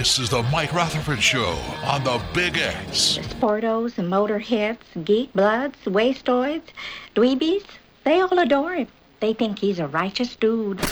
[0.00, 3.18] This is the Mike Rutherford Show on the Big X.
[3.18, 6.62] Sportos and motorheads, geek bloods, wastoids,
[7.14, 7.64] dweebies,
[8.04, 8.86] they all adore him.
[9.20, 10.80] They think he's a righteous dude.
[10.80, 10.86] All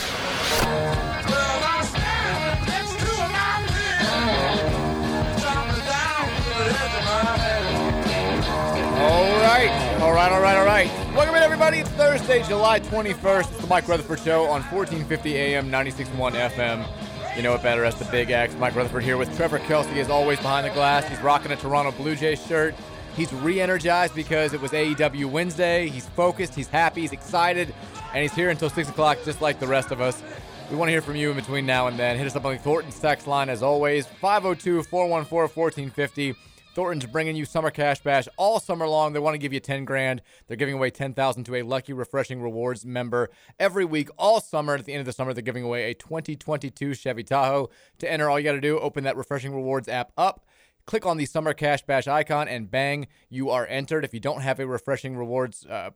[9.41, 11.15] right, all right, all right, all right.
[11.15, 11.79] Welcome in, everybody.
[11.79, 13.49] It's Thursday, July 21st.
[13.49, 16.98] It's the Mike Rutherford Show on 1450 AM, 96.1 FM.
[17.39, 18.53] You know it better as the Big X.
[18.55, 21.07] Mike Rutherford here with Trevor Kelsey, as always, behind the glass.
[21.07, 22.75] He's rocking a Toronto Blue Jays shirt.
[23.15, 25.87] He's re energized because it was AEW Wednesday.
[25.87, 27.73] He's focused, he's happy, he's excited,
[28.13, 30.21] and he's here until 6 o'clock, just like the rest of us.
[30.69, 32.17] We want to hear from you in between now and then.
[32.17, 36.35] Hit us up on the Thornton's text line, as always 502 414 1450.
[36.79, 39.11] Thornton's bringing you Summer Cash Bash all summer long.
[39.11, 40.21] They want to give you 10 grand.
[40.47, 44.75] They're giving away 10,000 to a lucky Refreshing Rewards member every week all summer.
[44.75, 47.69] At the end of the summer, they're giving away a 2022 Chevy Tahoe.
[47.97, 50.45] To enter, all you got to do, open that Refreshing Rewards app up.
[50.87, 54.05] Click on the Summer Cash Bash icon and bang, you are entered.
[54.05, 55.89] If you don't have a Refreshing Rewards uh,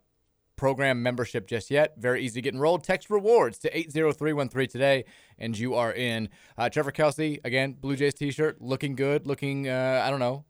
[0.58, 1.94] program membership just yet.
[1.98, 2.84] Very easy to get enrolled.
[2.84, 5.06] Text rewards to 80313 today,
[5.40, 6.28] and you are in.
[6.58, 10.44] Uh, Trevor Kelsey, again, Blue Jays t shirt, looking good, looking, uh, I don't know,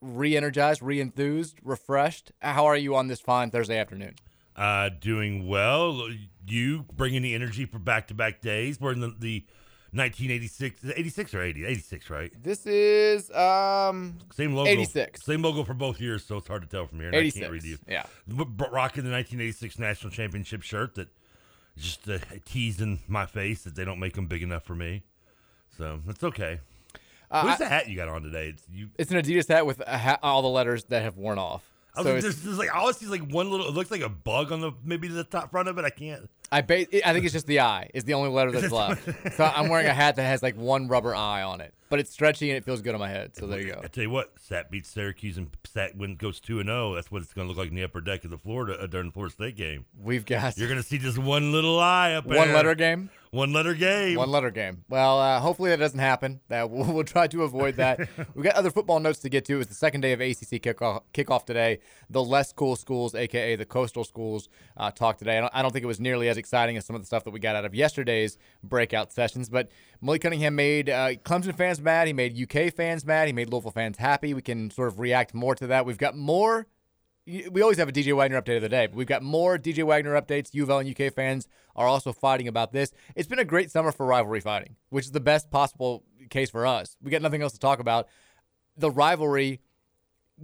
[0.00, 2.32] re energized, re enthused, refreshed.
[2.40, 4.14] How are you on this fine Thursday afternoon?
[4.56, 6.08] Uh, doing well.
[6.46, 8.80] You bringing the energy for back to back days.
[8.80, 9.44] We're in the, the
[9.92, 11.64] 1986, 86 or 80?
[11.64, 12.32] 86, right?
[12.42, 14.68] This is um same logo.
[14.68, 15.24] 86.
[15.24, 17.08] Same logo for both years, so it's hard to tell from here.
[17.08, 17.40] and I 86.
[17.40, 17.78] can't read you.
[17.88, 18.04] Yeah.
[18.28, 21.08] Rocking the 1986 national championship shirt that
[21.76, 25.04] just uh, teasing my face that they don't make them big enough for me.
[25.76, 26.60] So it's okay.
[27.30, 28.48] Uh, What's I- the hat you got on today?
[28.48, 28.88] It's you.
[28.98, 31.62] It's an Adidas hat with a hat, all the letters that have worn off.
[31.94, 33.66] I was So like, there's, there's like I always see like one little.
[33.66, 35.84] It looks like a bug on the maybe the top front of it.
[35.84, 36.28] I can't.
[36.50, 39.04] I ba- I think it's just the eye is the only letter that's left.
[39.36, 42.10] so I'm wearing a hat that has like one rubber eye on it, but it's
[42.10, 43.36] stretchy and it feels good on my head.
[43.36, 43.80] So there you go.
[43.82, 46.94] I tell you what, Sat beats Syracuse and Sat when it goes two and zero.
[46.94, 48.86] That's what it's going to look like in the upper deck of the Florida uh,
[48.86, 49.84] during the Florida State game.
[50.00, 52.38] We've got You're going to see just one little eye up there.
[52.38, 53.10] one letter game.
[53.30, 54.16] One letter game.
[54.16, 54.84] One letter game.
[54.88, 56.40] Well, uh, hopefully that doesn't happen.
[56.48, 58.08] That we'll, we'll try to avoid that.
[58.34, 59.60] We've got other football notes to get to.
[59.60, 61.80] It's the second day of ACC kickoff, kickoff today.
[62.08, 65.38] The less cool schools, aka the coastal schools, uh, talk today.
[65.38, 67.24] I don't, I don't think it was nearly as exciting as some of the stuff
[67.24, 69.48] that we got out of yesterday's breakout sessions.
[69.48, 69.68] But
[70.00, 72.06] Malik Cunningham made uh, Clemson fans mad.
[72.06, 73.26] He made UK fans mad.
[73.26, 74.32] He made Louisville fans happy.
[74.32, 75.84] We can sort of react more to that.
[75.84, 76.66] We've got more
[77.50, 79.84] we always have a DJ Wagner update of the day, but we've got more DJ
[79.84, 80.54] Wagner updates.
[80.54, 81.46] U of L and UK fans
[81.76, 82.92] are also fighting about this.
[83.14, 86.66] It's been a great summer for rivalry fighting, which is the best possible case for
[86.66, 86.96] us.
[87.02, 88.08] We got nothing else to talk about.
[88.76, 89.60] The rivalry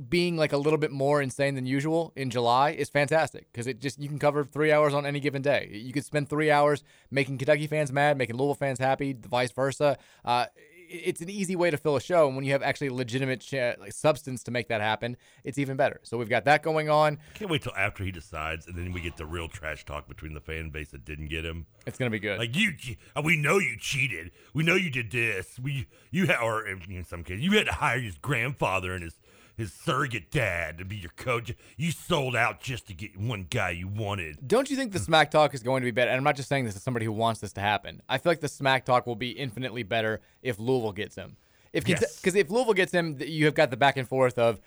[0.08, 3.80] being like a little bit more insane than usual in July is fantastic because it
[3.80, 5.70] just you can cover three hours on any given day.
[5.72, 9.96] You could spend three hours making Kentucky fans mad, making Louisville fans happy, vice versa.
[10.24, 10.46] Uh,
[10.94, 13.78] it's an easy way to fill a show, and when you have actually legitimate ch-
[13.78, 16.00] like substance to make that happen, it's even better.
[16.03, 17.19] So we've got that going on.
[17.34, 20.34] Can't wait till after he decides, and then we get the real trash talk between
[20.34, 21.66] the fan base that didn't get him.
[21.87, 22.38] It's gonna be good.
[22.38, 22.72] Like you,
[23.16, 24.31] uh, we know you cheated.
[24.53, 25.59] We know you did this.
[25.59, 29.19] We, you had, or in some cases, you had to hire his grandfather and his
[29.56, 31.53] his surrogate dad to be your coach.
[31.76, 34.46] You sold out just to get one guy you wanted.
[34.46, 36.11] Don't you think the smack talk is going to be better?
[36.11, 38.02] And I'm not just saying this as somebody who wants this to happen.
[38.08, 41.37] I feel like the smack talk will be infinitely better if Louisville gets him.
[41.73, 42.34] If because Yes.
[42.34, 44.61] if Louisville gets him, you have got the back and forth of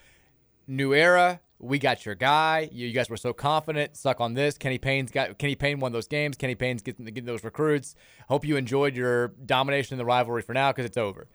[0.68, 1.40] new era.
[1.60, 2.70] We got your guy.
[2.72, 3.98] You, you guys were so confident.
[3.98, 4.58] Suck on this.
[4.58, 6.38] Kenny Payne's got Kenny Payne won those games.
[6.38, 7.96] Kenny Payne's getting, getting those recruits.
[8.30, 11.28] Hope you enjoyed your domination in the rivalry for now because it's over.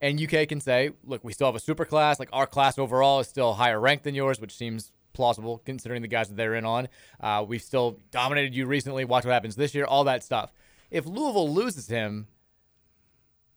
[0.00, 2.18] And UK can say, look, we still have a super class.
[2.20, 6.08] Like our class overall is still higher ranked than yours, which seems plausible considering the
[6.08, 6.88] guys that they're in on.
[7.20, 9.04] Uh, we've still dominated you recently.
[9.04, 9.84] Watch what happens this year.
[9.84, 10.52] All that stuff.
[10.90, 12.28] If Louisville loses him,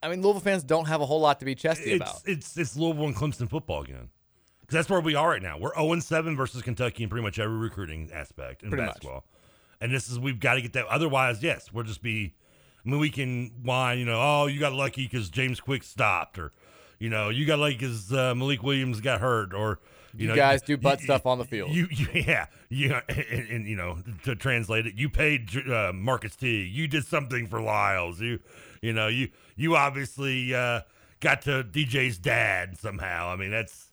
[0.01, 2.21] I mean, Louisville fans don't have a whole lot to be chesty It's about.
[2.25, 4.09] it's it's Louisville and Clemson football again.
[4.61, 5.59] Because that's where we are right now.
[5.59, 8.95] We're 0 7 versus Kentucky in pretty much every recruiting aspect in Pretty much.
[8.95, 9.25] basketball.
[9.79, 10.87] And this is, we've got to get that.
[10.87, 12.33] Otherwise, yes, we'll just be,
[12.85, 16.39] I mean, we can whine, you know, oh, you got lucky because James Quick stopped,
[16.39, 16.51] or,
[16.99, 19.79] you know, you got lucky because uh, Malik Williams got hurt, or,
[20.13, 21.71] you, You know, guys do butt stuff on the field.
[21.71, 26.35] You, you yeah, you, and, and, you know, to translate it, you paid uh, Marcus
[26.35, 26.63] T.
[26.63, 28.19] You did something for Lyles.
[28.19, 28.39] You,
[28.81, 30.81] you know, you, you obviously uh,
[31.19, 33.29] got to DJ's dad somehow.
[33.29, 33.91] I mean, that's,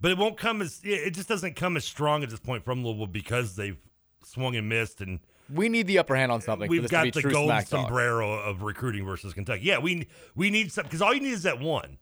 [0.00, 2.84] but it won't come as, it just doesn't come as strong at this point from
[2.84, 3.78] Louisville because they've
[4.22, 5.20] swung and missed and.
[5.50, 6.68] We need the upper hand on something.
[6.68, 9.64] We've this got the gold sombrero of recruiting versus Kentucky.
[9.64, 11.98] Yeah, we we need some because all you need is that one.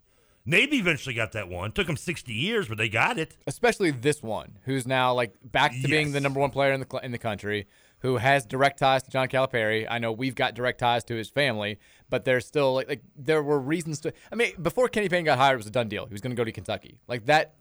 [0.49, 1.73] Navy eventually got that one.
[1.73, 3.37] Took them sixty years, but they got it.
[3.47, 7.01] especially this one, who's now like back to being the number one player in the
[7.03, 7.67] in the country,
[8.01, 9.87] who has direct ties to John Calipari.
[9.91, 11.79] I know we've got direct ties to his family,
[12.09, 14.13] but there's still like, like there were reasons to.
[14.31, 16.07] I mean, before Kenny Payne got hired, it was a done deal.
[16.07, 17.01] He was going to go to Kentucky.
[17.09, 17.55] Like that.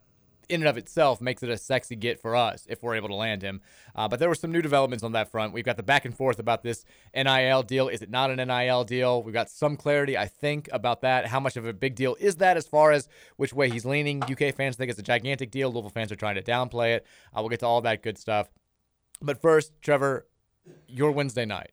[0.49, 3.15] In and of itself makes it a sexy get for us if we're able to
[3.15, 3.61] land him.
[3.95, 5.53] Uh, but there were some new developments on that front.
[5.53, 7.87] We've got the back and forth about this NIL deal.
[7.87, 9.23] Is it not an NIL deal?
[9.23, 11.27] We've got some clarity, I think, about that.
[11.27, 13.07] How much of a big deal is that as far as
[13.37, 14.23] which way he's leaning?
[14.23, 15.71] UK fans think it's a gigantic deal.
[15.71, 17.05] Louisville fans are trying to downplay it.
[17.35, 18.49] Uh, we'll get to all that good stuff.
[19.21, 20.27] But first, Trevor,
[20.87, 21.71] your Wednesday night.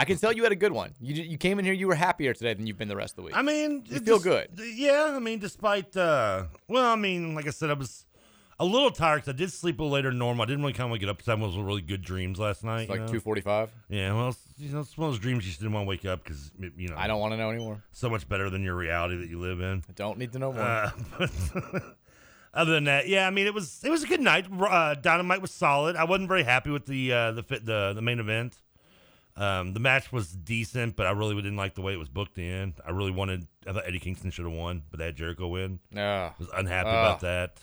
[0.00, 0.94] I can tell you had a good one.
[0.98, 3.16] You you came in here, you were happier today than you've been the rest of
[3.16, 3.36] the week.
[3.36, 4.48] I mean, you it feel just- good.
[4.74, 8.06] Yeah, I mean, despite uh, well, I mean, like I said, I was
[8.58, 10.42] a little tired because I did sleep a little later than normal.
[10.42, 12.88] I didn't really kind of get up because I was really good dreams last night.
[12.88, 13.70] It's like two forty-five.
[13.90, 15.88] Yeah, well, it's, you know, it's one of those dreams you just didn't want to
[15.88, 17.82] wake up because you know I don't want to know anymore.
[17.92, 19.84] so much better than your reality that you live in.
[19.86, 20.62] I don't need to know more.
[20.62, 21.30] Uh, but
[22.54, 24.46] other than that, yeah, I mean, it was it was a good night.
[24.50, 25.94] Uh, Dynamite was solid.
[25.96, 28.56] I wasn't very happy with the uh, the fit the the main event.
[29.36, 32.36] Um, the match was decent, but I really didn't like the way it was booked
[32.38, 32.74] in.
[32.86, 33.46] I really wanted.
[33.66, 35.78] I thought Eddie Kingston should have won, but they had Jericho win.
[35.92, 36.94] Yeah, was unhappy Ugh.
[36.94, 37.58] about that.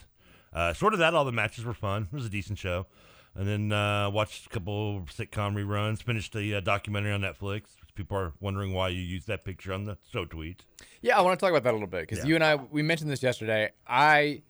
[0.54, 2.04] Uh, short of that, all the matches were fun.
[2.12, 2.88] It was a decent show.
[3.36, 6.02] And then uh, watched a couple sitcom reruns.
[6.02, 7.66] Finished the uh, documentary on Netflix.
[7.94, 10.64] People are wondering why you used that picture on the show tweet.
[11.02, 12.26] Yeah, I want to talk about that a little bit because Yeah.
[12.26, 13.70] you and I we mentioned this yesterday.
[13.86, 14.42] I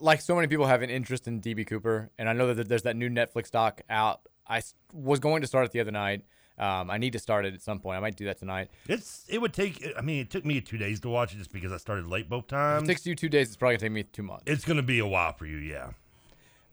[0.00, 2.82] like so many people have an interest in DB Cooper, and I know that there's
[2.82, 4.22] that new Netflix doc out.
[4.48, 4.62] I
[4.92, 6.24] was going to start it the other night.
[6.58, 7.96] Um, I need to start it at some point.
[7.96, 8.68] I might do that tonight.
[8.88, 9.86] It's it would take.
[9.96, 12.28] I mean, it took me two days to watch it just because I started late
[12.28, 12.82] both If times.
[12.84, 14.44] it takes you two days, it's probably gonna take me two months.
[14.46, 15.90] it's going to be a while for you, yeah.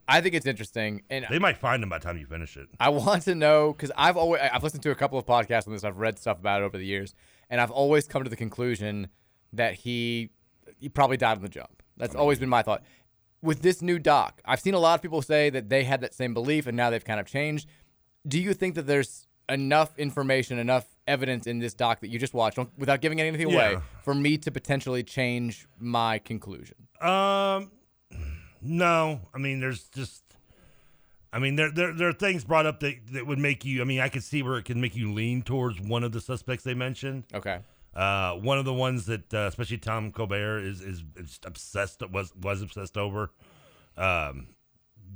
[0.08, 2.68] I think it's interesting, and They might find them by the time you finish it.
[2.80, 5.74] I want to know because I've always I've listened to a couple of podcasts on
[5.74, 5.84] this.
[5.84, 7.14] I've read stuff about it over the years,
[7.50, 9.08] and I've always come to the conclusion
[9.54, 10.30] that he
[10.80, 11.81] he probably died on the jump.
[11.98, 12.84] That's always been my thought.
[13.42, 16.14] With this new doc, I've seen a lot of people say that they had that
[16.14, 17.68] same belief, and now they've kind of changed.
[18.28, 22.33] Do you think that there's enough information, enough evidence in this doc that you just
[22.33, 23.81] watched, without giving anything away, Yeah.
[24.03, 26.75] for me to potentially change my conclusion?
[27.01, 27.71] Um,
[28.62, 29.21] no.
[29.33, 30.24] I mean, there's just.
[31.33, 33.81] I mean, there, there there are things brought up that, that would make you.
[33.81, 36.21] I mean, I could see where it can make you lean towards one of the
[36.21, 37.25] suspects they mentioned.
[37.33, 37.59] Okay.
[37.94, 42.33] Uh, one of the ones that, uh, especially Tom Colbert, is is, is obsessed was
[42.36, 43.31] was obsessed over.
[43.97, 44.47] Um,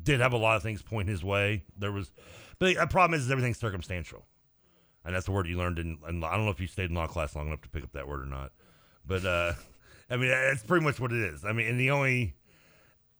[0.03, 1.63] did have a lot of things point his way.
[1.77, 2.11] There was,
[2.59, 4.25] but the problem is, is everything's circumstantial,
[5.05, 5.97] and that's the word you learned in.
[6.07, 7.91] in I don't know if you stayed in law class long enough to pick up
[7.93, 8.51] that word or not,
[9.05, 9.53] but uh,
[10.09, 11.43] I mean, that's pretty much what it is.
[11.45, 12.35] I mean, and the only.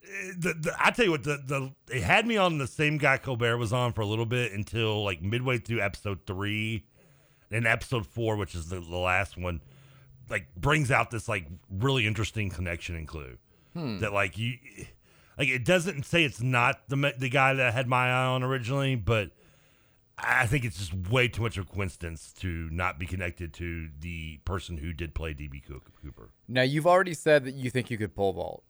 [0.03, 2.97] eh, The, the, I tell you what, the, the it had me on the same
[2.97, 6.85] guy Colbert was on for a little bit until like midway through episode three,
[7.52, 9.61] and episode four, which is the, the last one,
[10.30, 13.37] like brings out this like really interesting connection and clue
[13.73, 13.99] Hmm.
[13.99, 14.56] that like you
[15.40, 18.44] like it doesn't say it's not the the guy that I had my eye on
[18.44, 19.31] originally, but
[20.18, 23.90] I think it's just way too much of a coincidence to not be connected to
[24.02, 26.30] the person who did play DB Cooper.
[26.50, 28.64] Now you've already said that you think you could pull vault.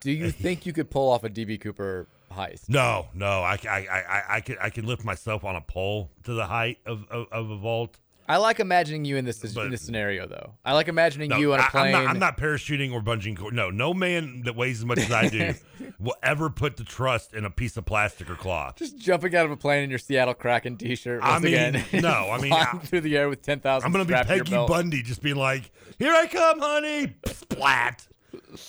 [0.00, 2.68] Do you think you could pull off a DB Cooper heist?
[2.68, 6.10] No, no, I, I, I, I, I could I could lift myself on a pole
[6.24, 7.96] to the height of, of, of a vault.
[8.28, 10.54] I like imagining you in this in this scenario though.
[10.64, 11.94] I like imagining No, you on a plane.
[11.94, 13.54] I'm not, I'm not parachuting or bungee cord.
[13.54, 15.54] No, no man that weighs as much as I do
[15.98, 18.76] will ever put the trust in a piece of plastic or cloth.
[18.76, 21.20] just jumping out of a plane in your Seattle Kraken T-shirt.
[21.22, 21.84] I mean, again.
[22.02, 23.86] no, I mean, I- through the air with ten thousand.
[23.86, 28.06] I'm gonna be Peggy Bundy, just being like, "Here I come, honey!" Splat.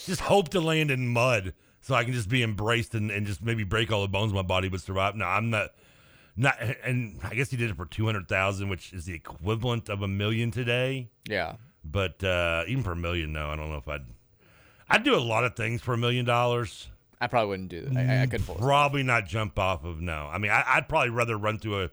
[0.06, 3.42] Just hope to land in mud so I can just be embraced and, and just
[3.42, 5.16] maybe break all the bones in my body but survive.
[5.16, 5.70] No, I'm not.
[6.42, 6.56] Not,
[6.86, 10.02] and I guess he did it for two hundred thousand, which is the equivalent of
[10.02, 11.10] a million today.
[11.28, 11.56] Yeah.
[11.84, 14.06] But uh, even for a million, no, I don't know if I'd.
[14.90, 16.88] I'd do a lot of things for a million dollars.
[17.22, 18.10] I probably wouldn't do that.
[18.10, 18.58] I, I couldn't.
[18.58, 20.30] Probably not jump off of no.
[20.32, 21.90] I mean, I, I'd probably rather run through a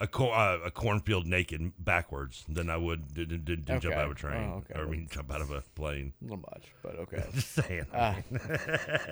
[0.00, 3.94] a cor- uh, a cornfield naked backwards than I would did jump Okay.
[3.94, 4.50] out of a train.
[4.52, 4.80] Oh, okay.
[4.80, 6.12] Or I mean, jump out of a plane.
[6.20, 7.24] A little much, but okay.
[7.34, 7.86] Just saying.
[7.92, 8.14] Uh,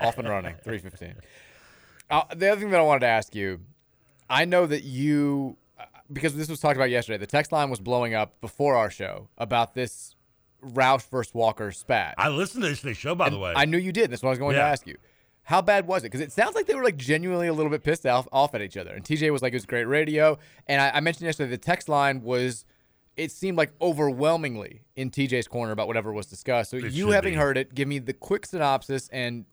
[0.01, 1.15] off and running, 315.
[2.09, 3.61] Uh, the other thing that I wanted to ask you,
[4.31, 7.81] I know that you, uh, because this was talked about yesterday, the text line was
[7.81, 10.15] blowing up before our show about this
[10.63, 12.15] Roush versus Walker spat.
[12.17, 13.53] I listened to this show, by And the way.
[13.57, 14.11] I knew you did.
[14.11, 14.97] That's what I was going to ask you.
[15.43, 16.13] How bad was it?
[16.13, 18.61] Because it sounds like they were like genuinely a little bit pissed off, off at
[18.63, 18.95] each other.
[18.95, 20.39] And TJ was like, it was great radio.
[20.69, 22.65] And I, I mentioned yesterday the text line was,
[23.17, 26.71] it seemed like overwhelmingly in TJ's corner about whatever was discussed.
[26.71, 27.39] So It you having be.
[27.39, 29.45] heard it, give me the quick synopsis and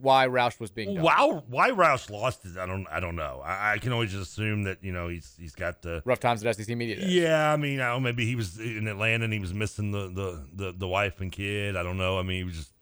[0.00, 1.04] why Roush was being done.
[1.04, 2.56] Wow, why Roush lost it?
[2.58, 2.86] I don't.
[2.90, 3.42] I don't know.
[3.44, 6.44] I, I can always just assume that you know he's he's got the rough times
[6.44, 6.96] at SEC media.
[6.96, 7.12] Days.
[7.12, 9.92] Yeah, I mean, I don't know, maybe he was in Atlanta and he was missing
[9.92, 11.76] the, the, the, the wife and kid.
[11.76, 12.18] I don't know.
[12.18, 12.72] I mean, he was just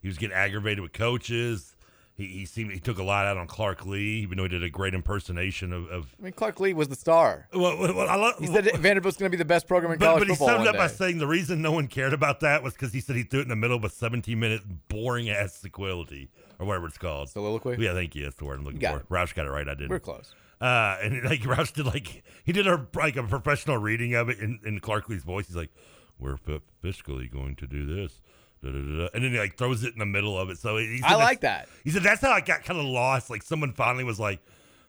[0.00, 1.74] he was getting aggravated with coaches.
[2.14, 4.62] He, he seemed he took a lot out on Clark Lea, even though he did
[4.62, 5.88] a great impersonation of.
[5.88, 7.48] of I mean, Clark Lea was the star.
[7.54, 9.98] well, well, well, I love, He said Vanderbilt's going to be the best program in
[9.98, 10.48] but, college but he football.
[10.48, 12.92] summed it one up by saying the reason no one cared about that was because
[12.92, 16.28] he said he threw it in the middle of a 17 minute boring ass sequility
[16.58, 17.30] or whatever it's called.
[17.30, 17.76] Soliloquy?
[17.78, 18.24] Yeah, thank you.
[18.24, 19.14] That's the word I'm looking got for.
[19.14, 19.68] Roush got it right.
[19.68, 19.88] I did.
[19.88, 20.34] We're close.
[20.60, 24.38] Uh, and like Roush did like he did a like a professional reading of it
[24.38, 25.46] in, in Clark Lea's voice.
[25.48, 25.70] He's like,
[26.18, 28.20] "We're fi- fiscally going to do this,".
[28.62, 30.58] And then he like throws it in the middle of it.
[30.58, 31.68] So he said I like that.
[31.84, 33.30] He said that's how I got kind of lost.
[33.30, 34.40] Like someone finally was like,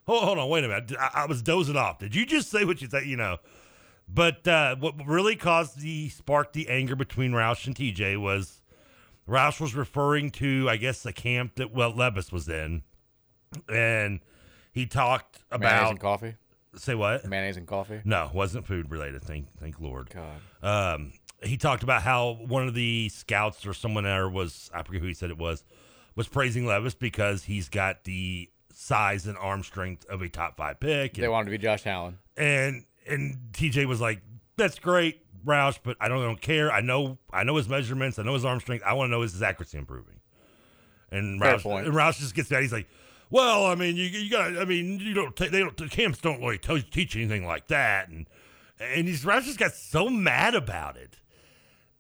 [0.06, 0.94] "Hold, hold on, wait a minute.
[1.00, 2.00] I, I was dozing off.
[2.00, 3.06] Did you just say what you said?
[3.06, 3.38] You know."
[4.08, 8.62] But uh, what really caused the sparked the anger between Roush and TJ was
[9.28, 12.84] Roush was referring to, I guess, the camp that well Levis was in,
[13.70, 14.20] and
[14.72, 16.36] he talked Mayonnaise about and coffee.
[16.76, 17.26] Say what?
[17.26, 18.02] Mayonnaise and coffee.
[18.04, 19.22] No, wasn't food related.
[19.22, 20.10] Thank, thank Lord.
[20.10, 20.96] God.
[20.96, 21.14] Um,
[21.44, 25.08] he talked about how one of the scouts or someone there was I forget who
[25.08, 25.64] he said it was
[26.16, 30.80] was praising Levis because he's got the size and arm strength of a top five
[30.80, 31.14] pick.
[31.16, 32.20] They wanted to be Josh Allen.
[32.38, 34.22] and and TJ was like,
[34.58, 36.72] "That's great, Roush, but I don't, I don't care.
[36.72, 38.18] I know I know his measurements.
[38.20, 38.84] I know his arm strength.
[38.86, 40.20] I want to know is his accuracy improving."
[41.12, 41.86] And Fair Roush, point.
[41.88, 42.62] and Roush just gets mad.
[42.62, 42.88] He's like,
[43.30, 44.58] "Well, I mean, you, you got.
[44.58, 45.36] I mean, you don't.
[45.36, 45.76] ta- They don't.
[45.78, 48.28] The camps don't really tell, teach anything like that." And
[48.80, 51.18] and he's Roush just got so mad about it.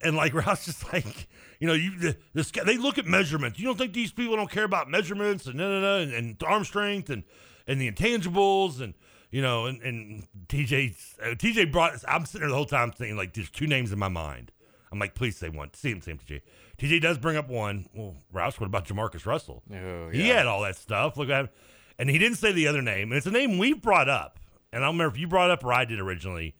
[0.03, 1.27] And like Roush just like,
[1.59, 3.59] you know, you the, the, they look at measurements.
[3.59, 6.43] You don't think these people don't care about measurements and no, no, no, and, and
[6.45, 7.23] arm strength and
[7.67, 8.93] and the intangibles and
[9.31, 11.93] you know and and TJ uh, TJ brought.
[12.07, 14.51] I'm sitting there the whole time thinking like, there's two names in my mind.
[14.91, 15.73] I'm like, please say one.
[15.73, 16.41] See him, say him, TJ.
[16.77, 17.87] TJ does bring up one.
[17.95, 19.63] Well, Roush, what about JaMarcus Russell?
[19.73, 21.17] Oh, He had all that stuff.
[21.17, 21.49] Look at him.
[21.97, 23.11] And he didn't say the other name.
[23.11, 24.39] And it's a name we've brought up.
[24.71, 26.55] And I don't remember if you brought it up or I did originally.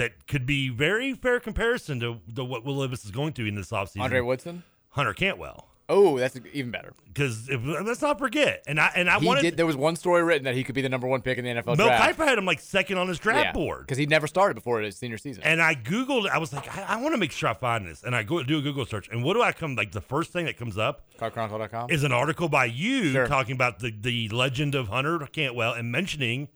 [0.00, 3.54] That could be very fair comparison to, to what Will Levis is going through in
[3.54, 4.00] this offseason.
[4.00, 4.62] Andre Woodson.
[4.90, 5.66] Hunter Cantwell.
[5.90, 6.92] Oh, that's even better.
[7.12, 8.62] Because let's not forget.
[8.68, 9.56] And I and I he wanted did.
[9.56, 11.50] There was one story written that he could be the number one pick in the
[11.50, 12.16] NFL Mel draft.
[12.16, 13.80] Kiper had him like second on his draft board.
[13.80, 15.42] because he never started before his senior season.
[15.42, 18.04] And I Googled, I was like, I, I want to make sure I find this.
[18.04, 19.08] And I go do a Google search.
[19.10, 22.12] And what do I come, like the first thing that comes up CardChronicle.com is an
[22.12, 23.26] article by you Sure.
[23.26, 26.48] talking about the, the legend of Hunter Cantwell and mentioning,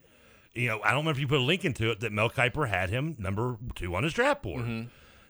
[0.54, 2.68] you know, I don't know if you put a link into it, that Mel Kiper
[2.68, 4.62] had him number two on his draft board.
[4.64, 4.88] Mm-hmm.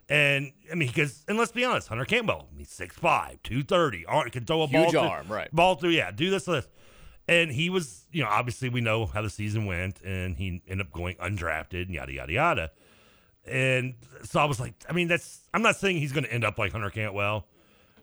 [0.08, 4.44] And I mean, because, and let's be honest, Hunter Cantwell, he's 6'5, 230, ar- can
[4.44, 4.82] throw a ball.
[4.82, 5.50] Huge through- arm, right.
[5.50, 6.68] Ball through, yeah, do this, this.
[7.26, 10.86] And he was, you know, obviously we know how the season went, and he ended
[10.86, 12.70] up going undrafted, and yada, yada, yada.
[13.46, 16.44] And so I was like, I mean, that's, I'm not saying he's going to end
[16.44, 17.46] up like Hunter Cantwell.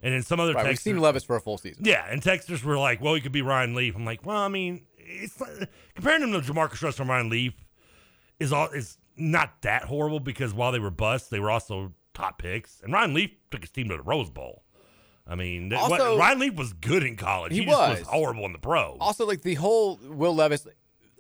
[0.04, 0.84] And then some other Right, we've texts.
[0.84, 1.86] seen Levis for a full season.
[1.86, 4.48] Yeah, and texters were like, "Well, he could be Ryan Leaf." I'm like, "Well, I
[4.48, 4.82] mean,
[5.12, 5.50] it's not,
[5.96, 7.54] comparing him to JaMarcus Russell and Ryan Leaf
[8.40, 12.40] is all is not that horrible because while they were busts, they were also top
[12.42, 14.64] picks, and Ryan Leaf took his team to the Rose Bowl.
[15.28, 17.54] I mean, that- what- Ryan Leaf was good in college.
[17.54, 18.00] He He, just was.
[18.00, 18.08] was.
[18.08, 18.98] horrible in the pros.
[19.00, 20.68] Also, like the whole Will Levis,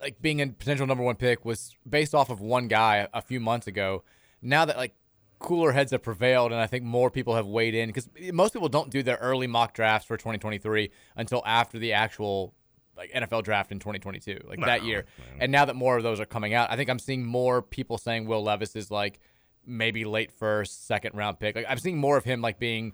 [0.01, 3.39] like being a potential number one pick, was based off of one guy a few
[3.39, 4.03] months ago.
[4.41, 4.95] Now that like
[5.39, 8.69] cooler heads have prevailed, and I think more people have weighed in because most people
[8.69, 12.53] don't do their early mock drafts for 2023 until after the actual
[12.97, 15.05] like NFL draft in 2022, like that No, year.
[15.39, 17.97] And now that more of those are coming out, I think I'm seeing more people
[17.97, 19.19] saying Will Levis is like
[19.65, 21.55] maybe late first, second round pick.
[21.55, 22.93] Like I'm seeing more of him like being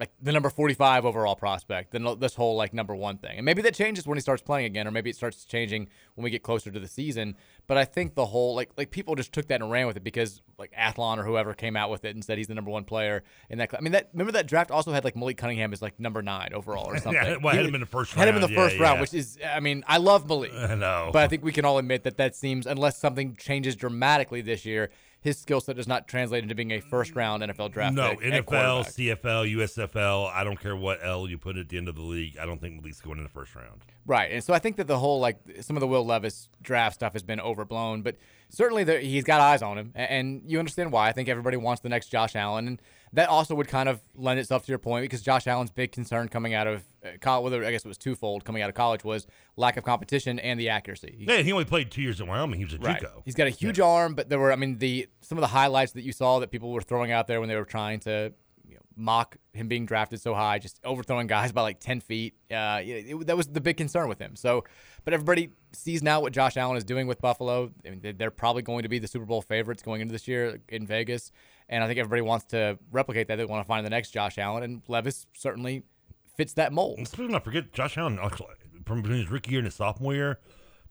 [0.00, 3.36] like the number 45 overall prospect than this whole like number one thing.
[3.36, 6.24] And maybe that changes when he starts playing again, or maybe it starts changing when
[6.24, 7.36] we get closer to the season.
[7.68, 10.02] But I think the whole like like people just took that and ran with it
[10.02, 12.84] because like Athlon or whoever came out with it and said he's the number one
[12.84, 13.70] player in that.
[13.70, 16.22] cl- I mean that remember that draft also had like Malik Cunningham as like number
[16.22, 17.42] nine overall or Yeah, something.
[17.42, 19.14] well, had him in the first Had him in the round, first yeah, round, which
[19.14, 20.52] is I mean I love Malik.
[20.54, 21.10] I know.
[21.12, 24.64] But I think we can all admit that that seems unless something changes dramatically this
[24.64, 24.90] year,
[25.24, 28.20] his skill set does not translate into being a first round NFL draft No, pick.
[28.20, 28.84] NFL.
[28.84, 30.30] CFL, USFL.
[30.30, 32.36] I don't care what L you put at the end of the league.
[32.38, 33.80] I don't think Malik's going in the first round.
[34.06, 36.96] Right, and so I think that the whole like some of the Will Levis draft
[36.96, 38.16] stuff has been overblown, but
[38.50, 41.08] certainly there, he's got eyes on him, and you understand why.
[41.08, 42.82] I think everybody wants the next Josh Allen, and
[43.14, 46.28] that also would kind of lend itself to your point because Josh Allen's big concern
[46.28, 49.02] coming out of uh, college, whether I guess it was twofold coming out of college,
[49.04, 51.14] was lack of competition and the accuracy.
[51.18, 52.58] He- Yeah, he only played two years in Wyoming.
[52.58, 53.00] He was a Right.
[53.00, 53.22] JUCO.
[53.24, 55.92] He's got a huge arm, but there were, I mean, the some of the highlights
[55.92, 58.32] that you saw that people were throwing out there when they were trying to
[58.66, 62.34] you know, mock him being drafted so high, just overthrowing guys by like ten feet.
[62.50, 64.34] Uh, it, it- that was the big concern with him.
[64.36, 64.64] So,
[65.04, 67.70] but everybody sees now what Josh Allen is doing with Buffalo.
[67.86, 70.60] I mean, they're probably going to be the Super Bowl favorites going into this year
[70.68, 71.30] in Vegas,
[71.68, 73.36] and I think everybody wants to replicate that.
[73.36, 75.82] They want to find the next Josh Allen, and Levis certainly
[76.36, 76.98] fits that mold.
[76.98, 78.18] Let's not forget Josh Allen
[78.84, 80.38] from between his rookie year and his sophomore year.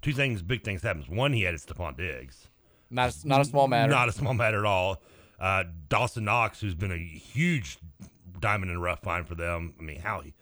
[0.01, 1.07] Two things, big things happens.
[1.07, 2.47] One, he had Stefon Diggs.
[2.89, 3.91] Not a, not a small matter.
[3.91, 5.01] Not a small matter at all.
[5.39, 7.79] Uh, Dawson Knox, who's been a huge
[8.39, 9.73] diamond in the rough find for them.
[9.79, 10.33] I mean, how he,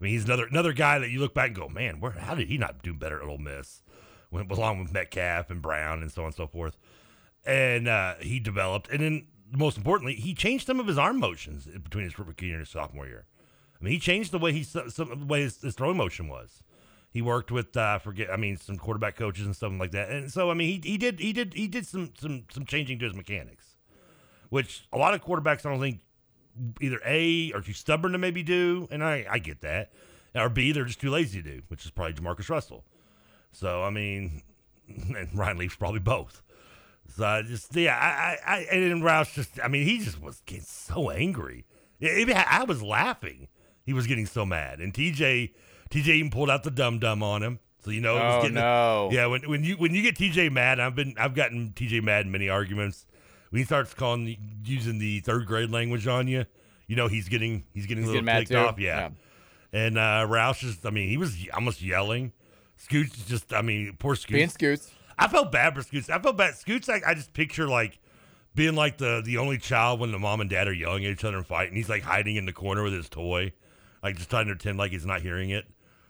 [0.00, 2.34] I mean, he's another another guy that you look back and go, man, where how
[2.34, 3.82] did he not do better at Ole Miss?
[4.30, 6.78] Went along with Metcalf and Brown and so on and so forth.
[7.44, 11.66] And uh, he developed, and then most importantly, he changed some of his arm motions
[11.66, 13.26] between his rookie year and his sophomore year.
[13.80, 16.62] I mean, he changed the way he some the way his, his throwing motion was.
[17.12, 20.10] He worked with uh, forget I mean some quarterback coaches and stuff like that.
[20.10, 22.98] And so I mean he he did he did he did some some some changing
[23.00, 23.76] to his mechanics,
[24.48, 26.00] which a lot of quarterbacks I don't think
[26.80, 29.92] either a are too stubborn to maybe do, and I I get that,
[30.34, 32.84] or b they're just too lazy to do, which is probably JaMarcus Russell.
[33.52, 34.42] So I mean,
[34.88, 36.42] and Ryan Leaf's probably both.
[37.16, 40.20] So I just yeah, I, I, I and then Roush just I mean he just
[40.20, 41.66] was getting so angry.
[41.98, 43.48] Yeah, even I was laughing.
[43.84, 45.52] He was getting so mad, and TJ
[45.90, 47.58] TJ even pulled out the dum dum on him.
[47.84, 49.08] So you know, it was Oh, getting, no.
[49.12, 49.26] yeah.
[49.26, 52.32] When when you when you get TJ mad, I've been I've gotten TJ mad in
[52.32, 53.06] many arguments.
[53.50, 56.44] When he starts calling using the third grade language on you,
[56.86, 58.78] you know he's getting he's getting He's a little getting ticked off.
[58.78, 59.08] Yeah.
[59.72, 62.32] And uh, Roush is I mean he was almost yelling.
[62.76, 64.32] Scoots just I mean poor Scoots.
[64.36, 64.92] Being Scoots.
[65.20, 66.08] I felt bad for Scoots.
[66.08, 66.54] I felt bad.
[66.54, 67.98] Scoots, I, I just picture like
[68.54, 71.24] being like the the only child when the mom and dad are yelling at each
[71.24, 71.76] other and fighting.
[71.76, 73.52] He's like hiding in the corner with his toy,
[74.02, 75.66] like just trying to pretend like he's not hearing it.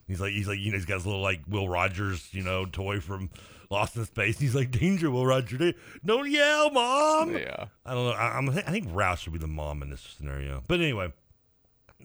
[0.07, 2.67] He's like he's like you know he's got his little like Will Rogers you know
[2.67, 3.31] toy from
[3.69, 4.39] Lost in Space.
[4.39, 5.75] He's like danger, Will Rogers.
[6.05, 7.37] Don't yell, mom.
[7.37, 7.67] Yeah.
[7.85, 8.13] I don't know.
[8.13, 10.63] I, I'm, I think Roush should be the mom in this scenario.
[10.67, 11.13] But anyway,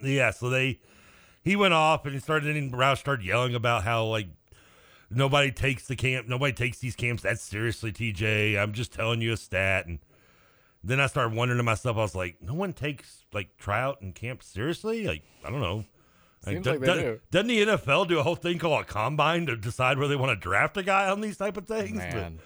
[0.04, 0.32] yeah.
[0.32, 0.80] So they
[1.44, 4.28] he went off and he started and Roush started yelling about how like
[5.10, 7.92] nobody takes the camp, nobody takes these camps that seriously.
[7.92, 9.88] TJ, I'm just telling you a stat.
[9.88, 10.00] And
[10.84, 14.14] then I started wondering to myself, I was like, no one takes like tryout and
[14.14, 15.06] camp seriously.
[15.08, 15.86] Like I don't know.
[16.44, 17.20] Seems do- like they do- do.
[17.32, 20.30] Doesn't the NFL do a whole thing called a combine to decide where they want
[20.32, 21.98] to draft a guy on these type of things?
[21.98, 22.40] But, Man.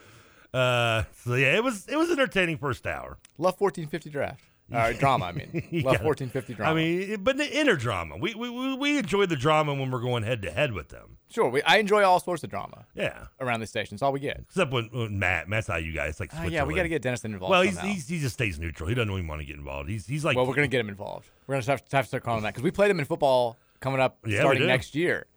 [0.53, 3.17] uh, so yeah, it was it was entertaining first hour.
[3.37, 4.43] Love 1450 draft.
[4.71, 5.49] Uh, drama, I mean.
[5.53, 6.71] Love gotta- 1450 drama.
[6.71, 8.17] I mean, but the inner drama.
[8.17, 11.17] We we we, enjoy the drama when we're going head to head with them.
[11.31, 12.85] Sure, we, I enjoy all sorts of drama.
[12.95, 13.25] Yeah.
[13.39, 13.95] Around this station.
[13.95, 14.39] It's all we get.
[14.39, 16.31] Except when, when Matt, Matt's how you guys like.
[16.33, 18.89] Ah, yeah, we gotta get Dennis involved Well, he's, he's, he just stays neutral.
[18.89, 19.89] He doesn't even want to get involved.
[19.89, 20.35] He's he's like.
[20.35, 21.29] well, we're gonna get him involved.
[21.47, 23.05] We're gonna have to, have to start calling him that because we played him in
[23.05, 25.27] football coming up Yeah, starting next year.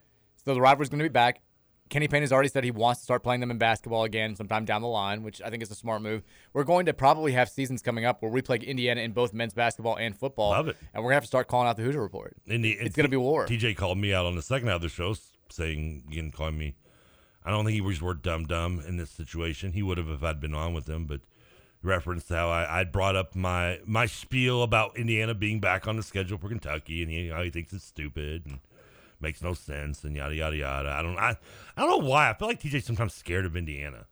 [0.45, 1.41] So the rivalry's gonna be back.
[1.93, 4.65] Kenny Payne has already said he wants to start playing them in basketball again sometime
[4.65, 6.23] down the line, which I think is a smart move.
[6.51, 9.53] We're going to probably have seasons coming up where we play Indiana in both men's
[9.53, 10.49] basketball and football.
[10.49, 10.77] Love it.
[10.91, 12.35] And we're gonna have to start calling out the Hoosier Report.
[12.47, 13.45] And the, It's gonna be war.
[13.45, 15.13] TJ called me out on the second half of the show,
[15.49, 16.73] saying, "You can call me."
[17.45, 19.73] I don't think he was word dumb dumb in this situation.
[19.73, 21.21] He would have if I'd been on with him, but
[21.83, 26.03] referenced how I I brought up my my spiel about Indiana being back on the
[26.03, 28.61] schedule for Kentucky, and he how he thinks it's stupid and
[29.23, 30.89] makes no sense and yada yada yada.
[30.89, 31.35] I don't I
[31.75, 32.29] I don't know why.
[32.29, 34.05] I feel like TJ's sometimes scared of Indiana.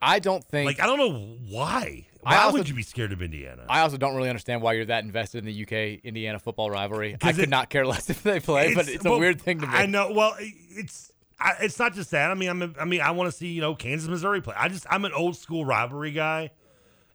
[0.00, 2.06] I don't think Like I don't know why.
[2.24, 3.64] I Why also- would you be scared of Indiana?
[3.68, 7.16] I also don't really understand why you're that invested in the UK Indiana football rivalry.
[7.20, 9.58] I could it- not care less if they play, but it's a well, weird thing
[9.60, 9.72] to me.
[9.74, 10.12] I know.
[10.12, 12.30] Well, it's I, it's not just that.
[12.30, 14.54] I mean, I'm a, I mean, I want to see you know Kansas Missouri play.
[14.56, 16.50] I just I'm an old school rivalry guy,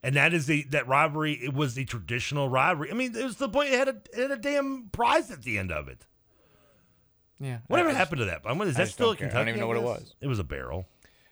[0.01, 1.33] and that is a that rivalry.
[1.33, 2.89] It was a traditional rivalry.
[2.91, 3.73] I mean, it was the point.
[3.73, 6.05] It had a it had a damn prize at the end of it.
[7.43, 7.59] Yeah.
[7.67, 8.41] Whatever I just- happened to that?
[8.45, 9.29] I mean, is that still don't a care.
[9.31, 10.15] I don't even know what it was.
[10.21, 10.85] It was a barrel.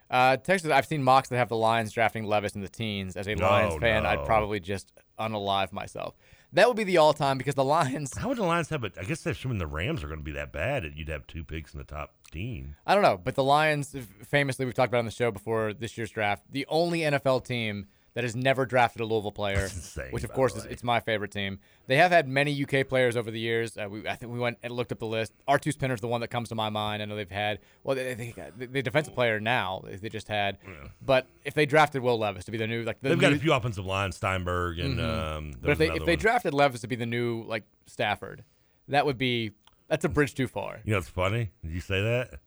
[0.09, 3.15] Uh, Texas, I've seen mocks that have the Lions drafting Levis in the teens.
[3.15, 6.15] As a No, Lions fan, I'd probably just unalive myself.
[6.53, 8.17] That would be the all-time because the Lions.
[8.17, 8.93] How would the Lions have it?
[8.99, 11.45] I guess assuming the Rams are going to be that bad, that you'd have two
[11.45, 12.75] picks in the top team.
[12.85, 13.95] I don't know, but the Lions,
[14.27, 17.87] famously, we've talked about on the show before this year's draft, the only NFL team
[18.13, 21.31] that has never drafted a Louisville player, insane, which of course is it's my favorite
[21.31, 21.59] team.
[21.87, 23.77] They have had many UK players over the years.
[23.77, 25.33] Uh, we, I think we went and looked up the list.
[25.47, 27.01] Artose Pinner's the one that comes to my mind.
[27.01, 30.57] I know they've had well, they, they, they, the defensive player now they just had,
[31.01, 33.39] but if they drafted Will Levis to be the new like the They've got a
[33.39, 35.37] few offensive line, Steinberg, and Mhm.
[35.37, 38.43] um, but if they if they drafted Levis to be the new like Stafford,
[38.89, 39.51] that would be
[39.87, 40.79] that's a bridge too far.
[40.83, 41.51] You know, it's funny.
[41.63, 42.39] Did you say that?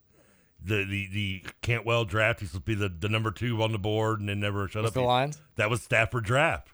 [0.65, 2.39] The the the Cantwell draft.
[2.39, 4.81] He's supposed to be the, the number two on the board, and then never shut
[4.83, 4.93] Was up.
[4.95, 5.39] the Lions?
[5.57, 6.69] That was Stafford draft.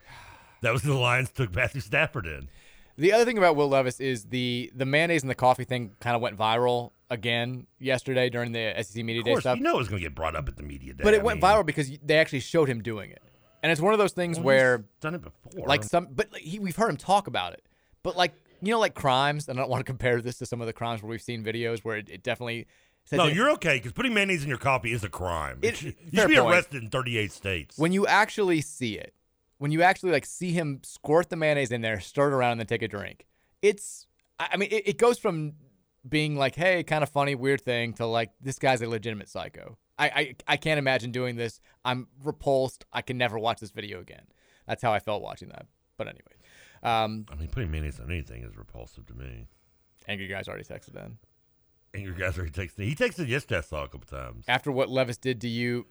[0.61, 2.47] That was the Lions took Matthew Stafford in.
[2.97, 6.15] The other thing about Will Levis is the the mayonnaise and the coffee thing kind
[6.15, 9.57] of went viral again yesterday during the SEC media Of day stuff.
[9.57, 11.03] you know it was going to get brought up at the media day.
[11.03, 13.21] but it I went mean, viral because they actually showed him doing it,
[13.63, 15.65] and it's one of those things Well, where he's done it before.
[15.67, 17.63] like some, but he, we've heard him talk about it.
[18.03, 20.61] But like you know, like crimes, and I don't want to compare this to some
[20.61, 22.67] of the crimes where we've seen videos where it, it definitely.
[23.05, 25.59] Says No, that- you're okay because putting mayonnaise in your coffee is a crime.
[25.61, 26.53] It- you should be point.
[26.53, 27.77] arrested in 38 states.
[27.77, 29.13] when you actually see it,
[29.57, 32.61] when you actually like see him squirt the mayonnaise in there, stir it around, and
[32.61, 33.25] then take a drink,
[33.61, 34.07] it's.
[34.39, 35.53] I I mean, it, it goes from
[36.07, 39.77] being like, "Hey, kind of funny, weird thing," to like, "This guy's a legitimate psycho."
[39.99, 41.59] I, I I can't imagine doing this.
[41.85, 42.85] I'm repulsed.
[42.91, 44.23] I can never watch this video again.
[44.65, 45.67] That's how I felt watching that.
[45.97, 46.33] But anyway,
[46.81, 49.45] um, I mean, putting mayonnaise on anything is repulsive to me.
[50.07, 51.19] angry guys already texted in.
[51.93, 52.83] Angry guys already texted.
[52.85, 53.57] He texted yesterday.
[53.57, 54.45] I saw a couple times.
[54.47, 55.85] After what Levis did to you,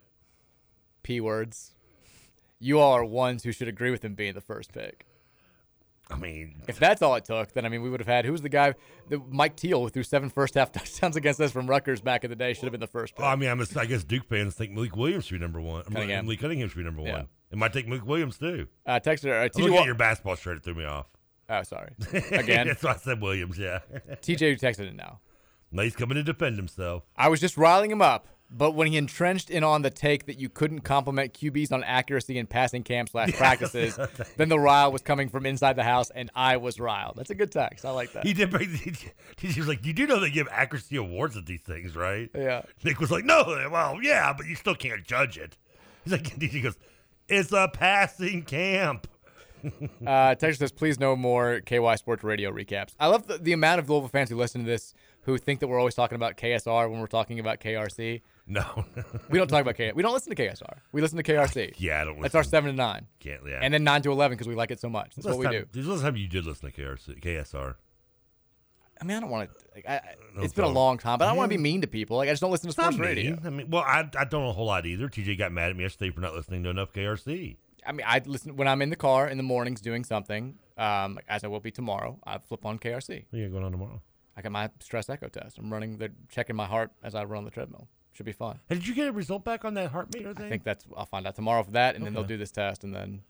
[1.02, 1.74] p words.
[2.58, 5.06] You all are ones who should agree with him being the first pick.
[6.12, 8.42] I mean, If that's all it took, then I mean, we would have had who's
[8.42, 8.74] the guy,
[9.08, 12.30] the Mike Teel, who threw seven first half touchdowns against us from Rutgers back in
[12.30, 13.20] the day, should have been the first pick.
[13.22, 15.60] Well, I mean, I'm a, I guess Duke fans think Malik Williams should be number
[15.60, 15.82] one.
[15.82, 16.24] I mean, Cunningham.
[16.26, 17.12] Malik Cunningham should be number Yeah.
[17.12, 17.28] one.
[17.52, 18.66] It might take Malik Williams too.
[18.86, 19.22] Uh, uh, I'm TJ
[19.58, 20.56] looking Wa- at your basketball shirt.
[20.56, 21.06] It threw me off.
[21.48, 21.92] Oh, sorry.
[22.32, 23.56] Again, That's why I said Williams.
[23.58, 23.78] Yeah.
[24.22, 25.20] TJ texted it now.
[25.72, 27.04] Now he's coming to defend himself.
[27.16, 30.38] I was just riling him up, but when he entrenched in on the take that
[30.38, 33.98] you couldn't compliment QBs on accuracy in passing camp slash practices,
[34.36, 37.16] then the rile was coming from inside the house, and I was riled.
[37.16, 37.84] That's a good text.
[37.84, 38.26] I like that.
[38.26, 38.50] He did.
[38.50, 38.68] Bring,
[39.38, 42.28] he, he was like, "You do know they give accuracy awards at these things, right?"
[42.34, 42.62] Yeah.
[42.82, 45.56] Nick was like, "No, well, yeah, but you still can't judge it."
[46.04, 46.76] He's like, he goes,
[47.28, 49.06] "It's a passing camp."
[50.06, 52.94] Uh, Texas says, please no more KY Sports Radio recaps.
[52.98, 55.68] I love the, the amount of Louisville fans who listen to this who think that
[55.68, 58.22] we're always talking about KSR when we're talking about KRC.
[58.46, 58.84] No,
[59.28, 59.92] We don't talk about K.
[59.92, 60.78] We don't listen to KSR.
[60.92, 61.74] We listen to KRC.
[61.78, 62.20] yeah, I don't.
[62.20, 63.06] That's our seven to nine.
[63.20, 63.42] Can't.
[63.46, 63.60] Yeah.
[63.62, 65.14] And then nine to eleven because we like it so much.
[65.14, 65.66] That's Last what we time, do.
[65.72, 67.74] This was the time you did listen to KRC, KSR.
[69.00, 69.64] I mean, I don't want to.
[69.74, 71.62] Like, I, I- No, it's been a long time, but I don't want to be
[71.62, 72.16] mean to people.
[72.16, 73.38] Like I just don't listen to sports radio.
[73.44, 75.08] I mean, well, I, I don't know a whole lot either.
[75.08, 77.56] TJ got mad at me yesterday for not listening to enough KRC.
[77.86, 80.56] I mean, I listen when I'm in the car in the mornings doing something.
[80.76, 82.18] Um, as I will be tomorrow.
[82.24, 83.26] I flip on KRC.
[83.30, 84.00] What are you going on tomorrow?
[84.40, 85.58] I got my stress echo test.
[85.58, 87.88] I'm running the checking my heart as I run on the treadmill.
[88.12, 88.58] Should be fun.
[88.70, 90.46] Hey, did you get a result back on that heart meter thing?
[90.46, 92.82] I think that's I'll find out tomorrow for that, and then they'll do this test,
[92.82, 93.20] and then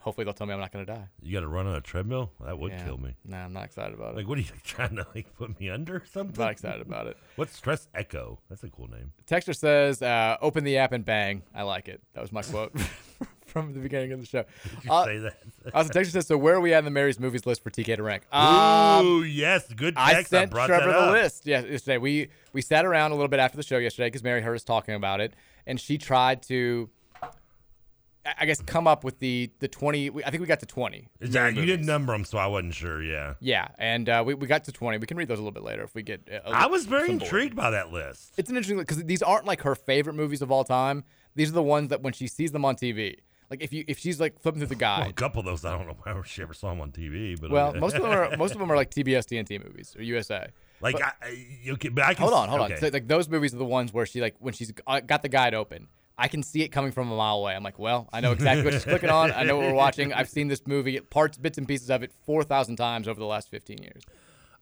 [0.00, 1.08] hopefully they'll tell me I'm not going to die.
[1.20, 2.30] you got to run on a treadmill.
[2.44, 2.84] That would Yeah.
[2.84, 3.16] kill me.
[3.24, 4.18] Nah, I'm not excited about it.
[4.18, 6.36] Like, what are you trying to like put me under or something?
[6.40, 7.16] I'm not excited about it.
[7.36, 8.38] What's stress echo?
[8.48, 9.12] That's a cool name.
[9.26, 12.00] Texter says, uh, "Open the app and bang." I like it.
[12.14, 12.72] That was my quote
[13.52, 14.44] from the beginning of the show.
[14.64, 15.36] Did you Uh, say that?
[15.74, 17.96] Also, Texter says, "So where are we at in the Mary's movies list for TK
[17.96, 20.16] to rank?" Um, Ooh, yes, good text.
[20.16, 21.98] I sent brought Trevor the list yesterday.
[21.98, 24.64] We we sat around a little bit after the show yesterday because Mary heard us
[24.64, 25.34] talking about it,
[25.66, 26.90] and she tried to,
[27.22, 27.28] I
[28.40, 30.08] I guess, come up with the the twenty.
[30.24, 31.08] I think we got to twenty.
[31.20, 31.60] Exactly.
[31.60, 33.02] You didn't number them, so I wasn't sure.
[33.02, 34.98] Yeah, Yeah, and uh, we, we got to 20.
[34.98, 36.28] We can read those a little bit later if we get.
[36.32, 38.32] uh, I was very intrigued by that list.
[38.36, 41.04] It's an interesting because these aren't like her favorite movies of all time.
[41.34, 43.16] These are the ones that when she sees them on TV,
[43.52, 45.76] like if you if she's like flipping through the Well, a couple of those, I
[45.76, 48.34] don't know why she ever saw them on TV, but Well, most of them are
[48.38, 50.48] most of them are like TBS TNT movies or USA.
[50.80, 51.12] like but- I,
[51.66, 52.74] I- okay, but I can Hold on, hold okay.
[52.74, 52.80] on.
[52.80, 55.52] So, like those movies are the ones where she like when she's got the guide
[55.54, 55.88] open.
[56.16, 57.54] I can see it coming from a mile away.
[57.54, 59.32] I'm like, well, I know exactly what she's clicking on.
[59.32, 60.12] I know what we're watching.
[60.12, 63.26] I've seen this movie, parts, bits, and pieces of it, four thousand times over the
[63.26, 64.02] last fifteen years.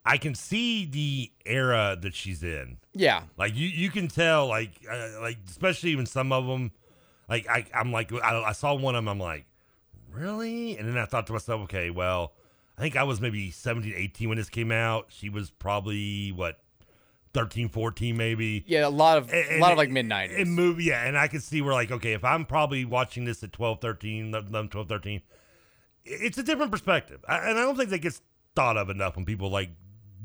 [0.05, 2.79] I can see the era that she's in.
[2.95, 6.73] Yeah, Like you, you can tell, like, uh, like especially even some of them.
[7.31, 9.09] Like I, I'm like, I, I saw one of them.
[9.09, 9.47] I'm like,
[10.13, 10.77] really?
[10.77, 12.33] And then I thought to myself, okay, well,
[12.77, 15.07] I think I was maybe 17, 18 when this came out.
[15.09, 16.59] She was probably what,
[17.33, 18.65] 13, 14 maybe.
[18.67, 20.39] yeah, a lot of And- a lot of like mid nineties.
[20.41, 21.05] And movie, yeah.
[21.07, 24.35] And I can see where, like, okay, if I'm probably watching this at 12, 13,
[24.35, 25.23] 11, 12, 13,
[26.05, 27.25] it's a different perspective.
[27.29, 28.21] I, and I don't think that gets
[28.57, 29.71] thought of enough when people, like,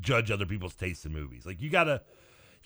[0.00, 1.46] judge other people's tastes in movies.
[1.46, 2.02] Like, you gotta,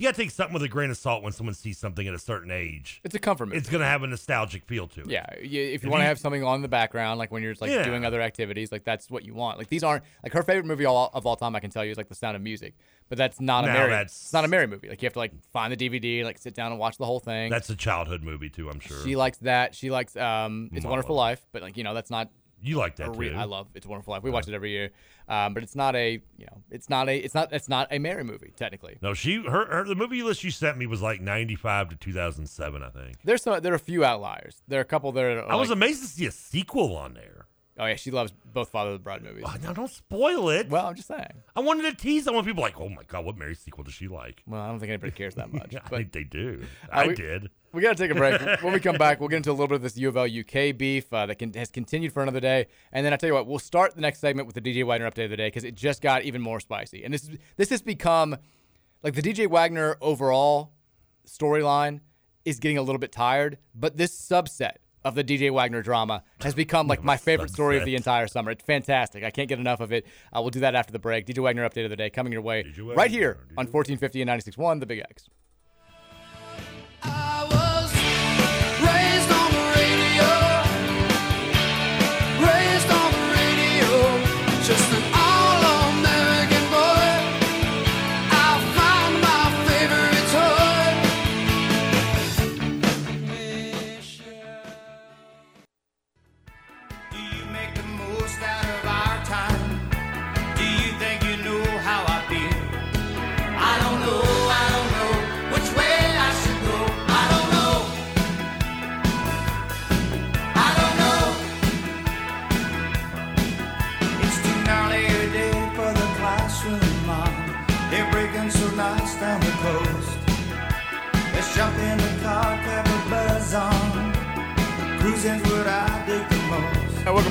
[0.01, 2.15] you got to take something with a grain of salt when someone sees something at
[2.15, 3.01] a certain age.
[3.05, 3.59] It's a comfort movie.
[3.59, 5.11] It's going to have a nostalgic feel to it.
[5.11, 7.85] Yeah, if you want to have something on the background, like when you're like Yeah.
[7.85, 9.59] doing other activities, like that's what you want.
[9.59, 11.55] Like these aren't like her favorite movie all, of all time.
[11.55, 12.75] I can tell you is like The Sound of Music,
[13.11, 13.91] but that's not a Mary.
[13.91, 14.89] that's- It's not a Mary movie.
[14.89, 17.21] Like you have to like find the DVD, like sit down and watch the whole
[17.21, 17.51] thing.
[17.51, 18.71] That's a childhood movie too.
[18.71, 19.03] I'm sure.
[19.05, 19.75] She likes that.
[19.75, 20.93] She likes um, It's a Mama.
[20.93, 22.31] Wonderful Life, but like you know that's not.
[22.63, 23.35] You like that too.
[23.37, 24.23] I love It's a Wonderful Life.
[24.23, 24.91] We watch it every year,
[25.29, 27.99] um, but it's not a you know it's not a it's not it's not a
[27.99, 28.99] Mary movie technically.
[29.03, 32.83] No, she her, her the movie list you sent me was like 95 to 2007,
[32.83, 33.17] I think.
[33.25, 34.63] There's some there are a few outliers.
[34.69, 35.51] There are a couple that are.
[35.51, 37.47] I was like- amazed to see a sequel on there.
[37.81, 39.45] Oh yeah, she loves both Father of the Bride movies.
[39.47, 40.69] Oh, now don't spoil it.
[40.69, 41.33] Well, I'm just saying.
[41.57, 42.29] I wanted to tease.
[42.29, 44.43] I want people like, oh my god, what Mary sequel does she like?
[44.47, 45.75] Well, I don't think anybody cares that much.
[45.75, 46.63] I but think they do.
[46.93, 47.49] I we- did.
[47.73, 48.41] We got to take a break.
[48.63, 50.25] when we come back, we'll get into a little bit of this U of L
[50.25, 52.67] UK beef uh, that can, has continued for another day.
[52.93, 55.09] And then I tell you what, we'll start the next segment with the DJ Wagner
[55.09, 57.05] update of the day because it just got even more spicy.
[57.05, 58.37] And this is this has become
[59.05, 60.73] like the DJ Wagner overall
[61.27, 62.01] storyline
[62.45, 66.55] is getting a little bit tired, but this subset of the DJ Wagner drama has
[66.55, 68.51] become like my favorite story of the entire summer.
[68.51, 69.25] It's fantastic.
[69.25, 70.07] I can't get enough of it.
[70.33, 71.27] Uh, we'll do that after the break.
[71.27, 72.65] DJ Wagner update of the day coming your way
[72.97, 75.29] right here on 1450 and 96.1 The Big X.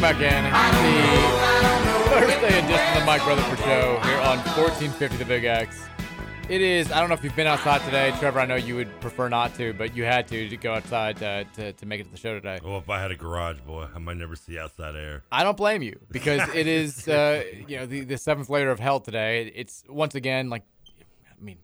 [0.01, 0.43] welcome back in.
[2.03, 5.81] The Thursday edition of the Mike Rutherford Show here on 1450 The Big X.
[6.47, 8.11] It is, I don't know if you've been outside today.
[8.17, 11.21] Trevor, I know you would prefer not to, but you had to to go outside
[11.21, 12.59] uh, to, to make it to the show today.
[12.63, 15.23] Well, if I had a garage, boy, I might never see outside air.
[15.31, 18.79] I don't blame you because it is, uh, you know, the, the seventh layer of
[18.79, 19.51] hell today.
[19.53, 20.63] It's once again like,
[20.97, 21.57] I mean,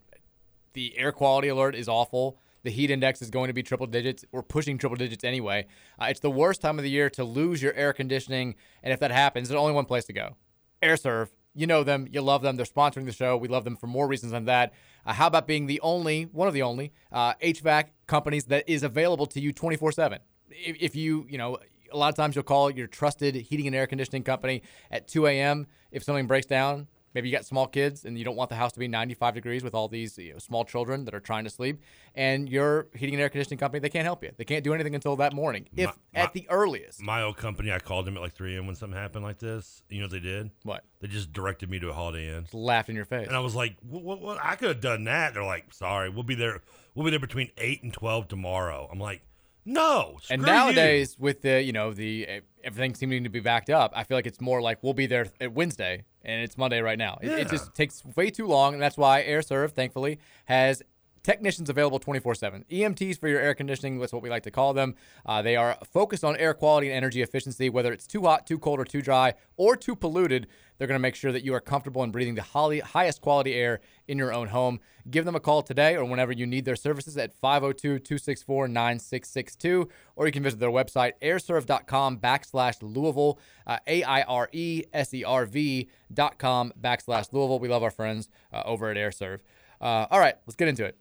[0.73, 2.37] the air quality alert is awful.
[2.65, 4.25] The heat index is going to be triple digits.
[4.31, 5.67] We're pushing triple digits anyway.
[6.01, 8.55] Uh, it's the worst time of the year to lose your air conditioning.
[8.81, 10.35] And if that happens, there's only one place to go
[10.81, 11.29] Aire Serv.
[11.53, 12.55] You know them, you love them.
[12.55, 13.37] They're sponsoring the show.
[13.37, 14.73] We love them for more reasons than that.
[15.05, 18.81] Uh, how about being the only, one of the only uh, HVAC companies that is
[18.81, 20.19] available to you 24 7?
[20.49, 21.59] If, if you, you know,
[21.91, 25.27] a lot of times you'll call your trusted heating and air conditioning company at 2
[25.27, 25.67] a.m.
[25.91, 26.87] if something breaks down.
[27.15, 29.63] Maybe you got small kids and you don't want the house to be 95 degrees
[29.63, 31.81] with all these you know, small children that are trying to sleep.
[32.13, 34.31] And your heating and air conditioning company, they can't help you.
[34.35, 37.01] They can't do anything until that morning, if My- at the earliest.
[37.01, 38.67] My old company, I called them at like 3 a.m.
[38.67, 39.81] when something happened like this.
[39.89, 40.51] You know what they did?
[40.63, 40.83] What?
[40.99, 42.47] They just directed me to a Holiday Inn.
[42.51, 43.27] Laughed in your face.
[43.27, 44.37] And I was like, what, what, what?
[44.43, 45.33] I could have done that.
[45.35, 46.61] They're like, sorry, we'll be there.
[46.95, 48.89] We'll be there between 8 and 12 tomorrow.
[48.91, 49.21] I'm like,
[49.65, 50.17] no.
[50.29, 53.91] And screw you." nowadays, with the you know the everything seeming to be backed up,
[53.95, 56.97] I feel like it's more like we'll be there at Wednesday, and it's Monday right
[56.97, 57.17] now.
[57.21, 60.81] It, it just takes way too long, and that's why Aire Serv, thankfully, has
[61.25, 62.63] technicians available 24/7.
[62.69, 64.95] EMTs for your air conditioning, that's what we like to call them.
[65.25, 68.59] Uh, they are focused on air quality and energy efficiency, whether it's too hot, too
[68.59, 70.47] cold, or too dry, or too polluted.
[70.77, 73.79] They're going to make sure that you are comfortable in breathing the highest quality air
[74.07, 74.79] in your own home.
[75.09, 79.89] Give them a call today or whenever you need their services at 502 264 9662,
[80.15, 85.13] or you can visit their website, aireserv.com backslash Louisville, uh, A I R E S
[85.13, 87.59] E R V dot com backslash Louisville.
[87.59, 89.41] We love our friends uh, over at Aire Serv.
[89.81, 90.97] Uh, all right, let's get into it.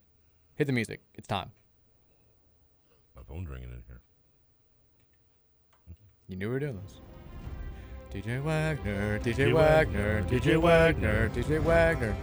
[0.56, 1.00] Hit the music.
[1.14, 1.50] It's time.
[3.16, 4.00] My phone's ringing in here.
[6.28, 7.00] You knew we were doing this.
[8.12, 12.14] DJ Wagner, DJ Wagner, DJ Wagner, DJ Wagner.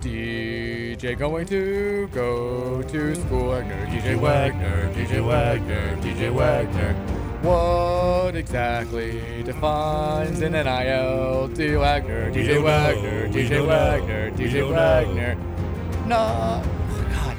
[0.00, 3.48] DJ going to go to school?
[3.48, 6.94] Wagner, DJ Wagner, DJ Wagner, DJ Wagner.
[7.40, 11.48] What exactly defines an NIL?
[11.48, 15.34] DJ Wagner, DJ Wagner, DJ Wagner, DJ Wagner.
[16.06, 16.79] No, God,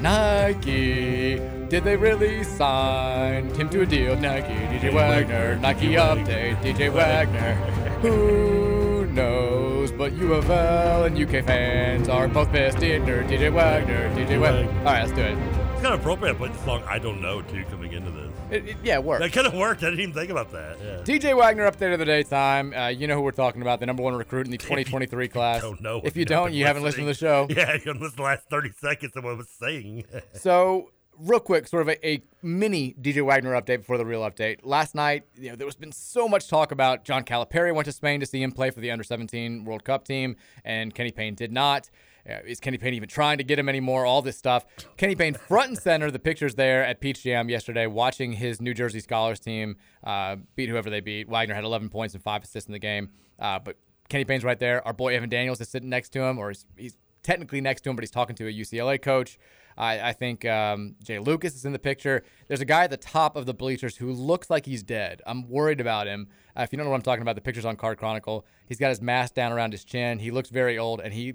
[0.02, 1.36] Nike.
[1.68, 4.16] Did they really sign him to a deal?
[4.16, 7.54] Nike, DJ Wagner, Nike update, DJ Wagner.
[8.02, 9.92] Who knows?
[9.92, 13.22] But U of L and UK fans are both pissed in her.
[13.22, 14.68] DJ Wagner, DJ Wagner.
[14.80, 15.38] All right, let's do it.
[15.38, 18.11] It's kind of appropriate to play the song I Don't Know, too, coming into.
[18.52, 19.22] It, it, yeah, it worked.
[19.22, 19.82] That kind of worked.
[19.82, 20.76] I didn't even think about that.
[20.78, 21.18] Yeah.
[21.18, 22.74] DJ Wagner update of the daytime.
[22.74, 25.62] Uh, you know who we're talking about, the number one recruit in the 2023 class.
[25.62, 26.02] Don't know.
[26.04, 27.46] If you don't, you haven't listened to the show.
[27.62, 30.04] Yeah, you haven't listened to the last 30 seconds of what I was saying.
[30.32, 34.58] so, real quick, sort of a, a, mini DJ Wagner update before the real update.
[34.62, 37.92] Last night, you know, there was been so much talk about John Calipari went to
[37.92, 41.34] Spain to see him play for the under 17 World Cup team, and Kenny Payne
[41.34, 41.88] did not.
[42.28, 44.06] Uh, is Kenny Payne even trying to get him anymore?
[44.06, 44.64] All this stuff.
[44.96, 46.10] Kenny Payne front and center.
[46.10, 50.68] The pictures there at Peach Jam yesterday, watching his New Jersey Scholars team uh, beat
[50.68, 51.28] whoever they beat.
[51.28, 53.76] Wagner had 11 points and five assists in the game, uh, but
[54.08, 54.86] Kenny Payne's right there.
[54.86, 57.90] Our boy Evan Daniels is sitting next to him, or he's, he's technically next to
[57.90, 59.38] him, but he's talking to a UCLA coach.
[59.76, 62.22] I, I think um, Jai Lucas is in the picture.
[62.46, 65.22] There's a guy at the top of the bleachers who looks like he's dead.
[65.26, 66.28] I'm worried about him.
[66.56, 68.44] Uh, if you don't know what I'm talking about, the picture's on Card Chronicle.
[68.66, 70.18] He's got his mask down around his chin.
[70.18, 71.34] He looks very old, and he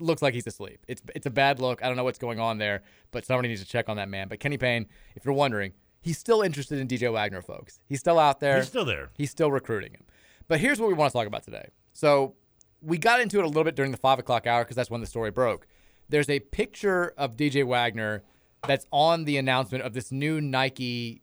[0.00, 0.84] looks like he's asleep.
[0.88, 1.82] It's it's a bad look.
[1.82, 4.28] I don't know what's going on there, but somebody needs to check on that man.
[4.28, 7.80] But Kenny Payne, if you're wondering, he's still interested in DJ Wagner, folks.
[7.86, 8.58] He's still out there.
[8.58, 9.10] He's still there.
[9.14, 10.04] He's still recruiting him.
[10.48, 11.68] But here's what we want to talk about today.
[11.92, 12.34] So
[12.80, 15.00] we got into it a little bit during the five o'clock hour because that's when
[15.00, 15.66] the story broke.
[16.08, 18.22] There's a picture of DJ Wagner
[18.66, 21.22] that's on the announcement of this new Nike.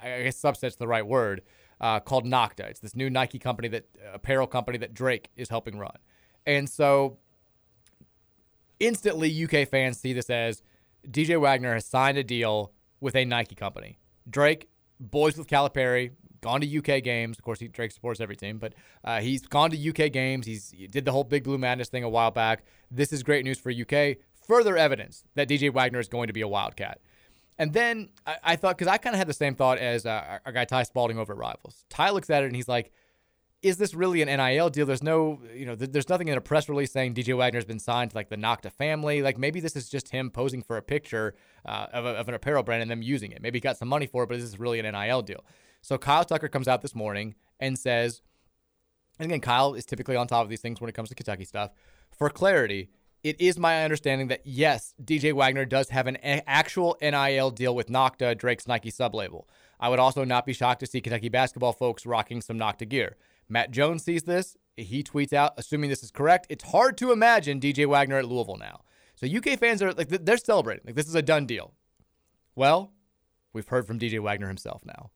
[0.00, 1.42] I guess subset's the right word.
[1.80, 2.68] Uh, called Nocta.
[2.68, 5.96] It's this new Nike company that apparel company that Drake is helping run.
[6.44, 7.16] And so
[8.80, 10.62] instantly UK fans see this as
[11.08, 13.98] DJ Wagner has signed a deal with a Nike company.
[14.28, 17.38] Drake, boys with Calipari, gone to UK games.
[17.38, 20.46] Of course, he Drake supports every team, but uh, he's gone to UK games.
[20.46, 22.64] He's he did the whole Big Blue Madness thing a while back.
[22.90, 24.16] This is great news for UK.
[24.46, 27.00] Further evidence that DJ Wagner is going to be a Wildcat.
[27.58, 30.10] And then I, I thought, because I kind of had the same thought as uh,
[30.10, 31.84] our, our guy Ty Spalding over at Rivals.
[31.90, 32.90] Ty looks at it and he's like,
[33.62, 34.86] is this really an NIL deal?
[34.86, 37.78] There's no, you know, th- there's nothing in a press release saying DJ Wagner's been
[37.78, 39.20] signed to like the Nocta family.
[39.20, 41.34] Like maybe this is just him posing for a picture
[41.66, 43.42] uh, of, a, of, an apparel brand and them using it.
[43.42, 45.44] Maybe he got some money for it, but this is really an NIL deal.
[45.82, 48.22] So Kyle Tucker comes out this morning and says,
[49.18, 51.44] and again, Kyle is typically on top of these things when it comes to Kentucky
[51.44, 51.72] stuff.
[52.16, 52.88] For clarity,
[53.22, 57.74] it is my understanding that yes, DJ Wagner does have an a- actual NIL deal
[57.74, 59.44] with Nocta, Drake's Nike sublabel.
[59.78, 63.16] I would also not be shocked to see Kentucky basketball folks rocking some Nocta gear.
[63.50, 64.56] Matt Jones sees this.
[64.76, 68.56] He tweets out, assuming this is correct, it's hard to imagine DJ Wagner at Louisville
[68.56, 68.80] now.
[69.16, 70.84] So UK fans are like, they're celebrating.
[70.86, 71.74] Like, this is a done deal.
[72.54, 72.92] Well,
[73.52, 75.10] we've heard from DJ Wagner himself now.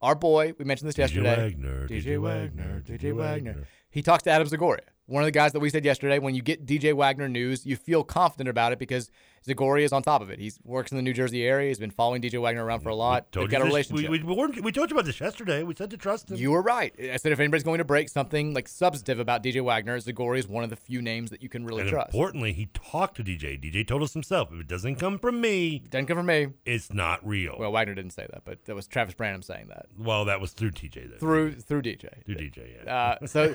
[0.00, 1.34] Our boy, we mentioned this yesterday.
[1.34, 1.56] DJ yesterday.
[1.56, 3.50] Wagner, DJ, DJ Wagner, Wagner, DJ DJ Wagner.
[3.50, 3.68] Wagner.
[3.90, 6.20] He talks to Adam Zagoria, one of the guys that we said yesterday.
[6.20, 9.10] When you get DJ Wagner news, you feel confident about it because
[9.46, 10.38] Zagoria is on top of it.
[10.38, 11.68] He works in the New Jersey area.
[11.68, 13.30] He's been following DJ Wagner around for a lot.
[13.32, 14.10] They've got a relationship.
[14.10, 15.62] We, we, warned- we told you about this yesterday.
[15.62, 16.36] We said to trust him.
[16.36, 16.94] You were right.
[16.98, 20.48] I said if anybody's going to break something like substantive about DJ Wagner, Zagoria is
[20.48, 22.08] one of the few names that you can really and trust.
[22.08, 23.60] importantly, he talked to DJ.
[23.60, 26.48] DJ told us himself, if it doesn't come from me, it doesn't come from me,
[26.64, 27.56] it's not real.
[27.58, 29.86] Well, Wagner didn't say that, but that was Travis Branham saying that.
[29.96, 31.10] Well, that was through TJ.
[31.10, 31.18] Then.
[31.18, 32.24] Through through DJ.
[32.24, 32.94] Through DJ, yeah.
[32.94, 33.54] Uh, so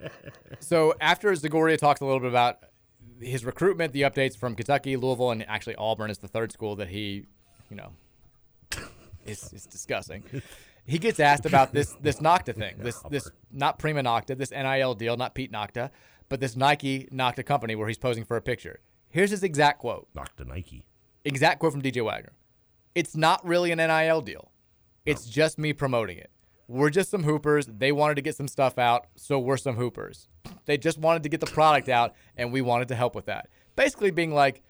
[0.60, 2.58] so after Zagoria talks a little bit about
[3.20, 6.88] his recruitment, the updates from Kentucky, Louisville, and actually Auburn is the third school that
[6.88, 7.26] he,
[7.70, 7.90] you know,
[9.26, 10.24] is, is discussing.
[10.86, 14.94] He gets asked about this this Nocta thing, this this not Prima Nocta, this NIL
[14.94, 15.90] deal, not Pete Nocta,
[16.28, 18.80] but this Nike Nocta company where he's posing for a picture.
[19.10, 20.08] Here's his exact quote.
[20.14, 20.86] Nocta Nike.
[21.24, 22.32] Exact quote from DJ Wagner.
[22.94, 24.50] It's not really an NIL deal.
[25.04, 26.30] It's just me promoting it.
[26.70, 27.66] We're just some hoopers.
[27.66, 30.28] They wanted to get some stuff out, so we're some hoopers.
[30.66, 33.48] They just wanted to get the product out, and we wanted to help with that.
[33.74, 34.62] Basically, being like,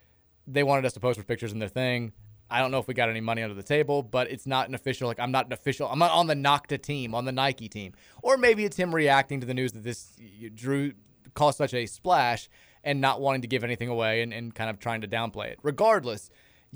[0.47, 2.13] they wanted us to post for pictures in their thing.
[2.51, 4.75] I don't know if we got any money under the table, but it's not an
[4.75, 5.09] official.
[5.09, 5.89] Like, I'm not an official.
[5.89, 7.93] I'm not on the Nocta team, on the Nike team.
[8.23, 10.17] Or maybe it's him reacting to the news that this
[10.55, 10.95] drew
[11.35, 12.49] caused such a splash
[12.83, 15.59] and not wanting to give anything away and, and kind of trying to downplay it.
[15.63, 16.31] Regardless,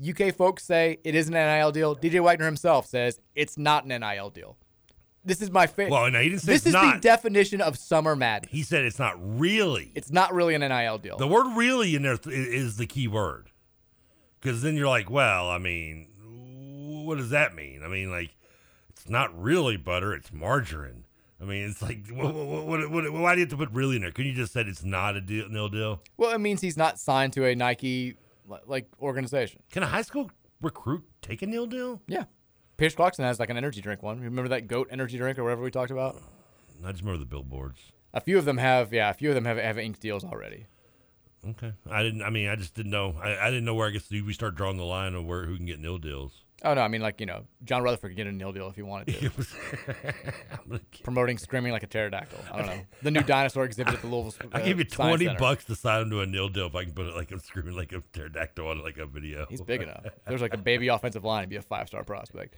[0.07, 1.95] UK folks say it is an NIL deal.
[1.95, 4.55] DJ Wagner himself says it's not an NIL deal.
[5.25, 5.91] This is my favorite.
[5.91, 6.95] Well, no, he didn't say this is not.
[6.95, 8.51] the definition of summer madness.
[8.51, 9.91] He said it's not really.
[9.95, 11.17] It's not really an NIL deal.
[11.17, 13.49] The word "really" in there th- is the key word,
[14.39, 16.07] because then you're like, well, I mean,
[17.05, 17.81] what does that mean?
[17.83, 18.35] I mean, like,
[18.89, 21.05] it's not really butter; it's margarine.
[21.41, 24.03] I mean, it's like, what, what, what, why do you have to put "really" in
[24.03, 24.11] there?
[24.11, 26.01] Couldn't you just said it's not a deal, nil deal?
[26.17, 28.15] Well, it means he's not signed to a Nike
[28.67, 29.61] like organization.
[29.71, 30.29] Can a high school
[30.61, 32.01] recruit take a nil deal?
[32.07, 32.25] Yeah.
[32.77, 34.19] Pierce Clarkson has like an energy drink one.
[34.19, 36.21] Remember that goat energy drink or whatever we talked about?
[36.83, 37.79] I just remember the billboards.
[38.13, 40.67] A few of them have, yeah, a few of them have have ink deals already.
[41.47, 42.23] Okay, I didn't.
[42.23, 43.15] I mean, I just didn't know.
[43.21, 45.57] I, I didn't know where I guess we start drawing the line of where who
[45.57, 46.44] can get nil deals.
[46.65, 48.75] Oh no, I mean like you know John Rutherford could get a nil deal if
[48.75, 49.31] he wanted to.
[51.03, 52.39] Promoting screaming like a pterodactyl.
[52.51, 54.49] I don't know the new dinosaur exhibit at the Louisville.
[54.51, 56.83] Uh, I'll give you twenty bucks to sign him to a nil deal if I
[56.83, 59.45] can put it like I'm screaming like a pterodactyl on like a video.
[59.47, 60.05] He's big enough.
[60.05, 61.43] If There's like a baby offensive line.
[61.43, 62.55] He'd be a five star prospect.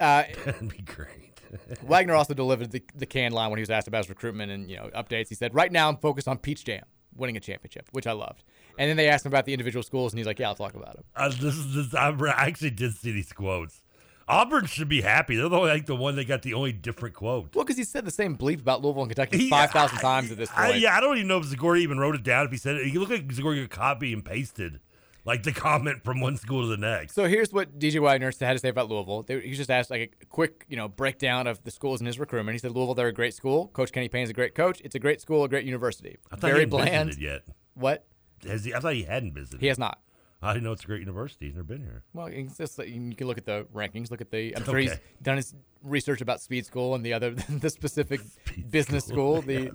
[0.00, 1.40] Uh, That'd be great.
[1.82, 4.70] Wagner also delivered the, the can line when he was asked about his recruitment and
[4.70, 5.28] you know updates.
[5.28, 6.84] He said, "Right now, I'm focused on Peach Jam,
[7.16, 8.44] winning a championship, which I loved."
[8.78, 10.74] And then they asked him about the individual schools, and he's like, "Yeah, I'll talk
[10.74, 13.82] about them." Uh, this is this, I actually did see these quotes.
[14.28, 15.36] Auburn should be happy.
[15.36, 17.54] They're the only, like the one that got the only different quote.
[17.54, 20.38] Well, because he said the same bleep about Louisville and Kentucky five thousand times at
[20.38, 20.74] this point.
[20.74, 22.46] I, yeah, I don't even know if Zagoria even wrote it down.
[22.46, 24.80] If he said it, he looked like Zagoria got copy and pasted
[25.24, 27.14] like the comment from one school to the next.
[27.14, 29.22] So here's what DJ Wagner had to say about Louisville.
[29.22, 32.18] They, he just asked like a quick, you know, breakdown of the schools in his
[32.18, 32.54] recruitment.
[32.54, 33.68] He said Louisville, they're a great school.
[33.68, 34.80] Coach Kenny Payne's a great coach.
[34.84, 36.16] It's a great school, a great university.
[36.30, 37.08] I thought Very he hadn't bland.
[37.08, 37.42] visited yet.
[37.74, 38.04] What?
[38.44, 38.74] Has he?
[38.74, 39.60] I thought he hadn't visited.
[39.60, 40.00] He has not.
[40.48, 41.46] I didn't know it's a great university.
[41.46, 42.02] He's never been here.
[42.12, 44.10] Well, it's just, you can look at the rankings.
[44.10, 44.56] Look at the.
[44.56, 48.20] I'm sure he's done his research about speed school and the other, the specific
[48.70, 49.42] business school.
[49.42, 49.70] The,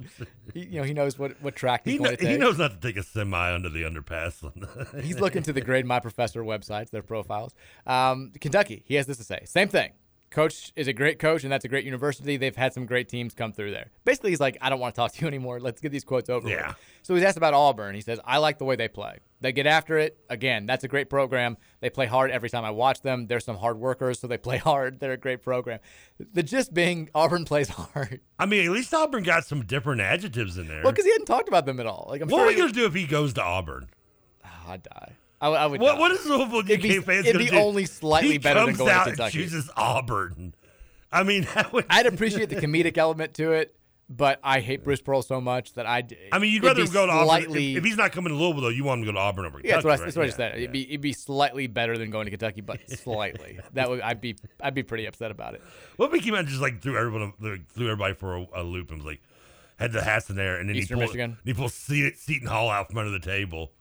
[0.53, 2.32] he, you know, he knows what what track he's He, going kno- to take.
[2.32, 5.03] he knows not to take a semi under the underpass.
[5.03, 7.53] He's looking to the Grade My Professor websites, their profiles.
[7.86, 9.41] Um, Kentucky, he has this to say.
[9.45, 9.91] Same thing.
[10.30, 12.36] Coach is a great coach, and that's a great university.
[12.36, 13.91] They've had some great teams come through there.
[14.03, 15.61] Basically, he's like, I don't want to talk to you anymore.
[15.61, 16.49] Let's get these quotes over.
[16.49, 16.68] Yeah.
[16.68, 16.76] With.
[17.03, 17.95] So he's asked about Auburn.
[17.95, 19.20] He says, I like the way they play.
[19.39, 20.17] They get after it.
[20.29, 21.57] Again, that's a great program.
[21.79, 23.27] They play hard every time I watch them.
[23.27, 24.99] There's some hard workers, so they play hard.
[24.99, 25.79] They're a great program.
[26.33, 28.21] The gist being, Auburn plays hard.
[28.39, 30.81] I mean, at least Auburn got some different adjectives in there.
[30.83, 32.07] Well, because he hadn't talked about them at all.
[32.09, 33.89] Like, I'm what sure are we gonna do if he goes to Auburn?
[34.43, 35.13] Oh, I'd die.
[35.39, 35.81] I, would- I would.
[35.81, 35.99] What die.
[35.99, 37.57] what is Louisville It'd be- fans it'd be do?
[37.57, 39.23] only slightly he better than going to out Kentucky.
[39.23, 40.55] And chooses Auburn.
[41.11, 43.75] I mean, would, I'd appreciate the comedic element to it,
[44.09, 46.15] but I hate Bruce Pearl so much that I'd.
[46.31, 47.51] I mean, you'd rather go to Auburn.
[47.51, 49.45] If, if he's not coming to Louisville, though, you want him to go to Auburn
[49.45, 50.27] over Yeah, that's what I, Kentucky, that's what I right?
[50.27, 50.55] just said.
[50.57, 53.59] It'd be it'd be slightly better than going to Kentucky, but slightly.
[53.73, 55.61] that would I'd be I'd be pretty upset about it.
[55.97, 57.33] What if he came out and just like threw everyone
[57.73, 59.21] threw everybody for a, a loop and was like
[59.77, 61.37] had the hats in there and then Eastern he pulled Michigan?
[61.43, 63.71] he pulled Se- Seton Hall out from under the table.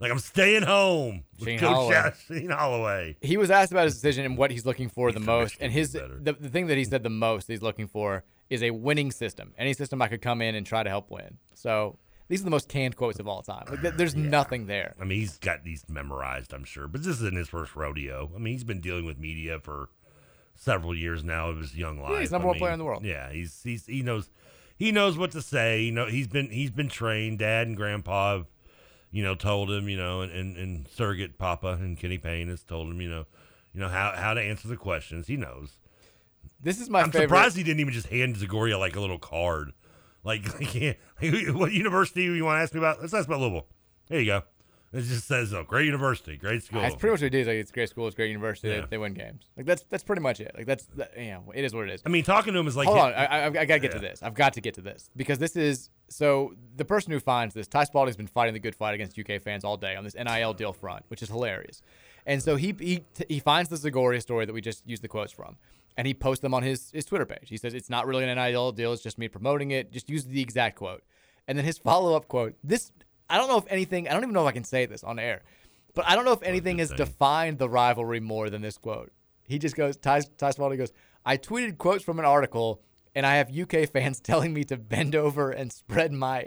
[0.00, 1.92] Like I'm staying home with Shaheen Coach Holloway.
[1.94, 3.16] Sha- Shaheen Holloway.
[3.20, 5.92] He was asked about his decision and what he's looking for the most, and his
[5.92, 9.52] the, the thing that he said the most he's looking for is a winning system.
[9.58, 11.38] Any system I could come in and try to help win.
[11.54, 13.66] So these are the most canned quotes of all time.
[13.70, 14.94] Like, th- there's nothing there.
[15.00, 18.30] I mean, he's got these memorized, I'm sure, but this isn't his first rodeo.
[18.34, 19.88] I mean, he's been dealing with media for
[20.54, 22.12] several years now of his young life.
[22.12, 23.04] Yeah, he's number I one player in the world.
[23.04, 24.30] Yeah, he's he's he knows
[24.76, 25.82] he knows what to say.
[25.82, 27.40] You know, he's been he's been trained.
[27.40, 28.46] Dad and Grandpa have,
[29.10, 32.62] you know, told him, you know, and, and, and surrogate Papa and Kenny Payne has
[32.62, 33.26] told him, you know,
[33.72, 35.26] you know how how to answer the questions.
[35.26, 35.78] He knows.
[36.64, 37.28] This is my I'm favorite.
[37.28, 39.72] surprised he didn't even just hand Zagoria like a little card.
[40.24, 40.42] Like,
[40.74, 40.98] like
[41.52, 43.00] what university you want to ask me about?
[43.00, 43.66] Let's ask about Louisville.
[44.08, 44.42] There you go.
[44.94, 46.80] It just says, oh, great university, great school.
[46.80, 47.48] That's pretty much what it is.
[47.48, 48.68] Like it's great school, it's great university.
[48.68, 48.82] Yeah.
[48.82, 49.50] They, they win games.
[49.56, 50.52] Like that's that's pretty much it.
[50.56, 52.02] Like that's that, you know it is what it is.
[52.06, 53.12] I mean, talking to him is like, hold on.
[53.12, 54.22] I, I, I got to get to this.
[54.22, 57.66] I've got to get to this because this is so the person who finds this.
[57.66, 60.52] Ty Spalding's been fighting the good fight against UK fans all day on this NIL
[60.54, 61.82] deal front, which is hilarious.
[62.26, 65.32] And so he he he finds the Zagoria story that we just used the quotes
[65.32, 65.56] from,
[65.96, 67.48] and he posts them on his his Twitter page.
[67.48, 69.92] He says it's not really an NIL deal; it's just me promoting it.
[69.92, 71.02] Just use the exact quote,
[71.46, 72.54] and then his follow up quote.
[72.64, 72.92] This
[73.28, 74.08] I don't know if anything.
[74.08, 75.42] I don't even know if I can say this on air,
[75.94, 79.12] but I don't know if anything has defined the rivalry more than this quote.
[79.46, 80.92] He just goes, Ty, Ty Spalding goes,
[81.24, 82.80] I tweeted quotes from an article,
[83.14, 86.46] and I have UK fans telling me to bend over and spread my.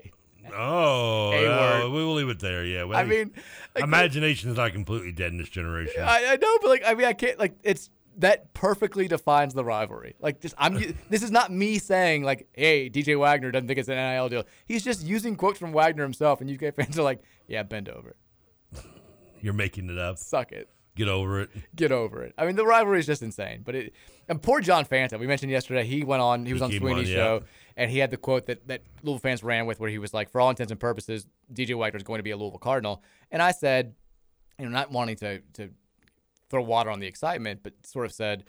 [0.55, 2.65] Oh, we will leave it there.
[2.65, 2.83] Yeah.
[2.83, 3.31] Well, I mean,
[3.75, 6.01] like, imagination is not completely dead in this generation.
[6.01, 9.63] I, I know, but like, I mean, I can't, like, it's that perfectly defines the
[9.63, 10.15] rivalry.
[10.19, 10.73] Like, just, I'm,
[11.09, 14.43] this is not me saying, like, hey, DJ Wagner doesn't think it's an NIL deal.
[14.65, 18.15] He's just using quotes from Wagner himself, and UK fans are like, yeah, bend over.
[19.39, 20.17] You're making it up.
[20.17, 20.69] Suck it.
[20.97, 21.49] Get over it.
[21.75, 22.33] get over it.
[22.37, 23.61] I mean, the rivalry is just insane.
[23.63, 23.93] But it
[24.27, 25.19] and poor John Fanta.
[25.19, 25.85] We mentioned yesterday.
[25.85, 26.45] He went on.
[26.45, 27.15] He was He on Sweeney's yeah.
[27.15, 27.43] show,
[27.75, 30.29] and he had the quote that that Louisville fans ran with, where he was like,
[30.29, 33.41] "For all intents and purposes, DJ Wagner is going to be a Louisville Cardinal." And
[33.41, 33.95] I said,
[34.59, 35.69] you know, not wanting to to
[36.49, 38.43] throw water on the excitement, but sort of said.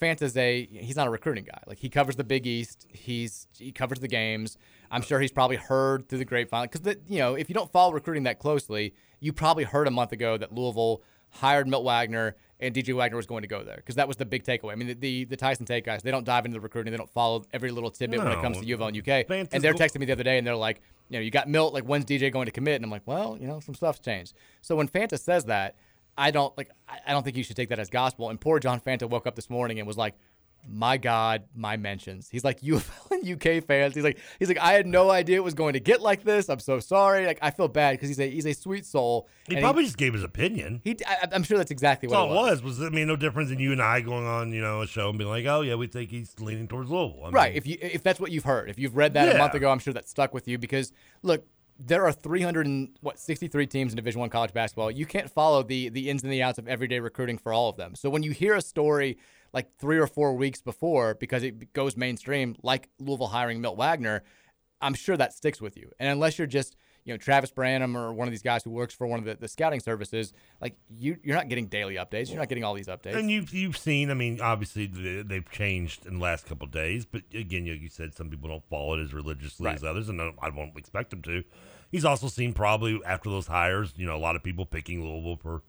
[0.00, 1.60] Fanta's a he's not a recruiting guy.
[1.66, 2.86] Like he covers the Big East.
[2.90, 4.56] He's he covers the games.
[4.90, 7.92] I'm sure he's probably heard through the grapevine because you know if you don't follow
[7.92, 12.74] recruiting that closely, you probably heard a month ago that Louisville hired Milt Wagner and
[12.74, 14.72] DJ Wagner was going to go there because that was the big takeaway.
[14.72, 16.90] I mean, the, the the Tyson Tate guys they don't dive into the recruiting.
[16.90, 19.26] They don't follow every little tidbit when it comes to U of L and UK.
[19.26, 21.48] Fanta's and they're texting me the other day and they're like, you know, you got
[21.48, 21.72] Milt.
[21.72, 22.76] Like when's DJ going to commit?
[22.76, 24.34] And I'm like, well, you know, some stuff's changed.
[24.60, 25.76] So when Fanta says that.
[26.20, 26.68] I don't like.
[27.06, 28.28] I don't think you should take that as gospel.
[28.28, 30.16] And poor John Fanta woke up this morning and was like,
[30.66, 33.94] "My God, my mentions." He's like U of L and UK fans.
[33.94, 36.48] He's like, he's like, I had no idea it was going to get like this.
[36.48, 37.26] I'm so sorry.
[37.26, 39.28] Like, I feel bad because he's a he's a sweet soul.
[39.48, 40.80] He probably just gave his opinion.
[40.84, 42.62] He, I, I'm sure that's exactly That's what it it was.
[42.62, 42.78] was.
[42.78, 45.08] Was I mean, no difference than you and I going on, you know, a show
[45.10, 47.54] and being like, "Oh yeah, we think he's leaning towards Louisville." I mean, Right.
[47.54, 49.78] If you if that's what you've heard, if you've read that a month ago, I'm
[49.78, 50.92] sure that stuck with you because
[51.22, 51.44] look,
[51.80, 54.90] there are 300 and what 63 teams in Division One college basketball.
[54.90, 57.76] You can't follow the the ins and the outs of everyday recruiting for all of
[57.76, 57.94] them.
[57.94, 59.16] So when you hear a story
[59.52, 64.22] like three or four weeks before because it goes mainstream, like Louisville hiring Milt Wagner,
[64.80, 65.90] I'm sure that sticks with you.
[65.98, 68.92] And unless you're just you know Travis Branham or one of these guys who works
[68.92, 72.28] for one of the, the scouting services, like you you're not getting daily updates.
[72.28, 73.16] You're not getting all these updates.
[73.16, 76.72] And you've you've seen, I mean, obviously they- they've changed in the last couple of
[76.72, 79.74] days, but again, you, you said some people don't follow it as religiously Right.
[79.76, 81.42] as others, and I, I won't expect them to.
[81.90, 85.38] He's also seen probably after those hires, you know, a lot of people picking Louisville
[85.42, 85.62] for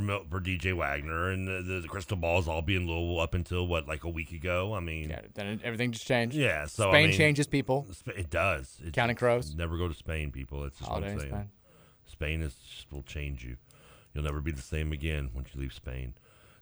[0.00, 3.66] for for DJ Wagner, and the, the, the crystal balls all being Louisville up until
[3.66, 4.74] what like a week ago.
[4.74, 6.36] I mean, yeah, then everything just changed.
[6.36, 6.66] yeah.
[6.66, 7.86] So I Spain mean, changes people.
[8.06, 8.76] It does.
[8.84, 9.54] It, Counting crows.
[9.54, 10.62] Never go to Spain, people.
[10.62, 11.32] That's just Holiday what I'm saying.
[11.32, 11.50] Spain.
[12.06, 13.56] Spain is just will change you.
[14.12, 16.14] You'll never be the same again once you leave Spain.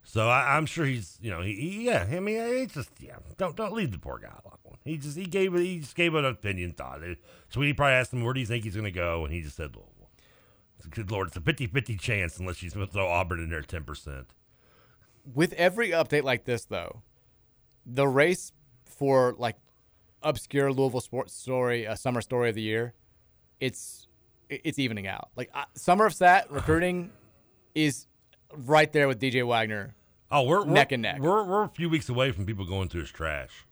[0.03, 2.07] So I, I'm sure he's, you know, he, he yeah.
[2.11, 3.16] I mean, it's just yeah.
[3.39, 4.78] Don't don't leave the poor guy alone.
[4.85, 7.01] He just he gave he just gave an opinion thought.
[7.49, 9.57] Sweeney probably asked him where do you think he's going to go, and he just
[9.57, 9.93] said Louisville.
[10.90, 14.26] Good lord, it's a 50-50 chance unless you throw Auburn in there ten percent.
[15.34, 17.02] With every update like this, though,
[17.86, 18.52] the race
[18.84, 19.56] for like
[20.22, 22.94] obscure Louisville sports story, a summer story of the year,
[23.60, 24.06] it's
[24.48, 25.30] it's evening out.
[25.36, 27.10] Like uh, summer of sat recruiting
[27.74, 28.06] is
[28.54, 29.94] right there with DJ Wagner.
[30.30, 31.20] Oh, we're, we're neck and neck.
[31.20, 33.66] We're we're a few weeks away from people going through his trash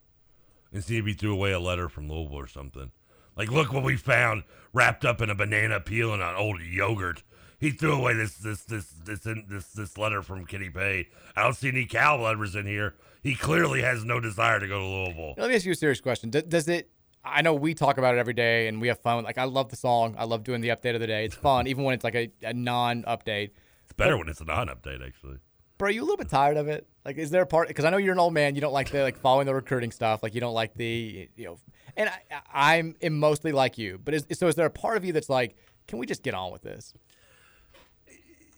[0.71, 2.91] and see if he threw away a letter from Louisville or something.
[3.35, 7.23] Like, look what we found wrapped up in a banana peel and an old yogurt.
[7.59, 11.05] He threw away this this this this this this letter from Kenny Payne.
[11.35, 12.95] I don't see any Cal letters in here.
[13.21, 15.35] He clearly has no desire to go to Louisville.
[15.37, 16.29] Let me ask you a serious question.
[16.29, 16.89] Does, does it?
[17.23, 19.23] I know we talk about it every day and we have fun.
[19.23, 20.15] Like I love the song.
[20.17, 21.23] I love doing the update of the day.
[21.23, 23.51] It's fun, even when it's like a, a non-update.
[23.85, 25.37] It's better But- when it's a non-update, actually.
[25.77, 26.85] Bro, are you a little bit tired of it?
[27.03, 27.67] Like, is there a part?
[27.67, 28.53] Because I know you're an old man.
[28.55, 30.21] You don't like the like following the recruiting stuff.
[30.21, 31.57] Like, you don't like the you know.
[31.95, 32.21] And I,
[32.53, 33.99] I'm am mostly like you.
[34.03, 35.55] But is, so is there a part of you that's like,
[35.87, 36.93] can we just get on with this?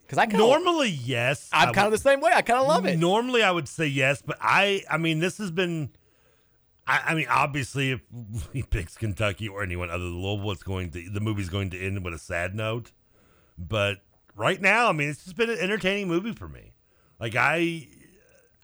[0.05, 1.49] Because I kinda, Normally, yes.
[1.51, 2.31] I'm kind of the same way.
[2.33, 2.99] I kind of love it.
[2.99, 5.89] Normally, I would say yes, but I, I mean, this has been.
[6.87, 8.01] I, I mean, obviously, if
[8.53, 11.79] he picks Kentucky or anyone other than Louisville, it's going to the movie's going to
[11.83, 12.91] end with a sad note.
[13.57, 14.01] But
[14.35, 16.73] right now, I mean, it's just been an entertaining movie for me.
[17.19, 17.87] Like I,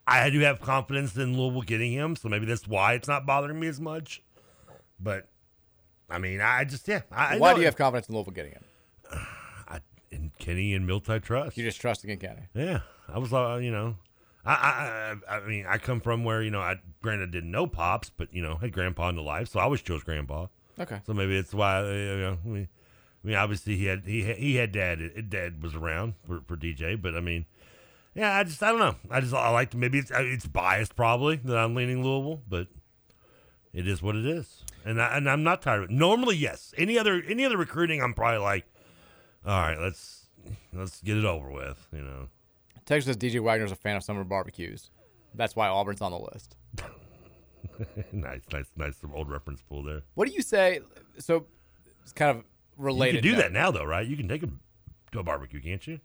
[0.05, 3.59] I do have confidence in Louisville getting him, so maybe that's why it's not bothering
[3.59, 4.21] me as much.
[5.01, 5.29] But
[6.09, 7.01] I mean, I just yeah.
[7.11, 8.63] I, Why do you have confidence in Louisville getting him?
[9.67, 9.79] I,
[10.11, 11.57] in Kenny and Milt, I trust.
[11.57, 12.47] You just trust again, Kenny.
[12.53, 13.95] Yeah, I was, uh, you know,
[14.45, 14.53] I,
[15.27, 18.33] I, I, mean, I come from where you know, I granted didn't know pops, but
[18.33, 20.47] you know, had grandpa in the life, so I always chose grandpa.
[20.79, 20.99] Okay.
[21.05, 22.67] So maybe it's why, uh, you know, I mean,
[23.23, 25.29] I mean, obviously he had he had, he had dad.
[25.29, 27.45] Dad was around for, for DJ, but I mean,
[28.15, 28.95] yeah, I just I don't know.
[29.09, 32.67] I just I like to maybe it's it's biased probably that I'm leaning Louisville, but
[33.73, 35.93] it is what it is, and I, and I'm not tired of it.
[35.93, 36.73] Normally, yes.
[36.77, 38.65] Any other any other recruiting, I'm probably like,
[39.45, 40.27] all right, let's
[40.73, 42.27] let's get it over with, you know.
[42.85, 44.89] Texas says DJ Wagner's a fan of summer barbecues.
[45.33, 46.55] That's why Auburn's on the list.
[48.11, 48.97] nice, nice, nice.
[48.97, 50.01] Some old reference pool there.
[50.15, 50.81] What do you say?
[51.19, 51.45] So
[52.01, 52.43] it's kind of
[52.77, 53.23] related.
[53.23, 54.05] You can do that now, though, right?
[54.05, 54.59] You can take them
[55.11, 55.99] to a barbecue, can't you?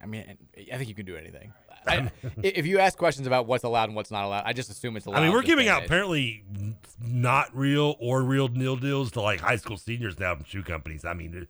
[0.00, 0.38] I mean,
[0.72, 1.52] I think you can do anything.
[1.86, 2.10] I,
[2.42, 5.06] if you ask questions about what's allowed and what's not allowed, I just assume it's
[5.06, 5.18] allowed.
[5.18, 6.44] I mean, we're giving out apparently
[7.00, 11.04] not real or real nil deals to like high school seniors now from shoe companies.
[11.04, 11.46] I mean,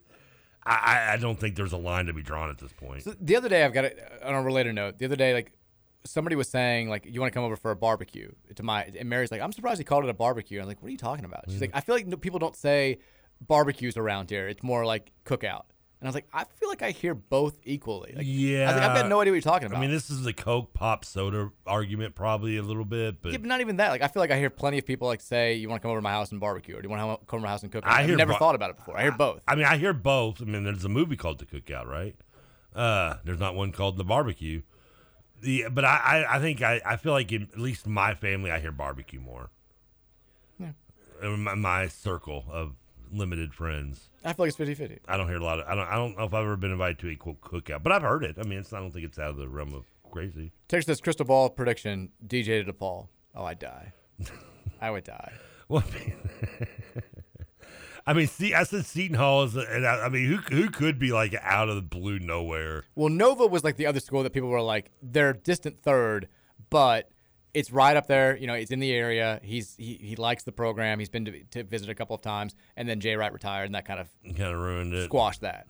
[0.65, 3.03] I, I- don't think there's a line to be drawn at this point.
[3.03, 4.97] So the other day, I've got a, on a related note.
[4.97, 5.51] The other day, like
[6.05, 9.09] somebody was saying, like, you want to come over for a barbecue to my, and
[9.09, 10.59] Mary's like, I'm surprised he called it a barbecue.
[10.59, 11.45] I'm like, what are you talking about?
[11.47, 11.61] She's Mm.
[11.61, 12.99] like, I feel like no, people don't say
[13.47, 14.47] barbecues around here.
[14.47, 15.63] It's more like cookout.
[16.03, 18.11] And I was like, I feel like I hear both equally.
[18.13, 19.77] Like, yeah, I was like, I've got no idea what you're talking about.
[19.77, 23.37] I mean, this is the Coke pop soda argument, probably a little bit, but yeah,
[23.37, 23.87] but not even that.
[23.89, 25.91] Like, I feel like I hear plenty of people like say, "You want to come
[25.91, 27.51] over to my house and barbecue, or do you want to come over to my
[27.51, 28.97] house and cook?" I I've hear never bo- thought about it before.
[28.97, 29.39] I hear both.
[29.47, 30.41] I mean, I hear both.
[30.41, 32.17] I mean, there's a movie called The Cookout, right?
[32.75, 34.63] Uh, there's not one called The Barbecue.
[35.39, 38.51] The but I I, I think I, I feel like in at least my family
[38.51, 39.51] I hear barbecue more.
[40.59, 40.71] Yeah.
[41.21, 42.73] In my, my circle of
[43.09, 44.09] limited friends.
[44.25, 44.99] I feel like it's 50-50.
[45.07, 45.67] I don't hear a lot of.
[45.67, 45.87] I don't.
[45.87, 48.23] I don't know if I've ever been invited to a quote cookout, but I've heard
[48.23, 48.37] it.
[48.39, 48.73] I mean, it's.
[48.73, 50.51] I don't think it's out of the realm of crazy.
[50.67, 53.07] Text this crystal ball prediction: DJ to DePaul.
[53.35, 53.93] Oh, I'd die.
[54.81, 55.33] I would die.
[55.69, 55.81] Well,
[58.05, 60.99] I mean, see, I said Seton Hall is, and I, I mean, who who could
[60.99, 62.83] be like out of the blue nowhere?
[62.95, 66.27] Well, Nova was like the other school that people were like, they're distant third,
[66.69, 67.09] but
[67.53, 68.35] it's right up there.
[68.37, 69.39] You know, it's in the area.
[69.43, 70.99] He's he, he likes the program.
[70.99, 73.75] He's been to, to visit a couple of times, and then Jay Wright retired, and
[73.75, 75.05] that kind of Kind of ruined it.
[75.05, 75.67] squashed that.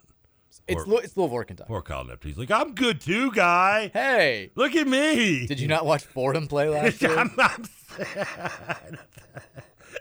[0.67, 1.67] It's Lou- it's Louisville, Kentucky.
[1.67, 2.29] Poor Kyle Neptune.
[2.31, 3.89] He's like, I'm good too, guy.
[3.91, 5.45] Hey, look at me.
[5.47, 7.17] Did you not watch Fordham play last year?
[7.17, 7.63] I'm, I'm,
[7.97, 8.99] sad.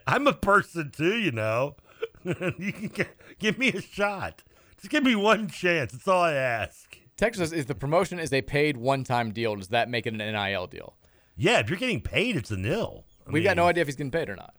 [0.07, 1.77] I'm a person too, you know.
[2.25, 3.05] you can g-
[3.39, 4.43] give me a shot.
[4.79, 5.93] Just give me one chance.
[5.93, 6.97] That's all I ask.
[7.17, 9.57] Texas is the promotion is a paid one-time deal.
[9.57, 10.97] Does that make it an NIL deal?
[11.37, 13.05] Yeah, if you're getting paid, it's a nil.
[13.27, 14.55] I We've got no idea if he's getting paid or not.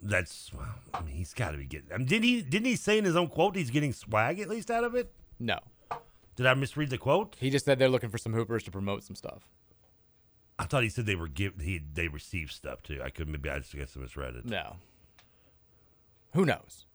[0.00, 1.92] That's well, I mean, he's got to be getting.
[1.92, 2.40] I mean, did he?
[2.42, 5.12] Didn't he say in his own quote he's getting swag at least out of it?
[5.40, 5.58] No.
[6.36, 7.36] Did I misread the quote?
[7.40, 9.48] He just said they're looking for some hoopers to promote some stuff.
[10.56, 13.00] I thought he said they were give he they received stuff too.
[13.02, 14.44] I could maybe I just guess I misread it.
[14.44, 14.76] No.
[16.34, 16.86] Who knows?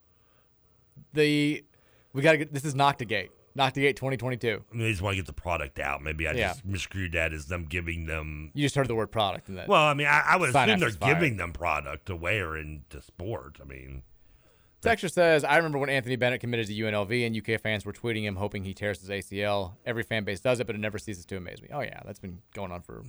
[1.13, 1.65] The
[2.13, 2.99] we got to get this is knock
[3.53, 4.47] to the Nocta gate 2022.
[4.71, 6.01] I mean, they just want to get the product out.
[6.01, 6.49] Maybe I Yeah.
[6.49, 8.51] just miscrued that as them giving them.
[8.53, 9.67] You just heard the word product and that.
[9.67, 13.57] Well, I mean, I, I would assume they're giving them product to wear into sport.
[13.61, 14.03] I mean,
[14.83, 18.23] Texture says, I remember when Anthony Bennett committed to UNLV and UK fans were tweeting
[18.23, 19.77] him hoping he tears his ACL.
[19.85, 21.69] Every fan base does it, but it never ceases to amaze me.
[21.71, 23.05] Oh, yeah, that's been going on forever.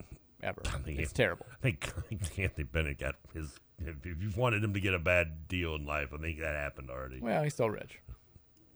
[0.85, 1.47] think It's terrible.
[1.51, 3.59] I think, I think Anthony Bennett got his.
[3.81, 6.55] If if you wanted him to get a bad deal in life, I think that
[6.55, 7.19] happened already.
[7.21, 7.99] Well, he's still rich.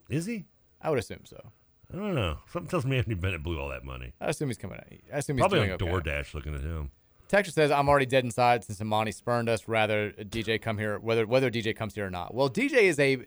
[0.09, 0.43] Is he?
[0.81, 1.51] I would assume so.
[1.91, 2.37] I don't know.
[2.51, 4.13] Something tells me Anthony Bennett blew all that money.
[4.21, 4.85] I assume he's coming out.
[5.13, 5.85] I assume he's Probably doing on okay.
[5.85, 6.91] DoorDash looking at him.
[7.27, 9.67] Texture says, I'm already dead inside since Emoni spurned us.
[9.67, 12.33] Rather, DJ come here, whether whether DJ comes here or not.
[12.33, 13.19] Well, DJ is a,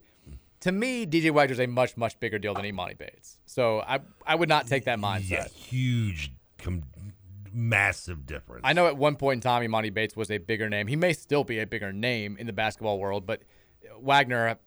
[0.61, 3.39] to me, DJ Wagner is a much, much bigger deal than Emoni Bates.
[3.47, 5.31] So I I would not take that mindset.
[5.31, 6.83] Yeah, huge, com-
[7.53, 8.63] massive difference.
[8.65, 10.89] I know at one point in time, Emoni Bates was a bigger name.
[10.89, 13.43] He may still be a bigger name in the basketball world, but
[14.01, 14.59] Wagner,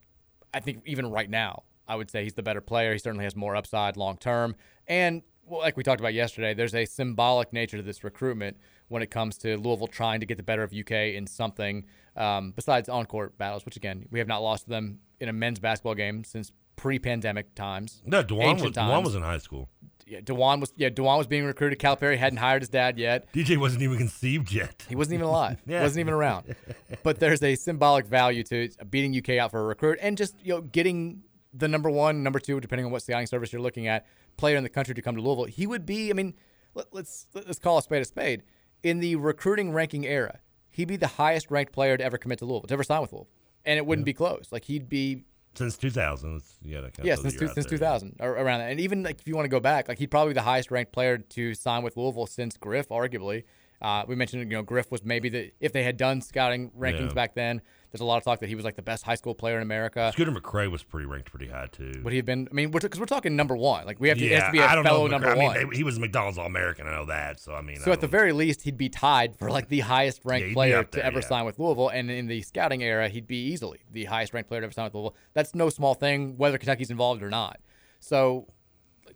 [0.53, 2.93] I think even right now, I would say he's the better player.
[2.93, 4.55] He certainly has more upside long term.
[4.87, 8.57] And well, like we talked about yesterday, there's a symbolic nature to this recruitment
[8.87, 12.51] when it comes to Louisville trying to get the better of UK in something um,
[12.55, 15.59] besides on court battles, which again, we have not lost to them in a men's
[15.59, 18.01] basketball game since pre pandemic times.
[18.05, 19.69] No, Dajuan was, Dajuan was in high school.
[20.07, 21.79] Yeah, Dajuan was yeah, Dajuan was being recruited.
[21.79, 23.31] Calipari hadn't hired his dad yet.
[23.33, 24.85] DJ wasn't even conceived yet.
[24.87, 25.61] He wasn't even alive.
[25.67, 25.81] Yeah.
[25.81, 26.55] Wasn't even around.
[27.03, 30.53] But there's a symbolic value to beating UK out for a recruit and just you
[30.53, 31.23] know getting
[31.57, 34.05] the number one, number two, depending on what scouting service you're looking at,
[34.37, 35.45] player in the country to come to Louisville.
[35.45, 36.09] He would be.
[36.09, 36.33] I mean,
[36.73, 38.43] let, let's let's call a spade a spade.
[38.83, 40.39] In the recruiting ranking era,
[40.69, 43.13] he'd be the highest ranked player to ever commit to Louisville, to ever sign with
[43.13, 43.29] Louisville,
[43.65, 44.49] and it wouldn't be close.
[44.51, 45.23] Like he'd be
[45.55, 46.33] Since 2000.
[46.33, 47.77] Let's, you yeah, those since, two, since there.
[47.77, 48.71] 2000 or around that.
[48.71, 50.69] And even like if you want to go back, like he'd probably be the highest
[50.71, 53.43] ranked player to sign with Louisville since Griff, arguably.
[53.81, 57.09] Uh, we mentioned you know Griff was maybe the if they had done scouting rankings
[57.09, 57.13] Yeah.
[57.13, 57.61] back then.
[57.95, 59.61] There's a lot of talk that he was like the best high school player in
[59.61, 60.11] America.
[60.11, 61.93] Scooter McCray was pretty ranked pretty high too.
[62.03, 62.45] Would he have been?
[62.51, 63.85] I mean, we're because we're talking number one.
[63.85, 65.11] Like we have to, yeah, to be a I don't fellow know.
[65.11, 65.69] number I mean, one.
[65.69, 66.87] they- he was a McDonald's All American.
[66.87, 67.39] I know that.
[67.39, 69.79] So I mean, So I at the very least, he'd be tied for like the
[69.79, 71.25] highest ranked he'd player there, to ever yeah.
[71.25, 74.59] sign with Louisville, and in the scouting era, he'd be easily the highest ranked player
[74.59, 75.15] to ever sign with Louisville.
[75.33, 77.61] That's no small thing, whether Kentucky's involved or not.
[78.01, 78.47] So,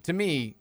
[0.03, 0.55] to me,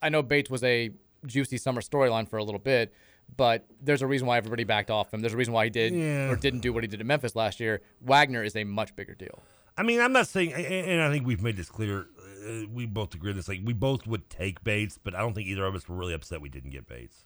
[0.00, 0.90] I know Bates was a
[1.26, 2.94] juicy summer storyline for a little bit,
[3.34, 5.20] but there's a reason why everybody backed off him.
[5.20, 6.30] There's a reason why he did Yeah.
[6.30, 7.80] or didn't do what he did at Memphis last year.
[8.00, 9.42] Wagner is a much bigger deal.
[9.76, 12.06] I mean, I'm not saying, and I think we've made this clear.
[12.48, 13.48] Uh, we both agree on this.
[13.48, 16.14] Like, we both would take Bates, but I don't think either of us were really
[16.14, 17.24] upset we didn't get Bates.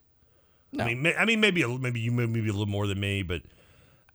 [0.72, 0.84] No.
[0.84, 3.22] I mean, ma- I mean, maybe a, maybe you maybe a little more than me,
[3.22, 3.42] but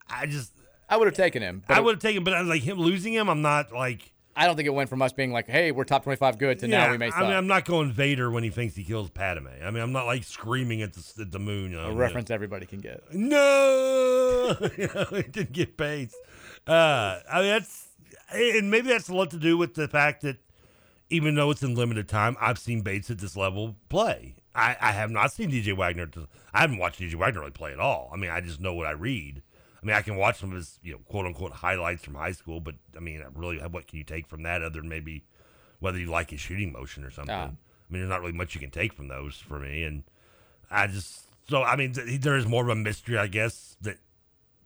[0.09, 0.51] I just
[0.89, 1.63] I would have taken him.
[1.69, 3.29] I would have taken, but I like him losing him.
[3.29, 6.03] I'm not like I don't think it went from us being like, "Hey, we're top
[6.03, 8.75] 25 good," to now we may I mean, I'm not going Vader when he thinks
[8.75, 9.47] he kills Padme.
[9.63, 11.71] I mean, I'm not like screaming at the at the moon.
[11.71, 13.01] you know, a reference everybody can get.
[13.13, 16.15] No, you know, didn't get Bates.
[16.67, 17.87] Uh, I mean, that's
[18.31, 20.37] and maybe that's a lot to do with the fact that
[21.09, 24.35] even though it's in limited time, I've seen Bates at this level play.
[24.53, 26.07] I, I have not seen DJ Wagner.
[26.07, 28.09] To, I haven't watched DJ Wagner really play at all.
[28.13, 29.41] I mean, I just know what I read.
[29.85, 32.31] I mean, I can watch some of his, you know, quote unquote highlights from high
[32.31, 35.23] school, but I mean, really, what can you take from that other than maybe
[35.79, 37.35] whether you like his shooting motion or something?
[37.35, 37.43] Ah.
[37.51, 40.01] I mean, there's not really much you can take from those for me, and
[40.71, 43.97] I just so I mean, th- there is more of a mystery, I guess, that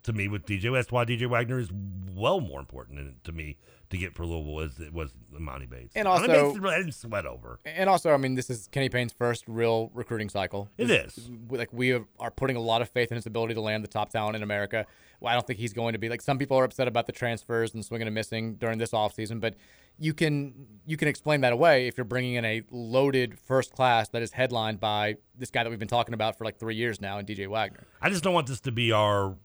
[0.04, 0.72] to me with DJ.
[0.72, 1.70] That's why DJ Wagner is
[2.16, 3.58] well more important than, to me
[3.90, 5.94] to get for Louisville as it was Monty Bates.
[5.96, 7.60] And Monty also- Bates, I didn't sweat over.
[7.66, 10.70] And also, I mean, this is Kenny Payne's first real recruiting cycle.
[10.78, 11.30] It This- is.
[11.50, 14.12] Like we are putting a lot of faith in his ability to land the top
[14.12, 14.86] talent in America.
[15.20, 17.12] Well, I don't think he's going to be like some people are upset about the
[17.12, 19.56] transfers and swinging and missing during this offseason, but
[19.98, 20.54] you can
[20.86, 24.32] you can explain that away if you're bringing in a loaded first class that is
[24.32, 27.28] headlined by this guy that we've been talking about for like three years now, and
[27.28, 27.86] DJ Wagner.
[28.02, 29.36] I just don't want this to be our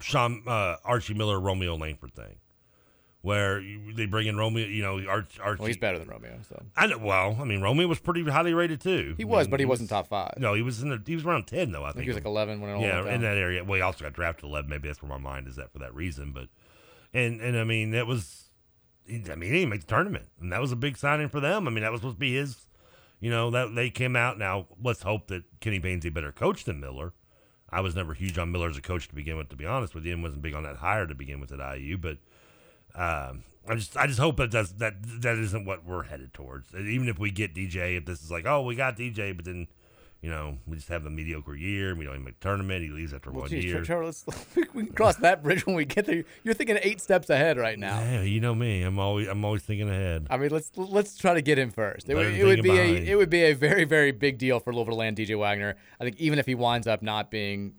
[0.00, 2.36] Sean uh, Archie Miller Romeo Langford thing,
[3.24, 3.62] where
[3.96, 4.66] they bring in Romeo.
[4.66, 5.60] You know, Arch, Archie.
[5.60, 6.98] Well, he's better than Romeo, so I know.
[6.98, 9.14] Well, I mean, Romeo was pretty highly rated too.
[9.16, 10.34] He I was, mean, but he wasn't top five.
[10.36, 11.02] No, he was in the.
[11.06, 11.84] He was around ten though.
[11.84, 13.64] I I think, think he was like 11 when it all Yeah, in that area.
[13.64, 14.68] Well, he also got drafted eleven.
[14.68, 16.32] Maybe that's where my mind is at for that reason.
[16.32, 16.48] But
[17.14, 18.42] and and I mean that was.
[19.08, 21.66] I mean, he didn't make the tournament, and that was a big signing for them.
[21.66, 22.66] I mean, that was supposed to be his.
[23.20, 24.38] You know that they came out.
[24.38, 27.14] Now let's hope that Kenny Payne's a better coach than Miller.
[27.70, 29.94] I was never huge on Miller as a coach to begin with, to be honest
[29.94, 31.96] with you, and wasn't big on that hire to begin with at IU.
[31.96, 32.18] But
[32.94, 36.72] um, I just I just hope that that's, that that isn't what we're headed towards.
[36.74, 39.44] And even if we get DJ, if this is like, oh, we got DJ, but
[39.44, 39.68] then
[40.20, 41.94] you know, we just have a mediocre year.
[41.94, 42.82] We don't even make tournament.
[42.82, 43.82] He leaves after Well, one geez, year.
[43.82, 44.24] Trevor, let's,
[44.72, 46.24] we can cross that bridge when we get there.
[46.42, 48.00] You're thinking eight steps ahead right now.
[48.00, 48.80] Yeah, you know me.
[48.84, 50.26] I'm always I'm always thinking ahead.
[50.30, 52.08] I mean, let's let's try to get him first.
[52.08, 54.60] It, would- it would be thinking a it would be a very very big deal
[54.60, 55.76] for Louisville to land DJ Wagner.
[56.00, 57.74] I think even if he winds up not being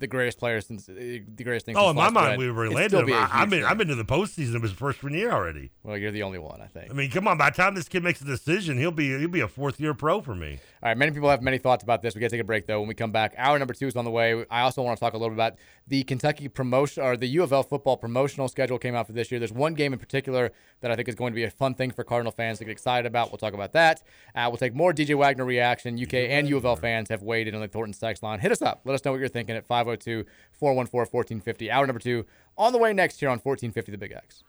[0.00, 1.76] the greatest player since uh, the greatest thing.
[1.76, 3.06] Oh, in my mind, we it'd related still him.
[3.06, 3.64] be a I, I've been.
[3.64, 5.70] I've been to the postseason of his freshman year already.
[5.82, 6.90] Well, you're the only one, I think.
[6.90, 7.38] I mean, come on.
[7.38, 9.94] By the time this kid makes a decision, he'll be he'll be a fourth year
[9.94, 10.58] pro for me.
[10.82, 12.14] All right, many people have many thoughts about this.
[12.14, 12.80] We got to take a break though.
[12.80, 14.44] When we come back, hour number two is on the way.
[14.50, 15.54] I also want to talk a little bit about
[15.86, 19.30] the Kentucky promotion or the U of L football promotional schedule came out for this
[19.30, 19.38] year.
[19.38, 21.90] There's one game in particular that I think is going to be a fun thing
[21.90, 23.30] for Cardinal fans to get excited about.
[23.30, 24.02] We'll talk about that.
[24.34, 26.00] Uh, we'll take more DJ Wagner reaction.
[26.00, 28.40] UK and U of L fans have waited on the Thornton text line.
[28.40, 28.82] Hit us up.
[28.84, 29.66] Let us know what you're thinking at
[29.98, 31.70] 502 414 1450.
[31.70, 32.26] Hour number two
[32.56, 34.44] on the way next here on 1450 The Big X.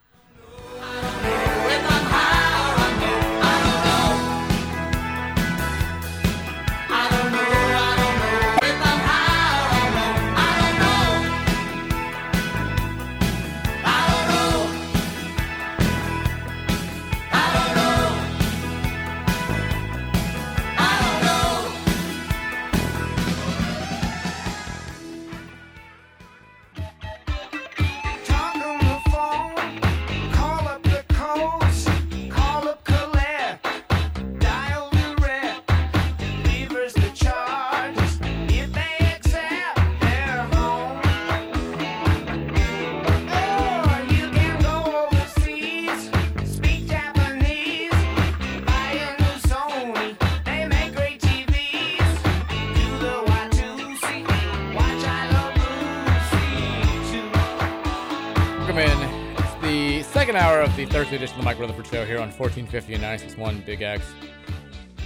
[60.32, 63.02] second hour of the Thursday edition of the Mike Rutherford Show here on 1450 and
[63.02, 64.14] 961 Big X.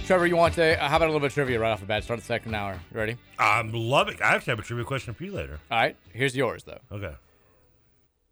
[0.04, 0.80] Trevor, you want to?
[0.80, 2.04] Uh, how about a little bit of trivia right off the bat?
[2.04, 2.74] Start the second hour.
[2.92, 3.16] You ready?
[3.36, 4.22] I'm loving.
[4.22, 5.58] I actually have a trivia question for you later.
[5.68, 5.96] All right.
[6.12, 6.78] Here's yours though.
[6.92, 7.12] Okay.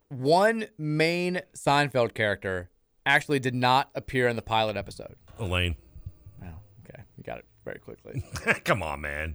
[0.08, 2.70] One main Seinfeld character
[3.04, 5.16] actually did not appear in the pilot episode.
[5.40, 5.74] Elaine.
[6.40, 6.60] Wow.
[6.88, 8.22] Okay, you got it very quickly.
[8.64, 9.34] Come on, man.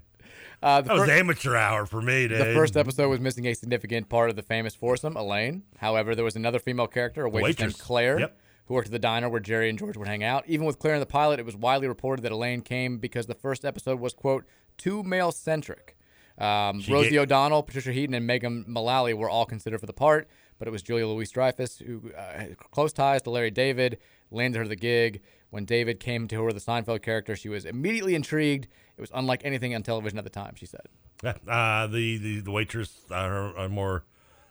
[0.62, 2.39] Uh, the that was amateur hour for me, dude.
[2.39, 5.64] The first episode was missing a significant part of the famous foursome, Elaine.
[5.78, 8.38] However, there was another female character, a waitress, named Claire, Yep.
[8.66, 10.43] who worked at the diner where Jerry and George would hang out.
[10.47, 13.36] Even with Claire in the pilot, it was widely reported that Elaine came because the
[13.36, 14.45] first episode was, quote,
[14.78, 15.95] too male centric.
[16.38, 20.30] Um, Rosie ga- O'Donnell, Patricia Heaton, and Megan Mullally were all considered for the part,
[20.57, 23.97] but it was Julia Louis Dreyfus who uh, had close ties to Larry David,
[24.32, 25.22] landed her the gig.
[25.50, 28.68] When David came to her the Seinfeld character, she was immediately intrigued.
[28.97, 30.88] It was unlike anything on television at the time, she said.
[31.24, 34.06] Uh, the, the the waitress, uh, her, her more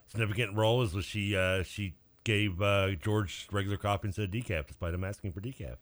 [0.09, 1.95] significant role is was she uh, she
[2.25, 5.77] gave uh, George regular coffee instead of decaf, despite him asking for decaf.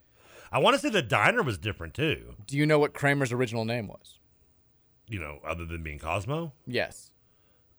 [0.52, 2.34] I want to say the diner was different too.
[2.46, 4.18] Do you know what Kramer's original name was?
[5.08, 6.52] You know, other than being Cosmo.
[6.66, 7.10] Yes.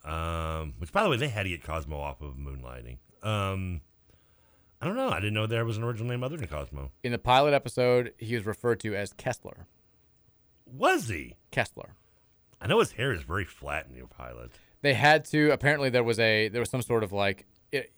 [0.04, 2.98] Um, which, by the way, they had to get Cosmo off of Moonlighting.
[3.24, 3.82] Um,
[4.82, 5.10] I don't know.
[5.10, 6.92] I didn't know there was an original name other than Cosmo.
[7.04, 9.66] In the pilot episode, he was referred to as Kessler.
[10.66, 11.36] Was he?
[11.52, 11.96] Kessler.
[12.62, 14.52] I know his hair is very flat in your pilot.
[14.82, 15.52] They had to.
[15.52, 17.92] Apparently, there was a there was some sort of like it,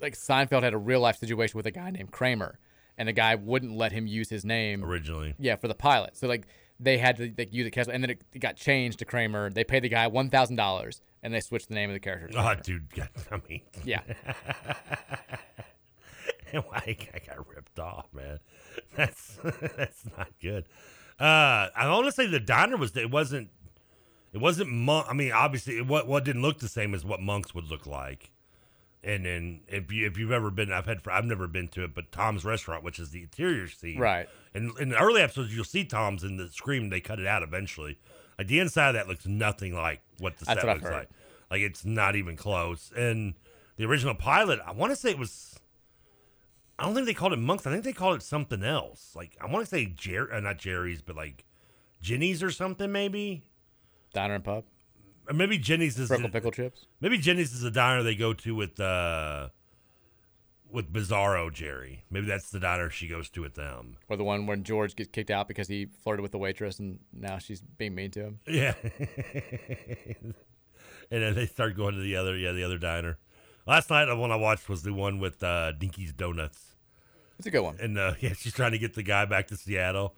[0.00, 2.58] like Seinfeld had a real life situation with a guy named Kramer,
[2.98, 5.34] and the guy wouldn't let him use his name originally.
[5.38, 6.16] Yeah, for the pilot.
[6.16, 6.46] So like
[6.80, 9.50] they had to like use it Kessler, and then it, got changed to Kramer.
[9.50, 12.36] They paid the guy one thousand dollars, and they switched the name of the character.
[12.36, 12.88] Oh, dude,
[13.30, 14.00] I mean, Yeah.
[16.72, 18.38] I, I got ripped off, man.
[18.96, 19.38] That's
[19.76, 20.64] that's not good.
[21.18, 23.50] Uh, I want to say the diner was it wasn't
[24.32, 25.06] it wasn't monk.
[25.08, 27.86] I mean, obviously, it, what what didn't look the same as what Monk's would look
[27.86, 28.30] like.
[29.02, 31.94] And then if you if you've ever been, I've had I've never been to it,
[31.94, 34.28] but Tom's Restaurant, which is the interior scene, Right.
[34.54, 36.90] And in the early episodes, you'll see Tom's in the scream.
[36.90, 37.98] They cut it out eventually.
[38.38, 41.08] Like the inside of that looks nothing like what the That's set what looks like.
[41.50, 42.92] Like it's not even close.
[42.96, 43.34] And
[43.76, 45.59] the original pilot, I want to say it was.
[46.80, 47.66] I don't think they called it Monk's.
[47.66, 49.12] I think they called it something else.
[49.14, 51.44] Like I want to say Jerry, uh, not Jerry's, but like
[52.00, 53.44] Jenny's or something maybe.
[54.14, 54.64] Diner and pub.
[55.28, 56.86] Or maybe Jenny's is Freckle pickle chips.
[57.00, 59.50] Maybe Jenny's is the diner they go to with uh
[60.72, 62.04] with Bizarro Jerry.
[62.10, 63.98] Maybe that's the diner she goes to with them.
[64.08, 67.00] Or the one when George gets kicked out because he flirted with the waitress, and
[67.12, 68.38] now she's being mean to him.
[68.46, 68.74] Yeah.
[68.94, 70.34] and
[71.10, 73.18] then they start going to the other, yeah, the other diner.
[73.66, 76.69] Last night, the one I watched was the one with uh, Dinky's Donuts.
[77.40, 77.78] It's a good one.
[77.80, 80.14] And uh, yeah, she's trying to get the guy back to Seattle.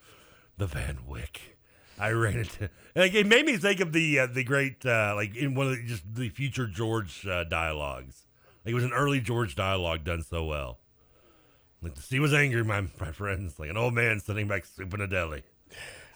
[0.58, 1.56] The Van Wyck.
[1.96, 2.68] I ran into.
[2.96, 5.76] Like, it made me think of the uh, the great uh, like in one of
[5.76, 8.26] the, just the future George uh, dialogues.
[8.64, 10.80] Like it was an early George dialogue done so well.
[11.80, 14.92] Like the sea was angry, my my friends, like an old man sitting back soup
[14.92, 15.44] in a deli.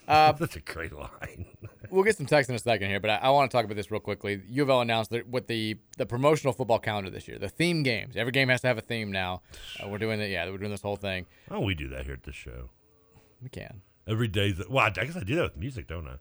[0.07, 1.47] Uh, That's a great line.
[1.91, 3.77] we'll get some text in a second here, but I, I want to talk about
[3.77, 4.41] this real quickly.
[4.49, 7.83] U of L announced that what the the promotional football calendar this year, the theme
[7.83, 8.17] games.
[8.17, 9.43] Every game has to have a theme now.
[9.83, 10.31] Uh, we're doing it.
[10.31, 11.27] Yeah, we're doing this whole thing.
[11.51, 12.71] Oh, we do that here at the show.
[13.43, 13.83] We can.
[14.07, 14.55] Every day.
[14.69, 16.17] Well, I guess I do that with music, don't I?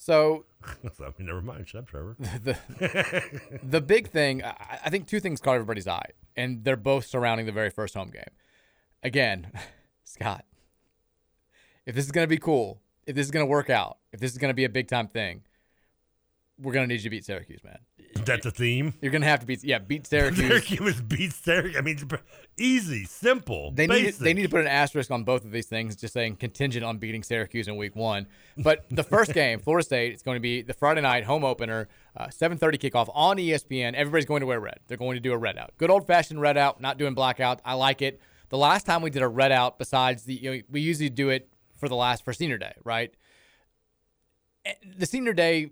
[0.00, 1.68] So, I mean, never mind.
[1.68, 2.16] Shut up, Trevor.
[2.18, 2.56] the,
[3.62, 7.44] the big thing, I, I think two things caught everybody's eye, and they're both surrounding
[7.44, 8.24] the very first home game.
[9.02, 9.52] Again,
[10.04, 10.46] Scott,
[11.84, 12.80] if this is going to be cool,
[13.10, 14.88] if this is going to work out, if this is going to be a big
[14.88, 15.42] time thing,
[16.58, 17.78] we're going to need you to beat Syracuse, man.
[18.24, 18.94] That's the theme.
[19.00, 20.46] You're going to have to beat, yeah, beat Syracuse.
[20.46, 21.76] Syracuse beat Syracuse.
[21.76, 21.98] I mean,
[22.56, 23.72] easy, simple.
[23.72, 24.20] They need, basic.
[24.20, 26.98] they need to put an asterisk on both of these things, just saying contingent on
[26.98, 28.28] beating Syracuse in week one.
[28.56, 31.88] But the first game, Florida State, it's going to be the Friday night home opener,
[32.16, 33.94] uh, 7.30 kickoff on ESPN.
[33.94, 34.78] Everybody's going to wear red.
[34.86, 35.72] They're going to do a red out.
[35.78, 37.60] Good old-fashioned red out, not doing blackout.
[37.64, 38.20] I like it.
[38.50, 41.30] The last time we did a red out, besides the, you know, we usually do
[41.30, 41.48] it
[41.80, 43.12] for the last, for senior day, right?
[44.64, 45.70] Eh, The senior day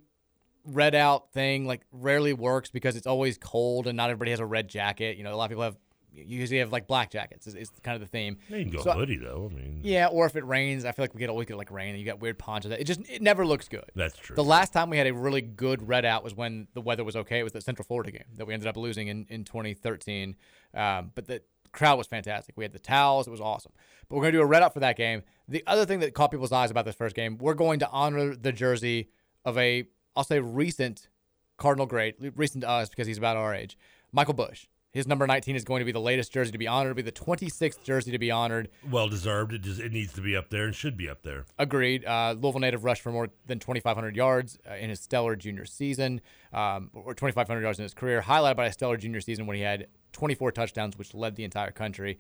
[0.65, 4.47] red out thing like rarely works because it's always cold and not everybody has a
[4.47, 5.17] red jacket.
[5.17, 5.77] You know, a lot of people have
[6.11, 7.47] you usually have like black jackets.
[7.47, 8.39] Is, is kind of the theme.
[8.49, 9.49] You can go So- hoodie though.
[9.53, 11.71] I mean, Yeah, or if it rains, I feel like we get always get like
[11.71, 12.73] rain and you got weird ponchos.
[12.73, 13.85] It just it never looks good.
[13.95, 14.35] That's true.
[14.35, 17.15] The last time we had a really good red out was when the weather was
[17.17, 17.39] okay.
[17.39, 20.35] It was the Central Florida game that we ended up losing in, in 2013.
[20.75, 21.43] Um, but the
[21.79, 22.57] crowd was fantastic.
[22.57, 23.27] We had the towels.
[23.27, 23.73] It was awesome.
[24.09, 25.23] But we're going to do a red out for that game.
[25.47, 28.35] The other thing that caught people's eyes about this first game, we're going to honor
[28.35, 29.09] the jersey
[29.45, 29.85] of a,
[30.17, 31.09] I'll say, recent
[31.57, 33.77] Cardinal great, recent to us because he's about our age,
[34.13, 34.67] Michael Bush.
[34.91, 36.93] His number 19 is going to be the latest jersey to be honored.
[36.93, 38.69] It'll be the 26th jersey to be honored.
[38.91, 39.53] well deserved.
[39.53, 41.45] It just it needs to be up there and should be up there.
[41.59, 42.05] Agreed.
[42.07, 46.21] Uh, Louisville native rushed for more than 2,500 yards uh, in his stellar junior season,
[46.53, 49.63] um, or 2,500 yards in his career, highlighted by a stellar junior season when he
[49.63, 52.19] had 24 touchdowns, which led the entire country.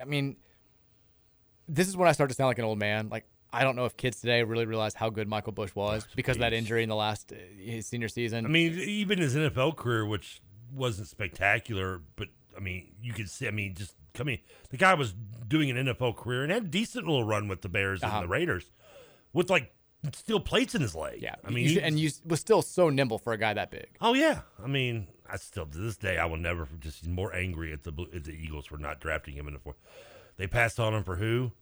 [0.00, 0.36] I mean,
[1.68, 3.08] this is when I start to sound like an old man.
[3.08, 6.36] Like, I don't know if kids today really realize how good Michael Bush was because
[6.36, 8.44] of that injury in the last uh, his senior season.
[8.44, 10.40] I mean, even his NFL career, which
[10.72, 13.46] wasn't spectacular, but I mean, you could see.
[13.46, 15.14] I mean, just coming, the guy was
[15.46, 18.16] doing an NFL career and had a decent little run with the Bears Uh-huh.
[18.18, 18.70] and the Raiders,
[19.32, 19.72] with like
[20.12, 21.22] steel plates in his leg.
[21.22, 23.86] yeah, I mean, you and you was still so nimble for a guy that big.
[24.00, 27.72] Oh yeah, I mean, I still to this day I will never just more angry
[27.72, 29.76] at the at the Eagles for not drafting him in the fourth.
[30.36, 31.52] They passed on him for who?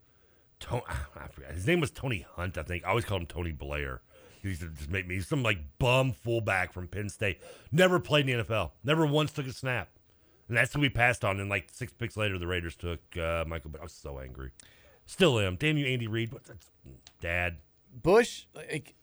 [0.60, 0.82] Tony,
[1.16, 1.52] I forgot.
[1.52, 2.84] His name was Tony Hunt, I think.
[2.84, 4.00] I always called him Tony Blair.
[4.42, 7.40] He used to just make me some like bum fullback from Penn State.
[7.70, 8.72] Never played in the NFL.
[8.82, 9.88] Never once took a snap.
[10.48, 11.38] And that's who we passed on.
[11.38, 13.70] And like six picks later, the Raiders took uh, Michael.
[13.70, 14.50] But I was so angry.
[15.06, 15.56] Still am.
[15.56, 16.32] Damn you, Andy Reid.
[17.20, 17.58] Dad?
[18.02, 18.94] Bush, like,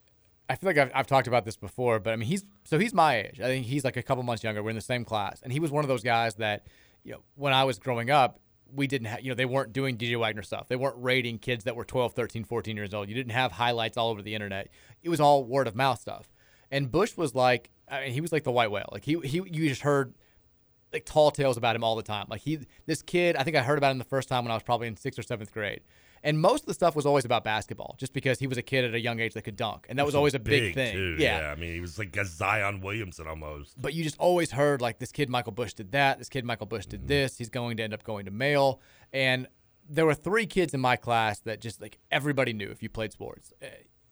[0.50, 2.94] I feel like I've, I've talked about this before, but I mean, he's so he's
[2.94, 3.40] my age.
[3.40, 4.64] I think he's like a couple months younger.
[4.64, 6.66] We're in the same class, and he was one of those guys that,
[7.04, 8.40] you know, when I was growing up,
[8.74, 10.68] we didn't have, you know, they weren't doing DJ Wagner stuff.
[10.68, 13.10] They weren't rating kids that were 12, 13, 14 years old.
[13.10, 14.70] You didn't have highlights all over the internet.
[15.04, 16.32] It was all word of mouth stuff.
[16.72, 18.90] And Bush was like, I mean, he was like the white whale.
[18.92, 20.14] Like he, he, you just heard
[20.94, 22.26] like tall tales about him all the time.
[22.30, 24.56] Like he, this kid, I think I heard about him the first time when I
[24.56, 25.82] was probably in sixth or seventh grade.
[26.24, 28.86] And most of the stuff was always about basketball, just because he was a kid
[28.86, 30.94] at a young age that could dunk, and that was always a big, thing.
[30.94, 31.16] Too.
[31.20, 31.52] Yeah.
[31.52, 33.82] I mean, he was like a Zion Williamson almost.
[33.82, 36.68] But you just always heard like this kid Michael Bush did that, this kid Michael
[36.68, 37.08] Bush did mm-hmm.
[37.08, 37.38] this.
[37.38, 38.82] He's going to end up going to Male,
[39.14, 39.48] and
[39.90, 43.12] there were three kids in my class that just like everybody knew if you played
[43.12, 43.54] sports.
[43.62, 43.68] Uh,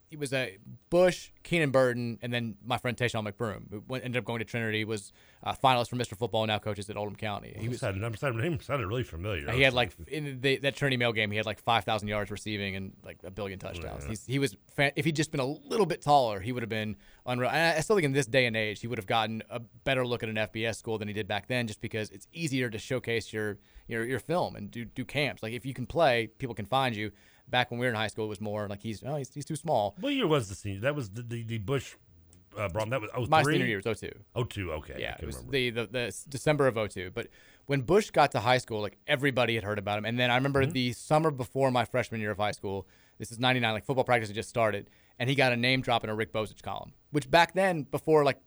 [0.08, 0.58] Uh, It was a
[0.90, 4.46] Bush, Keenan Burton, and then my friend Tayshawn McBroom, who went, ended up going to
[4.46, 5.12] Trinity, was
[5.44, 6.16] a finalist for Mr.
[6.18, 7.52] Football, now coaches at Oldham County.
[7.56, 9.52] He He was was name sounded really familiar.
[9.52, 12.32] he had like in the, that Trinity Male game, he had like five thousand yards
[12.32, 14.04] receiving and like a billion touchdowns.
[14.04, 14.10] Yeah.
[14.10, 16.70] He's, he was fan- if he'd just been a little bit taller, he would have
[16.70, 16.96] been
[17.26, 17.50] unreal.
[17.50, 19.60] And I- I still think in this day and age, he would have gotten a
[19.60, 22.70] better look at an FBS school than he did back then, just because it's easier
[22.70, 25.44] to showcase your your your film and do do camps.
[25.44, 27.12] Like if you can play, people can find you.
[27.50, 29.46] Back when we were in high school, it was more like he's oh he's, he's
[29.46, 29.96] too small.
[30.00, 30.82] What year was the senior?
[30.82, 31.96] That was the the, the Bush.
[32.58, 34.10] Uh, that was oh My senior year was 02.
[34.50, 34.96] 02, okay.
[34.98, 35.52] Yeah, it was remember.
[35.52, 37.12] the, the the December of 02.
[37.14, 37.28] But
[37.68, 40.06] when Bush got to high school, like everybody had heard about him.
[40.06, 40.72] And then I remember Mm-hmm.
[40.72, 42.88] the summer before my freshman year of high school.
[43.20, 44.90] This is 99, like football practice had just started,
[45.20, 46.94] and he got a name drop in a Rick Bozich column.
[47.12, 48.40] Which back then, before like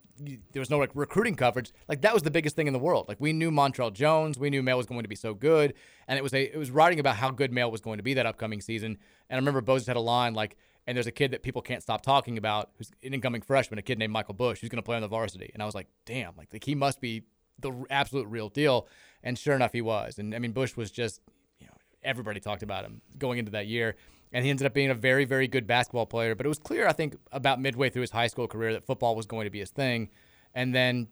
[0.51, 3.07] there was no like recruiting coverage, like that was the biggest thing in the world.
[3.07, 5.73] Like we knew Montrell Jones, we knew Male was going to be so good,
[6.07, 8.13] and it was a it was writing about how good Male was going to be
[8.13, 8.97] that upcoming season.
[9.29, 10.57] And I remember Bozich had a line like.
[10.87, 13.83] And there's a kid that people can't stop talking about who's an incoming freshman, a
[13.83, 15.51] kid named Michael Bush, who's going to play on the varsity.
[15.53, 17.21] And I was like, damn, like, like he must be
[17.59, 18.87] the absolute real deal.
[19.21, 20.17] And sure enough, he was.
[20.17, 21.21] And I mean, Bush was just,
[21.59, 23.95] you know, everybody talked about him going into that year.
[24.33, 26.35] And he ended up being a very, very good basketball player.
[26.35, 29.15] But it was clear, I think, about midway through his high school career that football
[29.15, 30.09] was going to be his thing.
[30.53, 31.07] And then,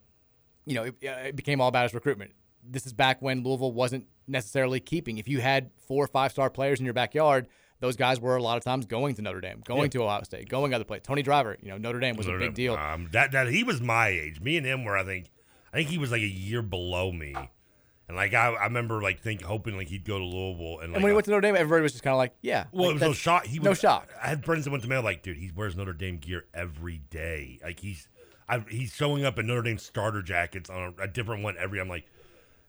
[0.65, 2.32] you know, it, it became all about his recruitment.
[2.63, 5.17] This is back when Louisville wasn't necessarily keeping.
[5.17, 7.47] If you had four or five star players in your backyard,
[7.82, 9.88] those guys were a lot of times going to Notre Dame, going Yeah.
[9.88, 11.03] to Ohio State, going other places.
[11.07, 12.76] Tony Driver, you know, Notre Dame was a big Dame, deal.
[12.76, 14.39] Um, that that he was my age.
[14.41, 15.28] Me and him were, I think,
[15.74, 17.34] I think he was like a year below me,
[18.10, 20.93] and like I, I remember like think hoping like he'd go to Louisville, and, and
[20.93, 22.66] like, when he went to Notre Dame, everybody was just kind of like, yeah.
[22.72, 23.45] Well, like, it was no shock.
[23.45, 24.10] He no was, shock.
[24.22, 27.03] I had friends that went to Male like, dude, he wears Notre Dame gear every
[27.12, 27.60] day.
[27.64, 28.10] Like he's,
[28.49, 31.80] I, he's showing up in Notre Dame starter jackets on a, a different one every.
[31.80, 32.07] I'm like,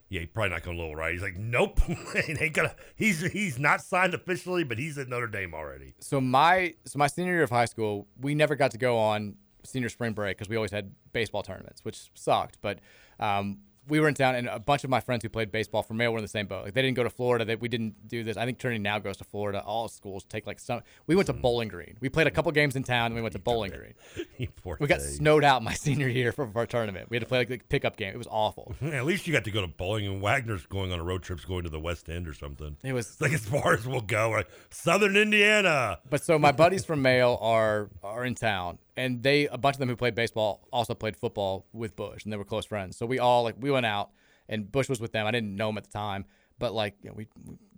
[0.09, 1.11] yeah, he's probably not going to Louisville, right?
[1.11, 1.81] He's like, nope,
[2.15, 2.75] ain't gonna.
[2.95, 5.95] He's he's not signed officially, but he's at Notre Dame already.
[6.01, 9.37] So my so my senior year of high school, we never got to go on
[9.63, 12.59] senior spring break because we always had baseball tournaments, which sucked.
[12.61, 12.77] But
[13.19, 13.57] um,
[13.91, 16.11] we were in town, and a bunch of my friends who played baseball for Mayo
[16.11, 16.63] were in the same boat.
[16.63, 17.43] Like they didn't go to Florida.
[17.43, 18.37] They, we didn't do this.
[18.37, 19.61] I think Trinity now goes to Florida.
[19.61, 20.81] All schools take like some.
[21.07, 21.41] We went to hmm.
[21.41, 21.97] Bowling Green.
[21.99, 23.93] We played a couple games in town, and we went to Bowling Green.
[24.79, 27.09] We got snowed out my senior year for our tournament.
[27.09, 28.13] We had to play like a pickup game.
[28.13, 28.73] It was awful.
[28.81, 31.45] At least you got to go to bowling, and Wagner's going on a road trip,
[31.45, 32.77] going to the West End or something.
[32.83, 35.99] It was It's like as far as we'll go, like Southern Indiana.
[36.09, 39.79] But so my buddies from Mayo are are in town, and they a bunch of
[39.79, 42.97] them who played baseball also played football with Bush, and they were close friends.
[42.97, 44.11] So we all like we went out,
[44.49, 45.25] and Bush was with them.
[45.25, 46.25] I didn't know him at the time,
[46.59, 47.27] but like you know, we,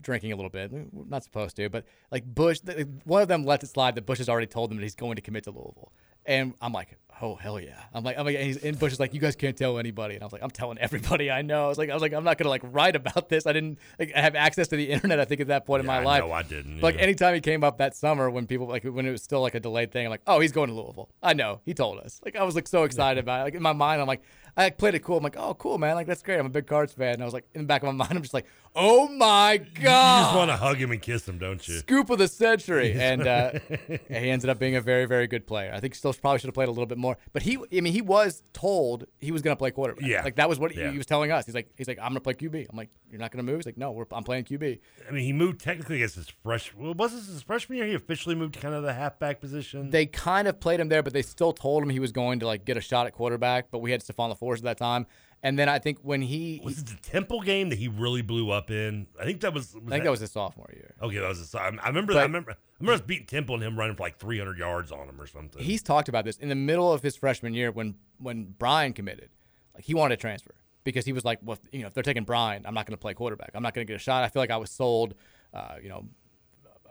[0.01, 0.71] drinking a little bit.
[0.71, 2.59] We- We're not supposed to, but like Bush,
[3.05, 5.15] one of them lets it slide that Bush has already told them that he's going
[5.15, 5.91] to commit to Louisville,
[6.25, 6.97] and I'm like.
[7.21, 7.79] Oh hell yeah!
[7.93, 10.15] I'm like, I'm like, and, he's, and Bush is like, you guys can't tell anybody,
[10.15, 11.65] and I was like, I'm telling everybody I know.
[11.65, 13.45] I was like, I was like, I'm not gonna like write about this.
[13.45, 15.19] I didn't like have access to the internet.
[15.19, 17.01] I think at that point in my I life, know I didn't, Like yeah.
[17.01, 19.59] anytime he came up that summer when people like when it was still like a
[19.61, 21.11] delayed thing, I'm like, oh, he's going to Louisville.
[21.21, 21.61] I know.
[21.65, 22.19] He told us.
[22.25, 23.43] Like I was like so excited about it.
[23.43, 24.23] Like in my mind, I'm like,
[24.55, 25.17] I like, played it cool.
[25.17, 25.95] I'm like, oh, cool, man.
[25.95, 26.39] Like that's great.
[26.39, 27.13] I'm a big Cards fan.
[27.15, 28.45] And I was like, in the back of my mind, I'm just like,
[28.75, 30.17] oh my God.
[30.19, 31.79] You just want to hug him and kiss him, don't you?
[31.79, 32.93] scoop of the century.
[33.03, 33.51] And uh,
[33.87, 33.97] he
[34.29, 35.71] ended up being a very, very good player.
[35.73, 37.17] I think still probably should have played a little bit more.
[37.33, 40.05] But he, I mean, he was told he was going to play quarterback.
[40.07, 40.23] Yeah.
[40.23, 40.91] like that was what he, Yeah.
[40.91, 41.45] he was telling us.
[41.45, 42.67] He's like, he's like, I'm going to play QB.
[42.69, 43.59] I'm like, you're not going to move.
[43.59, 44.79] He's like, no, we're, I'm playing QB.
[45.07, 46.73] I mean, he moved technically as his fresh.
[46.75, 47.87] Well, was this his freshman year?
[47.87, 49.89] He officially moved kind of the halfback position.
[49.89, 52.47] They kind of played him there, but they still told him he was going to
[52.47, 53.69] like get a shot at quarterback.
[53.71, 55.05] But we had Stefan LeFors at that time,
[55.41, 58.49] and then I think when he, was it the Temple game that he really blew
[58.49, 59.07] up in?
[59.19, 59.75] I think that was.
[59.75, 60.93] I think that was his sophomore year.
[61.01, 61.53] Okay, that was his.
[61.55, 62.13] I I remember.
[62.13, 62.51] But- I remember.
[62.51, 65.25] I remember us beating Temple and him running for like 300 yards on him or
[65.27, 65.61] something.
[65.61, 69.29] He's talked about this in the middle of his freshman year when when Brian committed,
[69.73, 72.23] like he wanted to transfer because he was like, well, you know, if they're taking
[72.23, 73.51] Brian, I'm not going to play quarterback.
[73.53, 74.23] I'm not going to get a shot.
[74.23, 75.15] I feel like I was sold,
[75.53, 76.05] uh, you know,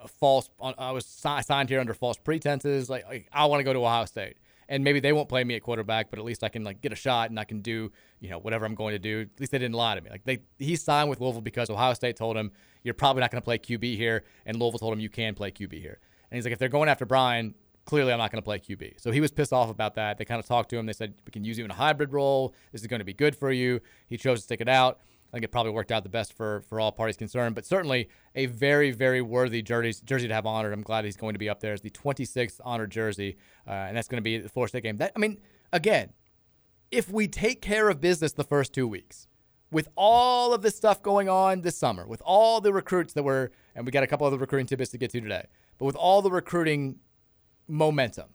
[0.03, 0.49] a false.
[0.61, 2.89] I was signed here under false pretenses.
[2.89, 4.37] Like, like I want to go to Ohio State,
[4.69, 6.93] and maybe they won't play me at quarterback, but at least I can like get
[6.93, 7.91] a shot and I can do
[8.21, 9.23] you know whatever I'm going to do.
[9.23, 10.11] At least they didn't lie to me.
[10.11, 12.53] Like they he signed with Louisville because Ohio State told him
[12.83, 15.51] you're probably not going to play QB here, and Louisville told him you can play
[15.51, 15.99] QB here.
[16.31, 17.55] And he's like, if they're going after Brian,
[17.85, 19.01] clearly I'm not going to play QB.
[19.01, 20.19] So he was pissed off about that.
[20.19, 20.87] They kind of talked to him.
[20.87, 22.55] They said we can use you in a hybrid role.
[22.73, 23.81] This is going to be good for you.
[24.07, 25.01] He chose to stick it out.
[25.33, 27.55] I think it probably worked out the best for for all parties concerned.
[27.55, 30.73] But certainly a very very worthy jersey jersey to have honored.
[30.73, 33.97] I'm glad he's going to be up there as the 26th honored jersey, uh, and
[33.97, 34.99] that's going to be the Florida State game.
[34.99, 35.39] That I mean,
[35.73, 36.13] again,
[36.91, 39.27] if we take care of business the first two weeks,
[39.71, 43.51] with all of this stuff going on this summer, with all the recruits that were,
[43.75, 45.47] and we got a couple of the recruiting tidbits to get to today,
[45.79, 46.99] but with all the recruiting
[47.67, 48.29] momentum,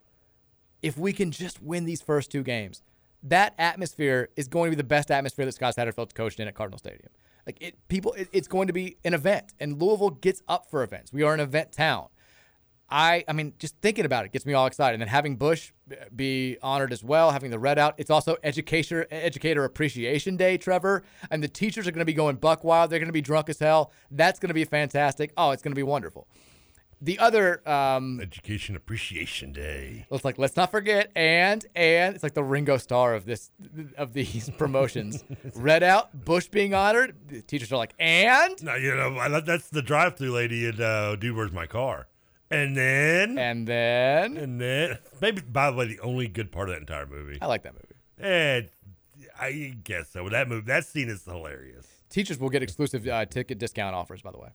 [0.81, 2.81] if we can just win these first two games,
[3.23, 6.55] that atmosphere is going to be the best atmosphere that Scott Satterfield's coached in at
[6.55, 7.09] Cardinal Stadium.
[7.45, 10.83] Like it, people, it, it's going to be an event, and Louisville gets up for
[10.83, 11.13] events.
[11.13, 12.07] We are an event town.
[12.89, 14.93] I, I mean, just thinking about it gets me all excited.
[14.93, 15.71] And then having Bush
[16.15, 17.95] be honored as well, having the red out.
[17.97, 21.03] It's also educator educator appreciation day, Trevor.
[21.29, 22.89] And the teachers are going to be going buck wild.
[22.89, 23.91] They're going to be drunk as hell.
[24.09, 25.33] That's going to be fantastic.
[25.35, 26.27] Oh, it's going to be wonderful.
[26.99, 30.07] The other um, Education Appreciation Day.
[30.09, 33.51] it's like let's not forget and and it's like the Ringo Starr of this
[33.97, 35.23] of these promotions.
[35.55, 37.15] Red out, Bush being honored.
[37.27, 41.15] The teachers are like and No, you know I- that's the drive-through lady at uh,
[41.17, 42.07] Dude, Where's My Car?
[42.49, 46.75] And then and then and then maybe by the way the only good part of
[46.75, 47.37] that entire movie.
[47.41, 47.95] I like that movie.
[48.17, 48.69] And
[49.39, 50.27] I guess so.
[50.29, 51.85] That movie, that scene is hilarious.
[52.09, 54.49] Teachers will get exclusive uh, ticket discount offers, by the way.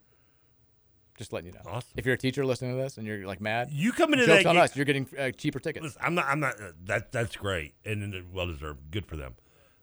[1.19, 1.61] Just letting you know.
[1.71, 1.91] Awesome.
[1.97, 4.45] If you're a teacher listening to this and you're like mad, You come into jokes
[4.45, 4.75] that on game- us.
[4.77, 5.85] You're getting uh, cheaper tickets.
[5.85, 6.27] Listen, I'm not.
[6.27, 6.55] I'm not.
[6.61, 8.91] Uh, that that's great and, and well deserved.
[8.91, 9.35] Good for them.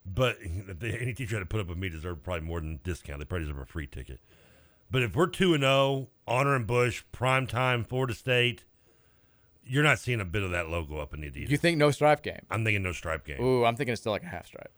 [0.05, 2.73] But if they, any teacher had to put up with me deserve probably more than
[2.73, 3.19] a discount.
[3.19, 4.19] They probably deserve a free ticket.
[4.91, 8.63] But if we're two and zero, Honor and Bush, prime time, Florida State,
[9.63, 11.49] you're not seeing a bit of that logo up in the Adidas.
[11.49, 12.41] You think no stripe game?
[12.49, 13.39] I'm thinking no stripe game.
[13.39, 14.71] Ooh, I'm thinking it's still like a half stripe.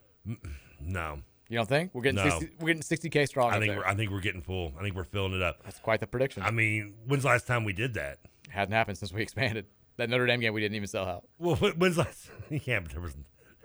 [0.82, 1.20] No.
[1.52, 2.30] You don't think we're getting No.
[2.40, 3.52] 60, we're getting 60k strong?
[3.52, 4.72] I think we're, I think we're getting full.
[4.80, 5.62] I think we're filling it up.
[5.66, 6.44] That's quite the prediction.
[6.44, 8.20] I mean, when's the last time we did that?
[8.50, 9.66] Hasn't happened since we expanded.
[9.98, 11.26] That Notre Dame game we didn't even sell out.
[11.40, 12.30] Well, wh- when's last?
[12.50, 13.16] Yeah, but there was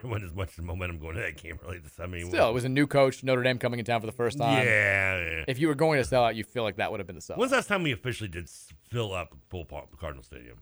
[0.02, 1.78] There wasn't as much momentum going to that game, really.
[1.78, 4.06] This- I mean, Still, it was a new coach, Notre Dame coming in town for
[4.06, 4.66] the first time.
[4.66, 5.44] Yeah, yeah.
[5.46, 7.22] If you were going to sell out, you feel like that would have been the
[7.22, 7.36] sell.
[7.36, 8.50] When's the last time we officially did
[8.90, 10.58] fill up full Cardinal Stadium?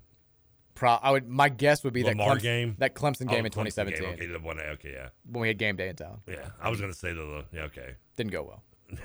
[0.74, 1.28] Pro- I would.
[1.28, 4.02] My guess would be that Lamar Clemson, game, that Clemson game Oh, in Clemson 2017
[4.02, 4.12] game.
[4.14, 4.58] Okay, the one.
[4.58, 6.20] Okay, yeah, when we had game day in town.
[6.28, 6.48] yeah.
[6.60, 7.62] I was gonna say the yeah.
[7.64, 8.62] Okay, Didn't go well.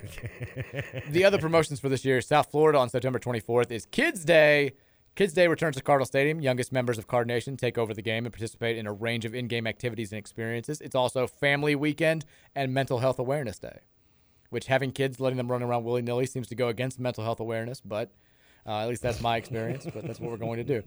[1.10, 4.74] the other promotions for this year, South Florida on September 24th is Kids Day.
[5.16, 6.40] Kids Day returns to Cardinal Stadium.
[6.42, 9.34] Youngest members of Card Nation take over the game and participate in a range of
[9.36, 10.80] in-game activities and experiences.
[10.82, 13.80] It's also Family Weekend and Mental Health Awareness Day,
[14.50, 17.82] which having kids, letting them run around willy-nilly seems to go against mental health awareness,
[17.82, 18.12] but
[18.66, 20.84] uh, at least that's my experience, but that's what we're going to do.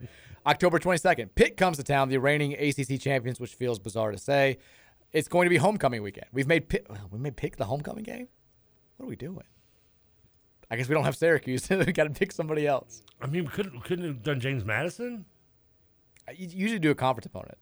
[0.47, 4.59] October 22nd, Pitt comes to town, the reigning ACC champions, which feels bizarre to say.
[5.13, 6.27] It's going to be homecoming weekend.
[6.33, 8.29] We've made Pitt, we made Pitt the homecoming game.
[8.97, 9.45] What are we doing?
[10.71, 11.69] I guess we don't have Syracuse.
[11.71, 13.03] we got to pick somebody else.
[13.21, 15.27] I mean, we couldn't we couldn't have done James Madison.
[16.35, 17.59] You usually do a conference opponent.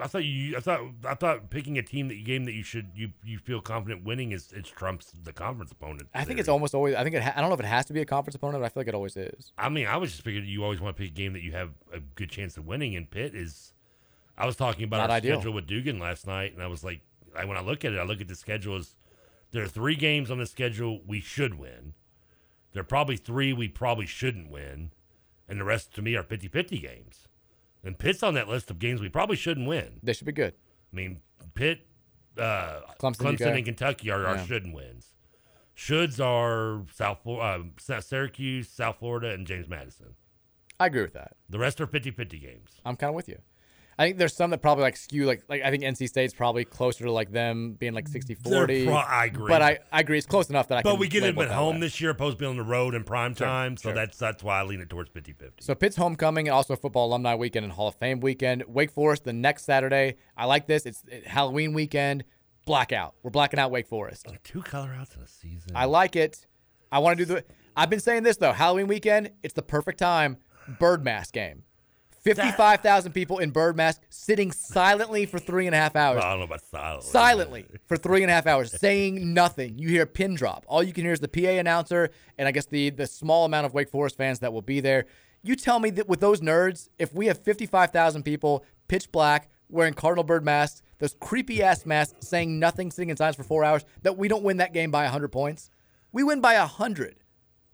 [0.00, 0.56] I thought you.
[0.56, 0.80] I thought.
[1.06, 4.04] I thought picking a team that you game that you should you you feel confident
[4.04, 6.08] winning is it's trumps the conference opponent.
[6.14, 6.40] I think theory.
[6.40, 6.94] it's almost always.
[6.94, 7.22] I think it.
[7.22, 8.80] Ha- I don't know if it has to be a conference opponent, but I feel
[8.82, 9.52] like it always is.
[9.56, 11.52] I mean, I was just figuring you always want to pick a game that you
[11.52, 12.94] have a good chance of winning.
[12.96, 13.72] And Pitt is.
[14.36, 15.36] I was talking about Not our ideal.
[15.36, 17.00] schedule with Dugan last night, and I was like,
[17.36, 18.94] I, when I look at it, I look at the schedule as
[19.50, 21.92] there are three games on the schedule we should win.
[22.72, 24.92] There are probably three we probably shouldn't win,
[25.48, 27.26] and the rest to me are 50-50 games.
[27.82, 30.00] And Pitt's on that list of games we probably shouldn't win.
[30.02, 30.54] They should be good.
[30.92, 31.20] I mean,
[31.54, 31.86] Pitt,
[32.38, 34.44] uh, Clemson, Clemson, and Kentucky are our Yeah.
[34.44, 35.14] shouldn't wins.
[35.76, 37.60] Shoulds are South uh,
[38.00, 40.14] Syracuse, South Florida, and James Madison.
[40.78, 41.36] I agree with that.
[41.48, 42.80] The rest are 50-50 games.
[42.84, 43.38] I'm kind of with you.
[44.00, 46.64] I think there's some that probably like skew like like I think NC State's probably
[46.64, 48.86] closer to like them being like 60-40.
[48.86, 49.46] Pro- I agree.
[49.46, 51.50] But I, I agree it's close enough that I But we get them it at
[51.50, 53.76] home this year, opposed to being on the road in prime Sure, time.
[53.76, 53.94] So sure.
[53.94, 55.50] that's that's why I lean it towards 50-50.
[55.60, 58.64] So Pitt's homecoming and also football alumni weekend and Hall of Fame weekend.
[58.68, 60.16] Wake Forest the next Saturday.
[60.34, 60.86] I like this.
[60.86, 62.24] It's it- Halloween weekend.
[62.64, 63.16] Blackout.
[63.22, 64.28] We're blacking out Wake Forest.
[64.44, 65.72] Two color outs in a season.
[65.74, 66.46] I like it.
[66.90, 67.44] I want to do the.
[67.76, 68.52] I've been saying this though.
[68.52, 69.32] Halloween weekend.
[69.42, 70.38] It's the perfect time.
[70.78, 71.64] Bird mask game.
[72.22, 76.22] Fifty-five thousand people in bird mask sitting silently for three and a half hours.
[76.22, 77.10] I don't know about silently.
[77.10, 79.78] Silently for three and a half hours, saying nothing.
[79.78, 80.64] You hear a pin drop.
[80.68, 83.64] All you can hear is the PA announcer, and I guess the the small amount
[83.66, 85.06] of Wake Forest fans that will be there.
[85.42, 89.48] You tell me that with those nerds, if we have fifty-five thousand people, pitch black,
[89.70, 93.64] wearing cardinal bird masks, those creepy ass masks, saying nothing, sitting in silence for four
[93.64, 95.70] hours, that we don't win that game by hundred points.
[96.12, 97.16] We win by hundred.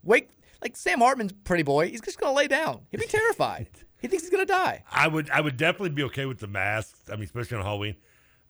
[0.05, 0.31] Wake
[0.63, 1.89] like Sam Hartman's pretty boy.
[1.89, 2.83] He's just gonna lay down.
[2.93, 3.69] He'd be terrified.
[4.01, 4.83] he thinks he's gonna die.
[4.91, 7.01] I would I would definitely be okay with the masks.
[7.11, 7.97] I mean, especially on Halloween.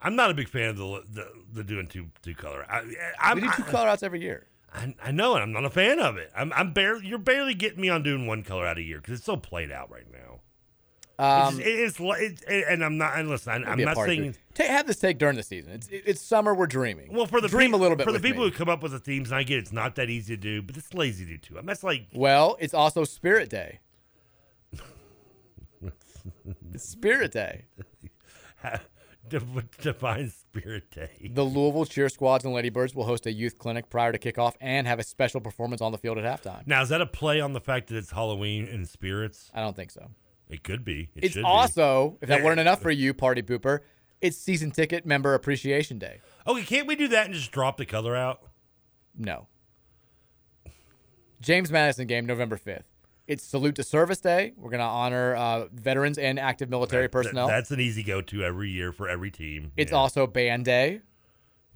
[0.00, 2.66] I'm not a big fan of the the, the doing two two color.
[2.68, 2.82] I,
[3.20, 4.46] I'm, we do two color outs every year.
[4.74, 6.30] I, I know, and I'm not a fan of it.
[6.36, 9.14] I'm, I'm barely you're barely getting me on doing one color out a year because
[9.14, 10.40] it's so played out right now.
[11.18, 13.64] Um, it's, just- it's, it's and I'm not and listen.
[13.64, 15.72] I, I'm not saying take have this take during the season.
[15.72, 16.54] It's it's summer.
[16.54, 17.08] We're dreaming.
[17.10, 18.50] well for the dream peop- a little bit for the people me.
[18.50, 19.30] who come up with the themes.
[19.30, 21.54] And I get it's not that easy to do, but it's lazy to do too.
[21.54, 23.78] I mean, that's like Well, it's also Spirit Day.
[26.72, 27.64] It's Spirit Day.
[29.80, 31.30] define Spirit Day.
[31.34, 34.86] The Louisville Cheer Squads and Ladybirds will host a youth clinic prior to kickoff and
[34.86, 36.66] have a special performance on the field at halftime.
[36.66, 39.50] Now is that a play on the fact that it's Halloween and spirits?
[39.54, 40.10] I don't think so.
[40.48, 41.10] It could be.
[41.16, 41.46] It it's should be.
[41.46, 43.80] also, if that weren't enough for you, Party Pooper,
[44.20, 46.20] it's Season Ticket Member Appreciation Day.
[46.46, 48.40] Okay, can't we do that and just drop the color out?
[49.16, 49.48] No.
[51.40, 52.84] James Madison game, November 5th.
[53.26, 54.52] It's Salute to Service Day.
[54.56, 57.48] We're going to honor uh, veterans and active military That- personnel.
[57.48, 59.72] that's an easy go to every year for every team.
[59.76, 59.98] it's Yeah.
[59.98, 61.00] also Band Day.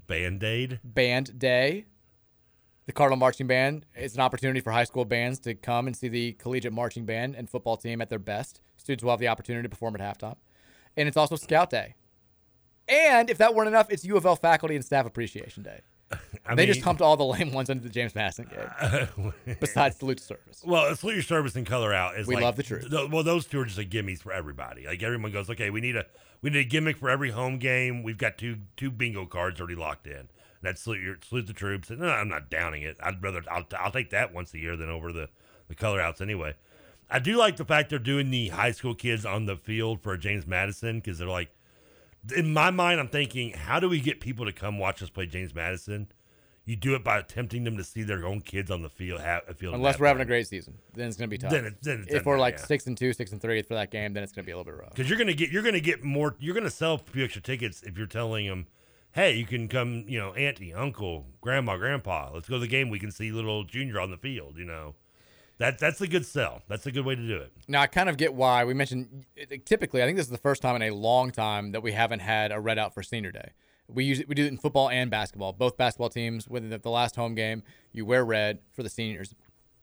[0.06, 0.80] Band Aid.
[0.84, 1.86] Band Day.
[2.86, 6.08] The Cardinal Marching Band is an opportunity for high school bands to come and see
[6.08, 8.60] the collegiate marching band and football team at their best.
[8.76, 10.36] Students will have the opportunity to perform at halftime.
[10.96, 11.94] And it's also Scout Day.
[12.88, 15.82] And if that weren't enough, it's U of L Faculty and Staff Appreciation Day.
[16.46, 19.32] I they just mean- humped all the lame ones into the James Madison game.
[19.60, 20.62] Besides Salute to Service.
[20.64, 22.90] Well, salute your service and color out is We like, love the truth.
[22.90, 24.86] th- well, those two are just like gimmies for everybody.
[24.86, 26.06] Like everyone goes, okay, we need a
[26.42, 28.02] we need a gimmick for every home game.
[28.02, 30.28] We've got two two bingo cards already locked in.
[30.62, 31.90] That's salute your salute the troops.
[31.90, 32.96] And no, I'm not downing it.
[33.02, 35.28] I'd rather I'll, I'll take that once a year than over the
[35.68, 36.54] the color outs anyway.
[37.08, 40.16] I do like the fact they're doing the high school kids on the field for
[40.16, 41.50] James Madison because they're like,
[42.36, 45.26] in my mind, I'm thinking, how do we get people to come watch us play
[45.26, 46.08] James Madison?
[46.66, 49.20] You do it by tempting them to see their own kids on the field.
[49.20, 51.50] Ha- field Unless we're having a great season, then it's going to be tough.
[51.50, 52.64] Then it- then if we're like yeah.
[52.66, 54.56] six and two, six and three for that game, then it's going to be a
[54.56, 54.90] little bit rough.
[54.90, 57.82] because you're gonna get you're gonna get more you're gonna sell a few extra tickets
[57.82, 58.66] if you're telling them
[59.12, 62.88] hey you can come you know auntie uncle grandma grandpa let's go to the game
[62.90, 64.94] we can see little junior on the field you know
[65.60, 66.62] That that's a good sell.
[66.68, 67.52] That's a good way to do it.
[67.68, 69.26] Now I kind of get why we mentioned.
[69.66, 72.20] Typically, I think this is the first time in a long time that we haven't
[72.20, 73.50] had a red out for Senior Day.
[73.86, 75.52] We use we do it in football and basketball.
[75.52, 77.62] Both basketball teams, within the, the last home game,
[77.92, 79.34] you wear red for the seniors.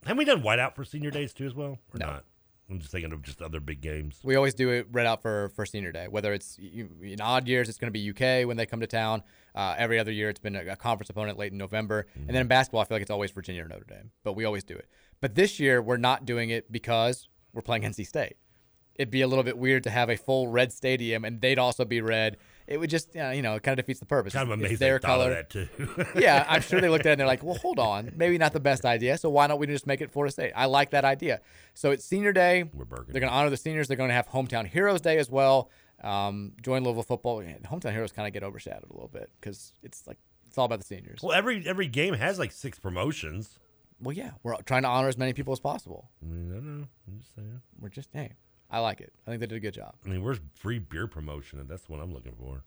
[0.03, 1.77] Haven't we done whiteout for senior days too as well?
[1.93, 2.05] Or No.
[2.07, 2.23] not?
[2.69, 4.19] I'm just thinking of just other big games.
[4.23, 6.07] We always do it red out for, for senior day.
[6.09, 8.87] Whether it's you, in odd years, it's going to be UK when they come to
[8.87, 9.23] town.
[9.55, 12.07] Uh, every other year, it's been a, a conference opponent late in November.
[12.15, 14.11] And then in basketball, I feel like it's always Virginia or Notre Dame.
[14.25, 14.89] But we always do it.
[15.21, 18.37] But this year, we're not doing it because we're playing NC State.
[18.95, 21.85] It'd be a little bit weird to have a full red stadium and they'd also
[21.85, 22.37] be red.
[22.65, 24.33] It would just, you know, it kind of defeats the purpose.
[24.33, 25.29] Kind of It's- it's amazing their color.
[25.29, 25.67] that too.
[26.19, 28.11] yeah, I'm sure they looked at it and they're like, well, hold on.
[28.15, 29.17] Maybe not the best idea.
[29.19, 30.51] So why don't we just make it Florida State?
[30.55, 31.41] I like that idea.
[31.75, 32.63] So it's senior day.
[32.73, 33.13] We're burgundy.
[33.13, 33.87] They're going to honor the seniors.
[33.87, 35.69] They're going to have Hometown Heroes Day as well.
[36.03, 37.41] Um, join Louisville football.
[37.41, 40.17] Hometown Heroes kind of get overshadowed a little bit because it's like,
[40.47, 41.19] it's all about the seniors.
[41.21, 43.59] well, every every game has like six promotions.
[44.01, 46.09] Well, yeah, we're trying to honor as many people as possible.
[46.21, 46.87] I mean, I don't know.
[47.07, 47.61] I'm just saying.
[47.79, 48.33] We're just, hey,
[48.69, 49.11] I like it.
[49.25, 49.95] I think they did a good job.
[50.05, 51.65] I mean, where's free beer promotion?
[51.67, 52.63] That's what I'm looking for.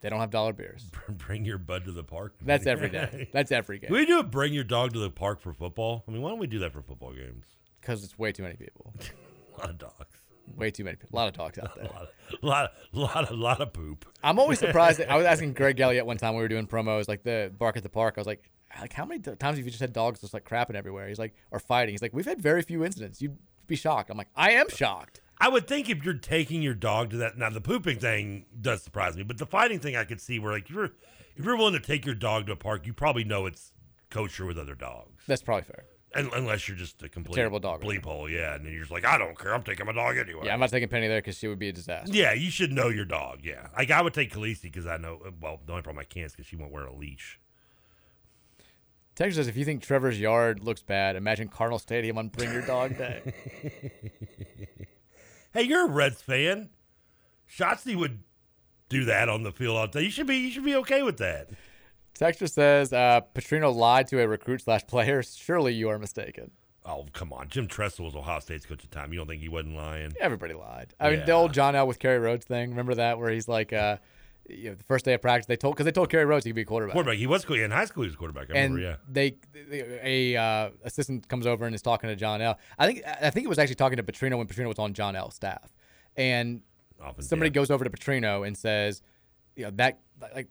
[0.00, 0.90] They don't have dollar beers.
[1.08, 2.34] Bring your bud to the park.
[2.42, 3.28] That's every day.
[3.32, 3.88] That's every game.
[3.88, 4.30] Can we do it?
[4.30, 6.04] Bring your dog to the park for football.
[6.06, 7.46] I mean, why don't we do that for football games?
[7.80, 8.92] Because it's way too many people.
[9.56, 10.18] A lot of dogs.
[10.56, 11.16] Way too many people.
[11.16, 11.84] A lot of dogs out there.
[11.84, 12.08] A lot, of,
[12.42, 14.04] lot, of, lot, of, lot of poop.
[14.22, 14.98] I'm always surprised.
[14.98, 17.78] That, I was asking Greg Elliott one time we were doing promos, like the bark
[17.78, 18.14] at the park.
[18.18, 20.74] I was like, like how many times have you just had dogs just like crapping
[20.74, 21.08] everywhere?
[21.08, 21.92] He's like, or fighting.
[21.92, 23.20] He's like, we've had very few incidents.
[23.22, 23.36] You'd
[23.66, 24.10] be shocked.
[24.10, 25.20] I'm like, I am shocked.
[25.38, 28.82] I would think if you're taking your dog to that, now the pooping thing does
[28.82, 30.92] surprise me, but the fighting thing I could see where like if you're
[31.36, 33.72] if you're willing to take your dog to a park, you probably know it's
[34.10, 35.24] kosher with other dogs.
[35.26, 35.84] That's probably fair.
[36.16, 38.92] Un- unless you're just a complete terrible dog bleep hole, yeah, and then you're just
[38.92, 40.42] like, I don't care, I'm taking my dog anyway.
[40.44, 42.14] Yeah, I'm not taking Penny there because she would be a disaster.
[42.14, 43.40] Yeah, you should know your dog.
[43.42, 45.20] Yeah, like I would take Khaleesi because I know.
[45.26, 47.40] Uh, well, the only problem I can't is because she won't wear a leash.
[49.14, 52.66] Texas says, if you think Trevor's yard looks bad, imagine Cardinal Stadium on Bring Your
[52.66, 53.32] Dog Day.
[55.54, 56.68] Hey, you're a Reds fan.
[57.48, 58.24] Shotzi would
[58.88, 60.02] do that on the field all day.
[60.02, 60.38] You should be.
[60.38, 61.48] You should be okay with that.
[62.14, 65.22] Texture says, uh, Petrino lied to a recruit slash player.
[65.22, 66.50] Surely you are mistaken.
[66.84, 69.12] Oh come on, Jim Tressel was Ohio State's coach at the time.
[69.12, 70.12] You don't think he wasn't lying?
[70.20, 70.92] Everybody lied.
[70.98, 72.70] I mean, the old John L with Kerry Rhodes thing.
[72.70, 73.98] Remember that where he's like, uh,
[74.48, 76.50] you know, the first day of practice, they told because they told Kerry Rhodes he
[76.50, 76.92] could be a quarterback.
[76.92, 77.18] Quarterback.
[77.18, 78.02] He was in high school.
[78.02, 78.50] He was a quarterback.
[78.50, 78.98] I and remember.
[78.98, 79.12] Yeah.
[79.12, 79.36] they,
[79.68, 82.58] they a uh, assistant comes over and is talking to John L.
[82.78, 85.16] I think I think it was actually talking to Petrino when Petrino was on John
[85.16, 85.74] L's staff,
[86.16, 86.62] and
[87.00, 87.54] Often, somebody yeah.
[87.54, 89.02] goes over to Petrino and says,
[89.56, 90.00] you know, that
[90.34, 90.48] like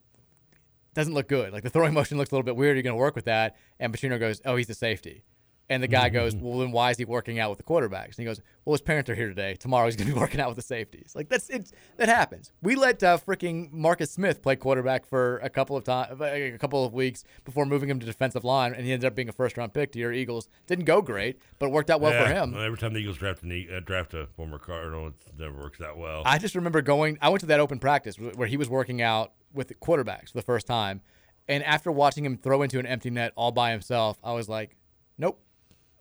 [0.94, 1.53] doesn't look good.
[1.53, 2.76] Like the throwing motion looks a little bit weird.
[2.76, 5.24] You're going to work with that, and Petrino goes, oh, he's the safety.
[5.73, 8.09] And the guy goes, well, then why is he working out with the quarterbacks?
[8.09, 9.55] And he goes, well, his parents are here today.
[9.55, 11.13] Tomorrow he's going to be working out with the safeties.
[11.15, 11.71] Like that's it.
[11.97, 12.51] That happens.
[12.61, 16.85] We let uh, freaking Marcus Smith play quarterback for a couple of times, a couple
[16.85, 19.57] of weeks before moving him to defensive line, and he ended up being a first
[19.57, 20.47] round pick to your Eagles.
[20.67, 22.53] Didn't go great, but it worked out well for him.
[22.55, 25.97] Every time the Eagles draft, an, uh, draft a former Cardinal, it never works out
[25.97, 26.21] well.
[26.23, 27.17] I just remember going.
[27.19, 30.37] I went to that open practice where he was working out with the quarterbacks for
[30.37, 31.01] the first time,
[31.47, 34.77] and after watching him throw into an empty net all by himself, I was like,
[35.17, 35.43] "Nope,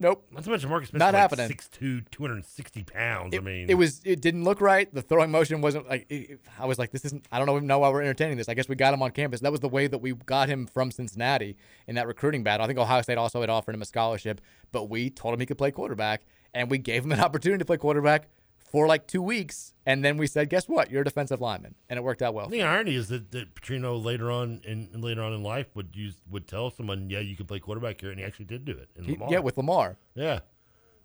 [0.03, 3.35] nope, Not so much Marcus Smith, not like happening." 6'2", 260 pounds.
[3.35, 4.03] It, I mean, it was.
[4.05, 4.93] It didn't look right.
[4.93, 6.07] The throwing motion wasn't like.
[6.11, 8.49] It, I was like, "This isn't." I don't know, know why we're entertaining this.
[8.49, 9.41] I guess we got him on campus.
[9.41, 11.57] That was the way that we got him from Cincinnati
[11.87, 12.65] in that recruiting battle.
[12.65, 14.41] I think Ohio State also had offered him a scholarship,
[14.73, 16.23] but we told him he could play quarterback,
[16.53, 18.29] and we gave him an opportunity to play quarterback
[18.73, 20.91] for like two weeks, and then we said, "Guess what?
[20.91, 22.49] You're a defensive lineman," and it worked out well.
[22.49, 26.17] The irony is that, that Petrino later on in later on in life would use
[26.31, 28.89] would tell someone, "Yeah, you can play quarterback here," and he actually did do it.
[28.97, 29.29] In He- Lamar.
[29.31, 29.99] yeah, with Lamar.
[30.17, 30.41] yeah,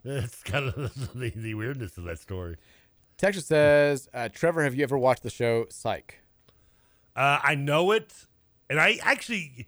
[0.03, 0.75] that's kind of
[1.13, 2.55] the, the weirdness of that story.
[3.17, 6.19] Texas says, uh, Trevor, have you ever watched the show Psych?
[7.15, 8.13] Uh, I know it,
[8.69, 9.67] and I actually,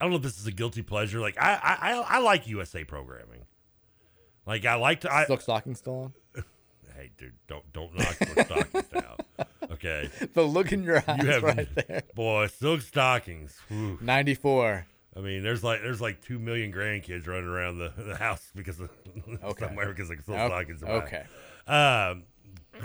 [0.00, 1.20] I don't know if this is a guilty pleasure.
[1.20, 3.46] Like I, I, I, I like USA programming.
[4.46, 5.14] Like I like to.
[5.14, 6.14] I, Silk Stockings still on?
[6.96, 9.46] Hey, dude, don't don't knock silk stockings down.
[9.70, 10.10] Okay.
[10.34, 12.02] The look in your eyes You have right there.
[12.14, 13.58] boy silk stockings.
[13.68, 13.98] whew.
[14.00, 14.86] 94.
[15.16, 18.80] I mean, there's like there's like two million grandkids running around the, the house because
[18.80, 18.90] of
[19.44, 19.66] Okay.
[19.66, 20.46] somewhere because of silk Okay.
[20.48, 20.82] stockings.
[20.82, 21.24] Okay.
[21.66, 22.24] Um,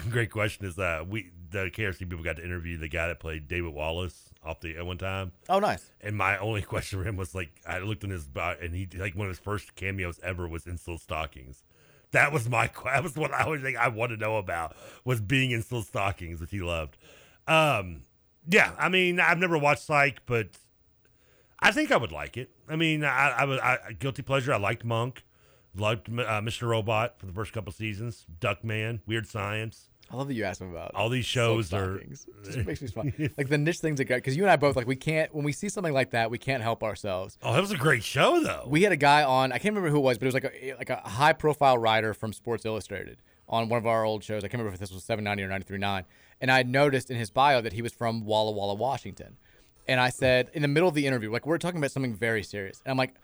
[0.10, 3.48] great question is uh we the KRC people got to interview the guy that played
[3.48, 5.32] David Wallace off the at one time.
[5.48, 5.90] Oh, nice.
[6.02, 8.88] And my only question for him was like, I looked in his bio, and he
[8.98, 11.64] like one of his first cameos ever was in silk stockings.
[12.12, 15.22] That was my that was what I was think I want to know about was
[15.22, 16.98] being in silk stockings, which he loved.
[17.48, 18.04] Um,
[18.50, 20.50] yeah, I mean, I've never watched Psych, but
[21.60, 22.52] I think I would like it.
[22.70, 24.54] I mean, I, I was I, guilty pleasure.
[24.54, 25.24] I liked Monk,
[25.76, 26.68] liked uh, Mr.
[26.68, 29.90] Robot for the first couple seasons, Duckman, Weird Science.
[30.10, 32.02] I love that you asked him about All these shows are-
[32.46, 33.12] just makes me smile.
[33.38, 35.44] like the niche things that got because you and I both like we can't when
[35.44, 37.38] we see something like that we can't help ourselves.
[37.44, 38.64] Oh, that was a great show though.
[38.68, 40.46] We had a guy on I can't remember who it was, but it was like
[40.46, 43.18] a eh, like a high profile writer from Sports Illustrated
[43.50, 44.44] on one of our old shows.
[44.44, 46.04] I can't remember if this was 790 or 93.9.
[46.42, 49.38] And I noticed in his bio that he was from Walla Walla, Washington.
[49.88, 52.44] And I said in the middle of the interview, like we're talking about something very
[52.44, 53.16] serious, and I'm like,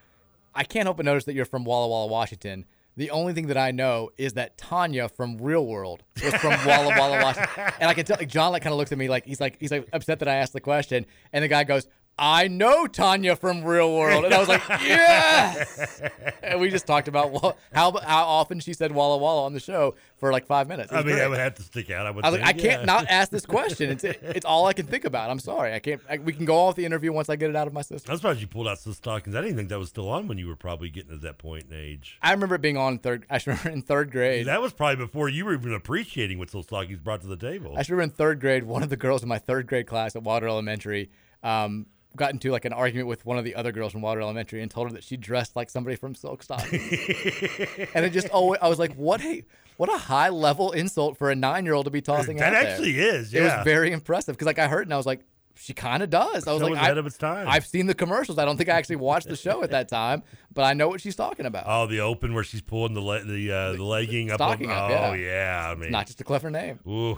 [0.56, 2.66] I can't help but notice that you're from Walla Walla, Washington.
[2.96, 6.96] The only thing that I know is that Tanya from Real World was from Walla
[6.98, 7.74] Walla, Washington.
[7.80, 9.58] And I can tell, like, John, like, kind of looks at me like he's like
[9.60, 11.88] he's like upset that I asked the question, and the guy goes,
[12.18, 16.02] "I know Tanya from Real World," and I was like, "Yes!"
[16.42, 19.96] and we just talked about how how often she said Walla Walla on the show
[20.18, 20.92] for like five minutes.
[20.92, 21.16] I mean, great.
[21.16, 22.06] that would have to stick out.
[22.06, 22.24] I would.
[22.24, 23.90] I was like, think, I can't not ask this question.
[23.90, 25.30] It's it's all I can think about.
[25.30, 26.02] I'm sorry, I can't.
[26.10, 28.12] I, we can go off the interview once I get it out of my system.
[28.12, 29.36] I'm surprised you pulled out some stockings.
[29.36, 31.66] I didn't think that was still on when you were probably getting to that point
[31.70, 32.20] in age.
[32.22, 33.26] I remember it being on third.
[33.30, 34.48] I remember in third grade.
[34.48, 37.74] That was probably before you were even appreciating what those stockings brought to the table.
[37.76, 40.24] I remember in third grade, one of the girls in my third grade class at
[40.24, 41.10] Water Elementary
[41.44, 41.86] um,
[42.16, 44.70] got into like an argument with one of the other girls from Water Elementary and
[44.70, 46.92] told her that she dressed like somebody from Silk Stockings.
[47.96, 49.44] and it just always, I was like, what a
[49.78, 52.62] what a high level insult for a nine year old to be tossing That out
[52.62, 52.72] there.
[52.72, 55.22] actually is, It was very impressive because like I heard and I was like,
[55.56, 56.48] she kind of does.
[56.48, 57.48] I was like, was I, ahead of its time.
[57.48, 58.38] I've seen the commercials.
[58.40, 60.24] I don't think I actually watched the show at that time,
[60.54, 61.66] but I know what she's talking about.
[61.68, 64.38] Oh, the open where she's pulling the le- the uh, the legging up.
[64.38, 64.90] stocking up.
[64.92, 65.62] up, Oh yeah.
[65.64, 66.80] yeah, I mean, Not just a clever name.
[66.88, 67.18] Ooh.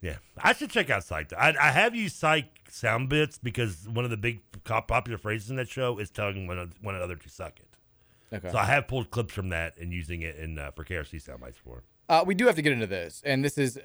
[0.00, 1.32] Yeah, I should check out Psych.
[1.32, 5.56] I, I have used Psych sound bits because one of the big popular phrases in
[5.56, 7.68] that show is telling one, one another to suck it.
[8.34, 8.50] Okay.
[8.50, 11.40] So I have pulled clips from that and using it in uh, for KRC sound
[11.40, 11.84] bites for.
[12.08, 13.78] Uh, we do have to get into this, and this is.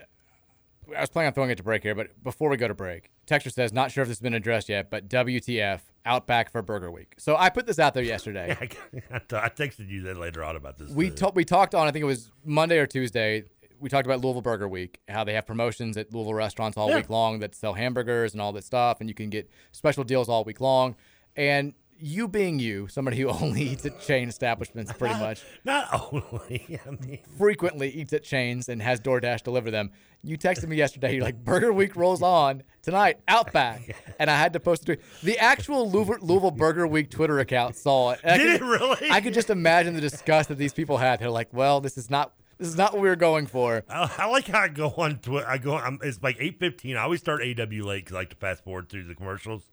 [0.96, 3.12] I was planning on throwing it to break here, but before we go to break,
[3.28, 6.90] Texture says, not sure if this has been addressed yet, but WTF, Outback for Burger
[6.90, 7.14] Week.
[7.20, 8.58] So I put this out there yesterday.
[9.12, 9.20] I
[9.50, 10.90] texted you that later on about this.
[10.90, 11.16] we too.
[11.16, 13.44] ta- we talked on, I think it was Monday or Tuesday.
[13.80, 16.98] We talked about Louisville Burger Week, how they have promotions at Louisville restaurants all Yeah.
[16.98, 20.28] week long that sell hamburgers and all that stuff, and you can get special deals
[20.30, 20.96] all week long.
[21.36, 26.80] And you being you, somebody who only eats at chain establishments pretty much, Not only,
[26.88, 29.92] I mean, frequently eats at chains and has DoorDash deliver them.
[30.24, 31.16] You texted me yesterday.
[31.16, 35.00] You're like, Burger Week rolls on tonight, Outback, and I had to post tweet.
[35.24, 38.20] The actual Louisville, Louisville Burger Week Twitter account saw it.
[38.24, 39.10] Did could- it really?
[39.12, 41.20] I could just imagine the disgust that these people had.
[41.20, 43.84] They're like, well, this is not this is not what we were going for.
[43.90, 45.48] I, I like how I go on Twitter.
[45.48, 45.78] I go.
[45.78, 46.98] I'm, it's like eight fifteen.
[46.98, 49.64] I always start AW late because I like to fast forward through the commercials.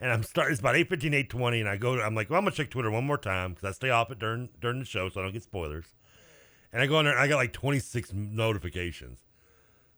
[0.00, 0.50] And I'm start.
[0.50, 1.96] It's about 8:15, 8:20, and I go.
[1.96, 4.10] To, I'm like, well, I'm gonna check Twitter one more time because I stay off
[4.10, 5.94] it during during the show so I don't get spoilers.
[6.72, 9.18] And I go on there and I got like 26 notifications.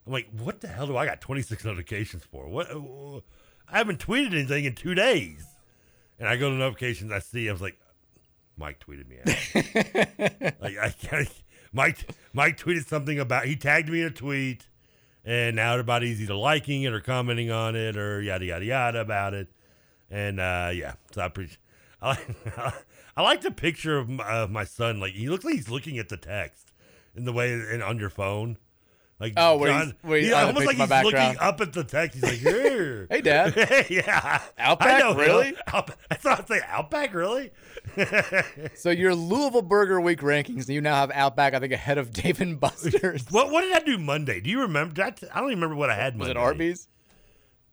[0.07, 2.49] I'm like, what the hell do I got 26 notifications for?
[2.49, 2.71] What?
[2.71, 3.21] uh,
[3.69, 5.45] I haven't tweeted anything in two days.
[6.19, 7.13] And I go to notifications.
[7.13, 7.49] I see.
[7.49, 7.79] I was like,
[8.57, 10.55] Mike tweeted me out.
[10.61, 11.29] like I can't.
[11.73, 13.47] Mike Mike tweeted something about.
[13.47, 14.69] He tagged me in a tweet,
[15.25, 19.35] and now everybody's either liking it or commenting on it or yada yada yada about
[19.35, 19.49] it.
[20.11, 21.59] And uh, yeah, so I appreciate.
[22.03, 22.85] I like,
[23.17, 25.01] I like the picture of my, of my son.
[25.01, 26.73] Like he looks like he's looking at the text
[27.15, 28.59] in the way and on your phone.
[29.23, 32.15] Like Oh, where he's- where he's almost like he's my looking up at the text.
[32.17, 33.07] He's like, here.
[33.11, 33.55] Hey, Dad.
[33.89, 34.43] yeah.
[34.59, 34.89] Outback?
[34.97, 35.55] I know, Really?
[35.73, 37.53] Out, I thought I'd say Outback, really?
[38.75, 42.41] So your Louisville Burger Week rankings, you now have Outback, I think, ahead of Dave
[42.41, 43.25] and Buster's.
[43.31, 44.41] What What did I do Monday?
[44.41, 45.01] Do you remember?
[45.03, 46.33] I, t- I don't even remember what I had Was Monday.
[46.33, 46.89] it Arby's?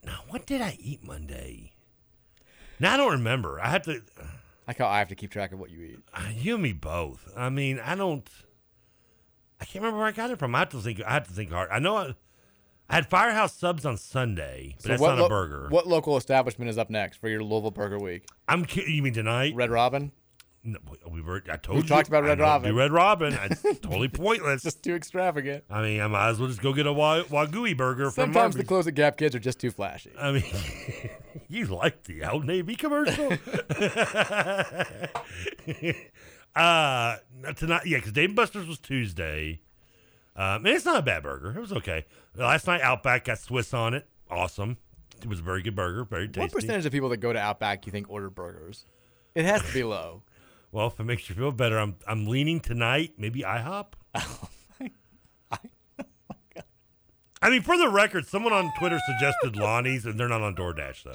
[0.05, 1.71] No, what did I eat Monday?
[2.79, 3.59] Now I don't remember.
[3.59, 4.01] I have to.
[4.77, 5.99] How I have to keep track of what you eat.
[6.13, 7.27] Uh, you and me both.
[7.35, 8.29] I mean, I don't.
[9.61, 10.55] I can't remember where I got it from.
[10.55, 11.01] I have to think.
[11.05, 11.69] I have to think hard.
[11.71, 11.97] I know.
[11.97, 12.15] I,
[12.89, 15.67] I had Firehouse subs on Sunday, but that's what not a burger.
[15.69, 18.25] What local establishment is up next for your Louisville Burger Week?
[18.47, 18.65] I'm.
[18.65, 18.95] kidding.
[18.95, 19.53] You mean tonight?
[19.55, 20.11] Red Robin?
[20.61, 20.77] No,
[21.09, 21.41] we were.
[21.49, 21.87] I told We you.
[21.87, 22.75] talked about Red Robin.
[22.75, 23.33] Red Robin.
[23.43, 24.63] It's totally pointless.
[24.63, 25.63] Just too extravagant.
[25.69, 28.55] I mean, I might as well just go get a wa- wagyu burger from Sometimes
[28.55, 30.11] the close at Gap kids are just too flashy.
[30.19, 30.43] I mean,
[31.47, 33.31] you like the Old Navy commercial?
[36.55, 37.15] uh,
[37.55, 39.61] tonight, yeah, because Dave and Buster's was Tuesday.
[40.35, 41.53] Um, and it's not a bad burger.
[41.55, 42.05] It was okay.
[42.35, 44.07] Last night, Outback got Swiss on it.
[44.29, 44.77] Awesome.
[45.21, 46.05] It was a very good burger.
[46.05, 46.39] Very tasty.
[46.39, 48.85] What percentage of people that go to Outback you think order burgers?
[49.35, 50.23] It has to be low.
[50.71, 53.13] Well, if it makes you feel better, I'm I'm leaning tonight.
[53.17, 53.93] Maybe IHOP.
[57.41, 61.03] I mean, for the record, someone on Twitter suggested Lonnie's, and they're not on DoorDash
[61.03, 61.11] though.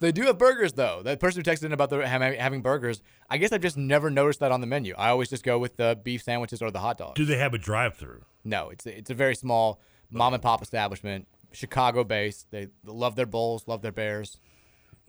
[0.00, 1.02] They do have burgers though.
[1.02, 4.40] That person who texted in about the having, burgers, I guess I've just never noticed
[4.40, 4.94] that on the menu.
[4.96, 7.14] I always just go with the beef sandwiches or the hot dogs.
[7.16, 8.22] Do they have a drive-through?
[8.44, 9.80] No, it's a, it's a very small
[10.10, 12.50] mom and pop establishment, Chicago based.
[12.50, 14.38] They love their Bulls, love their Bears,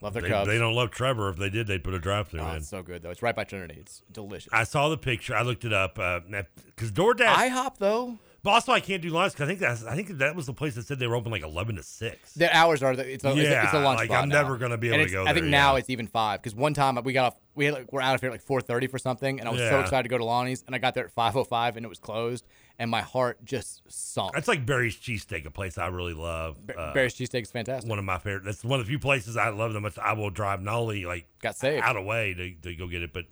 [0.02, 0.48] love their They, Cubs.
[0.48, 1.28] they don't love Trevor.
[1.30, 2.56] If they did, they'd put a drive-through Oh, in.
[2.56, 3.10] it's so good though.
[3.10, 3.76] It's right by Trinity.
[3.80, 4.52] It's delicious.
[4.52, 5.34] I saw the picture.
[5.36, 6.20] I looked it up uh,
[6.66, 7.26] because DoorDash.
[7.34, 8.18] IHOP though.
[8.42, 10.54] But also, I can't do lunch because I think that's I think that was the
[10.54, 12.32] place that said they were open like eleven to six.
[12.32, 14.28] The hours are the, it's a, it's a- Yeah, it's a lunch like, spot I'm
[14.30, 14.42] now.
[14.42, 15.80] never gonna be able to go I think there, now yeah.
[15.80, 18.20] it's even five because one time we got off we had like, we're out of
[18.20, 20.24] here at like four thirty for something and I was so excited to go to
[20.24, 22.46] Lonnie's and I got there at five oh five and it was closed
[22.78, 24.32] and my heart just sunk.
[24.32, 26.56] That's like Barry's cheesesteak, a place I really love.
[26.74, 27.90] Uh, Barry's cheesesteak is fantastic.
[27.90, 28.44] One of my favorite.
[28.44, 29.98] That's one of the few places I love the most.
[29.98, 33.02] I will drive not only like got saved out of way to, to go get
[33.02, 33.26] it, but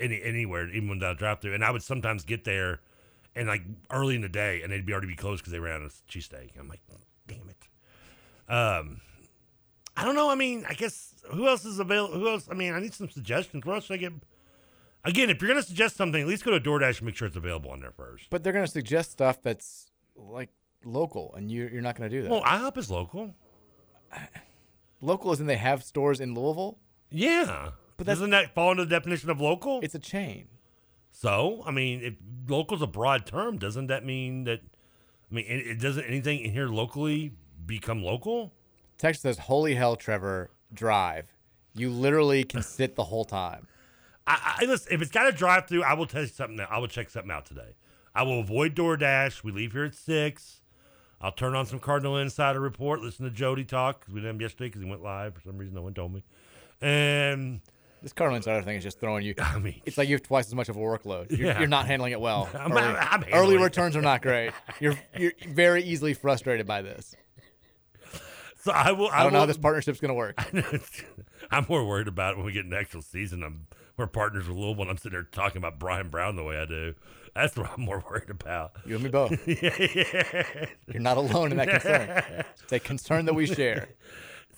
[0.00, 1.54] any anywhere, even without drive through.
[1.54, 2.80] And I would sometimes get there
[3.34, 5.80] and like early in the day, and they'd be already be closed because they ran
[5.80, 6.58] out of cheesesteak.
[6.58, 6.80] I'm like,
[7.26, 8.52] damn it.
[8.52, 9.00] Um,
[9.96, 10.30] I don't know.
[10.30, 12.14] I mean, I guess who else is available?
[12.18, 12.48] Who else?
[12.50, 13.64] I mean, I need some suggestions.
[13.64, 14.12] Where else should I get?
[15.04, 17.36] Again, if you're gonna suggest something, at least go to DoorDash and make sure it's
[17.36, 18.26] available on there first.
[18.30, 20.50] But they're gonna suggest stuff that's like
[20.84, 22.30] local and you you're not gonna do that.
[22.30, 23.34] Well, IHOP is local.
[25.00, 26.78] local isn't they have stores in Louisville?
[27.10, 29.80] Yeah, But doesn't that fall into the definition of local?
[29.82, 30.48] It's a chain.
[31.16, 32.14] So, I mean, if
[32.48, 34.60] local's a broad term, doesn't that mean that?
[35.30, 37.32] I mean, it, it doesn't anything in here locally
[37.64, 38.52] become local?
[38.98, 41.26] Text says, "Holy hell, Trevor, drive!
[41.72, 43.68] You literally can sit the whole time."
[44.26, 44.92] I, I listen.
[44.92, 46.58] If it's got a drive through, I will tell you something.
[46.58, 46.72] Out.
[46.72, 47.76] I will check something out today.
[48.12, 49.44] I will avoid DoorDash.
[49.44, 50.62] We leave here at six.
[51.20, 53.00] I'll turn on some Cardinal Insider Report.
[53.00, 55.58] Listen to Jody talk because we did him yesterday because he went live for some
[55.58, 55.76] reason.
[55.76, 56.24] No one told me.
[56.80, 57.60] And
[58.04, 59.34] This Cardinal Insider thing is just throwing you.
[59.38, 61.30] I mean, it's like you have twice as much of a workload.
[61.36, 61.58] You're, Yeah.
[61.58, 62.48] you're not handling it well.
[62.54, 63.60] I'm- early, I'm handling early it.
[63.60, 64.52] returns are not great.
[64.78, 67.16] You're you're very easily frustrated by this.
[68.62, 69.08] so I will.
[69.08, 70.38] I don't know how this partnership's going to work.
[71.50, 73.42] I'm more worried about it when we get the actual season.
[73.42, 73.66] I'm
[73.96, 76.66] we're partners with Louisville, and I'm sitting there talking about Bryan Brown the way I
[76.66, 76.94] do.
[77.34, 78.72] That's what I'm more worried about.
[78.84, 79.32] You and me both.
[79.48, 82.44] You're not alone in that concern.
[82.62, 83.88] It's a concern that we share.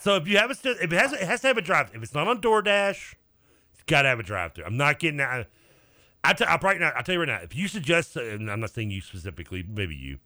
[0.00, 1.90] So if you have a, if it has, it has to have a drive.
[1.94, 3.14] If it's not on DoorDash,
[3.86, 4.64] it's got to have a drive-through.
[4.64, 5.46] I'm not getting that.
[6.24, 6.92] I t- I'll right now.
[6.96, 7.38] I'll tell you right now.
[7.42, 10.18] If you suggest, and I'm not saying you specifically, maybe you,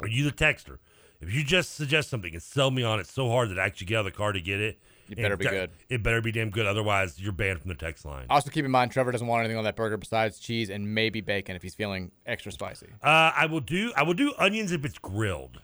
[0.00, 0.78] or you the texter.
[1.20, 3.86] If you just suggest something and sell me on it so hard that I actually
[3.86, 5.70] get out of the car to get it, It better be good.
[5.88, 6.66] It better be damn good.
[6.66, 8.26] Otherwise, you're banned from the text line.
[8.28, 11.20] Also, keep in mind, Trevor doesn't want anything on that burger besides cheese and maybe
[11.20, 12.88] bacon if he's feeling extra spicy.
[13.02, 13.92] Uh, I will do.
[13.96, 15.60] I will do onions if it's grilled.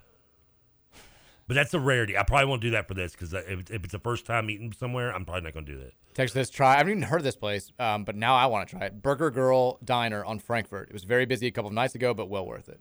[1.49, 2.19] But that's a rarity.
[2.19, 4.73] I probably won't do that for this because if, if it's the first time eating
[4.73, 5.93] somewhere, I'm probably not going to do that.
[6.15, 6.75] Text this try.
[6.75, 9.01] I haven't even heard of this place, um, but now I want to try it.
[9.01, 10.89] Burger Girl Diner on Frankfort.
[10.89, 12.81] It was very busy a couple of nights ago, but well worth it.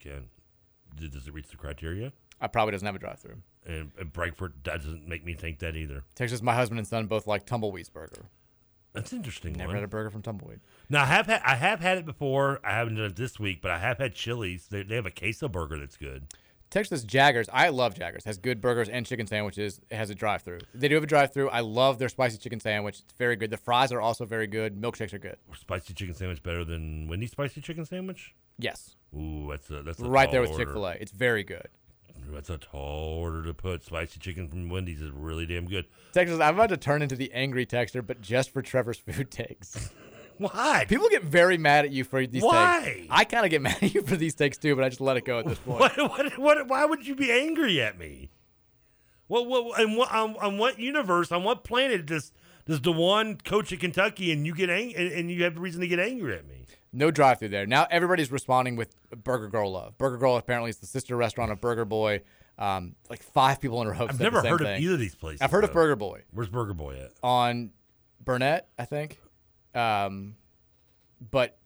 [0.00, 0.28] Again,
[0.96, 2.12] does it reach the criteria?
[2.40, 3.42] I probably doesn't have a drive-through.
[3.66, 6.04] And, and Frankfort doesn't make me think that either.
[6.14, 8.26] Texas, my husband and son both like Tumbleweed's burger.
[8.92, 9.54] That's interesting.
[9.54, 9.74] Never one.
[9.76, 10.60] had a burger from Tumbleweed.
[10.88, 12.60] Now I have had I have had it before.
[12.62, 14.68] I haven't done it this week, but I have had Chili's.
[14.68, 16.26] They, they have a queso burger that's good.
[16.70, 17.48] Texas Jaggers.
[17.52, 18.24] I love Jaggers.
[18.24, 19.80] Has good burgers and chicken sandwiches.
[19.90, 20.60] It has a drive-through.
[20.74, 21.50] They do have a drive-through.
[21.50, 23.00] I love their spicy chicken sandwich.
[23.00, 23.50] It's very good.
[23.50, 24.80] The fries are also very good.
[24.80, 25.36] Milkshakes are good.
[25.56, 28.34] Spicy chicken sandwich better than Wendy's spicy chicken sandwich.
[28.58, 28.96] Yes.
[29.16, 30.56] Ooh, that's a that's a right there with.
[30.56, 30.92] Chick Fil A.
[30.94, 31.68] It's very good.
[32.32, 33.84] That's a tall order to put.
[33.84, 35.86] Spicy chicken from Wendy's is really damn good.
[36.12, 39.90] Texas, I'm about to turn into the angry texter, but just for Trevor's food takes.
[40.38, 40.84] Why?
[40.88, 42.82] People get very mad at you for these Why?
[42.84, 43.06] takes.
[43.10, 45.16] I kind of get mad at you for these takes too, but I just let
[45.16, 45.80] it go at this point.
[45.80, 48.30] What, what, what, why would you be angry at me?
[49.26, 52.32] What, what, and what, on, on what universe, on what planet does
[52.66, 55.80] does Dewan coach at Kentucky and you get ang- and, and you have a reason
[55.82, 56.64] to get angry at me?
[56.92, 57.66] No drive through there.
[57.66, 59.98] Now everybody's responding with Burger Girl love.
[59.98, 62.22] Burger Girl apparently is the sister restaurant of Burger Boy.
[62.56, 64.06] Um, like five people in a row.
[64.08, 65.72] I've never heard of either of these places, I've heard of.
[65.72, 67.10] Burger Boy Where's Burger Boy at?
[67.22, 67.72] on
[68.24, 69.20] Burnett, I think.
[69.74, 70.36] Um,
[71.30, 71.58] but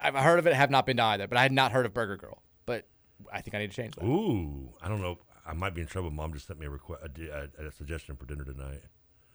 [0.00, 0.54] I've heard of it.
[0.54, 1.26] Have not been to either.
[1.26, 2.42] But I had not heard of Burger Girl.
[2.66, 2.86] But
[3.32, 4.04] I think I need to change that.
[4.04, 5.18] Ooh, I don't know.
[5.46, 6.10] I might be in trouble.
[6.10, 8.82] Mom just sent me a, request, a, a, a suggestion for dinner tonight.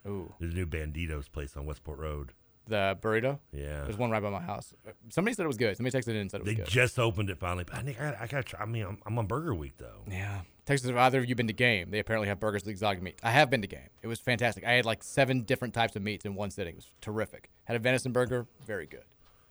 [0.07, 0.33] Ooh.
[0.39, 2.33] There's a new Banditos place on Westport Road.
[2.67, 3.39] The burrito.
[3.51, 3.83] Yeah.
[3.83, 4.73] There's one right by my house.
[5.09, 5.75] Somebody said it was good.
[5.75, 6.67] Somebody texted in and said it was They good.
[6.67, 7.65] They just opened it finally.
[7.65, 8.53] But I think I, I got.
[8.59, 10.03] I mean, I'm, I'm on Burger Week though.
[10.09, 10.41] Yeah.
[10.65, 11.91] Texas, have either of you been to Game?
[11.91, 13.19] They apparently have burgers with exotic meats.
[13.21, 13.89] I have been to Game.
[14.01, 14.63] It was fantastic.
[14.63, 16.73] I had like seven different types of meats in one sitting.
[16.73, 17.49] It was terrific.
[17.65, 19.03] Had a venison burger, very good.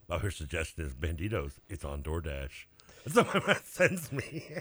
[0.09, 1.59] My her suggestion is Banditos.
[1.69, 2.65] It's on DoorDash.
[3.05, 4.47] That's what my mom sends me.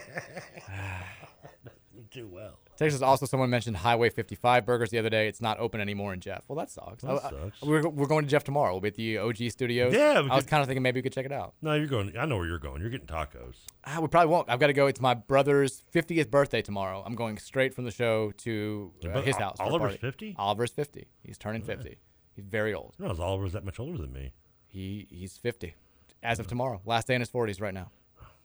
[2.12, 2.60] too well.
[2.78, 5.28] Texas also someone mentioned Highway 55 burgers the other day.
[5.28, 6.42] It's not open anymore in Jeff.
[6.48, 7.04] Well, that sucks.
[7.04, 7.62] That I- I- sucks.
[7.62, 8.72] we're, we're going to Jeff tomorrow.
[8.72, 9.94] We'll be at the OG studios.
[9.94, 11.54] Yeah, I was kind of thinking maybe we could check it out.
[11.62, 12.18] No, you're going.
[12.18, 12.82] I know where you're going.
[12.82, 13.56] You're getting tacos.
[13.86, 14.50] Ah, we probably won't.
[14.50, 14.88] I've got to go.
[14.88, 17.04] It's my brother's 50th birthday tomorrow.
[17.06, 19.58] I'm going straight from the show to uh, his house.
[19.60, 20.36] Oliver's 50?
[20.40, 21.08] Oliver's 50.
[21.24, 21.98] He's turning 50.
[22.36, 22.96] He's very old.
[22.98, 24.34] No, Oliver's that much older than me.
[24.68, 25.76] He he's 50
[26.24, 26.82] as of tomorrow.
[26.86, 27.92] Last day in his 40s right now.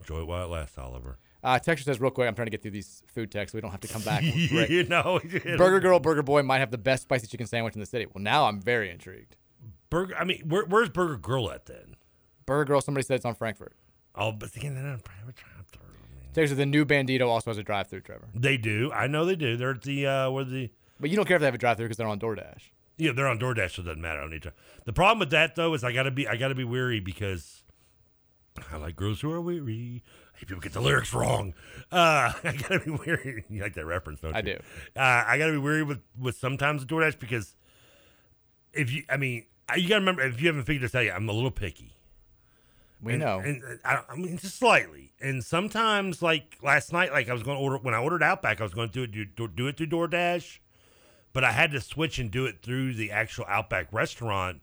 [0.00, 1.18] Enjoy it while it lasts, Oliver.
[1.46, 2.26] Uh, Texture says real quick.
[2.26, 3.52] I'm trying to get through these food texts.
[3.52, 4.22] So we don't have to come back.
[4.24, 5.20] you know,
[5.56, 8.06] Burger Girl, Burger Boy might have the best spicy chicken sandwich in the city.
[8.12, 9.36] Well, now I'm very intrigued.
[9.88, 10.16] Burger.
[10.16, 11.94] I mean, where, where's Burger Girl at then?
[12.46, 12.80] Burger Girl.
[12.80, 13.74] Somebody said it's on Frankfort.
[14.16, 15.80] Oh, but again, they don't have a drive-through.
[16.34, 18.28] Texas, the new Bandito also has a drive-through, Trevor.
[18.34, 18.90] They do.
[18.92, 19.56] I know they do.
[19.56, 20.70] They're at the uh, where the.
[20.98, 22.70] But you don't care if they have a drive-through because they're on DoorDash.
[22.96, 24.18] Yeah, they're on DoorDash, so it doesn't matter.
[24.18, 24.52] I don't need to.
[24.84, 27.62] The problem with that though is I gotta be I gotta be weary because
[28.72, 30.02] I like girls who are weary.
[30.36, 31.54] Hey, people get the lyrics wrong.
[31.90, 33.44] Uh, I gotta be weary.
[33.48, 34.38] You like that reference, don't you?
[34.38, 34.56] I do.
[34.96, 37.56] Uh, I gotta be weary with with sometimes the DoorDash because
[38.72, 41.16] if you, I mean, I- you gotta remember if you haven't figured this out yet,
[41.16, 41.92] I'm a little picky.
[43.02, 43.38] We And- know.
[43.40, 45.12] and uh, I, I mean just slightly.
[45.20, 48.60] And sometimes, like last night, like I was going to order when I ordered Outback,
[48.60, 50.58] I was going to do it do, do it through DoorDash,
[51.32, 54.60] but I had to switch and do it through the actual Outback restaurant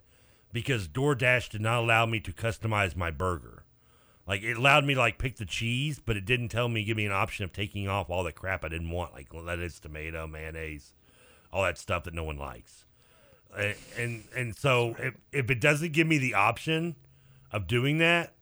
[0.52, 3.63] because DoorDash did not allow me to customize my burger.
[4.26, 6.98] Like it allowed me to like pick the cheese, but it didn't tell me give
[6.98, 10.28] me an option of taking off all the crap I didn't want, like lettuce, tomato,
[10.28, 10.94] mayonnaise,
[11.52, 12.86] all that stuff that no one likes.
[13.58, 16.96] And and, and so if, if it doesn't give me the option
[17.52, 18.34] of doing that,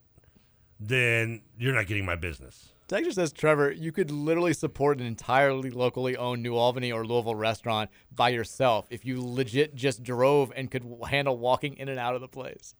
[0.78, 2.72] then you're not getting my business.
[2.88, 7.34] Texas says, Trevor, you could literally support an entirely locally owned New Albany or Louisville
[7.34, 12.14] restaurant by yourself if you legit just drove and could handle walking in and out
[12.14, 12.74] of the place.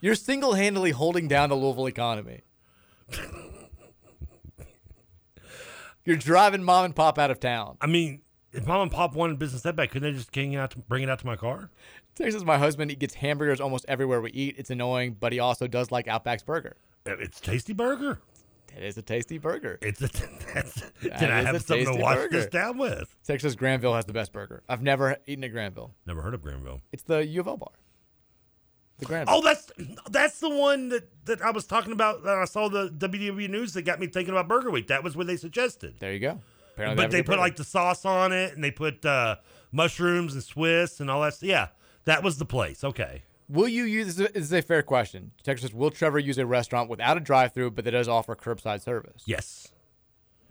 [0.00, 2.40] You're single handedly holding down the Louisville economy.
[6.04, 7.76] You're driving mom and pop out of town.
[7.80, 8.22] I mean,
[8.52, 11.02] if mom and pop wanted business that bad, couldn't they just king out to, bring
[11.02, 11.70] it out to my car?
[12.14, 14.56] Texas, my husband, he gets hamburgers almost everywhere we eat.
[14.58, 16.76] It's annoying, but he also does like Outback's burger.
[17.06, 18.20] Uh, it's tasty burger.
[18.76, 19.78] It is a tasty burger.
[19.80, 20.08] It's a.
[20.54, 22.28] That's, That can I have something to wash burger.
[22.30, 23.14] this down with?
[23.24, 24.62] Texas Granville has the best burger.
[24.68, 25.94] I've never eaten at Granville.
[26.06, 26.80] Never heard of Granville.
[26.90, 27.68] It's the U of L bar.
[29.02, 29.34] The Granville.
[29.36, 29.72] Oh, that's
[30.10, 32.22] that's the one that, that I was talking about.
[32.22, 34.86] That I saw the WWE news that got me thinking about Burger Week.
[34.86, 35.96] That was what they suggested.
[35.98, 36.40] There you go.
[36.74, 37.40] Apparently but a they put burger.
[37.40, 39.36] like the sauce on it, and they put uh,
[39.72, 41.34] mushrooms and Swiss and all that.
[41.34, 41.48] stuff.
[41.48, 41.68] Yeah,
[42.04, 42.84] that was the place.
[42.84, 43.22] Okay.
[43.48, 44.30] Will you use this?
[44.30, 45.32] Is, a fair question.
[45.42, 49.24] Texas, will Trevor use a restaurant without a drive-through, but that does offer curbside service?
[49.26, 49.72] Yes.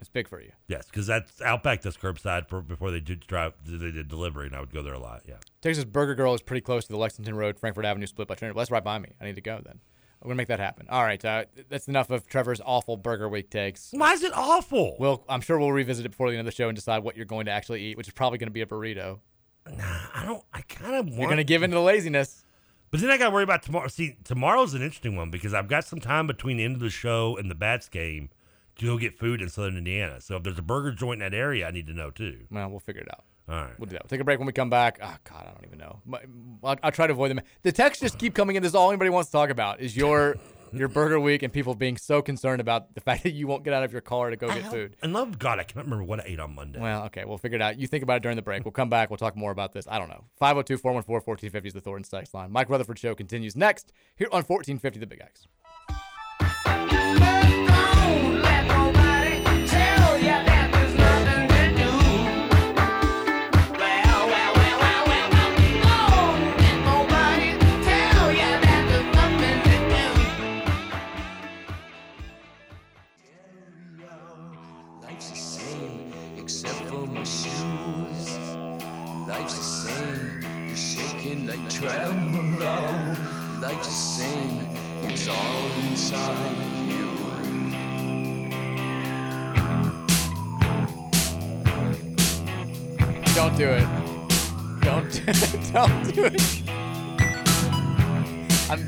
[0.02, 0.52] It's big for you.
[0.68, 3.54] Yes, because that's Outback does curbside for, before they did drive.
[3.64, 5.22] They did delivery, and I would go there a lot.
[5.28, 5.36] Yeah.
[5.62, 8.56] Texas Burger Girl is pretty close to the Lexington Road, Frankfort Avenue split by Trinity.
[8.56, 9.10] Well, that's right by me.
[9.22, 9.80] I need to go then.
[10.22, 10.88] I'm gonna make that happen.
[10.90, 13.90] All right, uh, that's enough of Trevor's awful Burger Week takes.
[13.92, 14.96] Why is it awful?
[15.00, 17.16] Well, I'm sure we'll revisit it before the end of the show and decide what
[17.16, 19.20] you're going to actually eat, which is probably going to be a burrito.
[19.68, 20.44] Nah, I don't.
[20.54, 21.20] I kind of want.
[21.20, 22.44] You're going to give in to the laziness.
[22.90, 23.88] But then I got to worry about tomorrow.
[23.88, 26.90] See, tomorrow's an interesting one because I've got some time between the end of the
[26.90, 28.30] show and the Bats game
[28.78, 30.22] to go get food in Southern Indiana.
[30.22, 32.46] So if there's a burger joint in that area, I need to know too.
[32.50, 33.24] Well, we'll figure it out.
[33.50, 33.80] All right.
[33.80, 34.04] We'll do that.
[34.04, 35.00] We'll take a break when we come back.
[35.02, 36.00] Oh God, I don't even know.
[36.06, 36.22] My-
[36.64, 37.42] I'll, I'll try to avoid them.
[37.64, 38.64] The texts just keep coming in.
[38.64, 40.38] This is all anybody wants to talk about is your
[40.74, 43.74] your burger week and people being so concerned about the fact that you won't get
[43.74, 44.96] out of your car to go I get food.
[45.02, 46.80] And love God, I can't remember what I ate on Monday.
[46.80, 47.78] Well, okay, we'll figure it out.
[47.78, 48.64] You think about it during the break.
[48.64, 49.10] We'll come back.
[49.10, 49.86] We'll talk more about this.
[49.90, 50.24] I don't know.
[50.40, 52.52] 502 414 1450 is the Thornton text line.
[52.54, 55.48] Mike Rutherford Show continues next here on 1450 The Big X.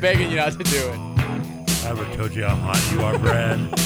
[0.03, 0.99] begging you not to do it.
[1.85, 3.57] I ever told you how hot you are, Brad?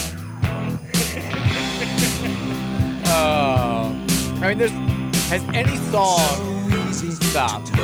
[3.09, 4.05] Oh,
[4.41, 4.71] I mean, there's
[5.29, 6.19] has any song
[6.93, 7.71] stopped?
[7.73, 7.77] I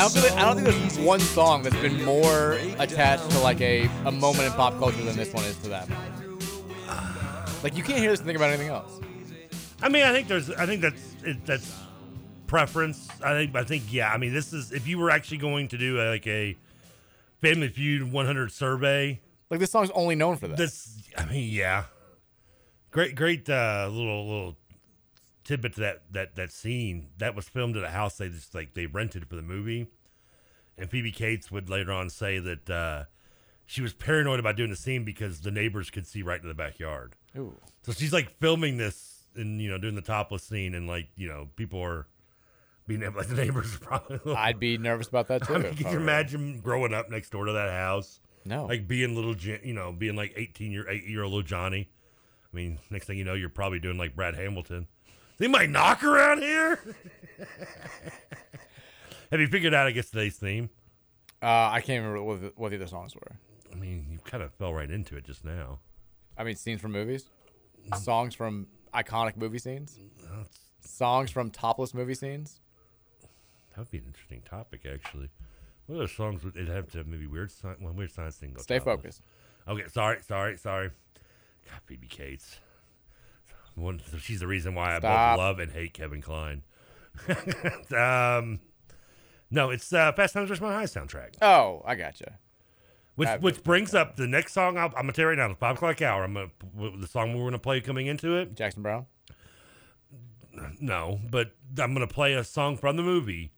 [0.00, 3.60] don't feel like, I don't think there's one song that's been more attached to like
[3.60, 5.88] a, a moment in pop culture than this one is to that.
[7.62, 9.00] Like you can't hear this and think about anything else.
[9.82, 10.50] I mean, I think there's.
[10.50, 11.70] I think that's it, that's
[12.48, 13.08] preference.
[13.22, 13.54] I think.
[13.54, 13.84] I think.
[13.92, 14.12] Yeah.
[14.12, 16.56] I mean, this is if you were actually going to do a, like a
[17.40, 19.20] Family Feud 100 survey.
[19.50, 20.56] Like this song's only known for that.
[20.56, 20.98] This.
[21.16, 21.84] I mean, yeah.
[22.90, 24.56] Great, great uh, little little
[25.44, 28.74] tidbit to that that that scene that was filmed at a house they just like
[28.74, 29.86] they rented for the movie,
[30.76, 33.04] and Phoebe Cates would later on say that uh,
[33.66, 36.54] she was paranoid about doing the scene because the neighbors could see right to the
[36.54, 37.14] backyard.
[37.36, 37.54] Ooh.
[37.82, 41.28] So she's like filming this and you know doing the topless scene and like you
[41.28, 42.06] know people are
[42.88, 44.34] being able like the neighbors probably.
[44.34, 45.54] I'd be nervous about that too.
[45.54, 48.18] I mean, can you imagine growing up next door to that house?
[48.44, 48.64] No.
[48.64, 51.90] Like being little, you know, being like eighteen year eight year old little Johnny.
[52.52, 54.88] I mean, next thing you know, you're probably doing like Brad Hamilton.
[55.36, 56.80] They might knock around here.
[59.30, 59.86] Have you figured out?
[59.86, 60.70] I guess today's theme.
[61.42, 63.36] Uh, I can't remember what the, what the other songs were.
[63.70, 65.78] I mean, you kind of fell right into it just now.
[66.36, 67.28] I mean, scenes from movies,
[68.00, 69.98] songs from iconic movie scenes,
[70.80, 72.60] songs from topless movie scenes.
[73.78, 75.30] That would be an interesting topic, actually.
[75.86, 77.80] What other songs would it have to have maybe weird science?
[77.80, 78.56] One weird science thing.
[78.58, 78.96] Stay topless?
[78.96, 79.22] focused.
[79.68, 80.90] Okay, sorry, sorry, sorry.
[81.64, 82.56] God, Phoebe Cates.
[83.76, 86.64] One, she's the reason why I both love and hate Kevin Kline.
[87.96, 88.58] um,
[89.48, 91.36] no, it's uh, Fast Times at Ridgemont High soundtrack.
[91.40, 92.36] Oh, I gotcha.
[93.14, 94.76] Which which brings up the next song.
[94.76, 95.46] I'll, I'm gonna tell you right now.
[95.46, 96.24] The five o'clock hour.
[96.24, 96.50] I'm gonna
[96.98, 98.56] the song we're gonna play coming into it.
[98.56, 99.06] Jackson Browne.
[100.80, 103.52] No, but I'm gonna play a song from the movie,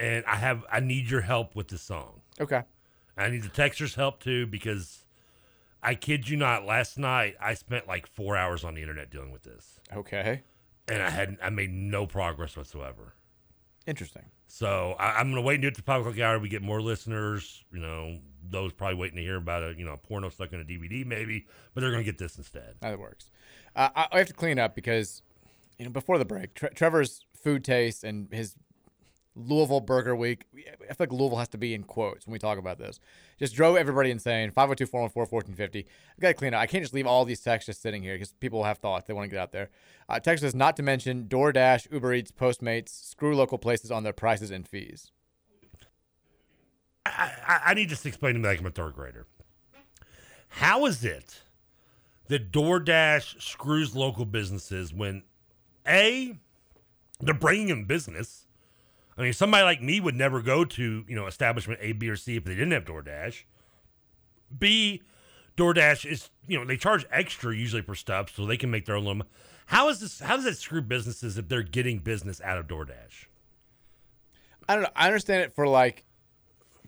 [0.00, 2.22] and I have I need your help with this song.
[2.40, 2.62] Okay.
[3.16, 5.04] I need the texters' help too because
[5.82, 6.64] I kid you not.
[6.64, 10.42] Last night I spent like four hours on the internet dealing with this, Okay.
[10.88, 13.14] and I had I made no progress whatsoever.
[13.86, 14.24] Interesting.
[14.46, 16.38] So I, I'm gonna wait and do it to five o'clock hour.
[16.38, 17.64] We get more listeners.
[17.72, 18.18] You know,
[18.48, 21.04] those probably waiting to hear about a you know a porno stuck in a DVD
[21.06, 22.74] maybe, but they're gonna get this instead.
[22.80, 23.30] That works.
[23.76, 25.22] Uh, I, I have to clean up because,
[25.78, 28.56] you know, before the break, Tre- Trevor's food taste and his
[29.46, 32.58] Louisville Burger Week, I feel like Louisville has to be in quotes when we talk
[32.58, 33.00] about this.
[33.38, 34.50] Just drove everybody insane.
[34.50, 35.86] 502 414 1450.
[35.86, 36.60] I got to clean up.
[36.60, 39.06] I can't just leave all these texts just sitting here because people have thoughts.
[39.06, 39.70] They want to get out there.
[40.08, 44.12] Uh, text says not to mention DoorDash, Uber Eats, Postmates, screw local places on their
[44.12, 45.12] prices and fees.
[47.06, 49.26] I, I need to explain to me like I'm a third grader.
[50.48, 51.42] How is it
[52.28, 55.22] that DoorDash screws local businesses when
[55.86, 56.38] a
[57.20, 58.46] they're bringing in business?
[59.20, 62.16] I mean, somebody like me would never go to you know establishment A, B, or
[62.16, 63.42] C if they didn't have DoorDash.
[64.58, 65.02] B,
[65.58, 68.96] DoorDash is you know they charge extra usually for stuff so they can make their
[68.96, 69.26] own little.
[69.66, 70.20] How is this?
[70.20, 73.26] How does that screw businesses if they're getting business out of DoorDash?
[74.66, 74.90] I don't know.
[74.96, 76.06] I understand it for like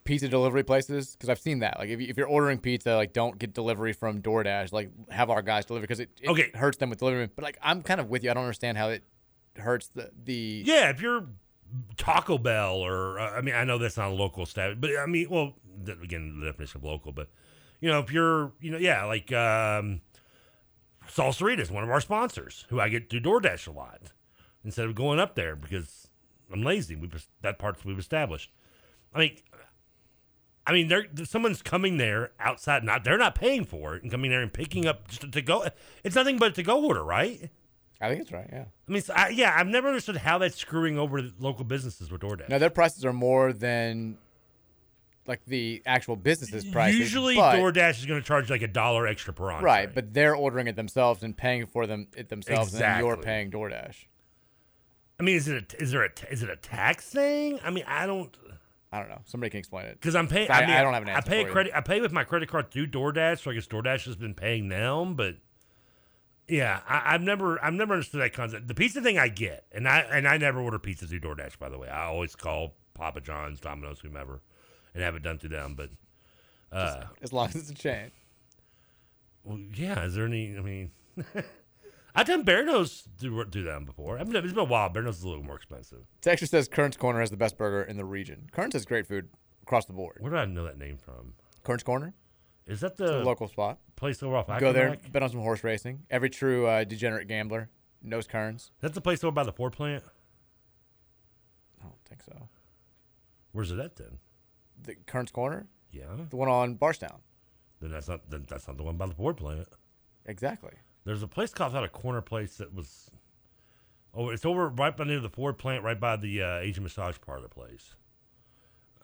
[0.04, 1.78] pizza delivery places because I've seen that.
[1.78, 4.72] Like if, you, if you're ordering pizza, like don't get delivery from DoorDash.
[4.72, 6.50] Like have our guys deliver because it, it Okay.
[6.54, 7.28] hurts them with delivery.
[7.34, 8.30] But like I'm kind of with you.
[8.30, 9.04] I don't understand how it
[9.56, 10.62] hurts the the.
[10.64, 11.26] Yeah, if you're
[11.96, 15.06] Taco Bell or uh, I mean, I know that's not a local establishment, but I
[15.06, 15.54] mean, well,
[16.02, 17.28] again, the definition of local, but
[17.80, 20.00] you know, if you're, you know, yeah, like um,
[21.18, 24.00] is one of our sponsors who I get through DoorDash a lot
[24.64, 26.08] instead of going up there because
[26.52, 26.96] I'm lazy.
[26.96, 28.50] We've that part's we've established.
[29.14, 29.36] I mean,
[30.66, 34.30] I mean, they're someone's coming there outside, not they're not paying for it and coming
[34.30, 35.66] there and picking up just to go.
[36.04, 37.50] It's nothing but to go order, right?
[38.02, 38.48] I think it's right.
[38.52, 38.64] Yeah.
[38.88, 42.20] I mean, so I, yeah, I've never understood how that's screwing over local businesses with
[42.20, 42.48] DoorDash.
[42.48, 44.18] Now their prices are more than
[45.26, 46.98] like the actual business's prices.
[46.98, 49.64] Usually, but- DoorDash is going to charge like a dollar extra per entree.
[49.64, 53.16] Right, but they're ordering it themselves and paying for them it themselves, and then you're
[53.16, 54.06] paying DoorDash.
[55.20, 57.60] I mean, is it a, is there a is it a tax thing?
[57.62, 58.36] I mean, I don't
[58.92, 59.20] I don't know.
[59.24, 60.50] Somebody can explain it because I'm paying.
[60.50, 61.72] I, mean, I don't have an I pay a credit.
[61.74, 64.68] I pay with my credit card through DoorDash, so I guess DoorDash has been paying
[64.68, 65.14] them.
[65.14, 65.36] But
[66.48, 68.68] yeah, I, I've never I've never understood that concept.
[68.68, 71.58] The pizza thing I get, and I and I never order pizza through DoorDash.
[71.58, 74.42] By the way, I always call Papa John's, Domino's, whomever,
[74.94, 75.74] and have it done through them.
[75.74, 75.90] But
[76.70, 78.10] uh, As long as it's a chain.
[79.44, 80.04] Well, yeah.
[80.04, 80.56] Is there any?
[80.56, 80.90] I mean,
[82.14, 84.18] I've done Bearno's do, do them before.
[84.18, 84.90] I've never, it's been a while.
[84.90, 86.04] Bearno's is a little more expensive.
[86.20, 88.48] Texture says Kern's Corner has the best burger in the region.
[88.52, 89.28] Kern's has great food
[89.62, 90.18] across the board.
[90.20, 91.34] Where do I know that name from?
[91.64, 92.14] Kern's Corner?
[92.66, 93.78] Is that the local spot.
[93.96, 96.02] place over off Go there, bet on some horse racing.
[96.10, 97.70] Every true uh, degenerate gambler
[98.02, 98.70] knows Kern's.
[98.80, 100.04] That's the place over by the Ford plant.
[101.80, 102.48] I don't think so.
[103.52, 104.18] Where's it at then?
[104.84, 105.66] The Kern's Corner?
[105.90, 106.04] Yeah.
[106.30, 107.20] The one on Bardstown.
[107.80, 109.66] Then that's not then that's not the one by the Ford plant.
[110.26, 110.72] Exactly.
[111.04, 113.10] There's a place called out a corner place that was.
[114.14, 117.16] Oh, it's over right by near the Ford plant, right by the uh, Asian massage
[117.20, 117.94] part of the place.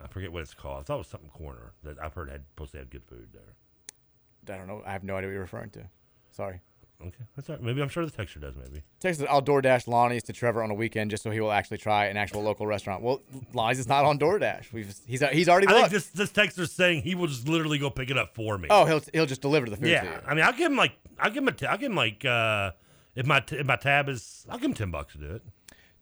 [0.02, 0.80] I forget what it's called.
[0.80, 3.28] I thought it was something corner that I've heard had supposed to have good food
[3.32, 4.54] there.
[4.54, 4.82] I don't know.
[4.86, 5.88] I have no idea what you're referring to.
[6.30, 6.60] Sorry.
[7.00, 7.64] Okay, that's all right.
[7.64, 8.56] Maybe I'm sure the texture does.
[8.56, 8.82] Maybe.
[8.98, 12.06] Texas, I'll DoorDash Lonnie's to Trevor on a weekend just so he will actually try
[12.06, 13.04] an actual local restaurant.
[13.04, 13.22] Well,
[13.52, 14.72] Lonnie's is not on DoorDash.
[14.72, 15.92] We've he's he's already I think looked.
[15.92, 18.66] this this texter's saying he will just literally go pick it up for me.
[18.68, 20.00] Oh, he'll he'll just deliver the food yeah.
[20.00, 20.16] to you.
[20.26, 22.24] I mean, I'll give him like I'll give him a t- I'll give him like
[22.24, 22.72] uh
[23.14, 25.42] if my t- if my tab is I'll give him ten bucks to do it.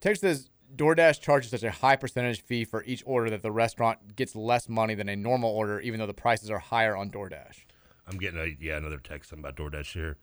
[0.00, 4.16] Texas says DoorDash charges such a high percentage fee for each order that the restaurant
[4.16, 7.64] gets less money than a normal order, even though the prices are higher on DoorDash.
[8.06, 10.16] I'm getting a yeah another text about DoorDash here.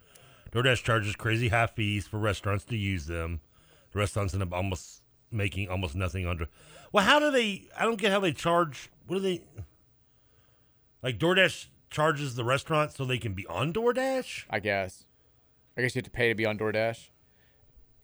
[0.51, 3.41] DoorDash charges crazy high fees for restaurants to use them.
[3.91, 5.01] The restaurants end up almost
[5.31, 6.47] making almost nothing under.
[6.91, 7.67] Well, how do they?
[7.77, 8.89] I don't get how they charge.
[9.07, 9.43] What do they?
[11.01, 14.45] Like DoorDash charges the restaurant so they can be on DoorDash.
[14.49, 15.05] I guess.
[15.75, 17.09] I guess you have to pay to be on DoorDash.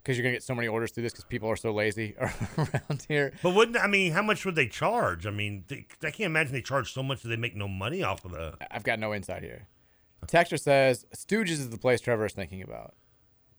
[0.10, 2.16] Because you're gonna get so many orders through this because people are so lazy
[2.58, 3.32] around here.
[3.44, 4.12] But wouldn't I mean?
[4.12, 5.28] How much would they charge?
[5.28, 8.02] I mean, they, I can't imagine they charge so much that they make no money
[8.02, 8.56] off of the.
[8.72, 9.68] I've got no insight here.
[10.26, 12.96] Texture says Stooges is the place Trevor is thinking about.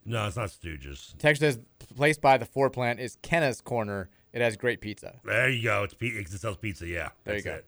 [0.05, 1.17] No, it's not Stooges.
[1.19, 1.61] Texture says
[1.95, 4.11] place by the Ford plant is Kenna's Corner.
[4.33, 5.21] It has great pizza.
[5.25, 5.85] There you go.
[5.85, 6.85] It's pi- it sells pizza.
[6.85, 7.53] Yeah, There you go.
[7.53, 7.67] it.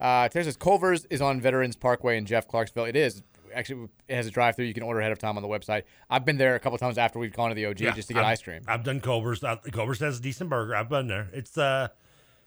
[0.00, 2.84] Uh, says Culver's is on Veterans Parkway in Jeff Clarksville.
[2.84, 3.24] It is.
[3.54, 4.66] Actually, it has a drive-through.
[4.66, 5.84] You can order ahead of time on the website.
[6.10, 8.14] I've been there a couple times after we've gone to the OG Yeah, just to
[8.14, 8.62] get I've- ice cream.
[8.66, 9.42] I've done Culver's.
[9.44, 10.74] I, Culver's has a decent burger.
[10.76, 11.28] I've been there.
[11.32, 11.88] It's uh,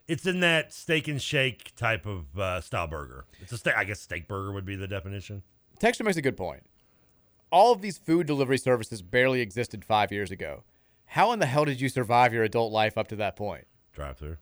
[0.07, 3.25] it's in that steak and shake type of uh, style burger.
[3.41, 3.73] It's a steak.
[3.75, 5.43] I guess steak burger would be the definition.
[5.79, 6.63] Texture makes a good point.
[7.51, 10.63] All of these food delivery services barely existed five years ago.
[11.11, 13.65] How in the hell did you survive your adult life up to that point?
[13.93, 14.37] Drive through.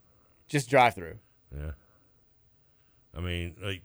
[0.47, 1.19] Just drive through.
[1.55, 1.71] Yeah.
[3.15, 3.81] I mean, like,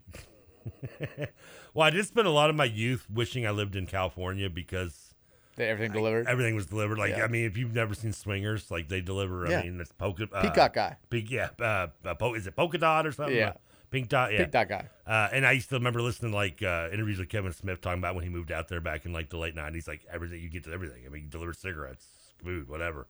[1.73, 5.13] well, I did spend a lot of my youth wishing I lived in California because
[5.57, 6.27] everything delivered.
[6.27, 6.97] everything was delivered.
[6.97, 7.23] Like, Yeah.
[7.23, 9.47] I mean, if you've never seen Swingers, like they deliver.
[9.49, 9.59] Yeah.
[9.59, 10.27] I mean, it's polka.
[10.31, 10.97] Uh, Peacock guy.
[11.09, 11.49] Pink, yeah.
[11.59, 13.35] Uh, uh, po- is it polka dot or something?
[13.37, 13.49] Yeah.
[13.49, 13.53] Uh,
[13.91, 14.31] Pink dot.
[14.31, 14.39] Yeah.
[14.39, 14.89] Pink dot guy.
[15.05, 17.99] Uh, and I used to remember listening to like uh, interviews with Kevin Smith talking
[17.99, 19.87] about when he moved out there back in like the late '90s.
[19.87, 21.03] Like everything, you get to everything.
[21.05, 22.05] I mean, you deliver cigarettes,
[22.43, 23.07] food, whatever.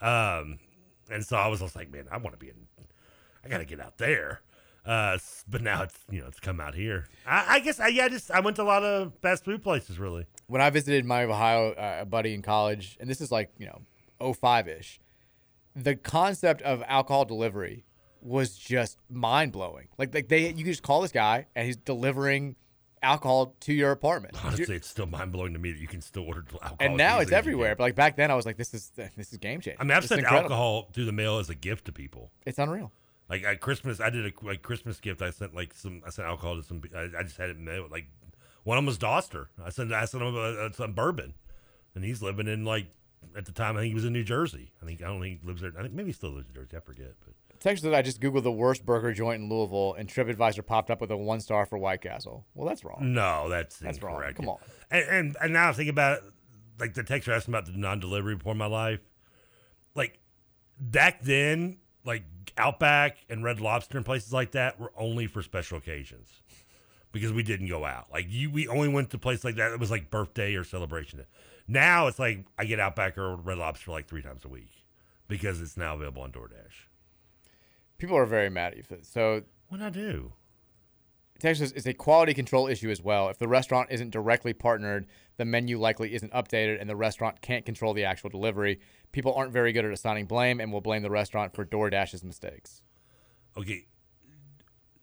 [0.00, 0.58] Um,
[1.10, 2.54] and so I was just like, man, I want to be in.
[3.44, 4.40] I got to get out there.
[4.84, 5.16] Uh,
[5.48, 7.06] but now it's you know it's come out here.
[7.26, 9.62] I, I guess I yeah, I just I went to a lot of fast food
[9.62, 10.26] places really.
[10.48, 14.32] when I visited my Ohio uh, buddy in college, and this is like, you know,
[14.34, 15.00] 05 ish,
[15.76, 17.84] the concept of alcohol delivery
[18.20, 19.88] was just mind blowing.
[19.98, 22.56] Like, like they, you can just call this guy and he's delivering
[23.02, 24.36] alcohol to your apartment.
[24.44, 26.76] Honestly, it's still mind blowing to me that you can still order alcohol.
[26.80, 27.74] and now it's everywhere.
[27.74, 29.80] But like back then, I was like, this is this is game changing.
[29.80, 32.30] I mean, I've This sent alcohol through the mail as a gift to people.
[32.46, 32.92] It's unreal.
[33.32, 35.22] Like at Christmas, I did a like Christmas gift.
[35.22, 36.02] I sent like some.
[36.06, 36.82] I sent alcohol to some.
[36.94, 37.90] I, I just had it mailed.
[37.90, 38.04] Like
[38.64, 39.46] one of them was Doster.
[39.64, 39.90] I sent.
[39.90, 41.32] I sent him uh, some bourbon,
[41.94, 42.88] and he's living in like
[43.34, 43.78] at the time.
[43.78, 44.72] I think he was in New Jersey.
[44.82, 45.72] I think I don't think he lives there.
[45.78, 46.76] I think maybe he still lives in Jersey.
[46.76, 47.14] I forget.
[47.24, 50.90] But Text that I just googled the worst burger joint in Louisville, and TripAdvisor popped
[50.90, 52.44] up with a one star for White Castle.
[52.52, 53.14] Well, that's wrong.
[53.14, 54.22] no, that's That's wrong.
[54.34, 54.58] Come on.
[54.90, 56.24] And, and and now I think about it,
[56.78, 59.00] like the text you're asking about the non-delivery before my life.
[59.94, 60.18] Like
[60.78, 62.24] back then, like
[62.56, 66.42] Outback and Red Lobster and places like that were only for special occasions
[67.12, 68.06] because we didn't go out.
[68.12, 69.72] Like you, we only went to places like that.
[69.72, 71.24] It was like birthday or celebration.
[71.68, 74.70] Now it's like I get Outback or Red Lobster like three times a week
[75.28, 76.88] because it's now available on DoorDash.
[77.98, 78.98] People are very mad at you.
[79.02, 80.32] So What I do?
[81.42, 83.28] Texas is a quality control issue as well.
[83.28, 85.08] If the restaurant isn't directly partnered,
[85.38, 88.78] the menu likely isn't updated, and the restaurant can't control the actual delivery.
[89.10, 92.80] People aren't very good at assigning blame and will blame the restaurant for DoorDash's mistakes.
[93.56, 93.86] okay,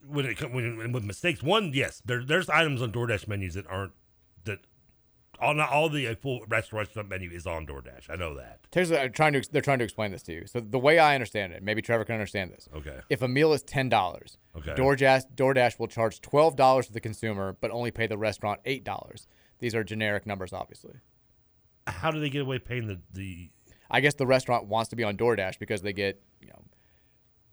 [0.07, 3.55] when it come when, when with mistakes, one yes, there there's items on DoorDash menus
[3.55, 3.91] that aren't
[4.45, 4.59] that
[5.41, 8.09] all all the uh, full restaurant menu is on DoorDash.
[8.09, 8.59] I know that.
[8.71, 10.47] Texas, are trying to they're trying to explain this to you.
[10.47, 12.67] So the way I understand it, maybe Trevor can understand this.
[12.75, 12.99] Okay.
[13.09, 14.71] If a meal is ten dollars, Okay.
[14.71, 18.83] DoorDash DoorDash will charge twelve dollars to the consumer, but only pay the restaurant eight
[18.83, 19.27] dollars.
[19.59, 20.95] These are generic numbers, obviously.
[21.87, 23.49] How do they get away paying the the?
[23.91, 26.61] I guess the restaurant wants to be on DoorDash because they get you know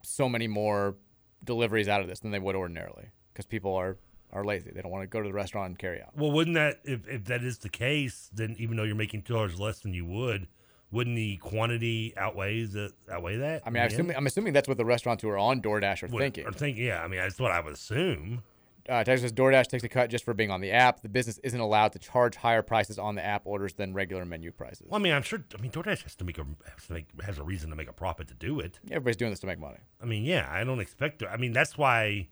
[0.03, 0.97] so many more
[1.45, 3.99] deliveries out of this than they would ordinarily because people are
[4.37, 4.71] are lazy.
[4.75, 6.17] They don't want to go to the restaurant and carry out.
[6.17, 9.35] Well, wouldn't that if, if that is the case, then even though you're making two
[9.35, 10.47] dollars less than you would,
[10.91, 13.63] wouldn't the quantity outweighs the outweigh that?
[13.67, 14.17] I mean, I'm assuming.
[14.17, 16.47] I'm assuming that's what the restaurants who are on DoorDash are Would- thinking.
[16.47, 17.03] Or thinking, yeah.
[17.03, 18.43] I mean, that's what I would assume.
[18.89, 21.03] Uh, Texas DoorDash takes a cut just for being on the app.
[21.03, 24.53] The business isn't allowed to charge higher prices on the app orders than regular menu
[24.53, 24.87] prices.
[24.89, 25.43] Well, I mean, I'm sure.
[25.59, 27.89] I mean, DoorDash has to make a has, to make, has a reason to make
[27.89, 28.79] a profit to do it.
[28.87, 29.79] Everybody's doing this to make money.
[30.01, 31.29] I mean, yeah, I don't expect to.
[31.29, 32.29] I mean, that's why.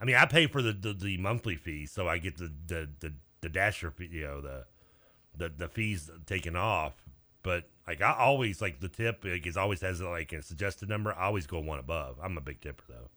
[0.00, 2.88] I mean, I pay for the the, the monthly fee, so I get the the
[3.00, 4.64] the, the dasher, fee, you know, the
[5.36, 6.94] the the fees taken off.
[7.42, 9.24] But like, I always like the tip.
[9.24, 11.12] Like, it always has like a suggested number.
[11.14, 12.18] I always go one above.
[12.22, 13.08] I'm a big tipper though.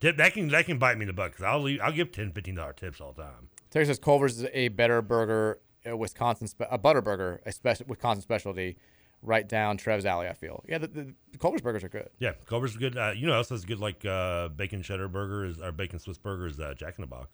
[0.00, 2.12] Tip that can that can bite me in the butt because I'll leave, I'll give
[2.12, 3.48] 10 15 dollar tips all the time.
[3.70, 8.22] Says Culver's is a better burger, a Wisconsin, spe- a butter burger, a spec- Wisconsin
[8.22, 8.76] specialty,
[9.24, 10.28] right down Trev's alley.
[10.28, 10.64] I feel.
[10.68, 12.08] Yeah, the, the, the Culver's burgers are good.
[12.18, 12.96] Yeah, Culver's good.
[12.96, 16.18] Uh, you know, else has good like uh, bacon cheddar burger is or bacon Swiss
[16.18, 17.30] burger is uh, Jack in the Box.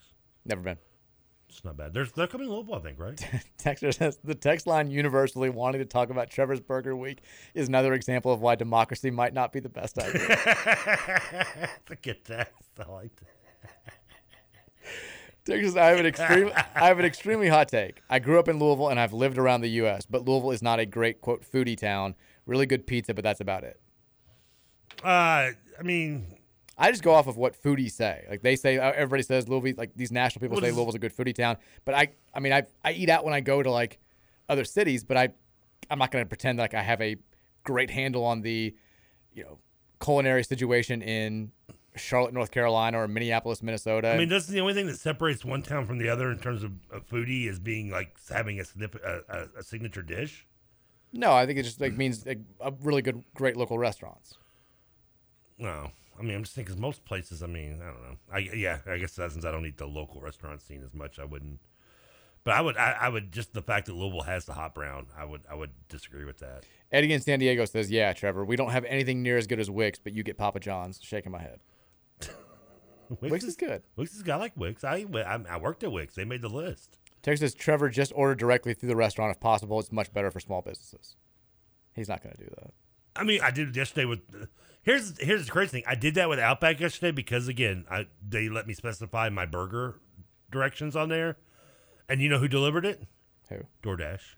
[0.47, 0.79] Never been.
[1.51, 1.93] It's not bad.
[1.93, 3.17] There's they're coming Louisville, I think, right?
[3.59, 7.23] Texter says the text line universally wanting to talk about Trevor's Burger Week
[7.55, 10.21] is another example of why democracy might not be the best idea.
[11.91, 12.53] Look at that.
[12.79, 13.95] I like that.
[15.45, 18.03] Texas, I have an extreme, I have an extremely hot take.
[18.09, 20.79] I grew up in Louisville and I've lived around the U.S., but Louisville is not
[20.79, 22.15] a great quote foodie town.
[22.47, 23.81] Really good pizza, but that's about it.
[25.03, 26.27] Uh, I mean,
[26.77, 28.27] I just go off of what foodies say.
[28.29, 29.75] Like they say, uh, everybody says Louisville.
[29.77, 31.57] Like these national people Well, say Louisville's a good foodie town.
[31.85, 33.99] But I, I mean, I, I eat out when I go to like
[34.49, 35.29] other cities, but I,
[35.91, 37.17] I'm not going to pretend like I have a
[37.65, 38.75] great handle on the,
[39.33, 39.59] you know,
[40.03, 41.53] culinary situation in
[41.97, 44.13] Charlotte, North Carolina, or Minneapolis, Minnesota.
[44.13, 46.63] I mean, that's the only thing that separates one town from the other in terms
[46.63, 48.65] of, of foodie is being like having a,
[49.05, 50.47] a, a, a signature dish.
[51.13, 54.35] no, I think it just like means like, a really good, great local restaurants.
[55.59, 57.43] No, I mean, I'm just thinking most places.
[57.43, 58.17] I mean, I don't know.
[58.33, 61.19] I yeah, I guess that since I don't eat the local restaurant scene as much,
[61.19, 61.61] I wouldn't.
[62.43, 65.09] But I would, I, I would just the fact that Louisville has the hot brown,
[65.19, 66.65] I would, I would disagree with that.
[66.91, 69.71] Eddie in San Diego says, "Yeah, Trevor, we don't have anything near as good as
[69.71, 71.61] Wick's, but you get Papa John's." Shaking my head.
[73.21, 73.83] Wick's is good.
[73.97, 74.29] Wick's is.
[74.29, 74.85] I like Wick's.
[74.85, 76.15] I, I I worked at Wix.
[76.15, 76.99] They made the list.
[77.23, 79.79] Texas Trevor just ordered directly through the restaurant if possible.
[79.79, 81.17] It's much better for small businesses.
[81.95, 82.73] He's not going to do that.
[83.17, 84.21] I mean, I did it yesterday with.
[84.83, 85.83] Here's here's the crazy thing.
[85.87, 90.01] I did that with Outback yesterday because again, I they let me specify my burger
[90.51, 91.37] directions on there,
[92.09, 93.07] and you know who delivered it?
[93.51, 93.67] Who?
[93.83, 94.37] DoorDash.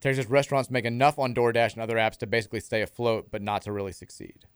[0.00, 3.62] Texas restaurants make enough on DoorDash and other apps to basically stay afloat, but not
[3.62, 4.46] to really succeed.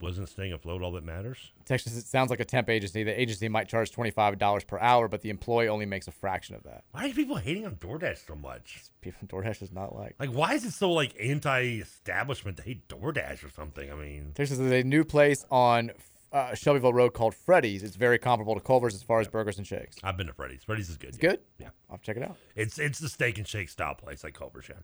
[0.00, 1.52] Wasn't staying afloat all that matters?
[1.64, 3.02] Texas, it sounds like a temp agency.
[3.02, 6.12] The agency might charge twenty five dollars per hour, but the employee only makes a
[6.12, 6.84] fraction of that.
[6.92, 8.82] Why are people hating on DoorDash so much?
[9.00, 10.14] People DoorDash is not like.
[10.18, 13.90] Like, why is it so like anti-establishment to hate DoorDash or something?
[13.90, 15.90] I mean, says there's a new place on
[16.32, 17.82] uh, Shelbyville Road called Freddy's.
[17.82, 19.96] It's very comparable to Culver's as far as burgers and shakes.
[20.02, 20.62] I've been to Freddy's.
[20.64, 21.08] Freddy's is good.
[21.08, 21.30] It's yeah.
[21.30, 21.40] good.
[21.58, 22.36] Yeah, I'll check it out.
[22.54, 24.68] it's it's the steak and shake style place like Culver's.
[24.68, 24.76] Yeah.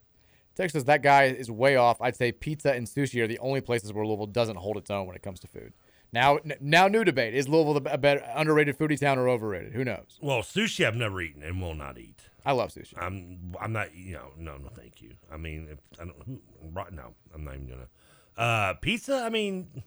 [0.55, 2.01] Text says that guy is way off.
[2.01, 5.07] I'd say pizza and sushi are the only places where Louisville doesn't hold its own
[5.07, 5.73] when it comes to food.
[6.13, 9.73] Now, now, new debate: Is Louisville the- a better underrated foodie town or overrated?
[9.73, 10.19] Who knows?
[10.23, 12.29] Well, sushi I've never eaten and will not eat.
[12.47, 12.95] I love sushi.
[12.97, 15.15] I'm I'm not you know no no thank you.
[15.33, 16.41] I mean if I don't who,
[16.73, 17.89] right no I'm not even gonna.
[18.37, 19.17] Uh, pizza.
[19.25, 19.83] I mean,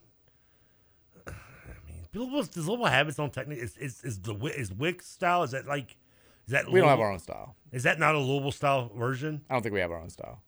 [1.26, 1.30] I
[1.86, 3.60] mean, Louisville, does Louisville have its own technique?
[3.60, 5.44] Is is is the is Wick style?
[5.44, 5.96] Is that like
[6.46, 7.56] is that We don't have our own style.
[7.72, 9.42] Is that not a Louisville style version?
[9.48, 10.42] I don't think we have our own style.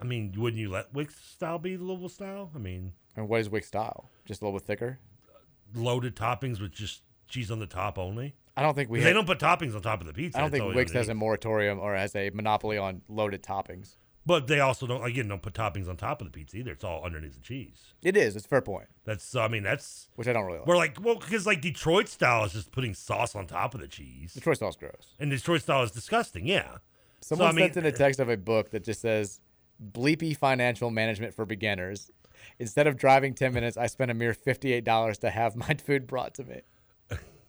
[0.00, 2.50] I mean, wouldn't you let Wick's style be the Louisville style?
[2.54, 4.10] I mean, And what is Wick style?
[4.24, 4.98] Just a little bit thicker.
[5.74, 8.34] loaded toppings with just cheese on the top only.
[8.56, 9.00] I don't think we.
[9.00, 10.38] they don't put toppings on top of the pizza.
[10.38, 13.96] I don't think Wick's has a moratorium or has a monopoly on loaded toppings.
[14.24, 16.72] But they also don't again don't put toppings on top of the pizza either.
[16.72, 17.92] It's all underneath the cheese.
[18.02, 18.34] It is.
[18.34, 18.88] It's a fair point.
[19.04, 19.36] That's.
[19.36, 20.66] I mean, that's which I don't really like.
[20.66, 23.86] We're like, well, because like Detroit style is just putting sauce on top of the
[23.86, 24.34] cheese.
[24.34, 25.14] Detroit style's gross.
[25.20, 26.46] And Detroit style is disgusting.
[26.46, 26.78] Yeah.
[27.20, 29.40] Someone so, I mean, sent in a uh, text of a book that just says
[29.82, 32.10] "Bleepy Financial Management for Beginners."
[32.58, 36.06] Instead of driving ten minutes, I spent a mere fifty-eight dollars to have my food
[36.06, 36.60] brought to me,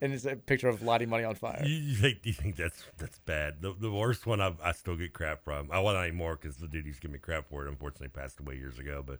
[0.01, 1.63] and it's a picture of lighting money on fire.
[1.65, 3.61] You, you think you think that's that's bad?
[3.61, 5.69] The, the worst one I, I still get crap from.
[5.71, 7.69] I want anymore because the dude used to give me crap for it.
[7.69, 9.03] Unfortunately, passed away years ago.
[9.05, 9.19] But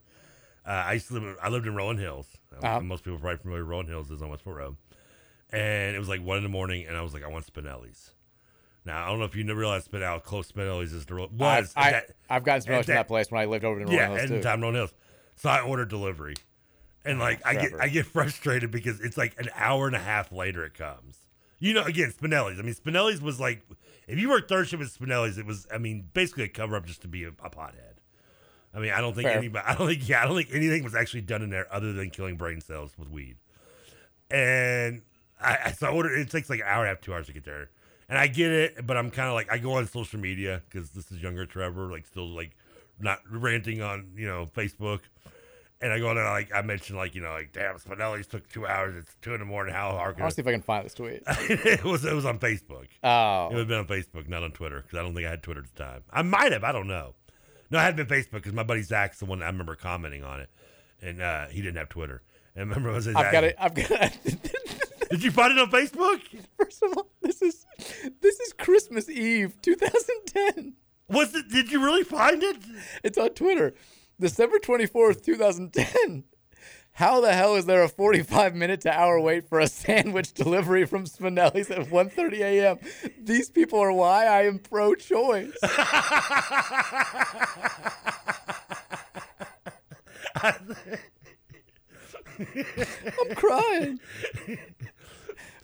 [0.66, 1.24] uh, I used to live.
[1.24, 2.28] In, I lived in Rolling Hills.
[2.52, 2.80] Uh, Uh-huh.
[2.82, 4.78] Most people are probably familiar with Rolling Hills is on Westport Road.
[5.52, 8.12] And it was like one in the morning, and I was like, I want Spinelli's.
[8.88, 11.30] Now I don't know if you never realized Spin how close Spinelli's is to Ro-
[11.32, 11.74] was.
[11.76, 14.00] I, at that- I've gotten Spinelli's from that place when I lived over in Rolling
[14.00, 14.94] yeah, Hills the time Rolling Hills.
[15.36, 16.36] So I ordered delivery,
[17.06, 20.32] and like I get I get frustrated because it's like an hour and a half
[20.32, 21.20] later it comes.
[21.60, 22.60] You know, again, Spinelli's.
[22.60, 23.64] I mean, Spinelli's was like,
[24.08, 26.86] if you worked third shift at Spinelli's, it was, I mean, basically a cover up
[26.86, 27.98] just to be a, a pothead.
[28.76, 29.40] I mean, I don't think Fair.
[29.40, 31.94] anybody, I don't think, yeah, I don't think anything was actually done in there other
[31.94, 33.38] than killing brain cells with weed.
[34.30, 35.02] And
[35.42, 36.20] I, I so I ordered.
[36.20, 37.72] It takes like an hour and a half, two hours to get there.
[38.10, 40.92] And I get it, but I'm kind of like I go on social media because
[40.92, 42.56] this is younger Trevor, like still like
[43.00, 45.02] not ranting on you know Facebook.
[45.80, 48.50] And I go on there like I mentioned like you know like damn Spinelli's took
[48.50, 48.96] two hours.
[48.96, 49.74] It's two in the morning.
[49.74, 50.16] How hard?
[50.16, 51.22] Can I'll see if I can find this tweet.
[51.28, 52.88] it was it was on Facebook.
[53.04, 53.48] Oh.
[53.48, 55.44] it would have been on Facebook, not on Twitter, because I don't think I had
[55.44, 56.04] Twitter at the time.
[56.10, 56.64] I might have.
[56.64, 57.14] I don't know.
[57.70, 60.40] No, I had been Facebook because my buddy Zach's the one I remember commenting on
[60.40, 60.50] it,
[61.02, 62.22] and uh, he didn't have Twitter.
[62.56, 63.56] And I remember I was I've got it.
[63.60, 64.54] I've got it.
[65.10, 66.22] Did you find it on Facebook?
[66.58, 67.66] First of all, this is
[68.22, 70.74] this is Christmas Eve, 2010.
[71.10, 71.50] Was it?
[71.50, 72.58] Did you really find it?
[73.04, 73.74] It's on Twitter,
[74.20, 76.26] December 24th, 2010.
[76.94, 80.84] How the hell is there a 45 minute to hour wait for a sandwich delivery
[80.86, 82.80] from Spinelli's at 1:30 a.m.?
[83.22, 85.54] These people are why I am pro-choice.
[92.40, 94.00] I'm crying.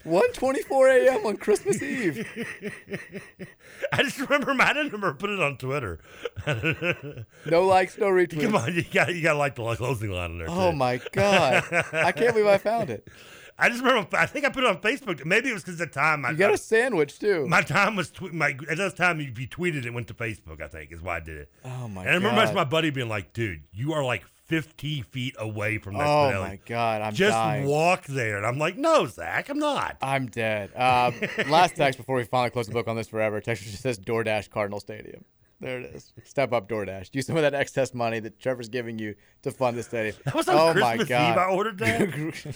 [0.06, 1.26] 1:24 a.m.
[1.26, 2.28] on Christmas Eve.
[3.94, 6.00] I just remember I didn't remember put it on Twitter.
[7.46, 8.42] No likes, no retweets.
[8.42, 10.48] Come on, you got you got to like the closing line on there.
[10.50, 10.78] Oh too.
[10.78, 11.64] my god!
[11.92, 13.08] I can't believe I found it.
[13.60, 14.18] I just remember.
[14.18, 15.24] I think I put it on Facebook.
[15.26, 17.46] Maybe it was because the time I You got a sandwich too.
[17.48, 20.62] My time was tw- my at that time if you tweeted it went to Facebook.
[20.62, 21.52] I think is why I did it.
[21.64, 22.08] Oh my god.
[22.08, 22.56] And I remember God.
[22.56, 24.24] my buddy being like, "Dude, you are like
[24.54, 26.42] 50 feet away from that." Oh Spinelli.
[26.42, 27.02] my god!
[27.02, 27.66] I'm Just dying.
[27.66, 30.72] walk there." And I'm like, "No, Zach, I'm not." I'm dead.
[30.76, 31.12] Uh,
[31.48, 33.42] last text before we finally close the book on this forever.
[33.42, 35.26] Text just says DoorDash Cardinal Stadium.
[35.60, 36.14] There it is.
[36.26, 37.10] Step up DoorDash.
[37.16, 40.16] Use some of that excess money that Trevor's giving you to fund the stadium.
[40.26, 41.32] That was on oh Christmas my God.
[41.32, 41.38] Eve.
[41.38, 42.56] I ordered that.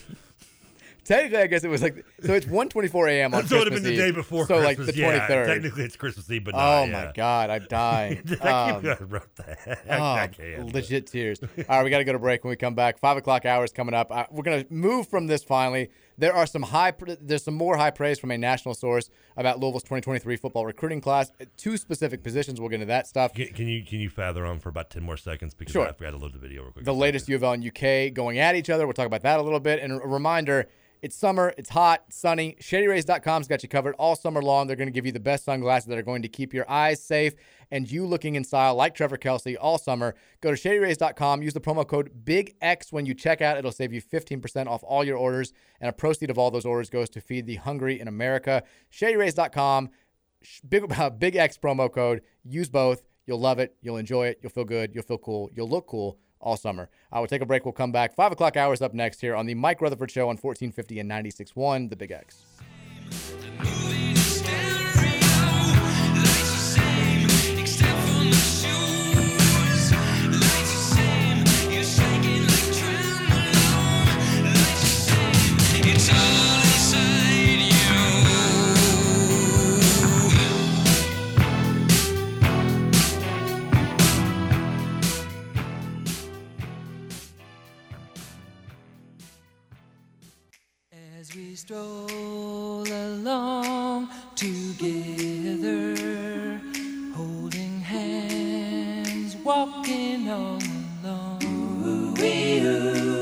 [1.08, 2.34] Technically, I guess it was like so.
[2.34, 3.34] It's 1:24 a.m.
[3.34, 4.86] on so it would have been the day before So Christmas.
[4.86, 5.46] like the yeah, 23rd.
[5.46, 6.92] Technically, it's Christmas Eve, but not, oh yeah.
[7.06, 8.22] my God, I'm dying.
[8.42, 9.84] I Um, I wrote that.
[9.88, 10.30] Oh, I
[10.72, 11.40] legit tears.
[11.42, 12.44] All right, we got to go to break.
[12.44, 14.12] When we come back, five o'clock hours coming up.
[14.12, 15.88] Uh, we're gonna move from this finally.
[16.18, 16.92] There are some high.
[17.22, 21.30] There's some more high praise from a national source about Louisville's 2023 football recruiting class.
[21.56, 22.60] Two specific positions.
[22.60, 23.32] We'll get into that stuff.
[23.32, 25.88] Can, can you can you father on for about ten more seconds because Sure.
[25.88, 26.84] I forgot to load the video real quick.
[26.84, 28.86] the latest U of L and UK going at each other.
[28.86, 29.78] We'll talk about that a little bit.
[29.80, 30.68] And a reminder
[31.00, 32.56] it's summer, it's hot, sunny.
[32.60, 34.66] ShadyRays.com's got you covered all summer long.
[34.66, 37.02] They're going to give you the best sunglasses that are going to keep your eyes
[37.02, 37.34] safe
[37.70, 40.14] and you looking in style like Trevor Kelsey all summer.
[40.40, 43.56] Go to ShadyRays.com, use the promo code BIGX when you check out.
[43.56, 46.90] It'll save you 15% off all your orders, and a proceed of all those orders
[46.90, 48.62] goes to feed the hungry in America.
[48.92, 49.90] ShadyRays.com,
[50.42, 52.22] sh- big, uh, big X promo code.
[52.44, 53.04] Use both.
[53.26, 53.76] You'll love it.
[53.82, 54.40] You'll enjoy it.
[54.42, 54.94] You'll feel good.
[54.94, 55.50] You'll feel cool.
[55.54, 56.88] You'll look cool all summer.
[57.12, 57.64] I will take a break.
[57.64, 58.14] We'll come back.
[58.14, 61.90] Five o'clock hours up next here on the Mike Rutherford Show on 1450 and 96.1,
[61.90, 64.07] The Big X.
[91.68, 95.94] stroll along together,
[97.14, 100.58] holding hands, walking all
[101.04, 102.16] alone.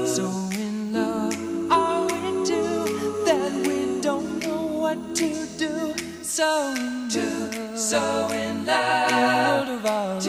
[0.07, 1.35] So in love
[1.73, 5.95] are we two that we don't know what to do.
[6.23, 10.21] So in love, so in love, of our own.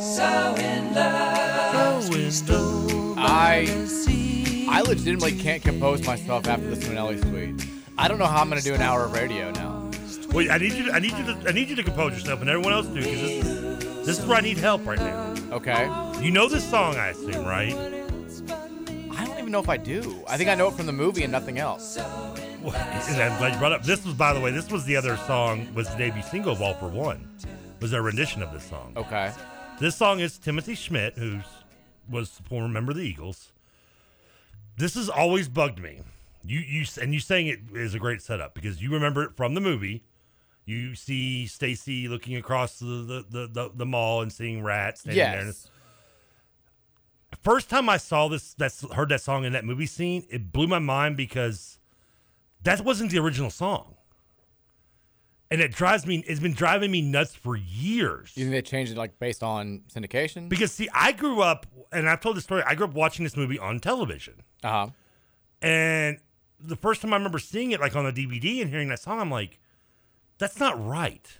[0.00, 2.02] so in love.
[2.02, 3.91] So we stroll by I the sea.
[3.91, 3.91] I
[4.94, 7.66] legitimately can't compose myself after the Spinelli Suite.
[7.96, 9.90] I don't know how I'm going to do an hour of radio now.
[10.32, 10.84] Wait, I need you.
[10.84, 11.44] To, I need you to.
[11.48, 14.26] I need you to compose yourself, and everyone else do, because this is this is
[14.26, 15.34] where I need help right now.
[15.50, 15.88] Okay.
[16.22, 17.74] You know this song, I assume, right?
[17.74, 20.24] I don't even know if I do.
[20.28, 21.96] I think I know it from the movie and nothing else.
[21.96, 23.84] Well, I'm glad you brought up.
[23.84, 25.72] This was, by the way, this was the other song.
[25.74, 27.38] Was the debut single of All-4-One?
[27.80, 28.92] Was their rendition of this song?
[28.96, 29.32] Okay.
[29.80, 31.40] This song is Timothy Schmit, who
[32.10, 33.52] was a former member of the Eagles.
[34.76, 36.00] This has always bugged me.
[36.44, 39.54] You you and you saying it is a great setup because you remember it from
[39.54, 40.02] the movie.
[40.64, 45.18] You see Stacy looking across the the, the, the, the mall and seeing rats standing
[45.30, 45.38] there.
[45.40, 45.70] And Yes.
[47.42, 50.66] first time I saw this, that's heard that song in that movie scene, it blew
[50.66, 51.78] my mind because
[52.62, 53.96] that wasn't the original song,
[55.52, 56.24] and it drives me.
[56.26, 58.32] It's been driving me nuts for years.
[58.34, 60.48] You think they changed it like based on syndication?
[60.48, 62.62] Because see, I grew up, and I've told this story.
[62.66, 64.86] I grew up watching this movie on television, Uh huh.
[65.60, 66.18] and
[66.58, 69.20] the first time I remember seeing it, like on the DVD and hearing that song,
[69.20, 69.58] I'm like,
[70.38, 71.38] "That's not right."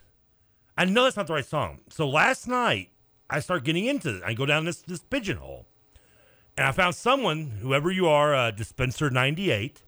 [0.77, 1.81] I know that's not the right song.
[1.91, 2.91] So last night,
[3.31, 4.23] I start getting into it.
[4.25, 5.67] I go down this this pigeonhole,
[6.57, 9.83] and I found someone, whoever you are, uh, Dispenser ninety eight,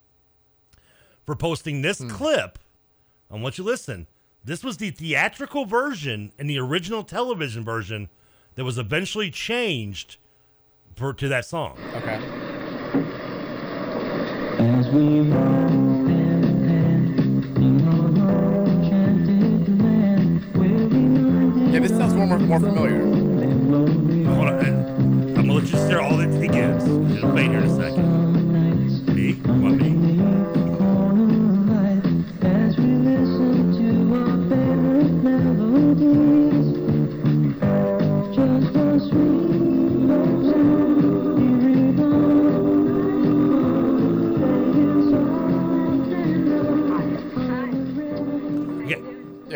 [1.25, 2.57] for posting this clip.
[3.31, 4.07] I want you to listen.
[4.45, 8.09] This was the theatrical version and the original television version
[8.53, 10.17] that was eventually changed
[10.95, 11.79] for to that song.
[11.95, 12.19] Okay.
[14.59, 16.93] As we roll hand in hand,
[21.73, 23.03] Yeah, this sounds more more familiar.
[23.03, 24.59] Hold on.
[24.59, 26.85] I'm gonna let you just hear all that it gets.
[26.85, 29.15] It'll fade here in a second.
[29.15, 29.33] Me?
[29.33, 30.54] What me?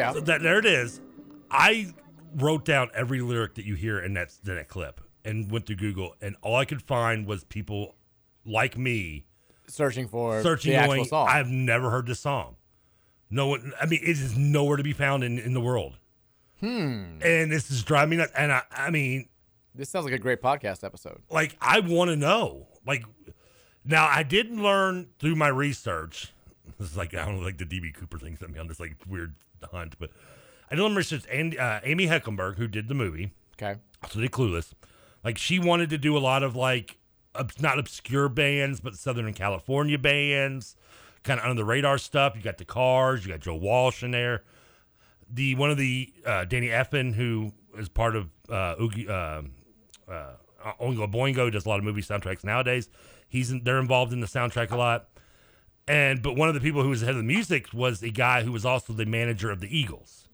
[0.09, 0.19] Yeah.
[0.19, 1.01] So that, there it is.
[1.51, 1.93] I
[2.35, 5.75] wrote down every lyric that you hear in that, in that clip and went to
[5.75, 7.95] Google, and all I could find was people
[8.45, 9.25] like me
[9.67, 11.27] Searching for searching, the actual going, song.
[11.29, 12.55] I've never heard this song.
[13.29, 15.97] No one, I mean, it is nowhere to be found in, in the world.
[16.59, 17.19] Hmm.
[17.21, 18.31] And this is driving me nuts.
[18.35, 19.29] And I, I mean,
[19.75, 21.21] This sounds like a great podcast episode.
[21.29, 22.67] like I want to know.
[22.85, 23.03] Like
[23.85, 26.33] now, I did learn through my research.
[26.79, 28.79] This is like I don't know, like the DB Cooper thing sent me on this
[28.79, 29.35] like weird
[29.67, 30.09] hunt, but
[30.71, 31.23] I did research.
[31.31, 33.31] And uh, Amy Heckenberg, who did the movie,
[33.61, 33.79] Okay.
[34.09, 34.73] so did Clueless.
[35.23, 36.97] Like she wanted to do a lot of like
[37.35, 40.75] ob- not obscure bands, but Southern California bands,
[41.23, 42.33] kind of under the radar stuff.
[42.35, 44.43] You got the Cars, you got Joe Walsh in there.
[45.31, 49.41] The one of the uh, Danny Elfman who is part of uh, Oogie, uh,
[50.09, 50.33] uh,
[50.81, 51.51] Oingo Boingo.
[51.51, 52.89] Does a lot of movie soundtracks nowadays.
[53.27, 55.09] He's in, they're involved in the soundtrack a lot.
[55.89, 58.11] And but one of the people who was the head of the music was a
[58.11, 60.27] guy who was also the manager of the Eagles.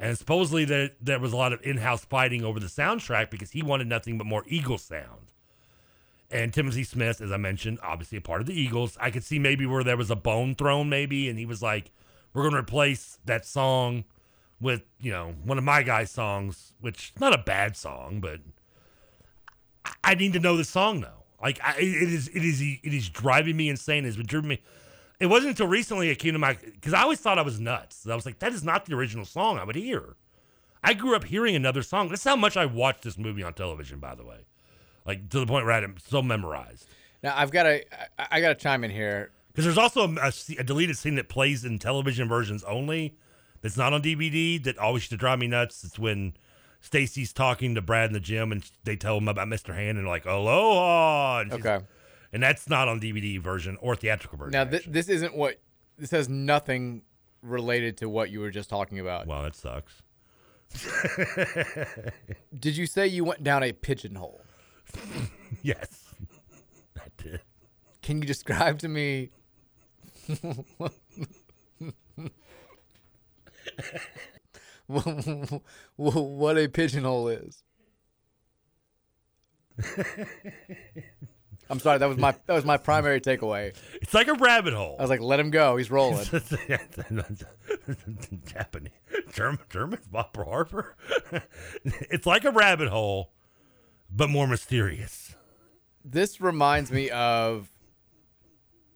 [0.00, 3.62] And supposedly there there was a lot of in-house fighting over the soundtrack because he
[3.62, 5.28] wanted nothing but more Eagles sound.
[6.28, 8.98] And Timothy Smith, as I mentioned, obviously a part of the Eagles.
[9.00, 11.92] I could see maybe where there was a bone thrown, maybe, and he was like,
[12.34, 14.04] "We're going to replace that song
[14.60, 18.40] with you know one of my guys' songs, which not a bad song, but
[19.84, 21.22] I- I need to know the song though.
[21.40, 24.04] Like I, it is, it is, it is driving me insane.
[24.04, 24.60] It's been driving me.
[25.20, 28.08] It wasn't until recently it came to my because I always thought I was nuts.
[28.08, 30.16] I was like, that is not the original song I would hear.
[30.82, 32.08] I grew up hearing another song.
[32.08, 34.38] That's how much I watched this movie on television, by the way.
[35.06, 36.86] Like to the point where I had it so memorized.
[37.22, 37.84] Now I've got to
[38.34, 41.28] I, got to chime in here Because there's also a, a a deleted scene that
[41.28, 43.14] plays in television versions only.
[43.60, 44.62] That's not on DVD.
[44.62, 45.84] That always used to drive me nuts.
[45.84, 46.32] It's when
[46.80, 49.74] Stacy's talking to Brad in the gym and they tell him about Mr.
[49.74, 51.40] Hand and like aloha.
[51.40, 51.80] And Okay.
[52.32, 54.52] And that's not on DVD version or theatrical version.
[54.52, 55.60] Now th- this isn't what
[55.98, 57.02] this has nothing
[57.42, 59.26] related to what you were just talking about.
[59.26, 60.02] Wow, that sucks.
[62.58, 64.40] Did you say you went down a pigeonhole?
[65.62, 66.14] yes,
[66.96, 67.40] I did.
[68.02, 69.30] Can you describe to me
[74.86, 77.62] what a pigeonhole is?
[81.70, 83.74] I'm sorry, that was my that was my primary takeaway.
[84.02, 84.96] It's like a rabbit hole.
[84.98, 86.26] I was like, let him go, he's rolling.
[88.46, 88.90] Japanese,
[89.32, 90.96] German, German, Bob Harper.
[91.84, 93.30] it's like a rabbit hole,
[94.10, 95.34] but more mysterious.
[96.04, 97.68] this reminds me of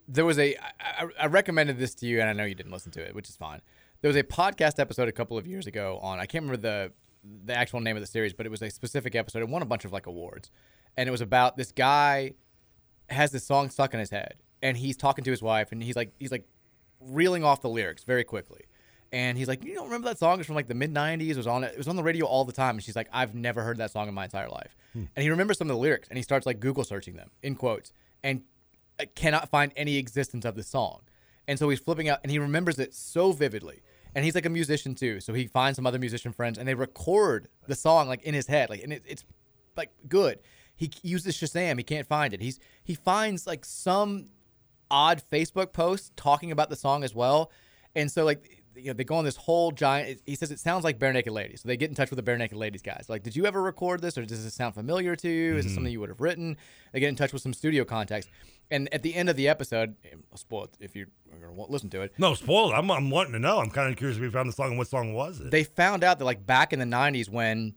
[0.08, 2.72] there was a I, I- I recommended this to you and I know you didn't
[2.72, 3.60] listen to it, which is fine.
[4.00, 6.92] There was a podcast episode a couple of years ago on I can't remember the
[7.46, 9.38] the actual name of the series, but it was a specific episode.
[9.40, 10.50] It won a bunch of like awards,
[10.96, 12.32] and it was about this guy
[13.08, 15.96] has this song stuck in his head, and he's talking to his wife, and he's
[15.96, 16.46] like he's like
[17.00, 18.62] reeling off the lyrics very quickly.
[19.12, 20.40] And he's like, you don't remember that song?
[20.40, 21.30] It's from like the mid '90s.
[21.30, 22.76] It was on it was on the radio all the time.
[22.76, 24.76] And she's like, I've never heard that song in my entire life.
[24.92, 25.04] Hmm.
[25.14, 27.54] And he remembers some of the lyrics, and he starts like Google searching them in
[27.54, 28.42] quotes, and
[29.14, 31.02] cannot find any existence of the song.
[31.46, 33.82] And so he's flipping out, and he remembers it so vividly.
[34.14, 36.74] And he's like a musician too, so he finds some other musician friends, and they
[36.74, 39.24] record the song like in his head, like, and it, it's
[39.76, 40.38] like good.
[40.76, 42.40] He uses Shazam, he can't find it.
[42.40, 44.26] He's he finds like some
[44.90, 47.50] odd Facebook post talking about the song as well,
[47.94, 50.20] and so like you know they go on this whole giant.
[50.26, 52.54] He says it sounds like Barenaked Ladies, so they get in touch with the Barenaked
[52.56, 53.06] Ladies guys.
[53.08, 55.56] Like, did you ever record this, or does this sound familiar to you?
[55.56, 55.74] Is it Mhm.
[55.74, 56.56] something you would have written?
[56.92, 58.26] They get in touch with some studio contacts,
[58.72, 59.94] and at the end of the episode,
[60.32, 61.06] I'll spoil it if you're
[61.40, 62.14] going to listen to it.
[62.18, 62.74] No, spoil it.
[62.74, 63.58] I'm, I'm wanting to know.
[63.60, 65.52] I'm kind of curious if we found the song and what song was it.
[65.52, 67.76] They found out that like back in the '90s when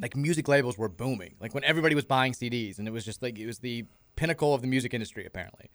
[0.00, 3.22] like music labels were booming, like when everybody was buying CDs, and it was just
[3.22, 3.84] like it was the
[4.16, 5.70] pinnacle of the music industry apparently.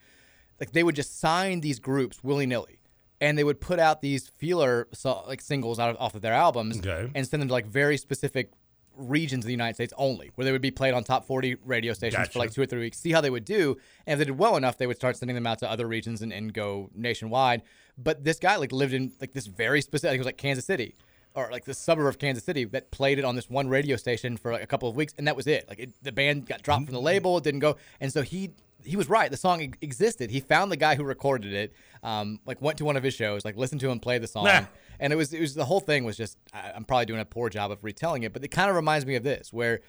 [0.60, 2.80] Like they would just sign these groups willy nilly,
[3.20, 6.34] and they would put out these feeler so, like singles out of, off of their
[6.34, 7.10] albums, Okay.
[7.16, 8.52] and send them to like very specific
[8.98, 11.94] regions of the United States only, where they would be played on top 40 radio
[11.94, 12.32] stations Gotcha.
[12.34, 13.78] for like two or three weeks, see how they would do.
[14.06, 16.22] And if they did well enough, they would start sending them out to other regions
[16.22, 17.62] and, and go nationwide.
[17.98, 20.66] But this guy like lived in like this very specific, like, it was like Kansas
[20.66, 20.96] City
[21.36, 24.36] or like the suburb of Kansas City that played it on this one radio station
[24.38, 25.14] for like a couple of weeks.
[25.18, 25.68] And that was it.
[25.70, 27.78] Like it, the band got dropped from the label, it didn't go.
[28.02, 28.52] And so he,
[28.84, 29.30] he was right.
[29.32, 30.32] The song existed.
[30.32, 31.74] He found the guy who recorded it.
[32.04, 34.46] Um, like went to one of his shows, like listened to him play the song,
[34.46, 34.66] Nah.
[35.00, 37.26] and it was it was the whole thing was just I, I'm probably doing a
[37.26, 39.82] poor job of retelling it, but it kind of reminds me of this where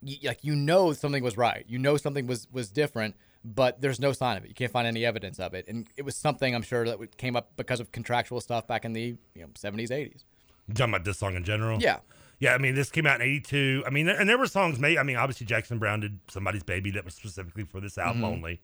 [0.00, 4.00] you, like you know something was right, you know something was was different, but there's
[4.00, 4.48] no sign of it.
[4.48, 7.36] You can't find any evidence of it, and it was something I'm sure that came
[7.36, 10.24] up because of contractual stuff back in the you know 70s 80s.
[10.68, 11.80] You talking about this song in general?
[11.80, 11.98] Yeah.
[12.40, 13.84] Yeah, I mean, this came out in '82.
[13.86, 14.98] I mean, and there were songs made.
[14.98, 18.24] I mean, obviously Jackson Browne did "Somebody's Baby" that was specifically for this album Mhm.
[18.24, 18.60] only.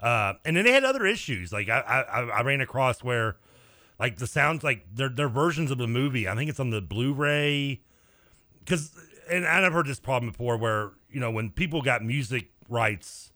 [0.00, 1.52] Uh, and then they had other issues.
[1.52, 3.36] Like I, I, I ran across where,
[3.98, 6.28] like the sounds, like their their versions of the movie.
[6.28, 7.80] I think it's on the Blu-ray.
[8.60, 8.92] Because,
[9.30, 13.32] and I've heard this problem before, where you know when people got music rights,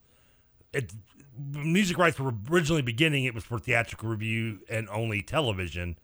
[0.73, 0.93] it
[1.39, 3.24] music rights were originally beginning.
[3.24, 5.99] It was for theatrical review and only television.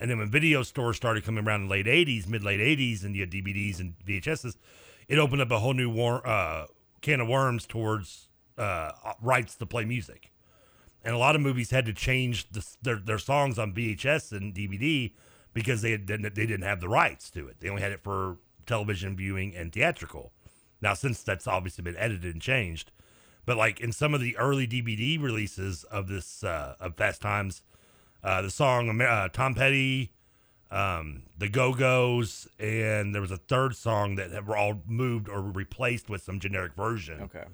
[0.00, 3.04] And then when video stores started coming around in the late 80s, mid late 80s,
[3.04, 4.56] and you had DVDs and VHSs,
[5.08, 6.66] it opened up a whole new war, uh,
[7.00, 8.28] can of worms towards
[8.58, 10.32] uh, rights to play music.
[11.04, 14.54] And a lot of movies had to change the, their, their songs on VHS and
[14.54, 15.12] DVD
[15.52, 17.56] because they, had, they didn't have the rights to it.
[17.60, 20.32] They only had it for television viewing and theatrical.
[20.80, 22.92] Now, since that's obviously been edited and changed,
[23.44, 27.62] but like in some of the early DVD releases of this uh, of Fast Times,
[28.24, 30.12] uh, the song uh, Tom Petty,
[30.70, 35.40] um, the Go Go's, and there was a third song that were all moved or
[35.42, 37.20] replaced with some generic version.
[37.22, 37.44] Okay.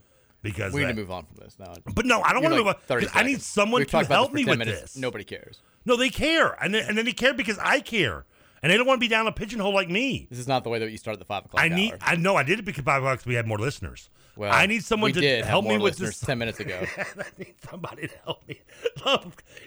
[0.40, 1.72] Because we need that- to move on from this now.
[1.94, 2.80] But no, I don't want to like move on.
[2.86, 4.80] 30 'cause I need someone We've to help me with minutes.
[4.80, 4.96] this.
[4.96, 5.58] Nobody cares.
[5.84, 8.24] No, they care, and then, and then they care because I care,
[8.62, 10.28] and they don't want to be down a pigeonhole like me.
[10.30, 11.60] This is not the way that you start the five o'clock.
[11.62, 11.92] I need.
[11.92, 11.98] hour.
[12.02, 14.10] I know I did it because five bucks we had more listeners.
[14.38, 16.20] Well, I need someone to did help me with this.
[16.20, 16.80] 10 minutes ago.
[16.96, 18.60] I need somebody to help me.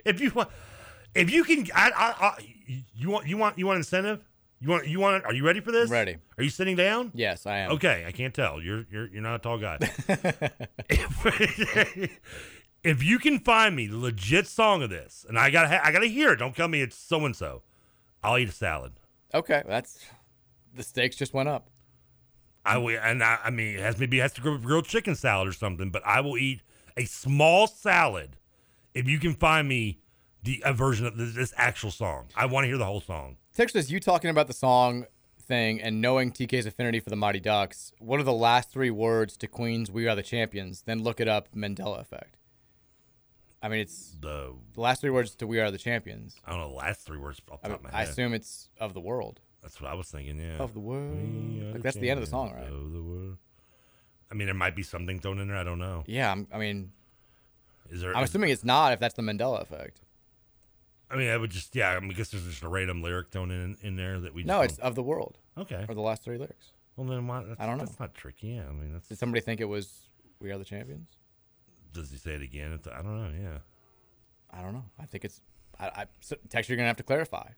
[0.06, 0.48] If you want,
[1.14, 2.56] if you can, I, I, I,
[2.96, 4.24] you want, you want, you want incentive.
[4.62, 5.26] You want, you want.
[5.26, 5.90] Are you ready for this?
[5.90, 6.16] I'm Ready.
[6.38, 7.12] Are you sitting down?
[7.14, 7.72] Yes, I am.
[7.72, 8.62] Okay, I can't tell.
[8.62, 9.78] You're, you're, you're not a tall guy.
[10.90, 12.20] if,
[12.86, 16.08] if you can find me the legit song of this, and I gotta, I gotta
[16.08, 16.38] hear it.
[16.38, 17.64] Don't tell me it's so and so.
[18.24, 18.94] I'll eat a salad.
[19.34, 20.00] Okay, that's
[20.74, 21.68] the stakes just went up.
[22.66, 24.86] I will, and I, I mean, it has maybe it has to go with grilled
[24.86, 25.90] chicken salad or something.
[25.90, 26.62] But I will eat
[26.96, 28.38] a small salad
[28.94, 30.00] if you can find me
[30.44, 32.28] the a version of this, this actual song.
[32.36, 33.38] I want to hear the whole song.
[33.56, 35.06] Text us you talking about the song
[35.40, 37.92] thing and knowing TK's affinity for the Mighty Ducks.
[38.00, 40.84] What are the last three words to Queen's "We Are the Champions"?
[40.84, 41.50] Then look it up.
[41.56, 42.38] Mandela effect.
[43.64, 46.60] I mean, it's the, the last three words to "We Are the Champions." I don't
[46.60, 48.70] know the last three words off the I, top mean, of my I assume it's
[48.80, 49.42] of the world.
[49.62, 50.40] That's what I was thinking.
[50.40, 51.74] Yeah, Of the world.
[51.74, 52.68] Like, that's the end of the song, right?
[52.68, 53.38] of the world.
[54.32, 55.58] I mean, there might be something thrown in there.
[55.58, 56.04] I don't know.
[56.08, 56.92] Yeah, I'm, I mean,
[57.90, 58.16] Is there?
[58.16, 60.02] I'm assuming it's not if that's the Mandela effect.
[61.10, 62.00] I mean, I would just yeah.
[62.02, 64.44] I, guess there's just a random lyric thrown in in there that we.
[64.44, 65.38] Just No, don't- it's of the world.
[65.58, 65.86] Okay.
[65.88, 66.72] Or the last three lyrics.
[66.96, 67.44] Well, then why?
[67.60, 67.86] I don't know.
[67.86, 68.48] That's not tricky.
[68.48, 69.10] Yeah, I mean, that's.
[69.10, 70.10] Did somebody think it was
[70.40, 71.10] "We Are the Champions"?
[71.92, 72.72] Does he say it again?
[72.72, 73.38] It's- I don't know.
[73.38, 73.58] Yeah.
[74.58, 74.86] I don't know.
[74.98, 75.42] I think it's.
[75.78, 77.50] I, I so, text you're gonna have to clarify.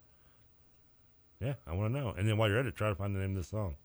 [1.43, 2.13] Yeah, I want to know.
[2.17, 3.75] And then while you're at it, try to find the name of the song.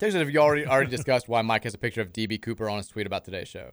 [0.00, 2.78] Us if you already already discussed why Mike has a picture of DB Cooper on
[2.78, 3.72] his tweet about today's show.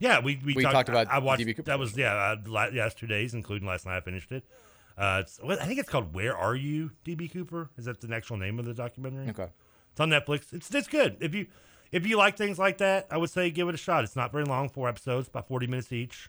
[0.00, 1.42] Yeah, we we, We talked about I, I watched.
[1.42, 3.96] DB Cooper That was yeah, uh, la- yeah, it's two days, including last night.
[3.96, 4.44] I finished it.
[4.98, 8.58] Uh, I think it's called "Where Are You, DB Cooper." Is that the actual name
[8.58, 9.28] of the documentary?
[9.30, 9.48] Okay.
[9.92, 10.52] It's on Netflix.
[10.52, 11.18] It's it's good.
[11.20, 11.46] If you
[11.92, 14.02] if you like things like that, I would say give it a shot.
[14.02, 16.28] It's not very long, four episodes, about forty minutes each.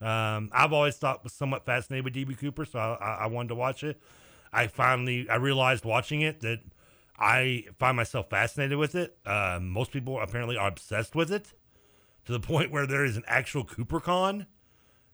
[0.00, 3.54] Um, I've always thought was somewhat fascinated with DB Cooper, so I, I, wanted to
[3.54, 3.98] watch it.
[4.52, 6.60] I finally I realized watching it that
[7.18, 9.16] I find myself fascinated with it.
[9.24, 11.54] Uh, most people apparently are obsessed with it
[12.26, 14.46] to the point where there is an actual CooperCon,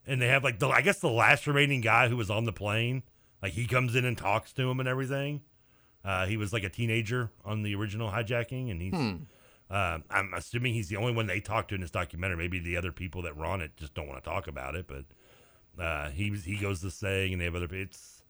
[0.05, 2.53] and they have like the I guess the last remaining guy who was on the
[2.53, 3.05] plane.
[3.41, 5.43] Like he comes in and talks to him and everything.
[6.05, 8.95] Uh, he was like a teenager on the original hijacking, and he's.
[8.95, 9.15] Hmm.
[9.73, 12.37] Uh, I'm assuming he's the only one they talked to in this documentary.
[12.37, 14.87] Maybe the other people that were on it just don't want to talk about it,
[14.87, 15.05] but
[15.83, 17.69] uh, he he goes to saying, and they have other.
[17.71, 18.23] It's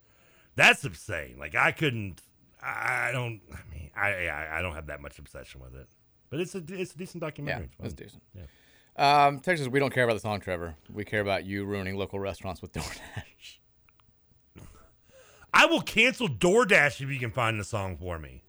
[0.54, 1.36] that's insane.
[1.38, 2.22] Like I couldn't.
[2.62, 3.40] I don't.
[3.52, 5.88] I mean, I I, I don't have that much obsession with it,
[6.30, 7.70] but it's a it's a decent documentary.
[7.80, 8.04] Yeah, it's fun.
[8.04, 8.22] decent.
[8.36, 9.26] Yeah.
[9.26, 10.76] Um, Texas, we don't care about the song, Trevor.
[10.92, 13.56] We care about you ruining local restaurants with DoorDash.
[15.52, 18.44] I will cancel DoorDash if you can find the song for me.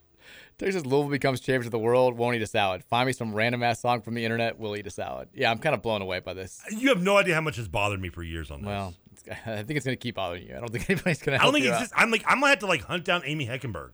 [0.57, 2.15] Texas, Louisville becomes champions of the world.
[2.17, 2.83] Won't eat a salad.
[2.83, 4.57] Find me some random ass song from the internet.
[4.59, 5.29] We'll eat a salad.
[5.33, 6.61] Yeah, I'm kind of blown away by this.
[6.71, 8.67] You have no idea how much has bothered me for years on this.
[8.67, 10.55] Well, it's, I think it's gonna keep bothering you.
[10.55, 11.37] I don't think anybody's gonna.
[11.37, 11.81] I Help don't think it's out.
[11.81, 11.93] just.
[11.95, 13.91] I'm like I'm gonna have to like hunt down Amy Heckenberg.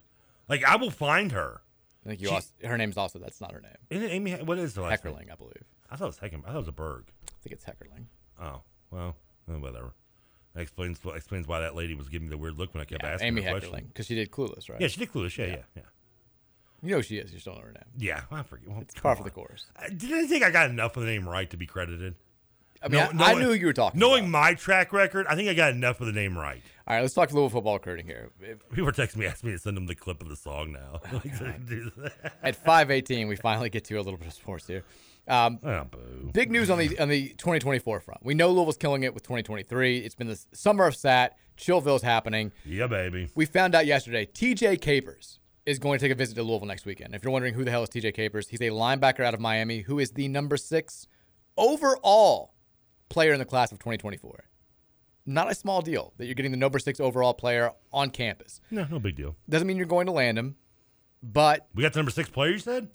[0.47, 1.61] Like I will find her.
[2.05, 3.71] I think you She- also, her name's also that's not her name.
[3.89, 4.33] Isn't it Amy?
[4.35, 5.15] What is the last name?
[5.31, 5.63] I believe.
[5.91, 6.41] I thought it was Hecken.
[6.45, 7.05] I thought it was a Berg.
[7.27, 8.05] I think it's Heckerling.
[8.41, 8.61] Oh
[8.91, 9.15] well,
[9.49, 9.93] eh, whatever.
[10.55, 13.03] That explains explains why that lady was giving me the weird look when I kept
[13.03, 13.59] Yeah, asking Amy her.
[13.59, 14.81] Heckerling, because she did Clueless, right?
[14.81, 15.37] Yeah, she did Clueless.
[15.37, 15.81] Yeah, yeah, yeah.
[16.81, 17.33] You know who she is.
[17.33, 17.83] You don't know her name.
[17.97, 18.69] Yeah, I forget.
[18.69, 19.65] Well, It's par for the course.
[19.75, 22.15] Uh, Did I think I got enough of the name right to be credited?
[22.81, 25.49] I mean, I- I knew who you were talking Knowing my track record, I think
[25.49, 26.61] I got enough of the name right.
[26.87, 28.29] All right, let's talk Louisville football recruiting here.
[28.39, 30.71] If- People are texting me, asking me to send them the clip of the song
[30.71, 31.01] now.
[31.11, 32.33] Like, so I can do that.
[32.41, 34.83] At 518, we finally get to a little bit of sports here.
[35.27, 36.29] Um, Oh, boo.
[36.33, 38.21] Big news on the on the 2024 front.
[38.25, 39.97] We know Louisville's killing it with 2023.
[39.99, 41.35] It's been the summer of SAT.
[41.57, 42.51] Chillville's happening.
[42.65, 43.29] Yeah, baby.
[43.35, 45.38] We found out yesterday TJ Capers
[45.69, 47.13] is going to take a visit to Louisville next weekend.
[47.13, 49.81] If you're wondering who the hell is TJ Capers, he's a linebacker out of Miami
[49.81, 51.07] who is the number six
[51.57, 52.53] overall
[53.09, 54.45] player in the class of 2024.
[55.25, 58.61] Not a small deal that you're getting the number six overall player on campus.
[58.71, 59.35] No, no big deal.
[59.47, 60.55] Doesn't mean you're going to land him,
[61.21, 62.87] but We got the number six player, you said?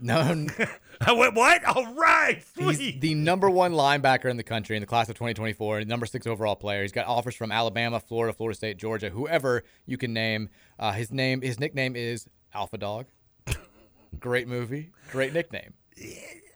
[0.00, 0.46] No,
[1.00, 1.64] I went, what?
[1.64, 2.42] All right.
[2.54, 2.78] Sweet.
[2.78, 6.26] He's the number one linebacker in the country in the class of 2024, number six
[6.26, 6.82] overall player.
[6.82, 10.48] He's got offers from Alabama, Florida, Florida State, Georgia, whoever you can name.
[10.78, 13.06] Uh, his name, his nickname is Alpha Dog.
[14.20, 15.74] Great movie, great nickname.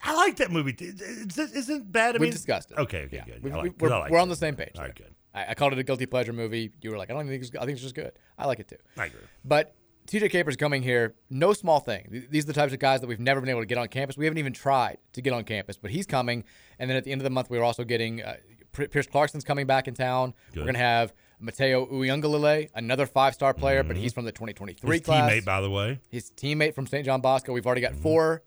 [0.03, 0.75] I like that movie.
[0.79, 2.15] Isn't bad?
[2.15, 2.77] I we mean, discussed it.
[2.77, 3.43] Okay, okay, good.
[3.43, 4.71] We, I like- we, 'cause are like we're on the same page.
[4.75, 5.07] All right, there.
[5.07, 5.15] good.
[5.33, 6.71] I, I called it a guilty pleasure movie.
[6.81, 8.11] You were like, I don't think it's, I think it's just good.
[8.37, 8.77] I like it too.
[8.97, 9.19] I agree.
[9.45, 9.75] But
[10.07, 12.25] TJ Capers coming here, no small thing.
[12.29, 14.17] These are the types of guys that we've never been able to get on campus.
[14.17, 16.43] We haven't even tried to get on campus, but he's coming.
[16.79, 18.35] And then at the end of the month, we're also getting uh,
[18.73, 20.33] Pierce Clarkson's coming back in town.
[20.51, 20.59] Good.
[20.59, 24.91] We're going to have Matayo Uiagalelei, another five-star player, but he's from the 2023 Mm-hmm.
[24.91, 25.31] His class.
[25.31, 25.99] teammate, by the way.
[26.09, 27.05] His teammate from St.
[27.05, 27.53] John Bosco.
[27.53, 27.93] We've already Mm-hmm.
[27.95, 28.43] got four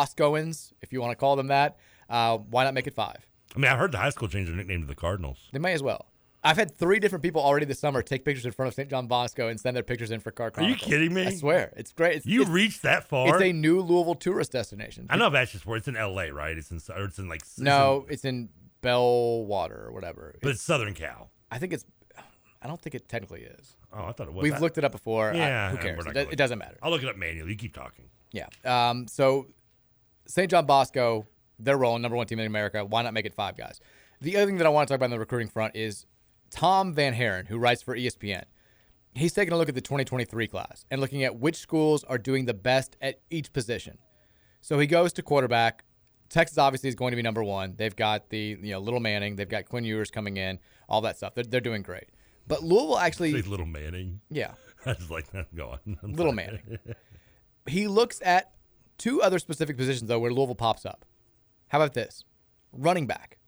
[0.00, 1.76] Boscoans, if you want to call them that.
[2.08, 3.18] Uh, why not make it five?
[3.54, 5.38] I mean, I heard the high school changed their nickname to the Cardinals.
[5.52, 6.06] They may as well.
[6.42, 8.88] I've had three different people already this summer take pictures in front of St.
[8.88, 11.26] John Bosco and send their pictures in for Car Are you kidding me?
[11.26, 12.16] I swear, it's great.
[12.16, 13.28] It's, You it's, reached that far?
[13.34, 15.06] It's a new Louisville tourist destination.
[15.10, 16.56] I know if that's just where it's in L.A., right?
[16.56, 17.42] It's in, or it's in like.
[17.42, 18.48] it's No, in- it's in
[18.82, 20.34] Bellwater or whatever.
[20.42, 21.30] but it's Southern Cal.
[21.50, 21.84] I think it's.
[22.62, 23.76] I don't think it technically is.
[23.92, 24.42] Oh, I thought it was.
[24.42, 25.30] We've I- looked it up before.
[25.32, 26.06] I- Yeah, who cares?
[26.06, 26.76] It, it doesn't matter.
[26.82, 27.50] I'll look it up manually.
[27.52, 28.06] You keep talking.
[28.32, 28.46] Yeah.
[28.64, 29.46] Um, so
[30.26, 30.50] St.
[30.50, 31.26] John Bosco,
[31.58, 32.84] they're rolling number one team in America.
[32.84, 33.80] Why not make it five guys?
[34.20, 36.06] The other thing that I want to talk about on the recruiting front is
[36.50, 38.44] Tom VanHaaren, who writes for ESPN.
[39.14, 42.44] He's taking a look at the 2023 class and looking at which schools are doing
[42.44, 43.98] the best at each position.
[44.60, 45.84] So he goes to quarterback.
[46.28, 47.74] Texas obviously is going to be number one.
[47.76, 49.36] They've got the you know little Manning.
[49.36, 50.60] They've got Quinn Ewers coming in.
[50.88, 51.34] All that stuff.
[51.34, 52.08] They're, they're doing great.
[52.46, 54.20] But Louisville actually, Say little Manning.
[54.30, 54.52] Yeah.
[54.86, 55.54] I just like that.
[55.54, 55.78] Go on.
[55.86, 56.14] I'm going.
[56.14, 56.62] Little sorry.
[56.66, 56.78] Manning.
[57.66, 58.52] he looks at
[58.96, 61.04] two other specific positions though where Louisville pops up.
[61.68, 62.24] How about this?
[62.72, 63.38] Running back.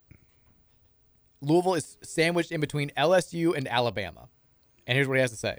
[1.42, 4.28] Louisville is sandwiched in between LSU and Alabama.
[4.86, 5.58] And here's what he has to say.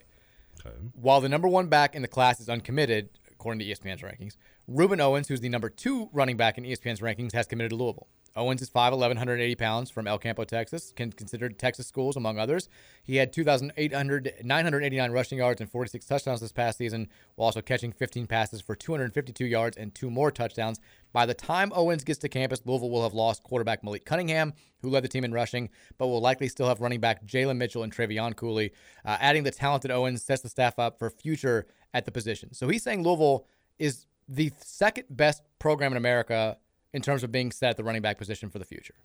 [0.94, 4.38] While the number one back in the class is uncommitted, according to ESPN's rankings,
[4.70, 8.08] Rueben Owens, who's the number two running back in ESPN's rankings, has committed to Louisville.
[8.36, 12.68] Owens is 5'11", 180 pounds from El Campo, Texas, considered Texas schools, among others.
[13.04, 17.92] He had 2,800 989 rushing yards and 46 touchdowns this past season, while also catching
[17.92, 20.80] 15 passes for 252 yards and two more touchdowns.
[21.12, 24.90] By the time Owens gets to campus, Louisville will have lost quarterback Malik Cunningham, who
[24.90, 25.70] led the team in rushing,
[26.00, 28.74] but will likely still have running back Jalen Mitchell and Trevion Cooley.
[29.06, 32.52] Uh, adding the talented Owens sets the staff up for future at the position.
[32.54, 33.46] So he's saying Louisville
[33.78, 36.58] is the second best program in America
[36.94, 38.96] in terms of being set at the running back position for the future.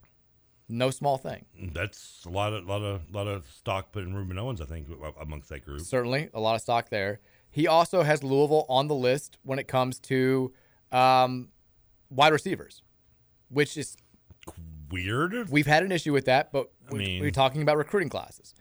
[0.68, 1.46] No small thing.
[1.72, 4.86] That's a lot of lot of lot of stock put in Rueben Owens, I think,
[5.20, 5.80] amongst that group.
[5.80, 7.20] Certainly, a lot of stock there.
[7.50, 10.52] He also has Louisville on the list when it comes to
[10.92, 11.48] um,
[12.10, 12.82] wide receivers,
[13.48, 13.96] which is
[14.90, 15.48] weird.
[15.48, 18.54] We've had an issue with that, but I we, mean- we're talking about recruiting classes.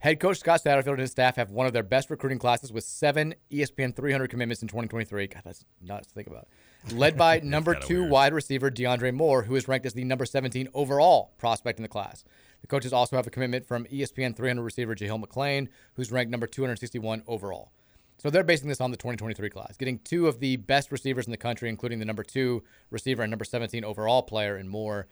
[0.00, 2.84] Head coach Scott Satterfield and his staff have one of their best recruiting classes with
[2.84, 5.26] seven ESPN 300 commitments in 2023.
[5.26, 6.48] God, that's nuts to think about.
[6.92, 10.68] Led by number two wide receiver DeAndre Moore, who is ranked as the number 17
[10.72, 12.24] overall prospect in the class.
[12.62, 16.46] The coaches also have a commitment from ESPN 300 receiver Jahlil McClain, who's ranked number
[16.46, 17.70] 261 overall.
[18.16, 21.30] So they're basing this on the 2023 class, getting two of the best receivers in
[21.30, 25.08] the country, including the number two receiver and number 17 overall player and Moore.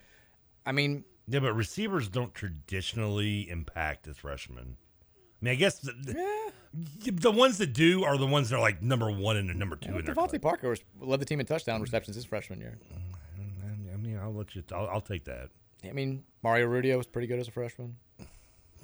[0.65, 4.76] I mean, Yeah, but receivers don't traditionally impact as freshmen.
[5.40, 5.92] I mean, I guess the,
[6.74, 9.76] the, the ones that do are the ones that are like number one and number
[9.76, 10.14] two in their.
[10.14, 12.78] DeVante Parker was, led the team in touchdown receptions his freshman year.
[13.38, 14.64] Mm, I mean, I'll let you.
[14.72, 15.50] I'll, I'll take that.
[15.84, 17.96] I mean, Mario Urrutia was pretty good as a freshman,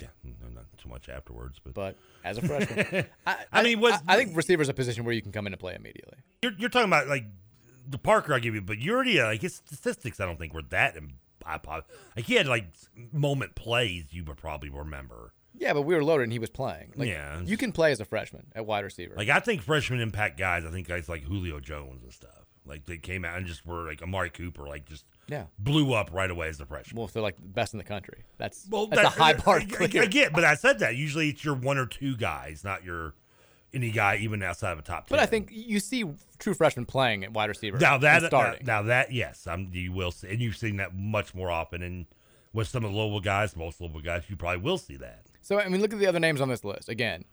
[0.00, 0.08] Yeah,
[0.54, 4.16] not too much afterwards, but but as a freshman, I, I mean, what I, I
[4.16, 6.18] think receiver's a position where you can come in and play immediately.
[6.42, 7.24] you're, you're talking about like
[7.88, 10.20] the Parker I give you, but you already uh, like his statistics.
[10.20, 10.96] I don't think were that.
[11.46, 11.82] I- I-
[12.16, 12.66] Like he had like
[13.12, 15.32] moment plays you would probably remember.
[15.56, 16.92] Yeah, but we were loaded and he was playing.
[16.96, 17.40] Like, Yeah.
[17.42, 19.14] you can play as a freshman at wide receiver.
[19.16, 20.64] Like I think freshman impact guys.
[20.64, 22.30] I think guys like Julio Jones and stuff.
[22.66, 25.44] Like they came out and just were like Amari Cooper, like just Yeah.
[25.58, 26.96] blew up right away as a freshman.
[26.96, 29.34] well, if they're like the best in the country, that's Well, that's that- a high
[29.34, 29.60] bar.
[29.60, 29.84] I, I.
[29.84, 33.14] I get, but I said that usually it's your one or two guys, not your
[33.74, 35.08] any guy even outside of a top.
[35.08, 35.16] 10.
[35.16, 36.04] But I think you see
[36.38, 37.78] true freshmen playing at wide receiver.
[37.78, 38.66] now that uh, starting.
[38.66, 41.82] now, now that yes, I'm, you will see, and you've seen that much more often.
[41.82, 42.06] And
[42.52, 45.26] with some of the Louisville guys, most Louisville guys, you probably will see that.
[45.42, 46.88] So I mean, look at the other names on this list.
[46.88, 47.24] Again,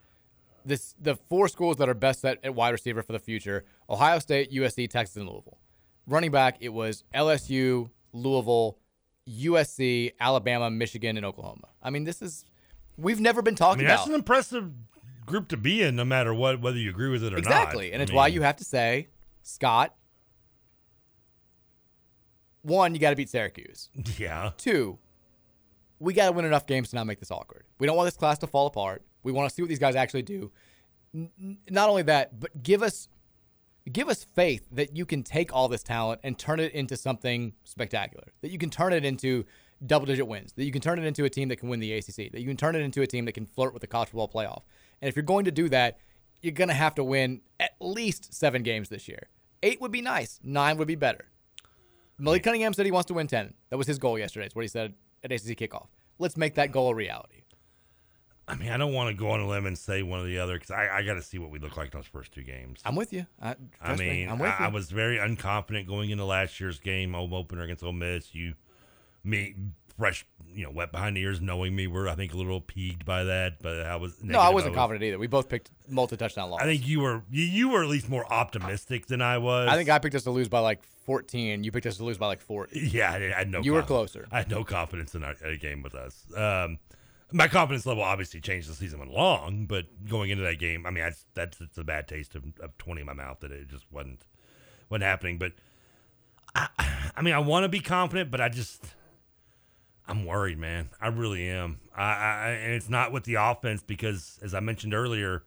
[0.64, 4.18] this the four schools that are best set at wide receiver for the future: Ohio
[4.18, 5.58] State, USC, Texas, and Louisville.
[6.06, 8.76] Running back, it was LSU, Louisville,
[9.28, 11.68] USC, Alabama, Michigan, and Oklahoma.
[11.82, 12.44] I mean, this is
[12.96, 14.70] we've never been I talking mean, about that's an impressive
[15.26, 17.38] group to be in, no matter what, whether you agree with it or not.
[17.38, 19.08] exactly, and I it's why you have to say,
[19.42, 19.94] Scott.
[22.62, 23.90] One, you got to beat Syracuse.
[24.18, 24.52] Yeah.
[24.56, 24.98] Two,
[25.98, 27.64] we got to win enough games to not make this awkward.
[27.78, 29.02] We don't want this class to fall apart.
[29.22, 30.52] We want to see what these guys actually do.
[31.14, 33.08] N- not only that, but give us
[33.90, 37.52] give us faith that you can take all this talent and turn it into something
[37.64, 38.32] spectacular.
[38.40, 39.44] That you can turn it into
[39.86, 40.52] double digit wins.
[40.52, 42.32] That you can turn it into a team that can win the ACC.
[42.32, 44.28] That you can turn it into a team that can flirt with the college football
[44.28, 44.62] playoff.
[45.00, 45.98] And if you're going to do that,
[46.40, 49.28] you're going to have to win at least seven games this year.
[49.62, 50.40] Eight would be nice.
[50.42, 51.26] Nine would be better.
[52.18, 53.54] Malik Cunningham said he wants to win 10.
[53.70, 54.46] That was his goal yesterday.
[54.46, 54.94] It's what he said
[55.24, 55.86] at ACC kickoff.
[56.18, 57.42] Let's make that goal a reality.
[58.46, 60.38] I mean, I don't want to go on a limb and say one or the
[60.38, 62.42] other because I, I got to see what we look like in those first two
[62.42, 62.80] games.
[62.84, 63.24] I'm with you.
[63.40, 63.56] I, I
[63.86, 67.12] trust me, mean, I'm with I, I was very unconfident going into last year's game,
[67.12, 68.34] home opener against Ole Miss.
[68.34, 68.54] You,
[69.24, 69.54] me,
[69.98, 73.04] fresh, you know, wet behind the ears, knowing me, were I think a little peeved
[73.04, 73.62] by that.
[73.62, 75.18] But I was No, I wasn't confident either.
[75.18, 76.60] We both picked multi touchdown loss.
[76.60, 79.68] I think you were you, you were at least more optimistic than I was.
[79.68, 81.64] I think I picked us to lose by like 14.
[81.64, 82.80] You picked us to lose by like 40.
[82.92, 83.60] Yeah, I, I had no.
[83.62, 84.26] You were closer.
[84.30, 86.24] I had no confidence in our, a game with us.
[86.36, 86.78] Um,
[87.32, 90.84] my confidence level obviously changed as the season went along, but going into that game,
[90.84, 93.50] I mean, that's that's it's a bad taste of, of twenty in my mouth that
[93.50, 94.26] it just wasn't
[94.90, 95.38] wasn't happening.
[95.38, 95.52] But
[96.54, 96.68] I,
[97.16, 98.84] I mean, I want to be confident, but I just
[100.06, 100.90] I'm worried, man.
[101.00, 101.80] I really am.
[101.96, 105.44] I, I and it's not with the offense because, as I mentioned earlier,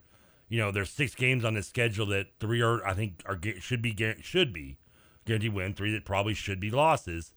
[0.48, 3.82] you know, there's six games on this schedule that three are I think are should
[3.82, 4.78] be should be
[5.26, 7.34] guaranteed win, three that probably should be losses.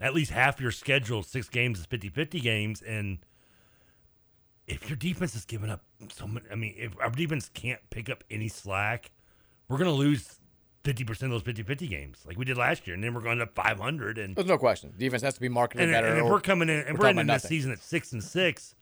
[0.00, 3.18] At least half your schedule, six games is 50-50 games, and
[4.66, 5.82] if your defense is giving up
[6.12, 9.12] so much, I mean, if our defense can't pick up any slack,
[9.68, 10.40] we're gonna lose.
[10.86, 13.54] 50% of those 50-50 games like we did last year and then we're going up
[13.54, 14.92] 500 and There's no question.
[14.96, 16.06] Defense has to be marketed and, better.
[16.06, 18.74] and if we're coming in and we're we're, ending this season at six and six,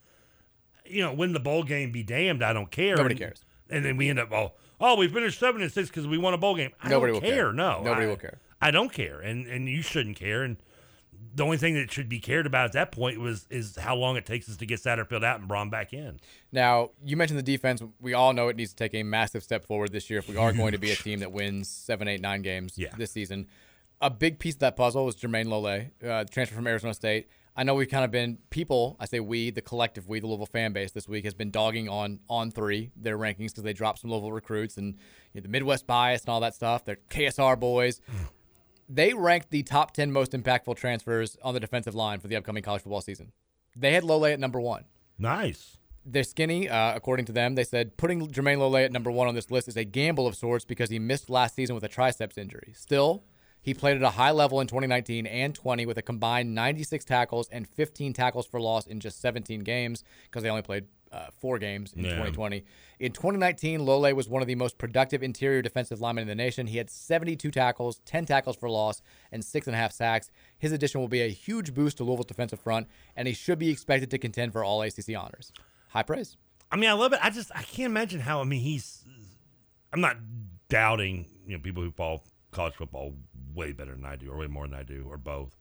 [0.84, 2.42] you know, win the bowl game, be damned.
[2.44, 2.96] I don't care.
[2.96, 3.44] Nobody And- cares.
[3.70, 6.34] And then we end up, oh, oh, we finished seven and six because we won
[6.34, 6.70] a bowl game.
[6.82, 7.36] I Nobody don't will care.
[7.44, 7.52] care.
[7.54, 8.38] No, Nobody I- will care.
[8.60, 10.42] I don't care, and and you shouldn't care.
[10.42, 10.58] And
[11.34, 14.16] the only thing that should be cared about at that point was is how long
[14.16, 16.18] it takes us to get Satterfield out and Brohm back in.
[16.52, 17.82] Now, you mentioned the defense.
[18.00, 20.36] We all know it needs to take a massive step forward this year if we
[20.36, 22.88] are going to be a team that wins seven, eight, nine games Yeah.
[22.96, 23.46] this season.
[24.00, 27.28] A big piece of that puzzle was Jermayne Lole, uh, the transfer from Arizona State.
[27.56, 28.96] I know we've kind of been people.
[28.98, 31.88] I say we, the collective we, the Louisville fan base this week has been dogging
[31.88, 34.94] on On3 their rankings because they dropped some Louisville recruits and
[35.32, 36.84] you know, the Midwest bias and all that stuff.
[36.84, 38.00] They're KSR boys.
[38.88, 42.62] They ranked the top ten most impactful transfers on the defensive line for the upcoming
[42.62, 43.32] college football season.
[43.76, 44.84] They had Lole at number one.
[45.18, 45.78] Nice.
[46.06, 47.54] They're skinny, uh, according to them.
[47.54, 50.36] They said putting Jermayne Lole at number one on this list is a gamble of
[50.36, 52.74] sorts because he missed last season with a triceps injury.
[52.76, 53.24] Still,
[53.64, 57.48] he played at a high level in 2019 and 20 with a combined 96 tackles
[57.50, 61.58] and 15 tackles for loss in just 17 games because they only played uh, four
[61.58, 62.10] games in Yeah.
[62.10, 62.64] 2020.
[63.00, 66.66] In 2019, Lole was one of the most productive interior defensive linemen in the nation.
[66.66, 69.00] He had 72 tackles, 10 tackles for loss,
[69.32, 70.30] and six and a half sacks.
[70.58, 72.86] His addition will be a huge boost to Louisville's defensive front,
[73.16, 75.52] and he should be expected to contend for all ACC honors.
[75.88, 76.36] High praise.
[76.72, 77.20] I mean, I love it.
[77.22, 78.40] I just I can't imagine how.
[78.40, 79.04] I mean, he's.
[79.92, 80.16] I'm not
[80.68, 82.22] doubting you know people who follow
[82.54, 83.14] college football
[83.54, 85.56] way better than I do, or way more than I do, or both.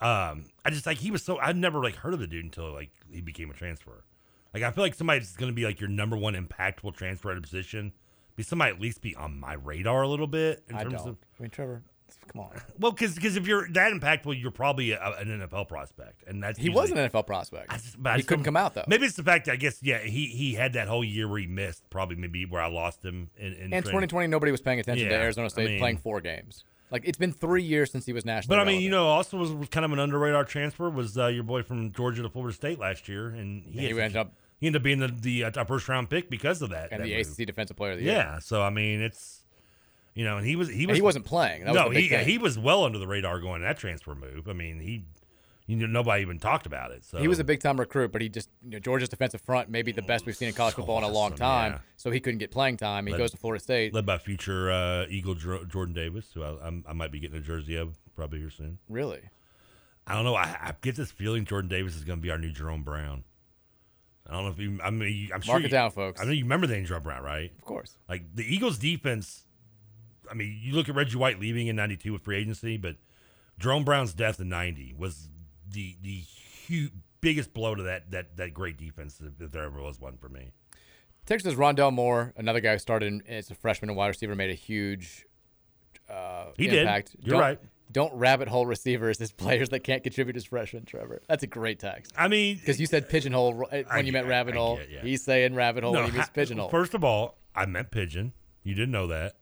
[0.00, 2.72] Um, I just like he was so I'd never like heard of the dude until
[2.72, 4.04] like he became a transfer.
[4.52, 7.38] Like I feel like somebody's going to be like your number one impactful transfer at
[7.38, 7.92] a position.
[8.36, 11.08] Be somebody at least be on my radar a little bit in I terms don't.
[11.10, 11.82] of I mean, Trevor,
[12.32, 12.60] come on.
[12.78, 16.68] well, because if you're that impactful, you're probably a, an NFL prospect, and that's He
[16.70, 17.72] was an NFL prospect.
[17.72, 18.84] I just- but I he couldn't come out though.
[18.88, 21.38] Maybe it's the fact that I guess yeah he he had that whole year where
[21.40, 24.80] he missed probably maybe where I lost him in, in And 2020, nobody was paying
[24.80, 26.64] attention to Yeah, Arizona I State mean- playing four games.
[26.90, 28.56] Like it's been three years since he was national.
[28.56, 31.18] But I mean, you know, also was, was kind of an under radar transfer was
[31.18, 34.32] uh, your boy from Georgia to Florida State last year, and He had- ended up-
[34.60, 37.06] he ended up being the, the uh, first round pick because of that and that
[37.06, 37.26] the move.
[37.38, 38.14] ACC Defensive Player of the Year.
[38.14, 39.43] Yeah, so I mean, it's
[40.14, 41.64] you know, and he was he And was he wasn't playing.
[41.64, 42.26] That no, big he thing.
[42.26, 44.48] he was well under the radar going that transfer move.
[44.48, 45.04] I mean, he
[45.66, 47.04] you know nobody even talked about it.
[47.04, 49.70] So He was a big time recruit, but he just you know, Georgia's defensive front
[49.70, 51.72] may be the best we've seen in college football in a long awesome, time.
[51.72, 51.78] yeah.
[51.96, 53.06] So he couldn't get playing time.
[53.06, 53.94] He Led- goes to Florida State.
[53.94, 57.40] led by future uh, Eagle Jordan Davis, who I, I'm, I might be getting a
[57.42, 58.78] jersey of probably here soon.
[58.88, 59.20] Really?
[60.06, 60.34] I don't know.
[60.34, 63.24] I, I get this feeling Jordan Davis is going to be our new Jerome Brown.
[64.28, 64.78] I don't know if you.
[64.84, 66.20] I mean, I'm sure Mark it you- down, folks.
[66.20, 67.50] I know you remember the Jerome Brown, right?
[67.58, 67.96] Of course.
[68.08, 69.44] Like the Eagles' defense.
[70.30, 72.96] I mean, you look at Reggie White leaving in '92 with free agency, but
[73.58, 75.28] Jerome Brown's death in '90 was
[75.68, 79.80] the the huge, biggest blow to that that that great defense if, if there ever
[79.82, 80.52] was one for me.
[81.26, 84.54] Texas Rondale Moore, another guy who started as a freshman and wide receiver, made a
[84.54, 85.24] huge
[86.10, 86.80] uh, He did.
[86.82, 87.16] impact.
[87.20, 87.58] You're Don't- right.
[87.92, 91.22] Don't rabbit hole receivers as players that can't contribute as freshmen, Trevor.
[91.28, 92.12] That's a great text.
[92.18, 94.76] I mean, because you said pigeonhole when I you meant get- rabbit I hole.
[94.78, 95.02] get, yeah.
[95.02, 96.70] He's saying rabbit hole when he means pigeonhole.
[96.70, 98.32] First of all, I meant pigeon.
[98.64, 99.36] You didn't know that.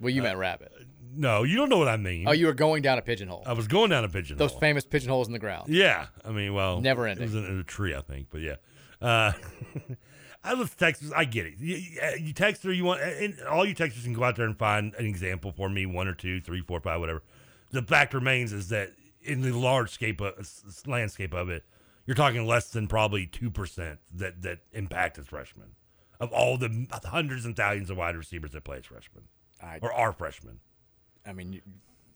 [0.00, 0.72] Well, you uh, meant rabbit.
[1.16, 2.26] No, you don't know what I mean.
[2.26, 3.44] Oh, you were going down a pigeonhole.
[3.46, 4.48] I was going down a pigeonhole.
[4.48, 5.68] Those famous pigeonholes in the ground.
[5.68, 8.56] Yeah, I mean, well, Never It was in, in a tree, I think, but yeah.
[9.00, 9.32] Uh,
[10.44, 11.10] I love Texas.
[11.14, 11.54] I get it.
[11.58, 14.44] You, you- you text her, you want, and all you texters can go out there
[14.46, 17.22] and find an example for me, one or two, three, four, five, whatever.
[17.70, 18.90] The fact remains is that
[19.22, 21.64] in the large scape of, s- landscape of it,
[22.06, 25.68] you're talking less than probably two percent that that impact as freshmen
[26.20, 29.24] of all the hundreds and thousands of wide receivers that play as freshmen
[29.64, 30.60] I- or are freshmen.
[31.26, 31.60] I mean,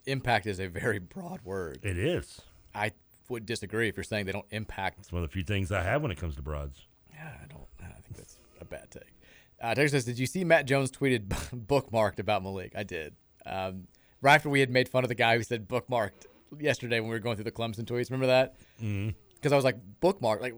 [0.07, 1.81] impact is a very broad word.
[1.83, 2.41] It is.
[2.75, 2.93] I
[3.29, 4.99] would disagree if you're saying they don't impact.
[5.01, 6.87] It's one of the few things I have when it comes to broads.
[7.12, 7.66] Yeah, I don't.
[7.81, 9.15] I think that's a bad take.
[9.61, 11.29] Uh, Texas says, "Did you see Matt Jones tweeted
[11.66, 13.15] bookmarked about Malik?" I did.
[13.47, 13.89] Um,
[14.20, 16.27] right after we had made fun of the guy who said bookmarked
[16.61, 18.11] yesterday when we were going through the Clemson tweets.
[18.11, 18.55] Remember that?
[18.83, 20.41] mm-hmm because I was like, bookmarked.
[20.41, 20.55] Like,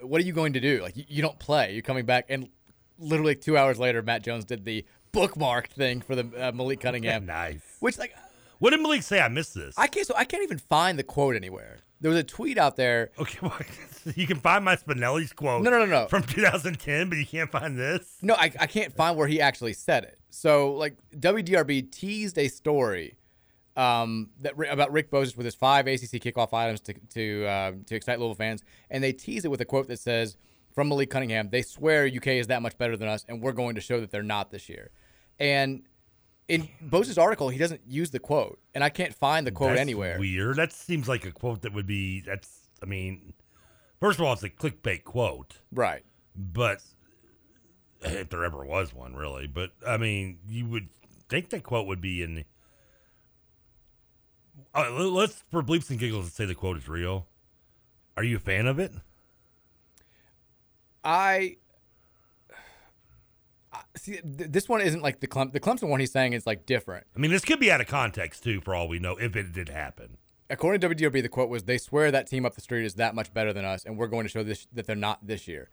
[0.00, 0.82] what are you going to do?
[0.82, 1.72] Like, you, you don't play.
[1.72, 2.48] You're coming back, and
[2.98, 7.26] literally two hours later, Matt Jones did the bookmarked thing for the uh, Malik Cunningham.
[7.26, 7.62] nice.
[7.80, 8.14] Which like,
[8.58, 9.20] what did Malik say?
[9.20, 9.74] I missed this.
[9.78, 10.06] I can't.
[10.06, 11.78] So I can't even find the quote anywhere.
[12.00, 13.12] There was a tweet out there.
[13.18, 13.58] Okay, well,
[14.14, 15.62] you can find my Spinelli's quote.
[15.62, 16.06] No, no, no, no.
[16.08, 18.18] From 2010, but you can't find this.
[18.20, 20.18] No, I, I can't find where he actually said it.
[20.30, 23.16] So like WDRB teased a story
[23.76, 27.94] um, that about Rick Bozich with his five ACC kickoff items to to uh, to
[27.94, 30.36] excite Louisville fans, and they tease it with a quote that says
[30.74, 33.74] from Malik Cunningham, "They swear UK is that much better than us, and we're going
[33.74, 34.90] to show that they're not this year."
[35.38, 35.82] And
[36.48, 39.80] in Bozich's article, he doesn't use the quote, and I can't find the quote That's
[39.80, 40.18] anywhere.
[40.18, 40.56] Weird.
[40.56, 42.20] That seems like a quote that would be.
[42.20, 42.68] That's.
[42.82, 43.32] I mean,
[44.00, 46.04] first of all, it's a clickbait quote, right?
[46.36, 46.82] But
[48.02, 49.46] if there ever was one, really.
[49.46, 50.88] But I mean, you would
[51.28, 52.44] think that quote would be in.
[54.74, 57.26] Uh, let's for bleeps and giggles say the quote is real.
[58.16, 58.92] Are you a fan of it?
[61.02, 61.56] I
[63.96, 64.12] see.
[64.12, 66.00] Th- this one isn't like the Clem- the Clemson one.
[66.00, 67.06] He's saying is like different.
[67.14, 69.52] I mean, this could be out of context too, for all we know, if it
[69.52, 70.16] did happen.
[70.50, 73.14] According to WDRB, the quote was, "They swear that team up the street is that
[73.14, 75.70] much better than us, and we're going to show this that they're not this year."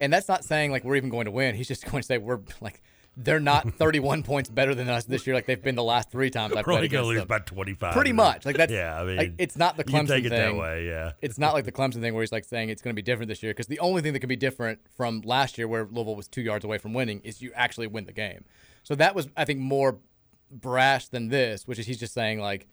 [0.00, 1.54] And that's not saying like we're even going to win.
[1.54, 2.82] He's just going to say we're like
[3.16, 6.30] they're not 31 points better than us this year, like they've been the last three
[6.30, 7.28] times I've We're only gonna lose them.
[7.28, 7.92] by 25.
[7.92, 10.56] Pretty much, like that's Yeah, I mean, like, it's not the Clemson take it that
[10.56, 11.12] way, yeah.
[11.20, 13.28] it's not like the Clemson thing where he's like saying it's going to be different
[13.28, 16.16] this year because the only thing that can be different from last year, where Louisville
[16.16, 18.44] was two yards away from winning, is you actually win the game.
[18.82, 19.98] So that was, I think, more
[20.50, 22.66] brash than this, which is he's just saying like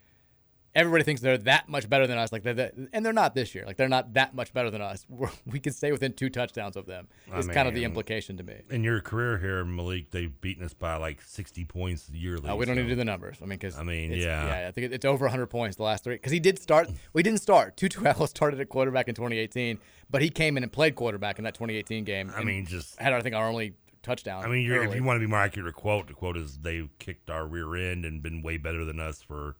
[0.73, 3.53] everybody thinks they're that much better than us, like they're that, and they're not this
[3.53, 3.65] year.
[3.65, 5.05] Like they're not that much better than us.
[5.09, 7.07] We're, we can stay within two touchdowns of them.
[7.31, 8.55] I Is kind of the implication to me.
[8.69, 12.49] In your career here, Malik, they've beaten us by like 60 points yearly.
[12.49, 13.37] Uh, we don't so- need to do the numbers.
[13.41, 14.61] I mean, because I mean, it's- yeah.
[14.61, 14.67] yeah.
[14.67, 16.15] I think it's over 100 points the last three.
[16.15, 16.89] Because he did start.
[17.13, 17.77] We didn't start.
[17.81, 19.77] Tutu Atwell started at quarterback in 2018,
[20.09, 22.31] but he came in and played quarterback in that 2018 game.
[22.35, 23.73] I mean, just had I think our only
[24.03, 24.43] touchdown.
[24.43, 26.89] I mean, you're, if you want to be more accurate, quote the quote is they've
[26.99, 29.55] kicked our rear end and been way better than us for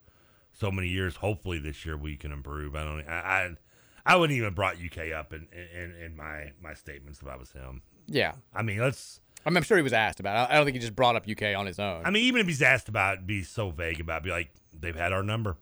[0.62, 1.18] so many years.
[1.18, 2.76] Hopefully, this year we can improve.
[2.76, 3.02] I don't.
[3.08, 3.50] I I,
[4.06, 7.52] I wouldn't even brought UK up in, in in my my statements if I was
[7.52, 7.82] him.
[8.08, 8.34] Yeah.
[8.54, 9.20] I mean, let's.
[9.46, 10.50] I mean, I'm sure he was asked about.
[10.50, 10.54] it.
[10.54, 12.06] I don't think he just brought up UK on his own.
[12.06, 14.52] I mean, even if he's asked about, it, be so vague about, it, be like,
[14.80, 15.58] they've had our number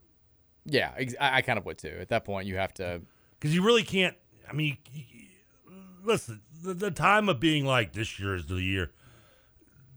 [0.65, 1.97] yeah, ex- I, I kind of would too.
[1.99, 3.01] At that point, you have to.
[3.39, 4.15] because you really can't.
[4.47, 5.25] I mean, you, you-
[6.03, 8.91] listen, the, the time of being like this year is the year.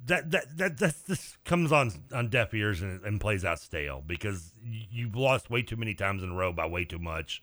[0.07, 4.03] That that that that this comes on on deaf ears and, and plays out stale
[4.05, 7.43] because you- you've lost way too many times in a row by way too much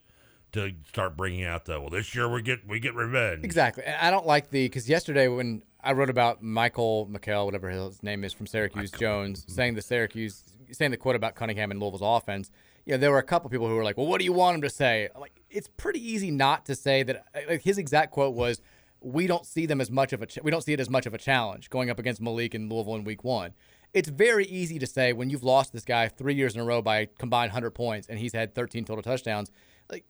[0.52, 3.84] to start bringing out the well this year we get we get revenge Exactly.
[3.84, 8.02] And I don't like the because yesterday when I wrote about Michael McKell, whatever his
[8.02, 9.52] name is from Syracuse Jones, mm-hmm.
[9.52, 10.42] saying the Syracuse
[10.72, 12.50] saying the quote about Cunningham and Louisville's offense.
[12.84, 14.62] Yeah, there were a couple people who were like, "Well, what do you want him
[14.62, 17.24] to say?" Like, it's pretty easy not to say that.
[17.48, 18.60] Like his exact quote was,
[19.00, 21.06] "We don't see them as much of a ch- we don't see it as much
[21.06, 23.54] of a challenge going up against Malik and Louisville in Week One."
[23.92, 26.80] It's very easy to say when you've lost this guy three years in a row
[26.80, 29.50] by combined 100 points and he's had 13 total touchdowns.
[29.90, 30.04] Like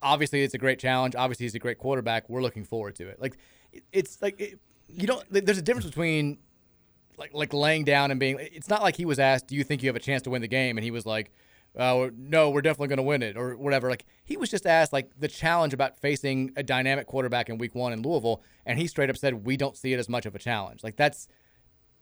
[0.00, 1.14] obviously it's a great challenge.
[1.14, 2.28] Obviously he's a great quarterback.
[2.30, 3.20] We're looking forward to it.
[3.20, 3.36] Like
[3.92, 4.58] it's like it,
[4.88, 5.24] you don't.
[5.30, 6.38] There's a difference between
[7.18, 8.38] like like laying down and being.
[8.40, 10.40] It's not like he was asked, "Do you think you have a chance to win
[10.40, 11.30] the game?" And he was like,
[11.76, 13.88] uh, "No, we're definitely going to win it," or whatever.
[13.90, 17.74] Like he was just asked like the challenge about facing a dynamic quarterback in Week
[17.74, 20.34] One in Louisville, and he straight up said, "We don't see it as much of
[20.34, 21.28] a challenge." Like that's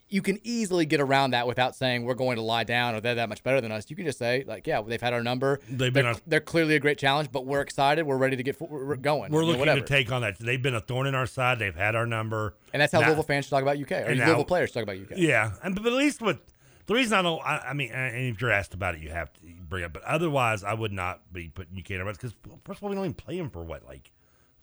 [0.09, 3.17] you can easily get around that without saying we're going to lie down or they're
[3.17, 3.91] that much better than us.
[3.91, 5.59] You can just say like, yeah, they've had our number.
[5.69, 8.07] They've they're, been a- they're clearly a great challenge, but we're excited.
[8.07, 9.33] We're ready to get we're going.
[9.33, 11.59] we're you know, looking to take on that they've been a thorn in our side
[11.59, 14.15] they've had our number and that's how Now- Louisville fans should talk about UK or
[14.15, 15.19] now- Louisville players should talk about UK.
[15.19, 16.39] Yeah, and but at least with
[16.87, 19.33] the reason I don't, I, I mean, and if you're asked about it, you have
[19.33, 19.93] to bring it.
[19.93, 22.35] But otherwise, I would not be putting UK in because
[22.65, 24.13] first of all, we don't even play them for what like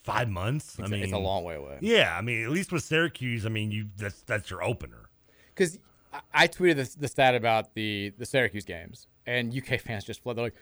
[0.03, 0.77] five months.
[0.79, 1.77] I It's a- mean, it's a long way away.
[1.81, 5.09] Yeah, I mean, at least with Syracuse, I mean, you that's that's your opener.
[5.53, 5.79] because
[6.13, 10.21] I, I tweeted the, the stat about the the Syracuse games, and UK fans just
[10.23, 10.37] flooded.
[10.37, 10.55] They're like,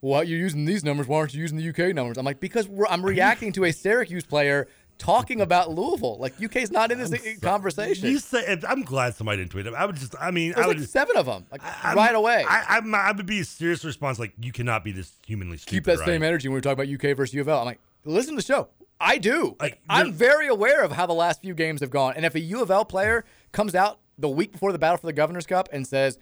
[0.00, 1.06] "Well, you're using these numbers.
[1.06, 3.72] Why aren't you using the UK numbers?" I'm like, "Because we're, I'm reacting to a
[3.72, 4.68] Syracuse player
[4.98, 6.18] talking about Louisville.
[6.18, 9.74] Like UK's not in this conversation." You say, I'm glad somebody didn't tweet it.
[9.74, 11.96] I would just, I mean, There's I would like just, seven of them, like I'm-
[11.96, 12.44] right away.
[12.48, 15.70] I, I'm, I would be a serious response like you cannot be this humanly stupid.
[15.74, 16.06] Keep that right?
[16.06, 17.60] same energy when we talk about UK versus U of L.
[17.60, 18.68] I'm like, listen to the show.
[19.00, 19.54] I do.
[19.60, 22.14] Like, I'm very aware of how the last few games have gone.
[22.16, 25.06] And if a U of L player comes out the week before the battle for
[25.06, 26.18] the Governor's Cup and says,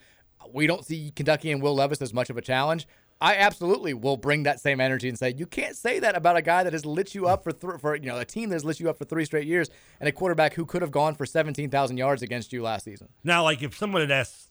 [0.52, 2.86] we don't see Kentucky and Will Levis as much of a challenge,
[3.20, 6.42] I absolutely will bring that same energy and say, you can't say that about a
[6.42, 8.64] guy that has lit you up for, th- for you know, a team that has
[8.64, 9.70] lit you up for three straight years
[10.00, 13.08] and a quarterback who could have gone for 17,000 yards against you last season.
[13.24, 14.50] Now, like if someone had asked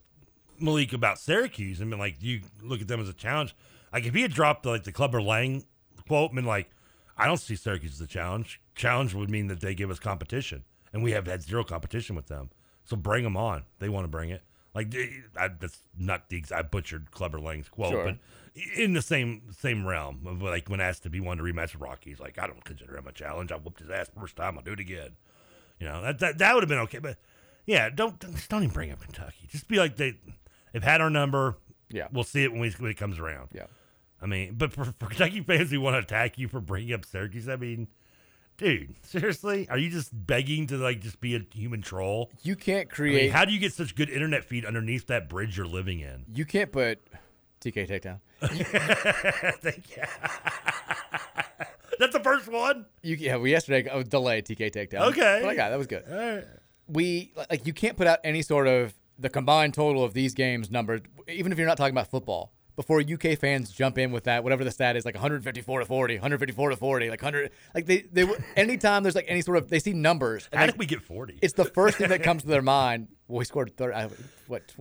[0.59, 3.55] Malik about Syracuse and been like, "Do you look at them as a challenge?"
[3.93, 5.65] Like if he had dropped like the Clubber Lang
[6.07, 6.69] quote and been like,
[7.17, 8.61] I don't see Syracuse as a challenge.
[8.73, 12.27] Challenge would mean that they give us competition, and we have had zero competition with
[12.27, 12.49] them.
[12.85, 13.63] So bring them on.
[13.79, 14.41] They want to bring it.
[14.73, 14.93] Like
[15.37, 18.05] I, that's not the I butchered Clubber Lang's quote, Sure.
[18.05, 18.17] but
[18.75, 21.81] in the same same realm of like when asked to be one to rematch with
[21.81, 23.51] Rocky, he's like, I don't consider him a challenge.
[23.51, 24.57] I whooped his ass first time.
[24.57, 25.11] I'll do it again.
[25.79, 27.17] You know that that, that would have been okay, but
[27.65, 29.47] yeah, don't just don't even bring up Kentucky.
[29.49, 30.13] Just be like they
[30.71, 31.57] they've had our number.
[31.89, 33.49] Yeah, we'll see it when we when it comes around.
[33.53, 33.65] Yeah.
[34.21, 37.05] I mean, but for, for Kentucky fans who want to attack you for bringing up
[37.05, 37.87] Syracuse, I mean,
[38.57, 42.31] dude, seriously, are you just begging to like just be a human troll?
[42.41, 43.31] You can't I mean, create.
[43.31, 46.25] how do you get such good internet feed underneath that bridge you're living in?
[46.33, 47.05] you can't put
[47.61, 48.19] TK takedown.
[49.61, 50.03] Thank you.
[51.99, 52.85] That's the first one.
[53.01, 55.09] You yeah, well, yesterday oh, I was delayed TK takedown.
[55.09, 55.39] Okay.
[55.41, 55.69] but I got it.
[55.71, 56.03] that was good.
[56.09, 56.43] Right.
[56.87, 60.69] We like you can't put out any sort of the combined total of these games
[60.69, 62.51] numbered, even if you're not talking about football.
[62.75, 66.15] Before UK fans jump in with that, whatever the stat is, like 154 to 40,
[66.15, 68.27] 154 to 40, like 100, like they, they,
[68.57, 70.49] anytime there's like any sort of, they see numbers.
[70.51, 71.39] and, How like, did we get 40?
[71.41, 73.07] It's the first thing that comes to their mind.
[73.29, 74.09] Well, we scored 30, uh,
[74.47, 74.75] what,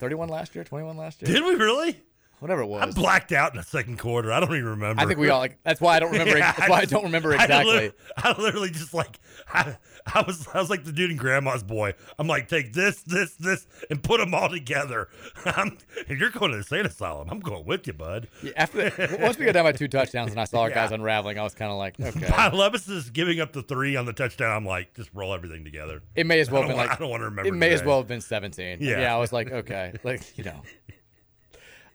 [0.00, 1.32] 31 last year, 21 last year?
[1.32, 2.02] Did we really?
[2.40, 2.82] Whatever it was.
[2.82, 4.32] I blacked out in the second quarter.
[4.32, 5.00] I don't even remember.
[5.00, 5.58] I think we all like.
[5.62, 6.30] That's why I don't remember.
[6.40, 7.92] Yeah, that's why I just- don't remember I exactly.
[8.16, 9.18] I literally just like
[9.52, 9.76] I,
[10.06, 11.94] I was I was like the dude in Grandma's Boy.
[12.18, 15.08] I'm like, take this, this, this, and put them all together.
[15.44, 15.76] I'm,
[16.08, 18.28] if you're going to the insane asylum, I'm going with you, bud.
[18.42, 18.90] Yeah, after
[19.20, 21.54] once we got down by two touchdowns and I saw our guys unraveling, I was
[21.54, 22.28] kind of like, okay.
[22.30, 24.56] By Levis is giving up the three on the touchdown.
[24.56, 26.02] I'm like, just roll everything together.
[26.14, 27.48] It may as well have been like I don't want to remember.
[27.48, 28.78] It may as well have been 17.
[28.80, 29.00] Yeah.
[29.00, 29.14] yeah.
[29.14, 30.62] I was like, okay, like you know.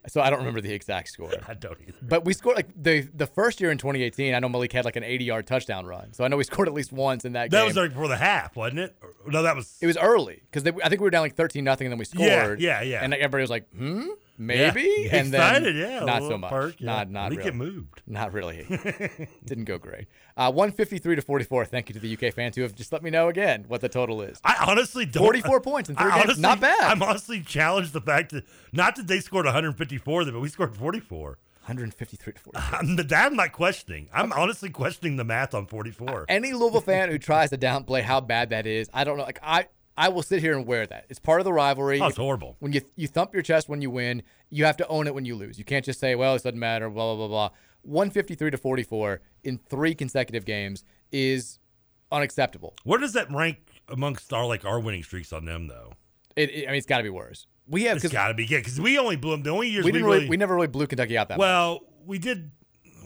[0.08, 1.30] So I don't remember the exact score.
[1.48, 1.98] I don't either.
[2.02, 4.34] But we scored like the the first year in 2018.
[4.34, 6.68] I know Malik had like an 80 yard touchdown run, so I know we scored
[6.68, 7.50] at least once in that, game.
[7.50, 7.66] That game.
[7.66, 8.96] was like before the half, wasn't it?
[9.02, 9.76] Or- No, that was.
[9.80, 12.24] it was early because I think we were down like 13 nothing, and then we
[12.26, 12.60] Yeah, scored.
[12.60, 13.00] yeah, yeah.
[13.02, 14.06] And like, everybody was like, hmm,
[14.38, 14.72] Yeah.
[14.72, 15.08] maybe.
[15.16, 16.50] And then yeah, not so much.
[16.50, 16.86] perk, yeah.
[16.86, 17.42] Not not really.
[17.42, 18.02] get moved.
[18.06, 18.64] Not really.
[19.44, 20.06] Didn't go great.
[20.36, 21.64] Uh, 153 to 44.
[21.66, 23.88] Thank you to the UK fans who have just let me know again what the
[23.88, 24.40] total is.
[24.44, 25.22] I honestly don't.
[25.22, 26.38] 44 points in three I games.
[26.38, 26.80] Not bad.
[26.80, 31.38] I'm honestly challenged the fact that not that they scored 154, but we scored 44.
[31.66, 32.78] 153 to 44.
[32.78, 34.08] I'm, I'm not questioning.
[34.14, 36.26] I'm honestly questioning the math on 44.
[36.28, 39.24] Any Louisville fan who tries to downplay how bad that is, I don't know.
[39.24, 39.66] Like I,
[39.96, 41.06] I will sit here and wear that.
[41.08, 42.00] It's part of the rivalry.
[42.00, 42.56] Oh, it's horrible.
[42.60, 45.24] When you you thump your chest when you win, you have to own it when
[45.24, 45.58] you lose.
[45.58, 47.56] You can't just say, "Well, it doesn't matter." Blah blah blah blah.
[47.82, 50.82] 153 to 44 in three consecutive games
[51.12, 51.58] is
[52.10, 52.74] unacceptable.
[52.84, 53.58] Where does that rank
[53.88, 55.92] amongst our like our winning streaks on them though?
[56.34, 57.46] It, it- I mean, it's got to be worse.
[57.68, 59.42] We have It's got to be yeah, because we only blew them.
[59.42, 61.42] The only years we we, didn't really, we never really blew Kentucky out that much.
[61.44, 62.52] well, we did.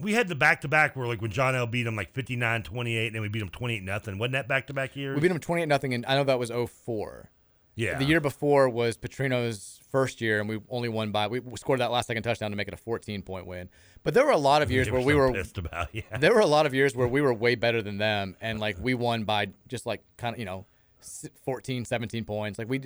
[0.00, 2.62] We had the back to back where like when John L beat them like 59
[2.62, 4.18] 28 and then we beat them 28 nothing.
[4.18, 5.14] Wasn't that back to back years?
[5.14, 7.30] We beat them 28 nothing, and I know that was 04.
[7.76, 7.96] Yeah.
[7.98, 11.90] The year before was Petrino's first year, and we only won by we scored that
[11.90, 13.68] last second touchdown to make it a 14 point win.
[14.02, 16.02] But there were a lot of years They where were we were pissed about, yeah.
[16.18, 18.76] There were a lot of years where we were way better than them, and like
[18.80, 20.66] we won by just like kind of you know,
[21.00, 22.58] s- 14, 17 points.
[22.58, 22.80] Like we.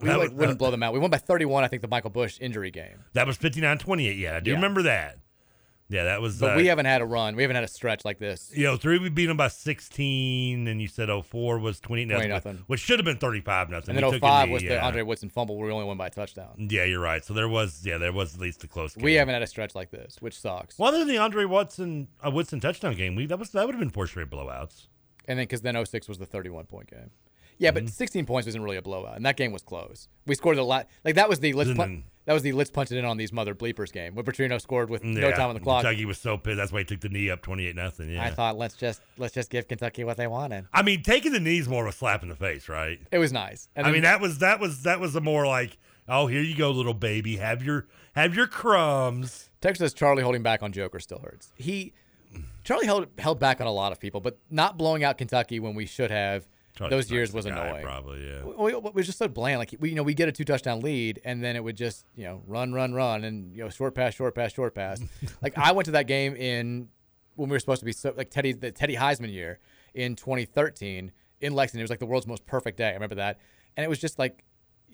[0.00, 0.94] We That like was- wouldn't uh, blow them out.
[0.94, 3.04] We won by 31, I think, the Michael Bush injury game.
[3.12, 4.16] That was 59 28.
[4.16, 4.56] Yeah, I do Yeah.
[4.56, 5.18] remember that.
[5.90, 6.38] Yeah, that was.
[6.38, 7.34] But uh, we haven't had a run.
[7.34, 8.52] We haven't had a stretch like this.
[8.54, 12.28] You know, three we beat them by 16, and you said 04 was 20 nothing,
[12.28, 12.64] 20 nothing.
[12.68, 13.96] which should have been 35 nothing.
[13.96, 14.86] And then a 05 was the yeah.
[14.86, 16.68] Andre Woodson fumble where we only won by a touchdown.
[16.70, 17.24] Yeah, you're right.
[17.24, 19.04] So there was, yeah, there was at least a close game.
[19.04, 20.78] We haven't had a stretch like this, which sucks.
[20.78, 23.74] Well, other than the Andre Watson uh, Woodson touchdown game, we that was that would
[23.74, 24.86] have been four straight blowouts.
[25.26, 27.10] And then because then 06 was the 31 point game.
[27.60, 27.84] Yeah, Mm-hmm.
[27.84, 30.08] but 16 points wasn't really a blowout, and that game was close.
[30.26, 30.88] We scored a lot.
[31.04, 33.32] Like that was the let's pun- that was the let's punch it in on these
[33.34, 34.14] mother bleepers game.
[34.14, 35.82] When Petrino scored with no time on the clock.
[35.82, 36.56] Kentucky was so pissed.
[36.56, 38.10] That's why he took the knee up 28 nothing.
[38.10, 38.24] Yeah.
[38.24, 40.66] I thought let's just let's just give Kentucky what they wanted.
[40.72, 42.98] I mean, taking the knees more of a slap in the face, right?
[43.12, 43.68] It was nice.
[43.76, 45.76] And I mean, that was that was that was a more like,
[46.08, 49.50] oh, here you go, little baby, have your have your crumbs.
[49.60, 51.52] Texas Charlie holding back on Joker still hurts.
[51.56, 51.92] He
[52.64, 55.74] Charlie held held back on a lot of people, but not blowing out Kentucky when
[55.74, 56.46] we should have.
[56.78, 57.84] Those years was annoying.
[57.84, 58.42] probably, yeah.
[58.42, 59.58] We, we, we was just so bland.
[59.58, 62.06] Like we, you know, we get a two touchdown lead, and then it would just,
[62.14, 65.00] you know, run, run, run, and you know, short pass, short pass, short pass.
[65.42, 66.88] like I went to that game in
[67.36, 69.58] when we were supposed to be so like Teddy, the Teddy Heisman year
[69.94, 71.80] in 2013 in Lexington.
[71.80, 72.88] It was like the world's most perfect day.
[72.88, 73.38] I remember that,
[73.76, 74.44] and it was just like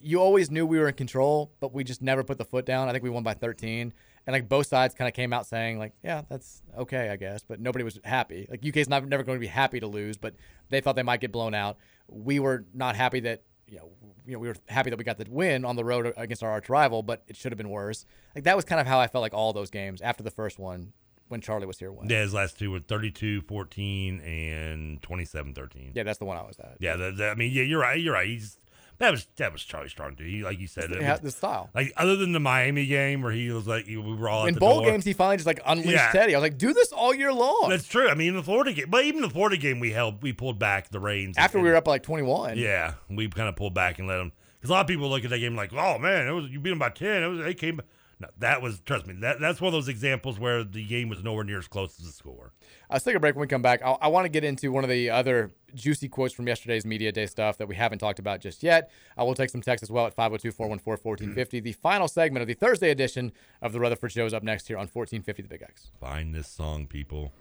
[0.01, 2.89] you always knew we were in control, but we just never put the foot down.
[2.89, 3.93] I think we won by 13.
[4.27, 7.43] And like both sides kind of came out saying like, yeah, that's okay, I guess.
[7.47, 8.47] But nobody was happy.
[8.51, 10.35] Like UK's not never going to be happy to lose, but
[10.69, 11.77] they thought they might get blown out.
[12.09, 13.89] We were not happy that you know,
[14.27, 16.51] you know, we were happy that we got the win on the road against our
[16.51, 18.05] arch rival, but it should have been worse.
[18.35, 20.59] Like that was kind of how I felt like all those games after the first
[20.59, 20.93] one
[21.29, 21.91] when Charlie was here.
[21.91, 22.09] Went.
[22.11, 25.93] Yeah, his last two were 32 14 and 27 13.
[25.95, 26.77] Yeah, that's the one I was at.
[26.81, 28.01] Yeah, the, the- I mean, yeah, you're right.
[28.01, 28.29] You're right.
[28.29, 28.59] He's
[28.99, 30.28] That was that was Charlie Strong, dude.
[30.28, 31.68] He, like you said, it Yeah, was- the style.
[31.75, 34.81] Like other than the Miami game where he was like, we were all In bowl
[34.83, 34.91] door.
[34.91, 36.12] games, he finally just like unleashed Yeah.
[36.12, 36.34] Teddy.
[36.34, 37.66] I was like, do this all year long.
[37.68, 38.08] That's true.
[38.08, 40.91] I mean, the Florida game, but even the Florida game, we held, we pulled back
[40.91, 42.57] the reins After we were up like 21.
[42.57, 44.33] Yeah, we kind of pulled back and let them.
[44.58, 46.58] Because a lot of people look at that game like, oh man, it was you
[46.58, 47.23] beat them by ten.
[47.23, 47.81] It was they came.
[48.19, 49.15] No, that was trust me.
[49.20, 52.07] That that's one of those examples where the game was nowhere near as close as
[52.07, 52.53] the score.
[52.62, 53.35] Uh, let's take a break.
[53.35, 56.09] When we come back, I, I want to get into one of the other juicy
[56.09, 58.91] quotes from yesterday's Media Day stuff that we haven't talked about just yet.
[59.19, 61.61] I will take some text as well at 502 414 1450.
[61.61, 64.78] The final segment of the Thursday edition of the Rutherford Show is up next here
[64.78, 65.91] on 1450 The Big X.
[66.01, 67.33] Find this song, people.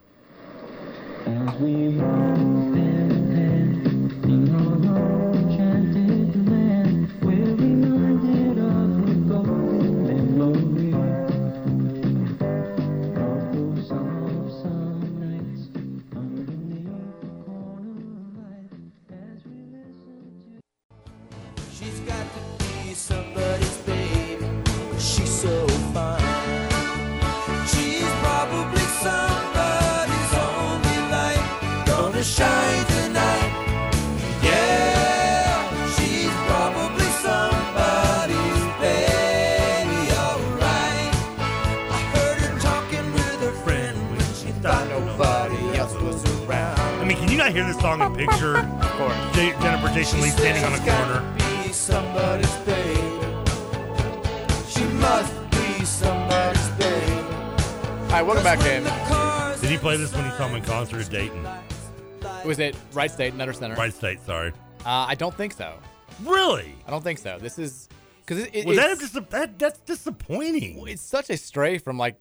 [45.06, 46.80] Nobody else was around.
[46.80, 48.56] I mean, can you not hear this song and picture
[49.34, 51.34] J- Jennifer Jason Leigh standing on the corner?
[51.66, 53.00] be somebody's baby.
[54.68, 57.12] She must be somebody's baby.
[57.14, 58.84] All right, welcome back, Game.
[59.62, 61.48] Did he play this when he saw him in concert at Dayton?
[62.44, 63.76] Was it Wright State, Nutter Center?
[63.76, 64.52] Wright State, sorry.
[64.86, 65.78] Uh, I don't think so.
[66.24, 66.76] Really?
[66.88, 67.38] I don't think so.
[67.40, 67.90] This is
[68.26, 70.84] because it, it, Well, that it's, is that, that's disappointing.
[70.88, 72.20] it's such a stray from like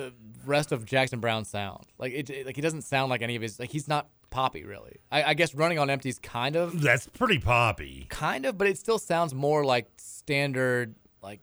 [0.00, 0.12] the
[0.44, 1.84] rest of Jackson Browne's sound.
[1.98, 3.58] Like it, it- like he doesn't sound like any of his.
[3.58, 5.00] Like he's not poppy really.
[5.10, 8.06] I, I guess Running on Empty's kind of That's pretty poppy.
[8.10, 11.40] kind of, but it still sounds more like standard like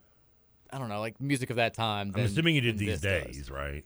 [0.72, 2.08] I don't know like music of that time.
[2.08, 3.36] I'm than- assuming he did than these this does.
[3.36, 3.86] days, right?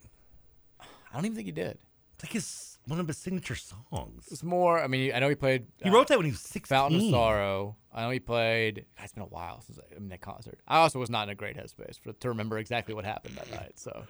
[0.80, 1.78] I don't even think he did.
[2.14, 4.26] It's like his one of his signature songs.
[4.30, 4.80] It's more.
[4.82, 5.66] I mean, I know he played.
[5.82, 6.66] He uh, wrote that when he was 16.
[6.76, 7.76] Fountain of Sorrow.
[7.94, 8.86] I know he played.
[8.96, 10.58] God, it's been a while since I, I mean that concert.
[10.66, 13.50] I also was not in a great headspace for, to remember exactly what happened that
[13.60, 13.72] night.
[13.78, 14.04] So.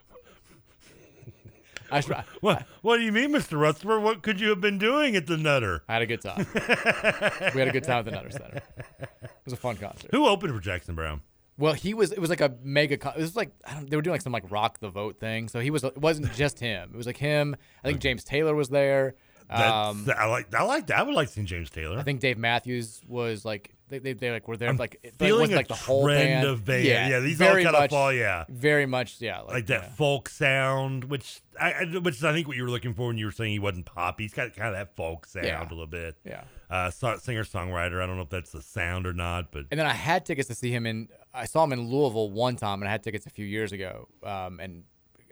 [1.92, 3.58] I, I, What, what do you mean, Mr.
[3.60, 4.02] Rutherford?
[4.02, 5.82] What could you have been doing at the Nutter?
[5.88, 6.46] I had a good time.
[6.54, 8.62] we had a good time at the Nutter Center.
[9.00, 10.10] It was a fun concert.
[10.12, 11.20] Who opened for Jackson Browne?
[11.58, 12.12] Well, he was.
[12.12, 12.96] It was like a mega.
[12.96, 15.18] Con- it was like I don't, they were doing like some like rock the vote
[15.20, 15.48] thing.
[15.48, 15.84] So he was.
[15.84, 16.90] It wasn't just him.
[16.94, 17.54] It was like him.
[17.84, 19.14] I think James Taylor was there.
[19.50, 20.54] Um, I like.
[20.54, 20.98] I like that.
[20.98, 21.98] I would like seeing James Taylor.
[21.98, 25.14] I think Dave Matthews was like they, they, they like were there I'm like it
[25.18, 26.46] feeling like the whole trend band.
[26.48, 26.84] of band.
[26.84, 28.44] Yeah, these all very kinda fall, yeah.
[28.48, 29.88] very much yeah like, like that yeah.
[29.90, 33.26] folk sound, which I, which is I think what you were looking for when you
[33.26, 34.24] were saying he wasn't poppy.
[34.24, 35.62] He's got kind of that folk sound Yeah.
[35.62, 36.16] a little bit.
[36.24, 36.44] Yeah.
[36.70, 38.02] Uh, singer songwriter.
[38.02, 40.48] I don't know if that's the sound or not, but And then I had tickets
[40.48, 41.08] to see him in.
[41.34, 44.08] I saw him in Louisville one time, and I had tickets a few years ago.
[44.22, 44.84] Um, and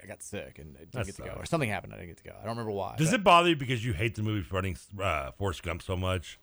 [0.02, 1.92] I got sick and I didn't get to go, or something happened.
[1.92, 2.30] I didn't get to go.
[2.30, 2.96] I don't remember why.
[2.96, 5.96] does but it bother you because you hate the movie running uh, Forrest Gump so
[5.96, 6.38] much?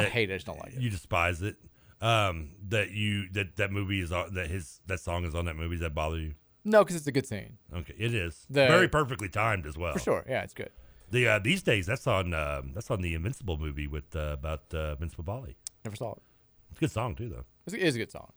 [0.00, 0.80] I hate it, I just don't like it.
[0.80, 1.56] You despise it.
[2.00, 5.54] Um, that you that that movie is on that his that song is on that
[5.56, 5.76] movie.
[5.76, 6.34] Does that bother you?
[6.64, 7.58] No, because it's a good scene.
[7.74, 9.92] Okay, it is The- very perfectly timed as well.
[9.92, 10.24] For sure.
[10.28, 10.70] Yeah, it's good.
[11.10, 14.72] The uh, these days that's on um that's on the Invincible movie with uh, about
[14.74, 15.54] uh, Vince Papale.
[15.84, 16.22] Never saw it.
[16.70, 17.44] It's a good song too, though.
[17.66, 18.32] It's, it is a good song.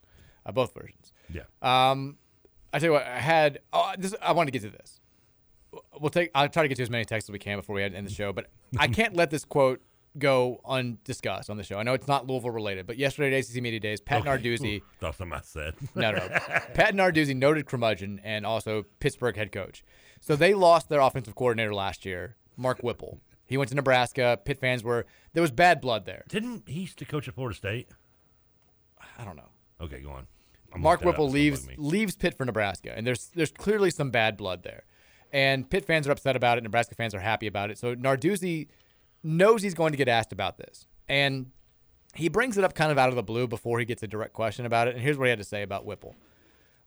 [0.46, 1.12] Uh, both versions.
[1.34, 1.44] Yeah.
[1.62, 2.18] Um,
[2.74, 3.60] I tell you what, I had.
[3.74, 4.14] Oh, this.
[4.22, 5.00] I wanted to get to this.
[6.00, 6.30] We'll take.
[6.36, 8.12] I'll try to get to as many texts as we can before we end the
[8.14, 8.32] show.
[8.34, 9.82] But I can't let this quote
[10.18, 11.78] go undiscussed on the show.
[11.78, 14.30] I know it's not Louisville related, but yesterday at ACC Media Days, Pat Okay.
[14.30, 14.82] Narduzzi.
[15.00, 15.74] Thought something I said.
[15.96, 16.20] no, no.
[16.74, 19.84] Pat Narduzzi, noted curmudgeon and also Pittsburgh head coach.
[20.22, 23.20] So they lost their offensive coordinator last year, Mark Whipple.
[23.46, 24.40] He went to Nebraska.
[24.44, 26.24] Pitt fans were there was bad blood there.
[26.28, 27.90] Didn't he used to coach at Florida State?
[29.18, 29.50] I don't know.
[29.82, 30.28] Okay, go on.
[30.74, 34.64] I'm Mark Whipple leaves leaves Pitt for Nebraska, and there's there's clearly some bad blood
[34.64, 34.84] there,
[35.32, 36.64] and Pitt fans are upset about it.
[36.64, 37.78] Nebraska fans are happy about it.
[37.78, 38.68] So Narduzzi
[39.26, 41.52] knows he's going to get asked about this, and
[42.14, 44.34] he brings it up kind of out of the blue before he gets a direct
[44.34, 44.94] question about it.
[44.96, 46.16] And here's what he had to say about Whipple: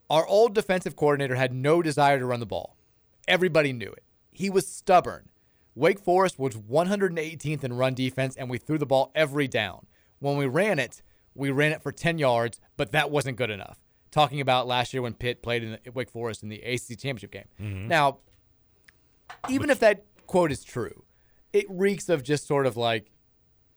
[0.08, 2.76] Our old defensive coordinator had no desire to run the ball.
[3.26, 4.04] Everybody knew it.
[4.30, 5.28] He was stubborn.
[5.74, 9.86] Wake Forest was 118th in run defense, and we threw the ball every down.
[10.18, 11.02] When we ran it,
[11.34, 13.78] we ran it for 10 yards, but that wasn't good enough.
[14.10, 17.30] Talking about last year when Pitt played in the, Wake Forest in the ACC championship
[17.30, 17.44] game.
[17.60, 17.86] Mhm.
[17.86, 18.18] Now,
[19.48, 21.04] even if that quote is true,
[21.52, 23.10] it reeks of just sort of like,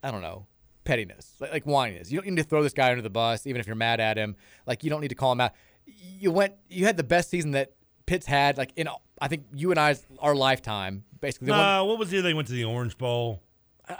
[0.04, 0.48] I don't know,
[0.84, 2.12] pettiness, like, like whininess.
[2.12, 4.18] You don't need to throw this guy under the bus, even if you're mad at
[4.18, 4.36] him.
[4.66, 5.54] Like you don't need to call him out.
[5.86, 7.74] You went, you had the best season that
[8.06, 8.88] Pitt's had, like in
[9.22, 11.48] I think you and I's our lifetime, basically.
[11.48, 13.44] Nah, what was the year they went to the Orange Bowl?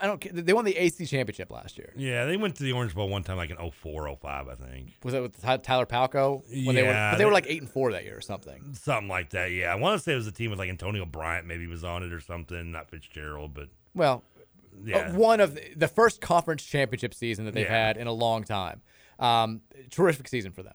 [0.02, 0.22] I don't.
[0.22, 1.94] ca- They won the AC championship last year.
[1.96, 4.94] Yeah, they went to the Orange Bowl one time, like in 04, 05, I think.
[5.04, 6.44] Was it with Tyler Palko?
[6.66, 8.74] When they were, Yeah, but they were like eight and four that year or something.
[8.74, 9.52] Something like that.
[9.52, 11.84] Yeah, I want to say it was a team with like Antonio Bryant, maybe was
[11.84, 12.72] on it or something.
[12.72, 14.24] Not Fitzgerald, but Well,
[14.84, 14.98] Yeah.
[14.98, 17.88] uh, one of the, the first conference championship season that they've Yeah.
[17.88, 18.82] had in a long time.
[19.20, 20.74] Um, terrific season for them.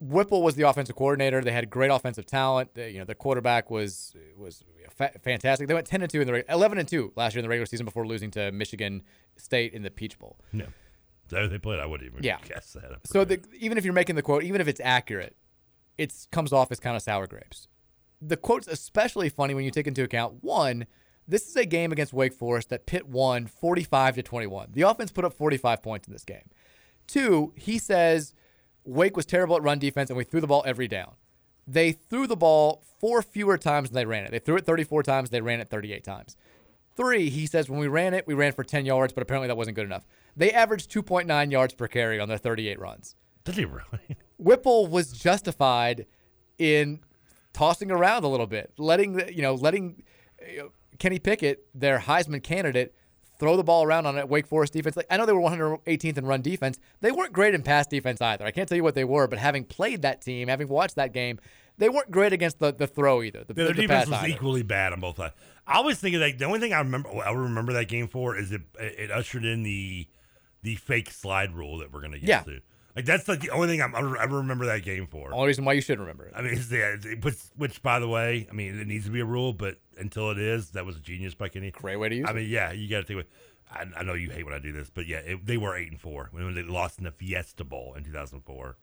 [0.00, 1.40] Whipple was the offensive coordinator.
[1.42, 2.74] They had great offensive talent.
[2.74, 4.62] They, you know, their quarterback was was
[4.98, 5.68] fa- fantastic.
[5.68, 7.48] They went ten and two in the reg- eleven and two last year in the
[7.48, 9.02] regular season before losing to Michigan
[9.38, 10.36] State in the Peach Bowl.
[10.52, 10.66] no.
[11.30, 11.78] So they played.
[11.78, 12.38] I wouldn't even Yeah.
[12.42, 13.00] guess that.
[13.06, 15.36] So the, even if you're making the quote, even if it's accurate,
[15.98, 17.68] it comes off as kind of sour grapes.
[18.22, 20.86] The quote's especially funny when you take into account one,
[21.26, 24.70] this is a game against Wake Forest that Pitt won 45 to 21.
[24.72, 26.48] The offense put up 45 points in this game.
[27.06, 28.32] Two, he says
[28.84, 31.12] Wake was terrible at run defense and we threw the ball every down.
[31.70, 34.30] They threw the ball four fewer times than they ran it.
[34.30, 36.36] They threw it 34 times, they ran it 38 times.
[36.96, 39.56] Three, he says when we ran it, we ran for 10 yards, but apparently that
[39.56, 40.06] wasn't good enough.
[40.36, 43.14] They averaged 2.9 yards per carry on their 38 runs.
[43.44, 44.16] Did he really?
[44.38, 46.06] Whipple was justified
[46.58, 47.00] in
[47.52, 50.02] tossing around a little bit, letting the, you know, letting
[50.42, 50.64] uh,
[50.98, 52.94] Kenny Pickett, their Heisman candidate,
[53.38, 54.96] throw the ball around on that Wake Forest defense.
[54.96, 56.78] Like I know they were 118th in run defense.
[57.00, 58.44] They weren't great in pass defense either.
[58.44, 61.12] I can't tell you what they were, but having played that team, having watched that
[61.12, 61.38] game,
[61.78, 63.44] they weren't great against the, the throw either.
[63.46, 64.28] The, Their the defense pass was either.
[64.34, 65.34] equally bad on both sides.
[65.66, 66.38] I always think of that.
[66.38, 69.62] The only thing I remember, I remember that game for is it it ushered in
[69.62, 70.08] the
[70.62, 72.40] the fake slide rule that we're gonna get Yeah.
[72.42, 72.60] to.
[72.96, 75.32] Like that's like the only thing I'm, I remember that game for.
[75.32, 76.32] Only reason why you should remember it.
[76.34, 79.12] I mean, it's the, it- which, which, by the way, I mean, it needs to
[79.12, 81.70] be a rule, but until it is, that was a genius by Kenny.
[81.70, 82.36] Great way to use I it.
[82.36, 83.28] mean, yeah, you got to take it.
[83.70, 85.90] I, I know you hate when I do this, but yeah, it, they were eight
[85.90, 88.76] and four when they lost in the Fiesta Bowl in 2004,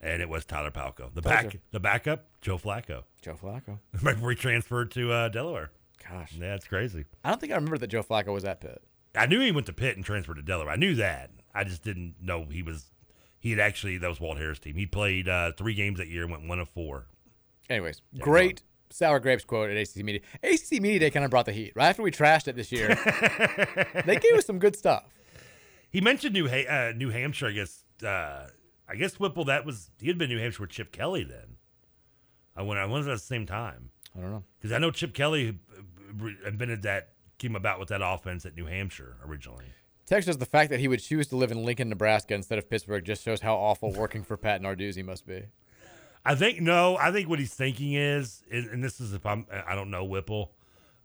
[0.00, 3.78] and it was Tyler Palko, the back, the backup, Joe Flacco, Joe Flacco.
[4.02, 5.70] right before he transferred to uh, Delaware.
[6.10, 7.04] Gosh, yeah, it's crazy.
[7.24, 8.82] I don't think I remember that Joe Flacco was at Pitt.
[9.14, 10.72] I knew he went to Pitt and transferred to Delaware.
[10.72, 11.30] I knew that.
[11.54, 12.90] I just didn't know he was.
[13.38, 14.74] He had actually that was Walt Harris' team.
[14.76, 17.06] He played uh, three games that year and went one of four.
[17.70, 20.20] Anyways, great sour grapes quote at ACC Media.
[20.42, 21.72] ACC Media Day kind of brought the heat.
[21.74, 22.88] Right after we trashed it this year,
[24.06, 25.04] they gave us some good stuff.
[25.90, 27.46] He mentioned New ha- uh, New Hampshire.
[27.48, 27.84] I guess.
[28.04, 28.48] Uh,
[28.88, 29.44] I guess Whipple.
[29.44, 31.56] That was he had been New Hampshire with Chip Kelly then.
[32.56, 32.78] I went.
[32.80, 34.42] I went at the same time I don't know.
[34.58, 37.10] because I know Chip Kelly uh, invented that.
[37.36, 39.64] Came about with that offense at New Hampshire originally.
[40.06, 42.70] Text us the fact that he would choose to live in Lincoln, Nebraska instead of
[42.70, 45.42] Pittsburgh just shows how awful working for Pat Narduzzi must be.
[46.24, 46.96] I think no.
[46.96, 49.46] I think what he's thinking is, and this is if I'm.
[49.66, 50.52] I don't know Whipple.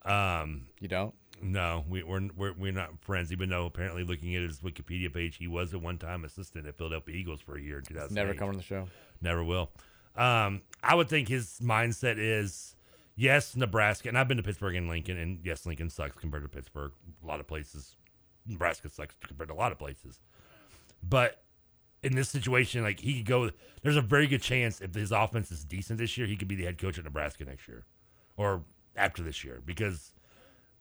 [0.06, 1.14] Um, you don't?
[1.42, 3.32] No, we, we're we're we're not friends.
[3.32, 7.16] Even though apparently, looking at his Wikipedia page, he was a one-time assistant at Philadelphia
[7.16, 8.14] Eagles for a year in 2000.
[8.14, 8.88] Never come on the show.
[9.22, 9.72] Never will.
[10.16, 12.76] Um, I would think his mindset is
[13.16, 16.50] yes, Nebraska, and I've been to Pittsburgh and Lincoln, and yes, Lincoln sucks compared to
[16.50, 16.92] Pittsburgh.
[17.24, 17.96] A lot of places,
[18.46, 20.20] Nebraska sucks compared to a lot of places.
[21.04, 21.42] But
[22.04, 23.50] in this situation, like he could go,
[23.84, 26.56] there's a very good chance if his offense is decent this year, he could be
[26.56, 27.86] the head coach at Nebraska next year,
[28.38, 28.64] or
[28.96, 30.14] after this year, because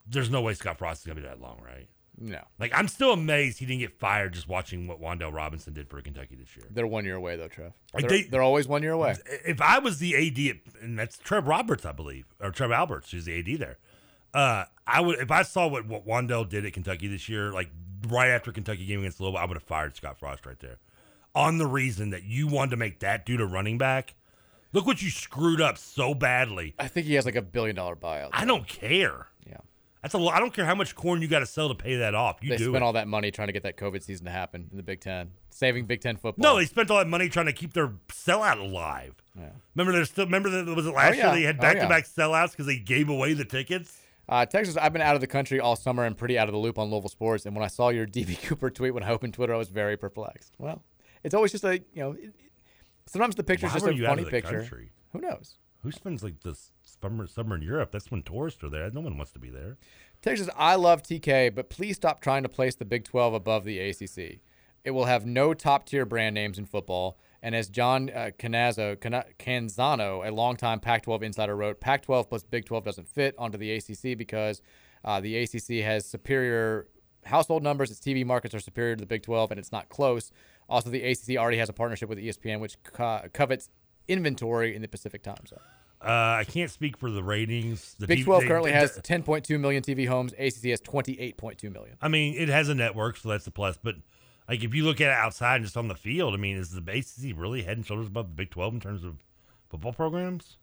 [0.06, 1.88] there's no way Scott Frost is gonna be that long, right?
[2.20, 2.40] No.
[2.58, 6.00] Like I'm still amazed he didn't get fired just watching what Wan'Dale Robinson did for
[6.02, 6.66] Kentucky this year.
[6.70, 7.72] They're one year away though, Trev.
[7.94, 9.14] Like, they're, they- they're always one year away.
[9.46, 13.24] If I was the AD, and that's Trev Roberts, I believe, or Trev Alberts, who's
[13.26, 13.78] the AD there.
[14.34, 17.70] Uh, I would if I saw what what Wan'Dale did at Kentucky this year, like
[18.08, 20.78] right after Kentucky game against Louisville, I would have fired Scott Frost right there,
[21.38, 24.14] on the reason that you wanted to make that dude a running back.
[24.72, 26.74] Look what you screwed up so badly.
[26.78, 28.30] I think he has like a billion dollar buyout.
[28.32, 29.28] I don't care.
[29.46, 29.58] Yeah.
[30.02, 30.34] That's a lot.
[30.34, 32.38] I don't care how much corn you got to sell to pay that off.
[32.42, 32.82] You they do spent it.
[32.82, 35.30] all that money trying to get that COVID season to happen in the Big Ten,
[35.50, 36.54] saving Big Ten football.
[36.54, 39.14] No, they spent all that money trying to keep their sellout alive.
[39.38, 39.50] Yeah.
[39.74, 41.26] Remember, there's still remember that was it last yeah.
[41.32, 43.96] year they had Oh, back to back sellouts because they gave away the tickets.
[44.28, 46.58] Uh, Texas, I've been out of the country all summer and pretty out of the
[46.58, 47.46] loop on Louisville sports.
[47.46, 49.96] And when I saw your DB Cooper tweet when I opened Twitter, I was very
[49.96, 50.52] perplexed.
[50.58, 50.82] Well,
[51.28, 52.12] it's always just like you know.
[52.12, 52.34] It,
[53.06, 54.60] sometimes the picture's Why just a funny picture.
[54.60, 54.90] country?
[55.12, 55.58] Who knows?
[55.82, 57.92] Who spends like this summer summer in Europe?
[57.92, 58.90] That's when tourists are there.
[58.90, 59.76] No one wants to be there.
[60.22, 63.78] Texas, I love TK, but please stop trying to place the Big 12 above the
[63.78, 64.40] ACC.
[64.84, 67.18] It will have no top tier brand names in football.
[67.42, 72.28] And as John uh, Canazzo, Cana- Canzano, a longtime Pac 12 insider, wrote, Pac 12
[72.28, 74.62] plus Big 12 doesn't fit onto the ACC because
[75.04, 76.88] uh, the ACC has superior
[77.24, 80.32] household numbers, its TV markets are superior to the Big 12, and it's not close.
[80.68, 83.70] Also, the ACC already has a partnership with ESPN, which co- covets
[84.06, 85.58] inventory in the Pacific time zone.
[86.00, 86.06] Uh,
[86.40, 87.94] I can't speak for the ratings.
[87.98, 90.32] The Big T- 12 they- currently they- has 10.2 million TV homes.
[90.34, 91.96] ACC has 28.2 million.
[92.00, 93.78] I mean, it has a network, so that's a plus.
[93.82, 93.96] But
[94.48, 96.70] like, if you look at it outside and just on the field, I mean, is
[96.70, 99.16] the ACC really head and shoulders above the Big Twelve in terms of
[99.70, 100.58] football programs?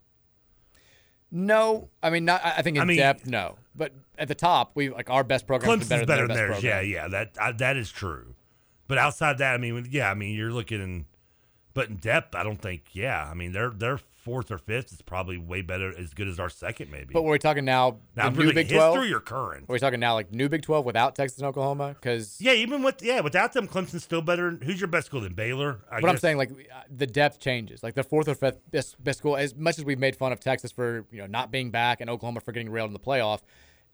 [1.31, 2.41] No, I mean not.
[2.45, 3.57] I think in I mean- depth, no.
[3.75, 6.35] But at the top, we like our best program is Clemson's better, better than than
[6.37, 6.55] their theirs.
[6.57, 8.35] best Yeah, yeah, that I, that is true.
[8.87, 11.05] But outside that, I mean, yeah, I mean, you're looking, in,
[11.73, 12.93] but in depth, I don't think.
[12.93, 16.39] Yeah, I mean, they're they're fourth or fifth is probably way better, as good as
[16.39, 17.13] our second, maybe.
[17.13, 17.99] But were we talking now?
[18.15, 19.65] Now, the really new Big history Twelve or current?
[19.69, 21.89] Are we talking now like new Big Twelve without Texas and Oklahoma?
[21.93, 24.57] Because yeah, even with yeah, without them, Clemson's still better.
[24.63, 25.21] Who's your best school?
[25.21, 25.79] Then Baylor.
[25.91, 27.83] I but I'm saying like uh, the depth changes.
[27.83, 29.37] Like the fourth or fifth best, best school.
[29.37, 32.09] As much as we've made fun of Texas for you know not being back and
[32.09, 33.41] Oklahoma for getting railed in the playoff,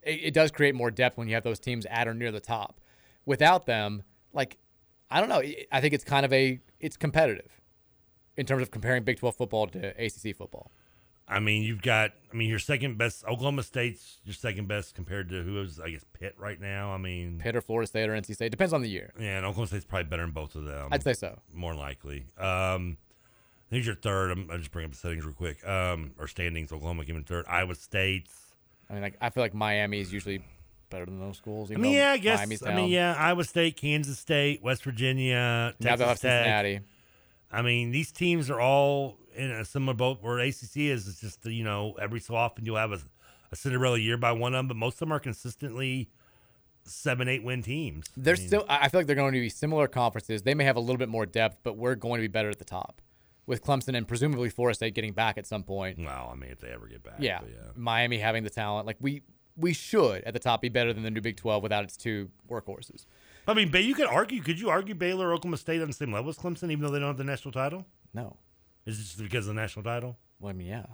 [0.02, 2.40] it, it does create more depth when you have those teams at or near the
[2.40, 2.80] top.
[3.26, 4.04] Without them,
[4.34, 4.58] like
[5.12, 5.42] I don't know.
[5.72, 7.62] I- think it's kind of a it's competitive
[8.38, 10.72] in terms of comparing Big 12 football to ACC football.
[11.28, 12.12] I mean, you've got.
[12.32, 13.24] I mean, your second best.
[13.26, 16.92] Oklahoma State's your second best compared to who is I guess Pitt right now.
[16.94, 19.14] I mean, Pitt or Florida State or NC State depends on the year.
[19.20, 20.90] Yeah, and Oklahoma State's probably better than both of them.
[20.92, 21.40] I'd say so.
[21.54, 22.26] More likely.
[22.38, 22.98] Um,
[23.70, 24.32] who's your third?
[24.32, 25.66] I'm, I'll just bring up the settings real quick.
[25.66, 26.72] Um, or standings.
[26.74, 27.46] Oklahoma came in third.
[27.48, 28.56] Iowa State's.
[28.90, 30.44] I mean, like I feel like Miami is usually
[30.92, 31.72] better than those schools.
[31.72, 32.40] I mean, yeah, I guess.
[32.40, 36.46] Miami's I mean, yeah, Iowa State, Kansas State, West Virginia, Now they'll Texas have Tech.
[36.46, 36.80] Cincinnati.
[37.52, 41.08] I mean, these teams are all in a similar boat where ACC is.
[41.08, 43.00] It's just you know every so often you'll have a,
[43.52, 46.10] a Cinderella year by one of them, but most of them are consistently
[46.84, 48.06] seven, eight win teams.
[48.16, 48.66] They're I mean, still.
[48.70, 50.44] I feel like they're going to be similar conferences.
[50.44, 52.60] They may have a little bit more depth, but we're going to be better at
[52.60, 53.02] the top,
[53.46, 56.00] with Clemson and presumably Florida State getting back at some point.
[56.00, 57.16] Well, I mean, if they ever get back.
[57.20, 57.72] Yeah, yeah.
[57.76, 58.88] Miami having the talent.
[58.88, 59.24] Like we
[59.56, 62.30] we should at the top be better than the new Big Twelve without its two
[62.50, 63.06] workhorses.
[63.48, 64.42] I mean, you could argue.
[64.42, 66.92] Could you argue Baylor, or Oklahoma State on the same level as Clemson, even though
[66.92, 67.86] they don't have the national title?
[68.14, 68.38] No.
[68.86, 70.18] Is it just because of the national title?
[70.40, 70.86] Well, I mean, yeah.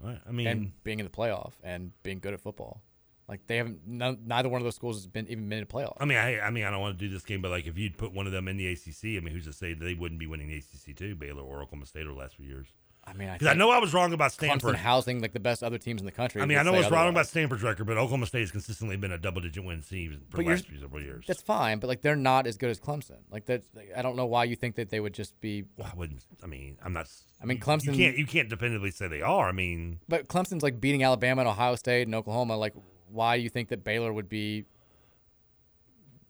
[0.00, 0.20] Right.
[0.28, 2.82] I mean, and being in the playoff and being good at football.
[3.28, 3.86] Like they haven't.
[3.86, 5.96] None, neither one of those schools has been even been in a playoff.
[5.98, 7.78] I mean, I, I mean, I don't want to do this game, but like, if
[7.78, 10.20] you'd put one of them in the ACC, I mean, who's to say they wouldn't
[10.20, 12.66] be winning the ACC too, Baylor or Oklahoma State over the last few years?
[13.06, 14.74] I mean, I because I know I was wrong about Stanford.
[14.74, 16.40] Clemson housing like the best other teams in the country.
[16.40, 18.96] I mean, I know I was wrong about Stanford's record, but Oklahoma State has consistently
[18.96, 21.24] been a double-digit win team for the last few several years.
[21.26, 23.18] That's fine, but like they're not as good as Clemson.
[23.30, 23.62] Like that,
[23.96, 25.64] I don't know why you think that they would just be.
[25.76, 26.24] Well, I wouldn't.
[26.42, 27.08] I mean, I'm not.
[27.42, 27.86] I mean, Clemson.
[27.86, 28.16] You can't.
[28.16, 29.48] You can't definitively say they are.
[29.48, 32.56] I mean, But Clemson's like beating Alabama and Ohio State and Oklahoma.
[32.56, 32.74] Like,
[33.10, 34.64] why do you think that Baylor would be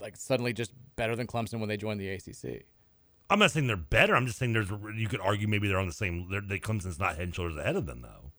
[0.00, 2.64] like suddenly just better than Clemson when they join the ACC?
[3.30, 4.14] I'm not saying they're better.
[4.14, 4.70] I'm just saying there's.
[4.96, 6.28] You could argue maybe they're on the same.
[6.30, 8.32] They're, they Clemson's not head and shoulders ahead of them though.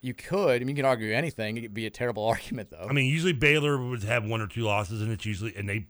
[0.00, 0.62] You could.
[0.62, 1.56] I mean, you can argue anything.
[1.56, 2.86] It could be a terrible argument, though.
[2.88, 5.86] I mean, usually Baylor would have one or two losses, and it's usually and they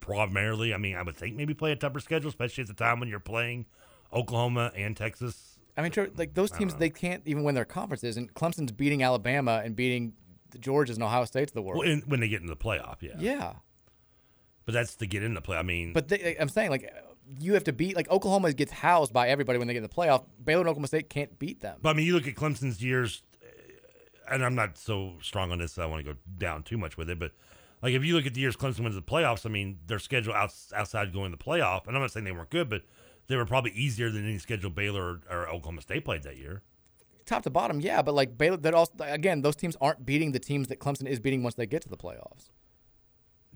[0.00, 0.74] primarily.
[0.74, 3.08] I mean, I would think maybe play a tougher schedule, especially at the time when
[3.08, 3.66] you're playing
[4.12, 5.58] Oklahoma and Texas.
[5.76, 9.02] I mean, sure, like those teams, they can't even win their conferences, and Clemson's beating
[9.02, 10.12] Alabama and beating
[10.50, 11.78] the Georgias and Ohio States the world.
[11.78, 13.12] Well, in, when they get into the playoff, yeah.
[13.18, 13.54] yeah,
[14.66, 15.56] But that's to get in the play.
[15.56, 16.92] I mean, but they, I'm saying like
[17.26, 19.88] you have to beat like Oklahoma gets housed by everybody when they get in the
[19.88, 20.24] playoff.
[20.42, 21.78] Baylor and Oklahoma State can't beat them.
[21.82, 25.58] But I mean, you look at Clemson's years, uh, and I'm not so strong on
[25.58, 25.72] this.
[25.72, 27.32] So I want to go down too much with it, but
[27.82, 30.34] like if you look at the years Clemson wins the playoffs, I mean, their schedule
[30.34, 32.82] outs outside going to the playoff, and I'm not saying they weren't good, but
[33.26, 36.62] they were probably easier than any schedule Baylor or, or Oklahoma State played that year.
[37.24, 40.38] Top to bottom, yeah, but like Baylor, that also again, those teams aren't beating the
[40.38, 42.50] teams that Clemson is beating once they get to the playoffs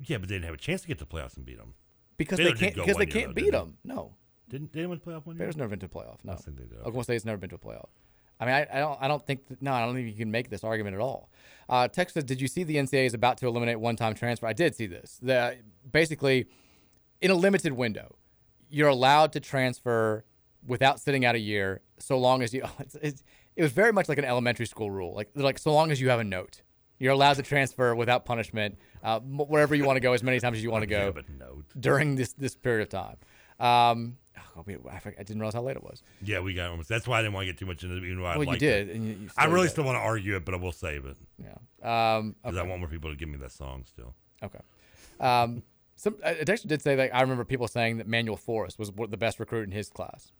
[0.02, 1.74] Yeah, but they didn't have a chance to get to the playoffs and beat them
[2.16, 3.76] because Baylor they can't because they can't though, beat them.
[3.84, 4.14] No,
[4.48, 5.40] Didn't they win the playoff one year?
[5.40, 6.18] Baylor's never been to a playoff.
[6.24, 6.78] No, I think they did.
[6.78, 7.88] Oklahoma State's never been to a playoff.
[8.38, 10.30] I mean, I, I don't, I don't think, that, no, I don't think you can
[10.30, 11.30] make this argument at all.
[11.68, 14.46] Uh, Texas, did you see the NCAA is about to eliminate one-time transfer?
[14.46, 15.18] I did see this.
[15.22, 15.56] The
[15.90, 16.46] basically,
[17.22, 18.16] in a limited window,
[18.68, 20.24] you're allowed to transfer
[20.66, 22.62] without sitting out a year, so long as you.
[22.78, 23.22] It's, it's,
[23.56, 25.14] it was very much like an elementary school rule.
[25.14, 26.60] Like, like so long as you have a note,
[26.98, 30.56] you're allowed to transfer without punishment, uh, wherever you want to go, as many times
[30.58, 31.64] as you want to go note.
[31.78, 33.16] during this this period of time.
[33.58, 34.18] Um,
[34.56, 36.02] oh, I, didn't realize how late it was.
[36.22, 36.88] Yeah, we got almost.
[36.88, 38.04] That's why I didn't want to get too much into it.
[38.04, 39.70] Even though I Well, you did, you- you I really did.
[39.72, 41.16] still want to argue it, but I will save it.
[41.42, 42.16] Yeah.
[42.16, 44.14] Um, Because I want more people to give me that song still.
[44.42, 44.60] Okay.
[45.20, 45.62] Um,
[45.94, 49.16] some it actually did say that I remember people saying that Manuel Forrest was the
[49.16, 50.30] best recruit in his class.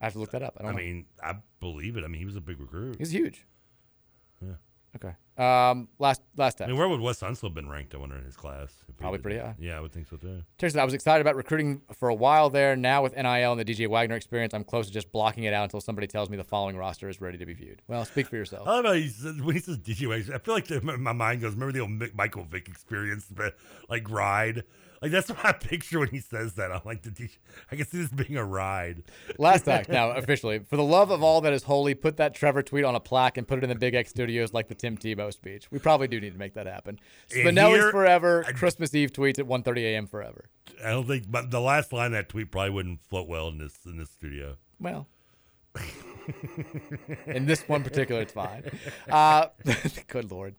[0.00, 0.56] I have to look that up.
[0.58, 2.04] I I, mean, I believe it.
[2.04, 2.96] I mean, he was a big recruit.
[2.98, 3.46] he's huge.
[4.40, 4.54] Yeah.
[4.96, 5.14] Okay.
[5.36, 7.94] Um, last last I mean, where would Wes have been ranked?
[7.94, 8.72] I wonder in his class.
[8.96, 9.56] Probably pretty high.
[9.58, 10.44] Yeah, I would think so too.
[10.58, 12.76] Terry I was excited about recruiting for a while there.
[12.76, 15.64] Now with NIL and the DJ Wagner experience, I'm close to just blocking it out
[15.64, 17.82] until somebody tells me the following roster is ready to be viewed.
[17.88, 18.68] Well, speak for yourself.
[18.68, 21.12] I love how he says, when he says DJ Wagner, I feel like the, my
[21.12, 23.56] mind goes, remember the old Mick, Michael Vick experience, but
[23.88, 24.62] like ride?
[25.04, 26.72] Like that's what I picture when he says that.
[26.72, 27.36] I'm like, the DJ,
[27.70, 29.02] I can see this being a ride.
[29.36, 30.60] Last act now, officially.
[30.60, 33.36] For the love of all that is holy, put that Trevor tweet on a plaque
[33.36, 35.70] and put it in the Big X studios like the Tim Tebow speech.
[35.70, 36.98] We probably do need to make that happen.
[37.28, 38.44] Spinelli's forever.
[38.54, 40.06] Christmas Eve tweets at 1.30 a.m.
[40.06, 40.46] forever.
[40.84, 43.58] I don't think, but the last line of that tweet probably wouldn't float well in
[43.58, 44.56] this in this studio.
[44.80, 45.06] Well,
[47.26, 48.64] In this one particular, it's fine.
[49.08, 49.48] Uh,
[50.08, 50.54] good lord.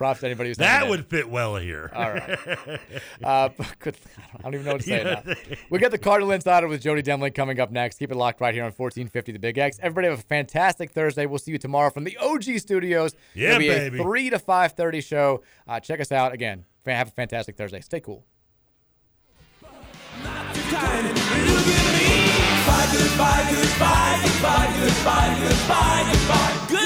[0.00, 0.90] Props to anybody who's That hanging in.
[0.92, 1.92] would fit well here.
[1.94, 2.38] All right.
[3.22, 3.94] Uh, good,
[4.38, 5.34] I don't even know what to say now.
[5.68, 7.98] We got the Cardinal Insider with Jody Demling coming up next.
[7.98, 9.78] Keep it locked right here on 1450 The Big X.
[9.82, 11.26] Everybody have a fantastic Thursday.
[11.26, 13.14] We'll see you tomorrow from the OG studios.
[13.34, 13.98] Yeah, It'll be baby.
[13.98, 15.42] a 3 to 5.30 show.
[15.68, 16.32] Uh, check us out.
[16.32, 17.82] Again, have a fantastic Thursday.
[17.82, 18.24] Stay cool.
[22.90, 26.79] Goodbye, goodbye, goodbye, goodbye, goodbye, goodbye, goodbye.